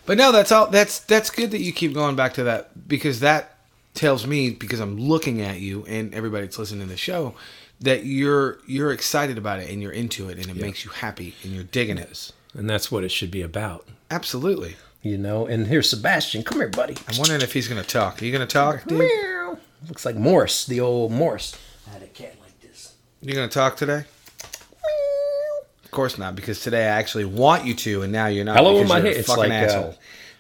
But 0.06 0.18
no, 0.18 0.32
that's 0.32 0.52
all. 0.52 0.68
That's 0.68 1.00
that's 1.00 1.32
good 1.32 1.50
that 1.52 1.62
you 1.62 1.72
keep 1.74 1.94
going 1.96 2.16
back 2.16 2.34
to 2.36 2.44
that 2.44 2.88
because 2.88 3.22
that 3.22 3.58
tells 3.96 4.28
me 4.28 4.52
because 4.52 4.80
I'm 4.80 4.98
looking 5.00 5.42
at 5.42 5.60
you 5.60 5.84
and 5.88 6.14
everybody 6.14 6.46
that's 6.46 6.60
listening 6.60 6.82
to 6.82 6.92
the 6.92 6.98
show 6.98 7.34
that 7.82 8.06
you're 8.06 8.60
you're 8.68 8.92
excited 8.92 9.38
about 9.40 9.60
it 9.60 9.70
and 9.72 9.82
you're 9.82 9.92
into 9.92 10.30
it 10.30 10.38
and 10.38 10.48
it 10.48 10.56
makes 10.58 10.86
you 10.86 10.92
happy 10.92 11.34
and 11.44 11.54
you're 11.54 11.64
digging 11.64 11.98
it. 11.98 12.32
and 12.54 12.70
that's 12.70 12.92
what 12.92 13.04
it 13.04 13.10
should 13.10 13.32
be 13.32 13.42
about, 13.42 13.88
Absolutely. 14.12 14.76
you 15.02 15.18
know. 15.18 15.48
And 15.48 15.66
here's 15.66 15.90
Sebastian. 15.90 16.44
Come 16.44 16.60
here, 16.60 16.70
buddy. 16.70 16.96
I'm 17.08 17.18
wondering 17.18 17.42
if 17.42 17.54
he's 17.54 17.68
gonna 17.68 17.84
talk. 17.84 18.22
Are 18.22 18.26
you 18.26 18.32
gonna 18.32 18.46
talk, 18.46 18.86
dude? 18.86 19.10
Looks 19.88 20.06
like 20.06 20.16
Morse, 20.16 20.66
the 20.66 20.80
old 20.82 21.12
Morse. 21.12 21.58
I 21.88 21.92
had 21.94 22.04
a 22.04 22.08
cat 22.08 22.36
like 22.42 22.60
this. 22.62 22.94
You 23.22 23.34
gonna 23.34 23.48
talk 23.48 23.78
today? 23.78 24.04
Of 25.84 25.92
course 25.92 26.18
not, 26.18 26.36
because 26.36 26.62
today 26.62 26.84
I 26.86 27.00
actually 27.00 27.26
want 27.26 27.66
you 27.66 27.74
to, 27.76 28.04
and 28.04 28.12
now 28.12 28.28
you're 28.28 28.46
not. 28.46 28.58
Hello, 28.58 28.84
my 28.84 29.00
head. 29.00 29.16
It's 29.16 29.30
like 29.30 29.50
asshole. 29.52 29.92
uh, 29.92 29.94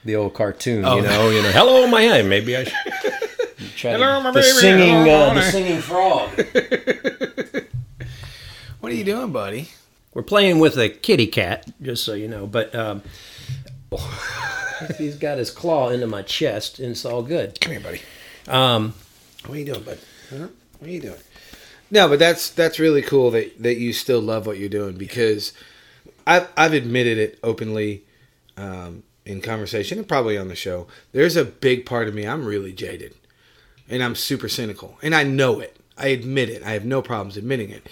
the 0.05 0.15
old 0.15 0.33
cartoon, 0.33 0.85
Oh. 0.85 0.97
you 0.97 1.01
know. 1.01 1.29
You 1.29 1.41
know. 1.41 1.51
Hello, 1.51 1.87
my 1.87 2.01
head. 2.01 2.25
Maybe 2.25 2.55
I 2.55 2.65
should. 2.65 2.73
Try 3.75 3.91
Hello, 3.91 4.17
to, 4.17 4.23
my 4.23 4.31
the 4.31 4.39
baby. 4.41 4.51
singing, 4.57 4.89
Hello, 4.89 5.27
uh, 5.29 5.33
the 5.33 5.41
singing 5.41 5.81
frog. 5.81 6.29
what 8.79 8.91
are 8.91 8.95
you 8.95 9.03
doing, 9.03 9.31
buddy? 9.31 9.69
We're 10.13 10.21
playing 10.23 10.59
with 10.59 10.77
a 10.77 10.89
kitty 10.89 11.27
cat, 11.27 11.65
just 11.81 12.03
so 12.03 12.13
you 12.13 12.27
know. 12.27 12.45
But 12.45 12.75
um, 12.75 13.01
he's 14.97 15.15
got 15.15 15.37
his 15.37 15.49
claw 15.51 15.89
into 15.89 16.07
my 16.07 16.21
chest, 16.23 16.79
and 16.79 16.91
it's 16.91 17.05
all 17.05 17.21
good. 17.23 17.59
Come 17.61 17.71
here, 17.73 17.81
buddy. 17.81 18.01
Um, 18.47 18.93
What 19.45 19.55
are 19.55 19.59
you 19.59 19.65
doing, 19.65 19.83
bud? 19.83 19.99
Huh? 20.29 20.47
What 20.79 20.89
are 20.89 20.93
you 20.93 21.01
doing? 21.01 21.19
No, 21.91 22.07
but 22.07 22.19
that's 22.19 22.49
that's 22.51 22.79
really 22.79 23.01
cool 23.01 23.31
that 23.31 23.61
that 23.61 23.77
you 23.77 23.93
still 23.93 24.21
love 24.21 24.45
what 24.45 24.57
you're 24.59 24.69
doing 24.69 24.97
because 24.97 25.53
I've 26.27 26.47
I've 26.55 26.73
admitted 26.73 27.17
it 27.17 27.39
openly 27.43 28.03
um, 28.57 29.03
in 29.25 29.41
conversation 29.41 29.97
and 29.97 30.07
probably 30.07 30.37
on 30.37 30.47
the 30.49 30.55
show. 30.55 30.87
There's 31.11 31.35
a 31.35 31.45
big 31.45 31.85
part 31.85 32.07
of 32.07 32.13
me 32.13 32.27
I'm 32.27 32.45
really 32.45 32.73
jaded, 32.73 33.15
and 33.89 34.03
I'm 34.03 34.15
super 34.15 34.49
cynical, 34.49 34.97
and 35.01 35.15
I 35.15 35.23
know 35.23 35.59
it. 35.59 35.77
I 35.97 36.07
admit 36.07 36.49
it. 36.49 36.63
I 36.63 36.71
have 36.71 36.85
no 36.85 37.01
problems 37.01 37.37
admitting 37.37 37.71
it. 37.71 37.87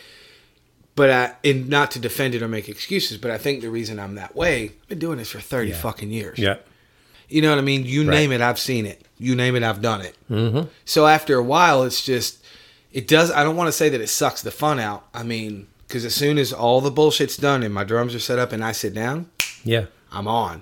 But 0.96 1.10
I, 1.12 1.36
and 1.48 1.70
not 1.70 1.92
to 1.92 2.00
defend 2.00 2.34
it 2.34 2.42
or 2.42 2.48
make 2.48 2.68
excuses, 2.70 3.18
but 3.20 3.30
I 3.30 3.38
think 3.38 3.62
the 3.62 3.70
reason 3.70 4.00
I'm 4.00 4.16
that 4.16 4.36
way, 4.36 4.64
I've 4.82 4.88
been 4.88 4.98
doing 5.00 5.20
this 5.20 5.30
for 5.30 5.40
30 5.40 5.74
fucking 5.74 6.10
years. 6.12 6.40
yeah. 6.40 6.58
You 7.30 7.42
know 7.42 7.50
what 7.50 7.58
I 7.60 7.62
mean? 7.62 7.86
You 7.86 8.02
Right. 8.08 8.16
name 8.18 8.32
it, 8.32 8.42
I've 8.42 8.60
seen 8.60 8.86
it. 8.86 9.02
You 9.18 9.36
name 9.36 9.56
it, 9.56 9.64
I've 9.64 9.82
done 9.82 10.02
it. 10.02 10.16
Mm-hmm. 10.30 10.68
So 10.86 11.08
after 11.08 11.38
a 11.38 11.44
while, 11.44 11.84
it's 11.84 12.04
just, 12.04 12.44
it 12.94 13.08
does, 13.08 13.32
I 13.32 13.44
don't 13.44 13.56
want 13.56 13.68
to 13.68 13.72
say 13.72 13.90
that 13.90 14.00
it 14.02 14.08
sucks 14.08 14.42
the 14.42 14.52
fun 14.52 14.80
out. 14.80 15.08
I 15.14 15.24
mean, 15.24 15.68
because 15.88 16.06
as 16.06 16.14
soon 16.16 16.38
as 16.38 16.54
all 16.54 16.82
the 16.82 16.92
bullshit's 16.92 17.38
done 17.38 17.64
and 17.64 17.74
my 17.74 17.84
drums 17.84 18.14
are 18.16 18.20
set 18.20 18.40
up 18.40 18.52
and 18.52 18.64
I 18.64 18.72
sit 18.72 18.94
down, 18.94 19.30
Yeah. 19.64 19.86
I'm 20.12 20.28
on 20.28 20.62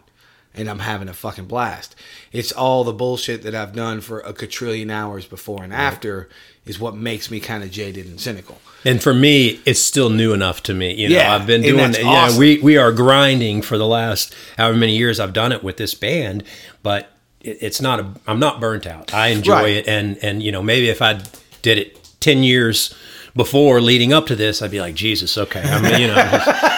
and 0.56 0.70
I'm 0.70 0.80
having 0.80 1.10
a 1.10 1.14
fucking 1.14 1.46
blast. 1.46 1.96
It's 2.32 2.52
all 2.52 2.84
the 2.84 2.94
bullshit 2.94 3.44
that 3.44 3.54
I've 3.54 3.74
done 3.74 4.02
for 4.02 4.22
a 4.22 4.34
quadrillion 4.34 4.90
hours 4.90 5.26
before 5.26 5.64
and 5.64 5.74
after 5.74 6.30
is 6.66 6.80
what 6.80 6.96
makes 6.96 7.30
me 7.30 7.40
kind 7.40 7.64
of 7.64 7.72
jaded 7.72 8.06
and 8.08 8.20
cynical. 8.20 8.60
And 8.84 9.02
for 9.02 9.14
me, 9.14 9.60
it's 9.66 9.80
still 9.80 10.10
new 10.10 10.34
enough 10.34 10.62
to 10.64 10.74
me. 10.74 10.94
You 10.94 11.10
know, 11.10 11.16
Yeah, 11.16 11.34
I've 11.36 11.48
been 11.48 11.62
doing 11.62 11.80
it. 11.92 12.00
Yeah, 12.00 12.08
awesome. 12.08 12.40
we 12.40 12.60
we 12.60 12.78
are 12.78 12.92
grinding 12.92 13.62
for 13.62 13.78
the 13.78 13.88
last 13.88 14.34
however 14.58 14.78
many 14.78 14.96
years 14.96 15.20
I've 15.20 15.34
done 15.34 15.52
it 15.52 15.64
with 15.64 15.78
this 15.78 15.94
band, 15.96 16.44
but 16.84 17.10
it, 17.42 17.58
it's 17.62 17.82
not 17.82 18.00
a. 18.00 18.08
I'm 18.28 18.40
not 18.40 18.60
burnt 18.60 18.86
out. 18.86 19.14
I 19.14 19.28
enjoy 19.30 19.54
Right. 19.54 19.74
it, 19.78 19.88
and 19.88 20.18
and 20.24 20.44
you 20.44 20.52
know 20.52 20.62
maybe 20.62 20.90
if 20.90 21.02
I 21.02 21.22
did 21.62 21.78
it 21.80 22.10
ten 22.20 22.44
years 22.44 22.94
before 23.36 23.82
leading 23.82 24.14
up 24.14 24.28
to 24.28 24.36
this, 24.36 24.62
I'd 24.62 24.72
be 24.72 24.80
like 24.80 24.96
Jesus. 24.96 25.38
Okay, 25.38 25.62
I 25.62 25.82
mean 25.82 26.00
you 26.02 26.08
know 26.08 26.16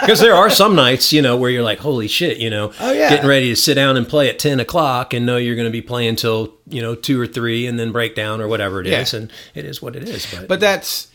because 0.01 0.19
there 0.19 0.33
are 0.35 0.49
some 0.49 0.75
nights 0.75 1.13
you 1.13 1.21
know 1.21 1.37
where 1.37 1.49
you're 1.49 1.63
like 1.63 1.79
holy 1.79 2.07
shit, 2.07 2.37
you 2.37 2.49
know, 2.49 2.73
Oh, 2.79 2.91
yeah. 2.91 3.09
getting 3.09 3.27
ready 3.27 3.49
to 3.49 3.55
sit 3.55 3.75
down 3.75 3.97
and 3.97 4.07
play 4.07 4.29
at 4.29 4.39
ten 4.39 4.59
o'clock 4.59 5.13
and 5.13 5.25
know 5.25 5.37
you're 5.37 5.55
going 5.55 5.67
to 5.67 5.71
be 5.71 5.81
playing 5.81 6.15
till 6.15 6.55
you 6.67 6.81
know 6.81 6.95
two 6.95 7.19
or 7.21 7.27
three 7.27 7.67
and 7.67 7.79
then 7.79 7.91
break 7.91 8.15
down 8.15 8.41
or 8.41 8.47
whatever 8.47 8.81
it 8.81 8.87
is, 8.87 9.13
Yeah. 9.13 9.19
and 9.19 9.31
it 9.55 9.65
is 9.65 9.81
what 9.81 9.95
it 9.95 10.07
is. 10.09 10.25
But 10.33 10.47
But 10.47 10.59
that's 10.59 11.07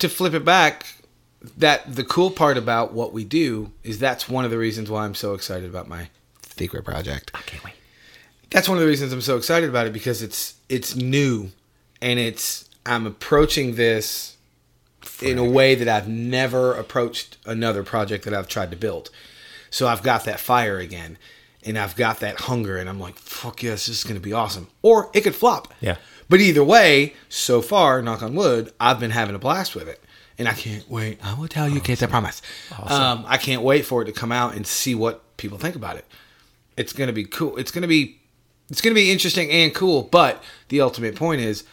to 0.00 0.08
flip 0.08 0.34
it 0.34 0.44
back. 0.44 0.86
That 1.56 1.94
the 1.96 2.04
cool 2.04 2.30
part 2.30 2.58
about 2.58 2.92
what 2.92 3.14
we 3.14 3.24
do 3.24 3.72
is 3.82 3.98
that's 3.98 4.28
one 4.28 4.44
of 4.44 4.50
the 4.50 4.58
reasons 4.58 4.90
why 4.90 5.04
I'm 5.06 5.14
so 5.14 5.32
excited 5.32 5.70
about 5.70 5.88
my 5.88 6.10
secret 6.56 6.84
project. 6.84 7.30
I 7.32 7.40
can't 7.40 7.64
wait. 7.64 7.72
That's 8.50 8.68
one 8.68 8.76
of 8.76 8.82
the 8.82 8.88
reasons 8.88 9.10
I'm 9.14 9.22
so 9.22 9.38
excited 9.38 9.70
about 9.70 9.86
it 9.86 9.94
because 9.94 10.20
it's 10.20 10.54
it's 10.68 10.94
new 10.96 11.50
and 12.02 12.18
it's 12.18 12.68
I'm 12.84 13.06
approaching 13.06 13.76
this 13.76 14.36
in 15.22 15.38
a 15.38 15.44
way 15.44 15.74
that 15.74 15.88
I've 15.88 16.08
never 16.08 16.74
approached 16.74 17.36
another 17.46 17.82
project 17.82 18.24
that 18.24 18.34
I've 18.34 18.48
tried 18.48 18.70
to 18.70 18.76
build. 18.76 19.10
So 19.70 19.86
I've 19.86 20.02
got 20.02 20.24
that 20.24 20.40
fire 20.40 20.78
again 20.78 21.18
and 21.64 21.78
I've 21.78 21.96
got 21.96 22.20
that 22.20 22.40
hunger 22.40 22.76
and 22.76 22.88
I'm 22.88 22.98
like, 22.98 23.16
fuck 23.18 23.62
yes, 23.62 23.86
this 23.86 23.98
is 23.98 24.04
gonna 24.04 24.20
be 24.20 24.32
awesome. 24.32 24.68
Or 24.82 25.10
it 25.12 25.22
could 25.22 25.34
flop. 25.34 25.72
Yeah. 25.80 25.96
But 26.28 26.40
either 26.40 26.64
way, 26.64 27.14
so 27.28 27.60
far, 27.60 28.00
knock 28.02 28.22
on 28.22 28.34
wood, 28.34 28.72
I've 28.78 29.00
been 29.00 29.10
having 29.10 29.34
a 29.34 29.38
blast 29.38 29.74
with 29.74 29.88
it. 29.88 30.02
And 30.38 30.48
I 30.48 30.54
can't 30.54 30.88
wait. 30.88 31.18
I 31.22 31.34
will 31.34 31.48
tell 31.48 31.68
you, 31.68 31.80
Kate, 31.80 32.02
I 32.02 32.06
promise. 32.06 32.40
Um, 32.86 33.24
I 33.26 33.36
can't 33.36 33.60
wait 33.62 33.84
for 33.84 34.00
it 34.00 34.06
to 34.06 34.12
come 34.12 34.32
out 34.32 34.54
and 34.54 34.66
see 34.66 34.94
what 34.94 35.36
people 35.36 35.58
think 35.58 35.76
about 35.76 35.96
it. 35.96 36.06
It's 36.78 36.94
gonna 36.94 37.12
be 37.12 37.24
cool. 37.24 37.58
It's 37.58 37.70
gonna 37.70 37.86
be 37.86 38.20
it's 38.70 38.80
gonna 38.80 38.94
be 38.94 39.10
interesting 39.10 39.50
and 39.50 39.74
cool. 39.74 40.04
But 40.04 40.42
the 40.68 40.80
ultimate 40.80 41.14
point 41.14 41.42
is, 41.42 41.64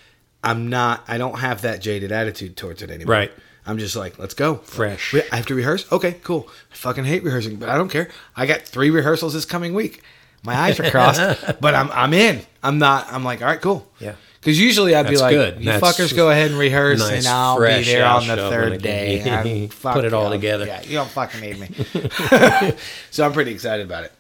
I'm 0.44 0.70
not. 0.70 1.04
I 1.08 1.18
don't 1.18 1.40
have 1.40 1.62
that 1.64 1.82
jaded 1.82 2.12
attitude 2.12 2.56
towards 2.58 2.82
it 2.82 2.90
anymore. 2.92 3.14
Right. 3.16 3.32
I'm 3.66 3.78
just 3.78 3.96
like, 3.96 4.18
let's 4.18 4.34
go. 4.34 4.56
Fresh. 4.56 5.14
I 5.32 5.36
have 5.36 5.46
to 5.48 5.56
rehearse. 5.56 5.92
Okay, 5.92 6.14
cool. 6.24 6.48
I 6.72 6.76
fucking 6.76 7.04
hate 7.04 7.24
rehearsing, 7.24 7.58
but 7.58 7.68
I 7.70 7.78
don't 7.78 7.90
care. 7.90 8.10
I 8.36 8.46
got 8.46 8.62
three 8.62 8.90
rehearsals 8.90 9.34
this 9.34 9.44
coming 9.46 9.74
week. 9.74 10.02
My 10.44 10.56
eyes 10.56 10.80
are 10.80 10.90
crossed, 10.90 11.20
but 11.60 11.76
I'm 11.76 11.92
I'm 11.92 12.14
in. 12.14 12.42
I'm 12.64 12.78
not. 12.80 13.12
I'm 13.12 13.24
like, 13.26 13.42
all 13.42 13.48
right, 13.48 13.60
cool. 13.60 13.92
Yeah. 14.00 14.16
Because 14.40 14.58
usually 14.62 14.96
I'd 14.96 15.10
be 15.10 15.18
like, 15.18 15.34
good. 15.34 15.60
you 15.60 15.66
That's 15.66 15.84
fuckers 15.84 16.16
go 16.16 16.30
ahead 16.30 16.52
and 16.52 16.60
rehearse, 16.60 17.00
nice, 17.00 17.26
and 17.26 17.28
I'll 17.28 17.60
be 17.60 17.84
there 17.84 18.06
on 18.06 18.28
the 18.28 18.36
third 18.38 18.82
day. 18.82 19.20
can 19.22 19.44
be- 19.44 19.62
I'm- 19.62 19.70
fuck 19.70 19.94
Put 19.96 20.06
it 20.06 20.14
all 20.14 20.30
together. 20.30 20.66
Yeah, 20.66 20.82
you 20.84 20.94
don't 20.94 21.10
fucking 21.10 21.42
need 21.42 21.60
me. 21.60 21.68
so 23.12 23.26
I'm 23.26 23.34
pretty 23.34 23.52
excited 23.52 23.86
about 23.86 24.06
it. 24.06 24.14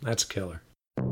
That's 0.00 0.24
killer. 0.24 0.62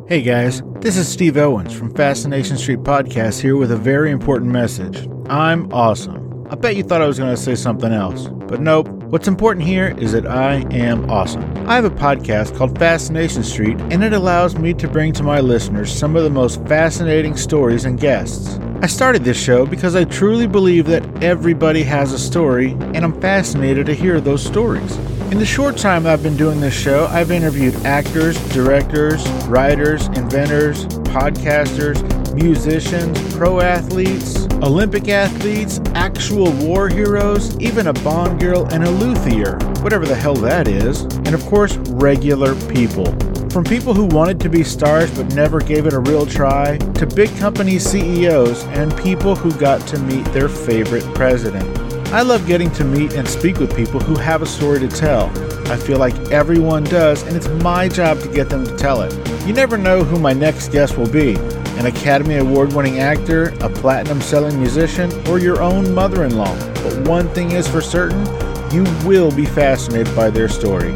Hey 0.06 0.22
guys, 0.22 0.62
this 0.80 0.96
is 0.96 1.08
Steve 1.08 1.36
Owens 1.36 1.72
from 1.74 1.92
Fascination 1.92 2.56
Street 2.56 2.80
Podcast 2.80 3.40
here 3.40 3.56
with 3.56 3.72
a 3.72 3.76
very 3.76 4.12
important 4.12 4.52
message. 4.52 5.08
I'm 5.28 5.72
awesome. 5.72 6.46
I 6.50 6.54
bet 6.54 6.76
you 6.76 6.84
thought 6.84 7.02
I 7.02 7.06
was 7.08 7.18
going 7.18 7.34
to 7.34 7.40
say 7.40 7.56
something 7.56 7.92
else, 7.92 8.28
but 8.28 8.60
nope. 8.60 8.88
What's 8.88 9.26
important 9.26 9.66
here 9.66 9.92
is 9.98 10.12
that 10.12 10.24
I 10.24 10.64
am 10.70 11.10
awesome. 11.10 11.42
I 11.68 11.74
have 11.74 11.84
a 11.84 11.90
podcast 11.90 12.56
called 12.56 12.78
Fascination 12.78 13.42
Street, 13.42 13.80
and 13.90 14.04
it 14.04 14.12
allows 14.12 14.56
me 14.56 14.72
to 14.74 14.86
bring 14.86 15.12
to 15.14 15.24
my 15.24 15.40
listeners 15.40 15.92
some 15.92 16.14
of 16.14 16.22
the 16.22 16.30
most 16.30 16.64
fascinating 16.68 17.36
stories 17.36 17.84
and 17.84 17.98
guests. 17.98 18.60
I 18.82 18.86
started 18.86 19.24
this 19.24 19.42
show 19.42 19.66
because 19.66 19.96
I 19.96 20.04
truly 20.04 20.46
believe 20.46 20.86
that 20.86 21.24
everybody 21.24 21.82
has 21.82 22.12
a 22.12 22.18
story, 22.20 22.72
and 22.94 22.98
I'm 22.98 23.20
fascinated 23.20 23.86
to 23.86 23.94
hear 23.94 24.20
those 24.20 24.44
stories. 24.44 24.96
In 25.32 25.38
the 25.38 25.46
short 25.46 25.78
time 25.78 26.06
I've 26.06 26.22
been 26.22 26.36
doing 26.36 26.60
this 26.60 26.74
show, 26.74 27.06
I've 27.06 27.30
interviewed 27.30 27.74
actors, 27.86 28.36
directors, 28.50 29.26
writers, 29.48 30.08
inventors, 30.08 30.84
podcasters, 31.08 32.04
musicians, 32.34 33.34
pro 33.34 33.62
athletes, 33.62 34.46
Olympic 34.62 35.08
athletes, 35.08 35.80
actual 35.94 36.52
war 36.56 36.90
heroes, 36.90 37.58
even 37.60 37.86
a 37.86 37.94
Bond 37.94 38.40
girl 38.40 38.66
and 38.74 38.84
a 38.84 38.90
luthier, 38.90 39.56
whatever 39.80 40.04
the 40.04 40.14
hell 40.14 40.34
that 40.34 40.68
is, 40.68 41.00
and 41.00 41.32
of 41.32 41.42
course, 41.46 41.78
regular 41.78 42.54
people. 42.70 43.06
From 43.48 43.64
people 43.64 43.94
who 43.94 44.04
wanted 44.04 44.38
to 44.40 44.50
be 44.50 44.62
stars 44.62 45.10
but 45.16 45.34
never 45.34 45.60
gave 45.60 45.86
it 45.86 45.94
a 45.94 46.00
real 46.00 46.26
try, 46.26 46.76
to 46.76 47.06
big 47.06 47.34
company 47.38 47.78
CEOs 47.78 48.64
and 48.64 48.94
people 48.98 49.34
who 49.34 49.50
got 49.58 49.80
to 49.88 49.98
meet 50.00 50.26
their 50.34 50.50
favorite 50.50 51.04
president. 51.14 51.81
I 52.12 52.20
love 52.20 52.46
getting 52.46 52.70
to 52.72 52.84
meet 52.84 53.14
and 53.14 53.26
speak 53.26 53.56
with 53.56 53.74
people 53.74 53.98
who 53.98 54.14
have 54.16 54.42
a 54.42 54.46
story 54.46 54.78
to 54.80 54.88
tell. 54.88 55.30
I 55.72 55.78
feel 55.78 55.98
like 55.98 56.14
everyone 56.30 56.84
does, 56.84 57.22
and 57.22 57.34
it's 57.34 57.48
my 57.64 57.88
job 57.88 58.20
to 58.20 58.28
get 58.28 58.50
them 58.50 58.66
to 58.66 58.76
tell 58.76 59.00
it. 59.00 59.12
You 59.46 59.54
never 59.54 59.78
know 59.78 60.04
who 60.04 60.20
my 60.20 60.34
next 60.34 60.68
guest 60.72 60.98
will 60.98 61.08
be 61.08 61.36
an 61.78 61.86
Academy 61.86 62.36
Award 62.36 62.74
winning 62.74 62.98
actor, 62.98 63.54
a 63.62 63.70
platinum 63.70 64.20
selling 64.20 64.58
musician, 64.58 65.10
or 65.26 65.38
your 65.38 65.62
own 65.62 65.94
mother 65.94 66.24
in 66.24 66.36
law. 66.36 66.54
But 66.82 67.08
one 67.08 67.30
thing 67.30 67.52
is 67.52 67.66
for 67.66 67.80
certain 67.80 68.26
you 68.70 68.84
will 69.06 69.34
be 69.34 69.46
fascinated 69.46 70.14
by 70.14 70.28
their 70.28 70.50
story. 70.50 70.94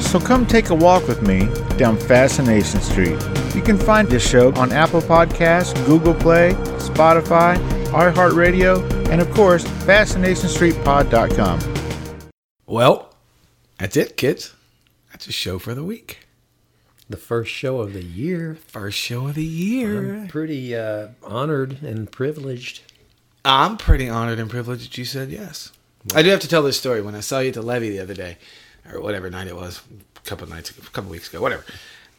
So 0.00 0.20
come 0.20 0.46
take 0.46 0.70
a 0.70 0.74
walk 0.76 1.08
with 1.08 1.22
me 1.22 1.48
down 1.76 1.96
Fascination 1.96 2.80
Street. 2.80 3.20
You 3.52 3.62
can 3.62 3.78
find 3.78 4.06
this 4.06 4.26
show 4.26 4.54
on 4.54 4.70
Apple 4.70 5.00
Podcasts, 5.00 5.74
Google 5.86 6.14
Play, 6.14 6.52
Spotify, 6.78 7.56
iHeartRadio, 7.92 9.08
and 9.08 9.20
of 9.20 9.30
course, 9.32 9.64
FascinationStreetPod.com. 9.64 11.60
Well, 12.66 13.14
that's 13.78 13.96
it, 13.96 14.16
kids. 14.16 14.54
That's 15.10 15.26
a 15.26 15.32
show 15.32 15.58
for 15.58 15.74
the 15.74 15.84
week. 15.84 16.20
The 17.10 17.16
first 17.18 17.50
show 17.50 17.80
of 17.80 17.92
the 17.92 18.02
year. 18.02 18.56
First 18.66 18.96
show 18.98 19.28
of 19.28 19.34
the 19.34 19.44
year. 19.44 20.14
I'm 20.14 20.28
pretty 20.28 20.74
uh, 20.74 21.08
honored 21.22 21.82
and 21.82 22.10
privileged. 22.10 22.80
I'm 23.44 23.76
pretty 23.76 24.08
honored 24.08 24.38
and 24.38 24.48
privileged 24.48 24.84
that 24.84 24.96
you 24.96 25.04
said 25.04 25.30
yes. 25.30 25.72
I 26.14 26.22
do 26.22 26.30
have 26.30 26.40
to 26.40 26.48
tell 26.48 26.62
this 26.62 26.78
story. 26.78 27.02
When 27.02 27.14
I 27.14 27.20
saw 27.20 27.40
you 27.40 27.48
at 27.48 27.54
the 27.54 27.62
levee 27.62 27.90
the 27.90 28.00
other 28.00 28.14
day, 28.14 28.38
or 28.90 29.00
whatever 29.00 29.28
night 29.30 29.48
it 29.48 29.56
was, 29.56 29.82
a 30.16 30.20
couple 30.28 30.48
nights, 30.48 30.70
ago, 30.70 30.82
a 30.86 30.90
couple 30.90 31.10
weeks 31.10 31.28
ago, 31.28 31.40
whatever. 31.40 31.64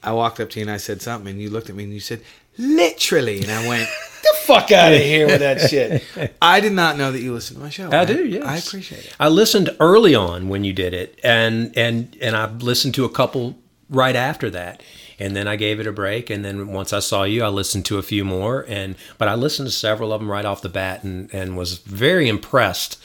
I 0.04 0.12
walked 0.12 0.40
up 0.40 0.50
to 0.52 0.60
you 0.60 0.66
and 0.66 0.72
I 0.72 0.78
said 0.78 1.02
something, 1.02 1.32
and 1.32 1.42
you 1.42 1.50
looked 1.50 1.70
at 1.70 1.76
me 1.76 1.86
and 1.86 1.94
you 1.94 2.00
said, 2.00 2.22
"Literally," 2.58 3.42
and 3.42 3.52
I 3.52 3.68
went, 3.68 3.90
"The 4.24 4.38
fuck 4.46 4.72
out 4.72 4.94
of 4.94 5.00
here 5.02 5.28
with 5.28 5.40
that 5.42 5.70
shit." 5.70 6.04
I 6.42 6.60
did 6.60 6.72
not 6.74 6.98
know 6.98 7.12
that 7.12 7.20
you 7.22 7.34
listened 7.34 7.58
to 7.60 7.64
my 7.64 7.70
show. 7.70 7.92
I 7.92 8.06
do, 8.06 8.26
yes. 8.26 8.44
I 8.44 8.58
appreciate 8.58 9.06
it. 9.06 9.16
I 9.20 9.28
listened 9.28 9.70
early 9.80 10.16
on 10.16 10.50
when 10.50 10.64
you 10.64 10.74
did 10.74 10.94
it, 10.94 11.20
and 11.24 11.72
and 11.78 12.16
and 12.22 12.36
I 12.36 12.46
listened 12.50 12.96
to 12.96 13.06
a 13.06 13.10
couple 13.10 13.58
right 13.90 14.16
after 14.16 14.50
that, 14.50 14.82
and 15.20 15.36
then 15.36 15.48
I 15.48 15.56
gave 15.56 15.80
it 15.80 15.86
a 15.88 15.92
break, 15.92 16.30
and 16.30 16.44
then 16.44 16.70
once 16.70 16.94
I 16.94 17.00
saw 17.00 17.24
you, 17.24 17.44
I 17.44 17.50
listened 17.50 17.86
to 17.86 17.98
a 17.98 18.04
few 18.04 18.26
more, 18.26 18.66
and 18.68 18.96
but 19.18 19.28
I 19.28 19.36
listened 19.36 19.68
to 19.68 19.72
several 19.74 20.12
of 20.14 20.20
them 20.22 20.32
right 20.32 20.46
off 20.46 20.62
the 20.62 20.70
bat, 20.70 21.04
and 21.04 21.30
and 21.34 21.56
was 21.58 21.78
very 21.80 22.28
impressed. 22.28 22.98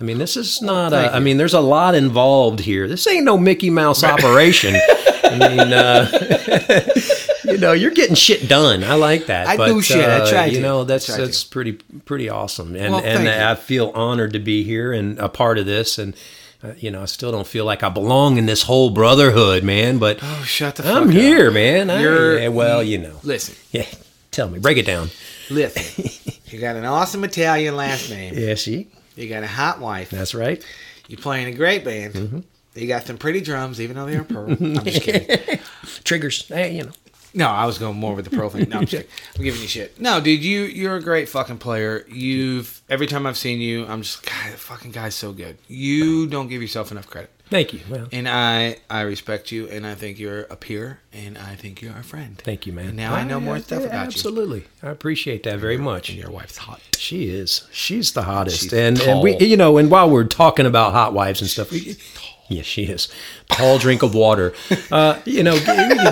I 0.00 0.04
mean, 0.04 0.18
this 0.18 0.36
is 0.36 0.60
not. 0.60 0.90
Thank 0.90 1.12
A, 1.12 1.14
I 1.14 1.18
you. 1.18 1.24
mean, 1.24 1.36
there's 1.36 1.54
a 1.54 1.60
lot 1.60 1.94
involved 1.94 2.60
here. 2.60 2.88
This 2.88 3.06
ain't 3.06 3.24
no 3.24 3.38
Mickey 3.38 3.70
Mouse 3.70 4.02
operation. 4.14 4.74
I 5.42 5.48
mean, 5.48 5.72
uh, 5.72 6.08
you 7.44 7.58
know, 7.58 7.72
you're 7.72 7.90
getting 7.90 8.14
shit 8.14 8.48
done. 8.48 8.84
I 8.84 8.94
like 8.94 9.26
that. 9.26 9.46
I 9.48 9.56
but, 9.56 9.66
do 9.68 9.82
shit. 9.82 9.98
I 10.08 10.20
uh, 10.20 10.30
try 10.30 10.46
You 10.46 10.56
to. 10.56 10.62
know, 10.62 10.80
I 10.82 10.84
that's 10.84 11.06
to. 11.06 11.12
that's 11.12 11.44
pretty 11.44 11.72
pretty 12.04 12.28
awesome, 12.28 12.74
and 12.76 12.94
Well, 12.94 13.04
and 13.04 13.24
you. 13.24 13.30
I 13.30 13.54
feel 13.54 13.90
honored 13.94 14.32
to 14.34 14.38
be 14.38 14.62
here 14.64 14.92
and 14.92 15.18
a 15.18 15.28
part 15.28 15.58
of 15.58 15.66
this, 15.66 15.98
and 15.98 16.14
uh, 16.62 16.72
you 16.78 16.90
know, 16.90 17.02
I 17.02 17.06
still 17.06 17.30
don't 17.32 17.46
feel 17.46 17.64
like 17.64 17.82
I 17.82 17.88
belong 17.88 18.36
in 18.38 18.46
this 18.46 18.62
whole 18.62 18.90
brotherhood, 18.90 19.62
man. 19.64 19.98
But 19.98 20.18
Oh, 20.22 20.42
shut 20.46 20.76
the 20.76 20.82
fuck 20.82 20.96
I'm 21.02 21.08
up. 21.08 21.14
here, 21.14 21.50
man. 21.50 21.88
You're- 22.00 22.42
yeah, 22.42 22.48
well, 22.48 22.82
you 22.82 22.98
know, 22.98 23.18
Listen, 23.22 23.54
yeah. 23.70 23.86
Tell 24.30 24.48
me, 24.48 24.58
break 24.58 24.78
it 24.78 24.86
down. 24.86 25.10
listen. 25.50 26.32
you 26.46 26.58
got 26.60 26.76
an 26.76 26.84
awesome 26.84 27.22
Italian 27.24 27.76
last 27.76 28.10
name. 28.10 28.34
Yeah, 28.36 28.54
see, 28.56 28.88
You 29.14 29.28
got 29.28 29.42
a 29.44 29.46
hot 29.46 29.78
wife. 29.80 30.10
that's 30.10 30.34
right. 30.34 30.64
You 31.06 31.16
play 31.18 31.42
in 31.42 31.48
a 31.48 31.52
great 31.54 31.84
band. 31.84 32.14
Mm-hmm. 32.14 32.40
You 32.74 32.86
got 32.88 33.06
some 33.06 33.18
pretty 33.18 33.40
drums, 33.40 33.80
even 33.80 33.96
though 33.96 34.06
they 34.06 34.16
are 34.16 34.24
pearl. 34.24 34.50
I'm 34.60 34.84
just 34.84 35.02
kidding. 35.02 35.58
Triggers, 36.04 36.46
hey, 36.48 36.76
you 36.76 36.84
know. 36.84 36.92
No, 37.36 37.48
I 37.48 37.66
was 37.66 37.78
going 37.78 37.96
more 37.96 38.14
with 38.14 38.26
the 38.30 38.36
pearl 38.36 38.48
thing. 38.48 38.68
No, 38.68 38.76
I'm 38.78 38.86
just 38.86 38.92
kidding. 39.08 39.10
I'm 39.36 39.42
giving 39.44 39.60
you 39.62 39.66
shit. 39.66 40.00
No, 40.00 40.20
dude, 40.20 40.44
you 40.44 40.62
you're 40.62 40.94
a 40.96 41.02
great 41.02 41.28
fucking 41.28 41.58
player. 41.58 42.04
You've 42.08 42.80
every 42.88 43.08
time 43.08 43.26
I've 43.26 43.36
seen 43.36 43.60
you, 43.60 43.86
I'm 43.86 44.02
just 44.02 44.24
God, 44.24 44.52
that 44.52 44.58
fucking 44.58 44.92
guy's 44.92 45.16
so 45.16 45.32
good. 45.32 45.58
You 45.66 46.28
don't 46.28 46.46
give 46.48 46.62
yourself 46.62 46.92
enough 46.92 47.08
credit. 47.10 47.30
Thank 47.50 47.72
you. 47.72 47.80
Well, 47.90 48.06
And 48.12 48.28
I 48.28 48.76
I 48.88 49.00
respect 49.02 49.50
you 49.50 49.68
and 49.68 49.84
I 49.84 49.96
think 49.96 50.18
you're 50.20 50.42
a 50.42 50.54
peer 50.56 51.00
and 51.12 51.36
I 51.36 51.56
think 51.56 51.82
you're 51.82 51.96
a 51.96 52.04
friend. 52.04 52.38
thank 52.38 52.66
you, 52.68 52.72
man. 52.72 52.86
And 52.88 52.96
now 52.96 53.12
I 53.14 53.24
know 53.24 53.40
more 53.40 53.58
stuff 53.58 53.80
about 53.82 53.92
you. 53.92 53.98
Absolutely, 53.98 54.64
I 54.82 54.90
appreciate 54.90 55.42
that 55.42 55.58
very 55.58 55.76
much. 55.76 56.08
And 56.10 56.18
your 56.18 56.30
wife's 56.30 56.56
hot. 56.58 56.80
She 56.96 57.28
is. 57.30 57.66
She's 57.72 58.12
the 58.12 58.22
hottest. 58.22 58.62
She's 58.62 58.72
and, 58.72 59.00
and 59.00 59.20
we, 59.22 59.32
tall. 59.36 59.42
you 59.48 59.56
know, 59.56 59.76
and 59.76 59.90
while 59.90 60.08
we're 60.08 60.24
talking 60.24 60.66
about 60.66 60.92
hot 60.92 61.12
wives 61.12 61.40
and 61.40 61.50
stuff, 61.50 61.70
we, 61.72 61.96
yeah, 62.48 62.62
she 62.62 62.84
is. 62.84 63.08
Tall 63.50 63.78
drink 63.78 64.02
of 64.02 64.14
water. 64.14 64.52
Uh, 64.90 65.20
you 65.24 65.42
know, 65.44 65.56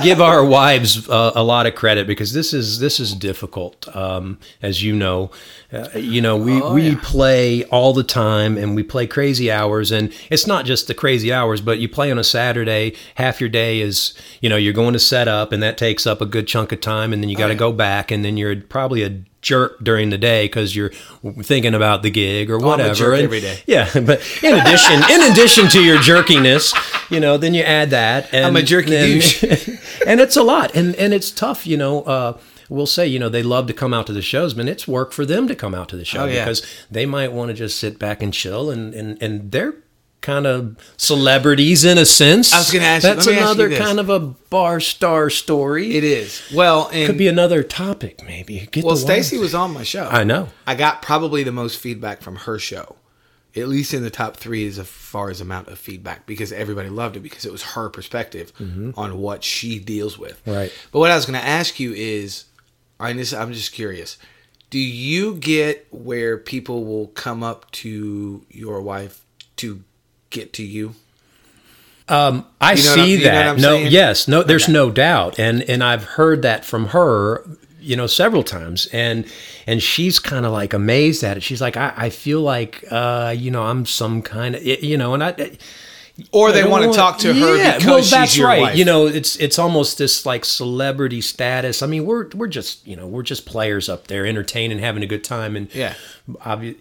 give 0.02 0.20
our 0.20 0.44
wives 0.44 1.09
uh, 1.09 1.32
a 1.34 1.42
lot 1.42 1.66
of 1.66 1.74
credit 1.74 2.06
because 2.06 2.32
this 2.32 2.52
is 2.52 2.78
this 2.78 3.00
is 3.00 3.14
difficult. 3.14 3.94
Um, 3.96 4.38
as 4.60 4.82
you 4.82 4.94
know, 4.94 5.30
uh, 5.72 5.88
you 5.96 6.20
know, 6.20 6.36
we 6.36 6.60
Oh, 6.62 6.74
we 6.74 6.90
yeah. 6.90 7.00
play 7.02 7.64
all 7.64 7.92
the 7.94 8.04
time 8.04 8.56
and 8.56 8.76
we 8.76 8.82
play 8.84 9.06
crazy 9.09 9.50
hours, 9.50 9.90
and 9.90 10.12
it's 10.30 10.46
not 10.46 10.66
just 10.66 10.86
the 10.86 10.94
crazy 10.94 11.32
hours, 11.32 11.60
but 11.60 11.78
you 11.78 11.88
play 11.88 12.10
on 12.12 12.18
a 12.18 12.24
Saturday. 12.24 12.94
Half 13.16 13.40
your 13.40 13.48
day 13.50 13.80
is, 13.80 14.14
you 14.40 14.48
know, 14.48 14.56
you're 14.56 14.72
going 14.72 14.92
to 14.92 15.00
set 15.00 15.26
up, 15.26 15.50
and 15.52 15.62
that 15.62 15.76
takes 15.78 16.06
up 16.06 16.20
a 16.20 16.26
good 16.26 16.46
chunk 16.46 16.70
of 16.70 16.80
time, 16.80 17.12
and 17.12 17.22
then 17.22 17.28
you 17.30 17.36
got 17.36 17.48
to 17.48 17.54
yeah. 17.54 17.59
go 17.59 17.72
back, 17.72 18.10
and 18.12 18.24
then 18.24 18.36
you're 18.36 18.54
probably 18.56 19.02
a 19.02 19.20
jerk 19.40 19.82
during 19.82 20.10
the 20.10 20.18
day 20.18 20.44
because 20.44 20.76
you're 20.76 20.92
thinking 21.42 21.74
about 21.74 22.04
the 22.04 22.10
gig 22.10 22.48
or 22.48 22.54
a 22.54 22.59
whatever. 22.60 23.12
and- 23.14 23.24
every 23.24 23.40
day. 23.40 23.59
Yeah, 23.66 23.88
but 23.94 24.22
in 24.42 24.54
addition, 24.54 25.02
in 25.10 25.32
addition 25.32 25.68
to 25.70 25.82
your 25.82 25.96
jerkiness, 25.98 26.72
you 27.10 27.18
know, 27.22 27.38
then 27.38 27.54
you 27.54 27.62
add 27.62 27.88
that. 27.90 28.28
And 28.34 28.44
I'm 28.44 28.56
a 28.56 28.62
jerky 28.62 28.90
then- 28.90 29.08
douche. 29.20 29.42
and 30.06 30.20
it's 30.20 30.36
a 30.36 30.42
lot, 30.42 30.74
and 30.74 30.94
and 30.96 31.14
it's 31.14 31.30
tough. 31.30 31.66
You 31.66 31.78
know, 31.78 32.02
uh, 32.02 32.38
we'll 32.68 32.86
say 32.86 33.06
you 33.06 33.18
know 33.18 33.30
they 33.30 33.42
love 33.42 33.66
to 33.68 33.72
come 33.72 33.94
out 33.94 34.06
to 34.08 34.12
the 34.12 34.20
shows, 34.22 34.52
but 34.52 34.68
it's 34.68 34.86
work 34.86 35.12
for 35.12 35.24
them 35.24 35.48
to 35.48 35.54
come 35.54 35.74
out 35.74 35.88
to 35.88 35.96
the 35.96 36.04
show 36.04 36.24
Oh, 36.24 36.26
yeah. 36.26 36.44
because 36.44 36.62
they 36.90 37.06
might 37.06 37.32
want 37.32 37.48
to 37.48 37.54
just 37.54 37.78
sit 37.78 37.98
back 37.98 38.22
and 38.22 38.34
chill, 38.34 38.70
and 38.70 38.92
and 38.92 39.22
and 39.22 39.50
they're 39.50 39.74
kind 40.20 40.46
of 40.46 40.76
celebrities 40.96 41.84
in 41.84 41.98
a 41.98 42.06
sense. 42.06 42.52
I 42.52 42.58
was 42.58 42.70
gonna 42.70 42.84
ask 42.84 43.02
you- 43.04 43.14
That's 43.14 43.26
let 43.26 43.32
me 43.32 43.38
ask 43.40 43.58
you 43.58 43.64
another 43.64 43.76
kind 43.84 43.98
of 43.98 44.08
a 44.08 44.20
bar 44.20 44.78
star 44.78 45.28
story. 45.30 45.96
It 45.96 46.04
is. 46.04 46.40
Well, 46.54 46.88
and 46.92 47.06
could 47.06 47.18
be 47.18 47.26
another 47.26 47.62
topic, 47.64 48.22
maybe. 48.24 48.68
Get 48.70 48.84
well, 48.84 48.94
Stacy 48.96 49.36
was 49.38 49.52
on 49.54 49.72
my 49.74 49.82
show. 49.82 50.08
I 50.08 50.22
know. 50.22 50.48
I 50.66 50.76
got 50.76 51.02
probably 51.02 51.42
the 51.42 51.50
most 51.50 51.78
feedback 51.78 52.22
from 52.22 52.36
her 52.36 52.58
show, 52.60 52.94
at 53.54 53.68
least 53.68 53.92
in 53.92 54.02
the 54.02 54.10
top 54.10 54.36
three 54.36 54.66
as 54.66 54.78
far 54.78 55.28
as 55.30 55.40
amount 55.40 55.68
of 55.68 55.78
feedback, 55.78 56.26
because 56.26 56.52
everybody 56.52 56.88
loved 56.88 57.16
it 57.16 57.20
because 57.20 57.44
it 57.44 57.52
was 57.52 57.62
her 57.62 57.88
perspective 57.90 58.52
on 58.96 59.18
what 59.18 59.44
she 59.44 59.78
deals 59.78 60.18
with. 60.18 60.40
Mm-hmm. 60.44 60.50
Right. 60.52 60.72
But 60.90 60.98
what 61.00 61.10
I 61.10 61.16
was 61.16 61.26
going 61.26 61.38
to 61.40 61.46
ask 61.46 61.78
you 61.78 61.92
is, 61.92 62.44
I 62.98 63.12
just, 63.12 63.34
I'm 63.34 63.52
just 63.52 63.72
curious. 63.72 64.16
Do 64.70 64.78
you 64.78 65.34
get 65.34 65.86
where 65.90 66.38
people 66.38 66.84
will 66.84 67.08
come 67.08 67.42
up 67.42 67.70
to 67.72 68.44
your 68.48 68.80
wife 68.80 69.22
to 69.56 69.82
get 70.30 70.52
to 70.54 70.62
you? 70.62 70.94
I 72.08 72.28
You 72.28 72.42
know 72.60 72.74
see 72.74 73.12
you 73.12 73.18
know 73.18 73.24
what 73.24 73.32
that. 73.32 73.56
No, 73.58 73.76
saying? 73.76 73.92
yes, 73.92 74.28
no. 74.28 74.42
There's 74.42 74.64
Okay. 74.64 74.72
no 74.72 74.90
doubt, 74.90 75.38
and 75.38 75.62
and 75.62 75.82
I've 75.82 76.04
heard 76.04 76.42
that 76.42 76.64
from 76.64 76.88
her, 76.88 77.42
you 77.82 77.96
know, 77.96 78.06
several 78.06 78.42
times, 78.42 78.86
and 78.92 79.26
and 79.66 79.82
she's 79.82 80.18
kind 80.18 80.46
of 80.46 80.52
like 80.52 80.72
amazed 80.72 81.22
at 81.24 81.36
it. 81.36 81.42
She's 81.42 81.60
like, 81.60 81.76
I, 81.76 81.92
I 81.96 82.10
feel 82.10 82.40
like, 82.40 82.84
uh, 82.90 83.34
you 83.36 83.50
know, 83.50 83.62
I'm 83.64 83.84
some 83.86 84.22
kind 84.22 84.54
of, 84.54 84.62
you 84.64 84.96
know, 84.96 85.14
and 85.14 85.22
I. 85.24 85.59
Or 86.30 86.52
they 86.52 86.62
want 86.62 86.84
to 86.84 86.92
talk 86.92 87.18
to 87.20 87.32
her 87.32 87.56
Yeah, 87.56 87.76
because 87.78 87.86
well, 87.86 87.98
she's 88.00 88.10
that's 88.10 88.36
your 88.36 88.46
right. 88.46 88.60
wife. 88.60 88.76
You 88.76 88.84
know, 88.84 89.06
it's 89.06 89.34
it's 89.36 89.59
almost 89.59 89.96
this 89.96 90.26
like 90.26 90.44
celebrity 90.44 91.22
status. 91.22 91.82
I 91.82 91.86
mean, 91.86 92.04
we're 92.04 92.28
we're 92.34 92.48
just 92.48 92.86
you 92.86 92.96
know 92.96 93.06
we're 93.06 93.22
just 93.22 93.46
players 93.46 93.88
up 93.88 94.09
there, 94.09 94.26
entertaining, 94.26 94.78
having 94.78 95.02
a 95.02 95.06
good 95.06 95.24
time, 95.24 95.56
and 95.56 95.74
Yeah. 95.74 95.94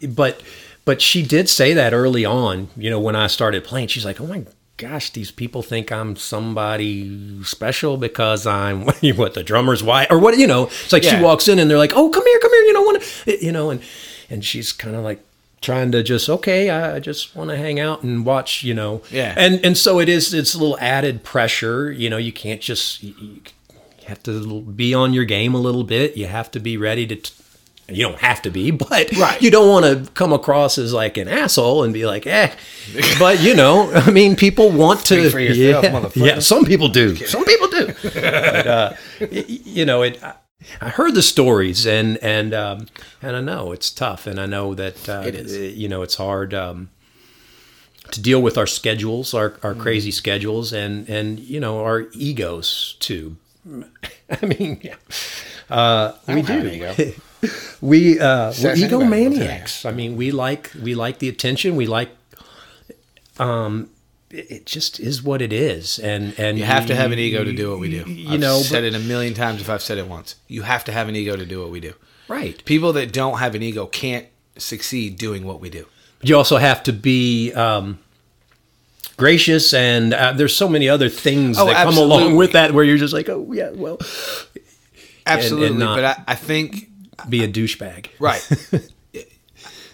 but 0.09 0.41
but 0.83 1.01
she 1.01 1.23
did 1.23 1.47
say 1.47 1.73
that 1.73 1.93
early 1.93 2.25
on. 2.25 2.67
You 2.75 2.89
know, 2.89 2.99
when 2.99 3.15
I 3.15 3.27
started 3.27 3.63
playing, 3.63 3.87
she's 3.87 4.03
like, 4.05 4.19
"Oh 4.19 4.27
my 4.27 4.43
gosh, 4.81 5.11
these 5.11 5.31
people 5.31 5.61
think 5.61 5.91
I'm 5.91 6.15
somebody 6.15 7.43
special 7.43 7.97
because 7.97 8.45
I'm 8.47 8.81
what 9.15 9.33
the 9.35 9.43
drummer's 9.43 9.83
wife 9.83 10.07
or 10.09 10.19
what? 10.19 10.37
You 10.37 10.47
know, 10.47 10.63
it's 10.65 10.91
like 10.93 11.03
Yeah. 11.03 11.17
she 11.17 11.23
walks 11.23 11.47
in 11.47 11.59
and 11.59 11.69
they're 11.69 11.77
like, 11.77 11.93
"Oh, 11.95 12.09
come 12.09 12.25
here, 12.25 12.39
come 12.39 12.51
here," 12.51 12.61
you 12.63 12.73
know, 12.73 12.81
want 12.81 13.23
you 13.41 13.51
know, 13.51 13.69
and 13.69 13.81
and 14.29 14.43
she's 14.43 14.71
kind 14.73 14.95
of 14.95 15.03
like 15.03 15.23
trying 15.61 15.91
to 15.91 16.01
just 16.01 16.27
okay 16.27 16.71
i 16.71 16.95
I 16.95 16.99
just 16.99 17.35
want 17.35 17.51
to 17.51 17.55
hang 17.57 17.79
out 17.79 18.01
and 18.01 18.25
watch 18.25 18.63
you 18.63 18.73
know 18.73 19.03
Yeah. 19.11 19.35
and 19.37 19.63
and 19.63 19.77
so 19.77 19.99
it 19.99 20.09
is 20.09 20.33
it's 20.33 20.55
a 20.55 20.57
little 20.57 20.75
added 20.79 21.23
pressure 21.23 21.91
you 21.91 22.09
know 22.09 22.17
you 22.17 22.31
can't 22.31 22.61
just 22.61 23.03
you, 23.03 23.13
you 23.19 23.41
have 24.07 24.23
to 24.23 24.61
be 24.63 24.95
on 24.95 25.13
your 25.13 25.23
game 25.25 25.53
a 25.53 25.59
little 25.59 25.83
bit 25.83 26.17
you 26.17 26.25
have 26.25 26.49
to 26.51 26.59
be 26.59 26.77
ready 26.77 27.05
to 27.05 27.15
t- 27.15 27.31
you 27.95 28.03
don't 28.07 28.19
have 28.19 28.41
to 28.41 28.49
be 28.49 28.71
but 28.89 29.11
Right. 29.17 29.41
you 29.41 29.51
don't 29.51 29.69
want 29.69 29.85
to 29.85 30.11
come 30.13 30.33
across 30.33 30.77
as 30.77 30.93
like 30.93 31.17
an 31.17 31.27
asshole 31.27 31.83
and 31.83 31.93
be 31.93 32.05
like 32.05 32.25
eh. 32.27 32.51
But 33.19 33.41
you 33.41 33.55
know 33.55 33.91
i 33.93 34.09
mean 34.11 34.35
people 34.35 34.69
want 34.71 35.05
to 35.07 35.15
yourself, 35.21 36.15
yeah, 36.15 36.25
yeah 36.25 36.39
some 36.39 36.65
people 36.65 36.87
do. 36.89 37.15
Some 37.15 37.45
people 37.45 37.67
do. 37.67 37.93
But, 38.03 38.67
uh, 38.67 38.93
you 39.29 39.85
know 39.85 40.01
it 40.03 40.21
I, 40.23 40.33
I 40.79 40.89
heard 40.89 41.15
the 41.15 41.21
stories 41.23 41.85
and 41.87 42.17
and 42.21 42.53
um, 42.53 42.87
and 43.21 43.35
I 43.35 43.41
know 43.41 43.71
it's 43.71 43.89
tough 43.91 44.27
and 44.27 44.39
I 44.39 44.45
know 44.45 44.73
that 44.75 45.09
uh, 45.09 45.23
It 45.25 45.35
is. 45.35 45.77
you 45.77 45.87
know 45.89 46.01
it's 46.03 46.15
hard 46.15 46.53
um, 46.53 46.89
to 48.11 48.21
deal 48.21 48.41
with 48.41 48.57
our 48.57 48.67
schedules 48.67 49.33
our, 49.33 49.57
our 49.63 49.71
Mm-hmm. 49.73 49.81
crazy 49.81 50.11
schedules 50.11 50.73
and 50.73 51.07
and 51.09 51.39
you 51.39 51.59
know 51.59 51.79
our 51.83 52.07
egos 52.13 52.95
too. 52.99 53.37
I 54.41 54.45
mean 54.45 54.79
yeah. 54.81 54.95
uh, 55.69 56.13
we 56.27 56.41
have 56.41 56.65
an 56.65 56.73
ego. 56.73 56.93
we 57.81 58.19
uh, 58.19 58.53
we're 58.61 58.75
egomaniacs 58.75 59.85
I 59.85 59.91
mean 59.91 60.15
we 60.15 60.31
like 60.31 60.71
we 60.81 60.95
like 60.95 61.19
the 61.19 61.29
attention 61.29 61.75
we 61.75 61.87
like 61.87 62.09
um 63.39 63.89
it 64.29 64.65
just 64.65 64.99
is 64.99 65.21
what 65.21 65.41
it 65.41 65.51
is 65.51 65.99
and 65.99 66.33
and 66.39 66.57
You 66.57 66.63
have 66.65 66.85
to 66.87 66.95
have 66.95 67.11
an 67.11 67.19
ego 67.19 67.43
to 67.43 67.51
do 67.51 67.69
what 67.71 67.79
we 67.79 67.89
do. 67.89 68.09
you 68.09 68.33
I've 68.33 68.39
know 68.39 68.59
said 68.59 68.83
it 68.83 68.95
a 68.95 68.99
million 68.99 69.33
times 69.33 69.59
if 69.61 69.69
I've 69.69 69.81
said 69.81 69.97
it 69.97 70.07
once. 70.07 70.35
You 70.47 70.61
have 70.61 70.83
to 70.85 70.91
have 70.91 71.09
an 71.09 71.15
ego 71.15 71.35
to 71.35 71.45
do 71.45 71.59
what 71.61 71.69
we 71.71 71.79
do. 71.79 71.93
right 72.27 72.63
People 72.65 72.93
that 72.93 73.11
don't 73.11 73.39
have 73.39 73.55
an 73.55 73.61
ego 73.63 73.87
can't 73.87 74.27
succeed 74.57 75.17
doing 75.17 75.45
what 75.45 75.59
we 75.59 75.69
do. 75.69 75.85
But 76.19 76.29
you 76.29 76.37
also 76.37 76.57
have 76.57 76.83
to 76.83 76.93
be 76.93 77.51
um, 77.53 77.97
gracious, 79.17 79.73
and 79.73 80.13
uh, 80.13 80.33
there's 80.33 80.55
so 80.55 80.69
many 80.69 80.87
other 80.87 81.09
things 81.09 81.57
Oh, 81.57 81.65
that 81.65 81.83
come 81.83 81.97
along 81.97 82.35
with 82.35 82.51
that 82.51 82.73
where 82.73 82.83
you're 82.83 82.97
just 82.97 83.13
like, 83.13 83.27
oh 83.27 83.51
yeah, 83.51 83.71
well, 83.71 83.97
Absolutely, 85.25 85.77
not 85.77 85.95
but 85.95 86.05
I, 86.05 86.23
I 86.27 86.35
think 86.35 86.89
be 87.29 87.43
a 87.43 87.47
douchebag. 87.47 88.09
right. 88.19 88.47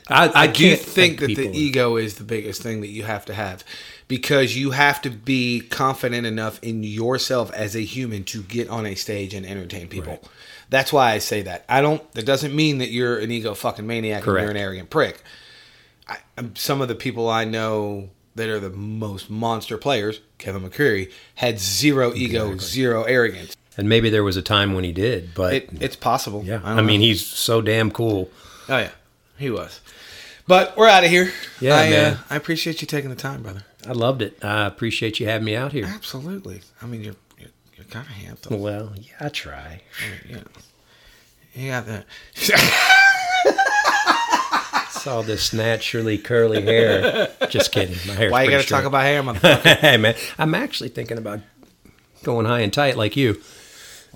I, 0.09 0.43
I 0.43 0.47
do 0.47 0.75
think 0.75 1.19
that 1.19 1.35
the 1.35 1.49
ego 1.51 1.97
is 1.97 2.15
the 2.15 2.23
biggest 2.23 2.61
thing 2.61 2.81
that 2.81 2.87
you 2.87 3.03
have 3.03 3.25
to 3.25 3.33
have 3.33 3.63
because 4.07 4.55
you 4.55 4.71
have 4.71 5.01
to 5.01 5.09
be 5.09 5.59
confident 5.59 6.25
enough 6.25 6.63
in 6.63 6.83
yourself 6.83 7.51
as 7.51 7.75
a 7.75 7.81
human 7.81 8.23
to 8.25 8.41
get 8.41 8.69
on 8.69 8.85
a 8.85 8.95
stage 8.95 9.33
and 9.33 9.45
entertain 9.45 9.89
people. 9.89 10.13
Right. 10.13 10.23
That's 10.69 10.93
why 10.93 11.11
I 11.11 11.17
say 11.17 11.41
that. 11.41 11.65
I 11.67 11.81
don't. 11.81 12.09
That 12.13 12.25
doesn't 12.25 12.55
mean 12.55 12.77
that 12.77 12.89
you're 12.89 13.17
an 13.17 13.31
ego 13.31 13.53
fucking 13.53 13.85
maniac 13.85 14.17
and 14.17 14.25
Correct. 14.25 14.43
you're 14.43 14.51
an 14.51 14.57
arrogant 14.57 14.89
prick. 14.89 15.21
I, 16.07 16.17
um, 16.37 16.55
some 16.55 16.81
of 16.81 16.87
the 16.87 16.95
people 16.95 17.29
I 17.29 17.43
know 17.43 18.09
that 18.35 18.47
are 18.49 18.59
the 18.59 18.69
most 18.69 19.29
monster 19.29 19.77
players, 19.77 20.21
Kevin 20.37 20.61
McCreary, 20.61 21.11
had 21.35 21.59
zero 21.59 22.13
ego, 22.13 22.55
zero 22.57 23.03
arrogance. 23.03 23.56
And 23.77 23.87
maybe 23.87 24.09
there 24.09 24.23
was 24.23 24.37
a 24.37 24.41
time 24.41 24.73
when 24.73 24.83
he 24.83 24.91
did, 24.91 25.35
but 25.35 25.53
It, 25.53 25.69
it's 25.79 25.95
possible. 25.95 26.43
yeah, 26.43 26.61
I, 26.63 26.79
I, 26.79 26.81
mean, 26.81 26.99
he's 26.99 27.25
so 27.25 27.61
damn 27.61 27.91
cool. 27.91 28.31
Oh 28.67 28.77
yeah, 28.77 28.91
he 29.37 29.51
was. 29.51 29.79
But 30.47 30.75
we're 30.77 30.87
out 30.87 31.03
of 31.03 31.09
here. 31.11 31.31
Yeah, 31.61 31.75
I, 31.75 31.89
man. 31.89 32.13
Uh, 32.13 32.17
I 32.31 32.35
appreciate 32.37 32.81
you 32.81 32.87
taking 32.87 33.09
the 33.09 33.15
time, 33.15 33.43
brother. 33.43 33.63
I 33.87 33.91
loved 33.91 34.21
it. 34.21 34.43
I 34.43 34.65
appreciate 34.65 35.19
you 35.19 35.27
having 35.27 35.45
me 35.45 35.55
out 35.55 35.73
here. 35.73 35.85
Absolutely. 35.85 36.61
I 36.81 36.87
mean, 36.87 37.03
you're 37.03 37.15
you're, 37.37 37.49
you're 37.75 37.85
kind 37.85 38.05
of 38.07 38.13
handsome. 38.13 38.59
Well, 38.59 38.93
yeah, 38.95 39.13
I 39.19 39.29
try. 39.29 39.81
You, 40.27 40.35
know, 40.37 40.41
you 41.53 41.69
got 41.69 41.85
that. 41.85 42.05
Saw 44.89 45.21
this 45.21 45.53
naturally 45.53 46.17
curly 46.17 46.61
hair. 46.61 47.29
Just 47.49 47.71
kidding. 47.71 47.95
My 48.07 48.13
hair's 48.13 48.31
Why 48.31 48.43
you 48.43 48.51
got 48.51 48.61
to 48.61 48.67
talk 48.67 48.85
about 48.85 49.03
hair, 49.03 49.21
motherfucker? 49.27 49.77
hey 49.77 49.97
man, 49.97 50.15
I'm 50.37 50.55
actually 50.55 50.89
thinking 50.89 51.17
about 51.17 51.39
going 52.23 52.45
high 52.45 52.61
and 52.61 52.73
tight 52.73 52.97
like 52.97 53.15
you. 53.15 53.41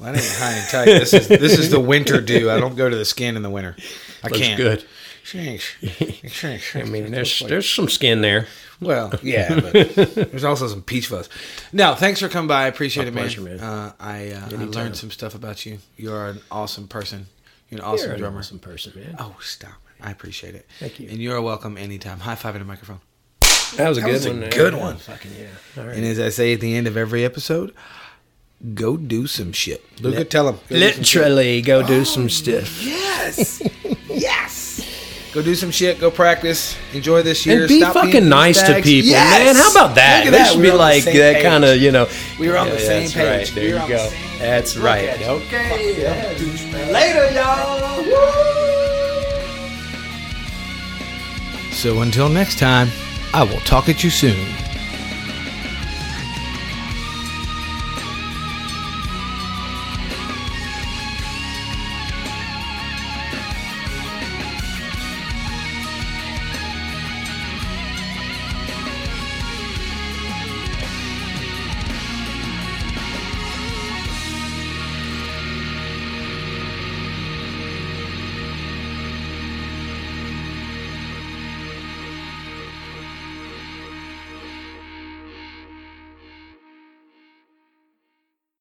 Well, 0.01 0.13
that 0.13 0.21
ain't 0.23 0.33
high 0.37 0.53
and 0.53 0.69
tight. 0.69 0.85
This 0.85 1.13
is 1.13 1.27
this 1.27 1.57
is 1.59 1.69
the 1.69 1.79
winter 1.79 2.19
dew. 2.21 2.49
I 2.49 2.59
don't 2.59 2.75
go 2.75 2.89
to 2.89 2.95
the 2.95 3.05
skin 3.05 3.35
in 3.35 3.43
the 3.43 3.49
winter. 3.49 3.75
I 4.23 4.27
Looks 4.27 4.39
can't. 4.39 4.57
good. 4.57 4.85
I 5.33 6.83
mean, 6.83 7.11
there's 7.11 7.39
there's 7.39 7.69
some 7.69 7.87
skin 7.87 8.21
there. 8.21 8.47
Well, 8.79 9.13
yeah, 9.21 9.59
but 9.59 9.73
there's 9.95 10.43
also 10.43 10.67
some 10.67 10.81
peach 10.81 11.07
fuzz. 11.07 11.29
No, 11.71 11.93
thanks 11.93 12.19
for 12.19 12.27
coming 12.27 12.47
by. 12.47 12.63
I 12.63 12.67
appreciate 12.67 13.07
it, 13.07 13.13
man. 13.13 13.23
pleasure, 13.25 13.41
man. 13.41 13.59
Uh, 13.59 13.93
I 13.99 14.31
uh, 14.31 14.49
I 14.51 14.63
learned 14.65 14.97
some 14.97 15.11
stuff 15.11 15.35
about 15.35 15.65
you. 15.65 15.77
You 15.97 16.11
are 16.13 16.29
an 16.29 16.41
awesome 16.49 16.87
person. 16.87 17.27
You're 17.69 17.79
an 17.79 17.85
awesome 17.85 18.05
You're 18.07 18.13
an 18.15 18.19
drummer. 18.21 18.39
awesome 18.39 18.59
person, 18.59 18.93
man. 18.95 19.15
Oh, 19.19 19.35
stop. 19.39 19.73
I 20.01 20.09
appreciate 20.09 20.55
it. 20.55 20.65
Thank 20.79 20.99
you. 20.99 21.07
And 21.09 21.19
you're 21.19 21.39
welcome 21.41 21.77
anytime. 21.77 22.19
High 22.19 22.35
five 22.35 22.55
at 22.55 22.59
the 22.59 22.65
microphone. 22.65 22.99
That 23.77 23.87
was 23.87 23.99
a 23.99 24.01
good 24.01 24.11
was 24.13 24.25
a 24.25 24.29
one. 24.31 24.39
man. 24.41 24.49
good 24.49 24.73
one. 24.73 24.97
Fucking 24.97 25.31
yeah. 25.39 25.81
All 25.81 25.87
And 25.89 26.03
as 26.03 26.19
I 26.19 26.29
say 26.29 26.53
at 26.53 26.59
the 26.59 26.75
end 26.75 26.87
of 26.87 26.97
every 26.97 27.23
episode, 27.23 27.73
go 28.73 28.97
do 28.97 29.27
some 29.27 29.51
shit. 29.51 29.83
Luca, 30.01 30.23
tell 30.25 30.49
him. 30.49 30.59
Literally, 30.69 31.61
go 31.61 31.85
do 31.85 32.01
oh, 32.01 32.03
some 32.03 32.29
stuff. 32.29 32.81
Yes. 32.83 33.61
yes. 34.09 34.87
Go 35.33 35.41
do 35.41 35.55
some 35.55 35.71
shit. 35.71 35.99
Go 35.99 36.11
practice. 36.11 36.75
Enjoy 36.93 37.21
this 37.21 37.45
year. 37.45 37.61
And 37.61 37.67
be 37.69 37.79
Stop 37.79 37.93
fucking 37.93 38.27
nice 38.27 38.61
to 38.63 38.81
people, 38.81 39.11
Yes! 39.11 39.45
man. 39.45 39.55
How 39.55 39.71
about 39.71 39.95
that? 39.95 40.25
Look 40.25 40.27
at 40.27 40.31
There 40.31 40.39
that. 40.39 40.47
should 40.51 40.57
We 40.57 40.63
be 40.63 40.69
on 40.71 40.73
the 40.75 40.79
like 40.79 41.03
same 41.03 41.17
that 41.17 41.33
page. 41.35 41.43
kind 41.43 41.63
of, 41.65 41.77
you 41.81 41.91
know. 41.91 42.07
We 42.37 42.49
were 42.49 42.57
on 42.57 42.69
the 42.69 42.79
same 42.79 43.03
that's 43.03 43.13
page. 43.13 43.47
Right. 43.49 43.55
There 43.55 43.63
were 43.63 43.69
you 43.69 43.77
on 43.77 43.89
the 43.89 43.95
go. 43.95 44.09
That's 44.39 44.75
Look 44.75 44.85
right. 44.85 45.05
at. 45.07 45.21
Okay. 45.21 46.01
yeah. 46.01 46.91
Later, 46.91 47.31
y'all. 47.33 47.81
So 51.71 52.01
until 52.01 52.27
next 52.29 52.59
time, 52.59 52.89
I 53.33 53.43
will 53.43 53.59
talk 53.61 53.87
at 53.89 54.03
you 54.03 54.09
soon. 54.09 54.37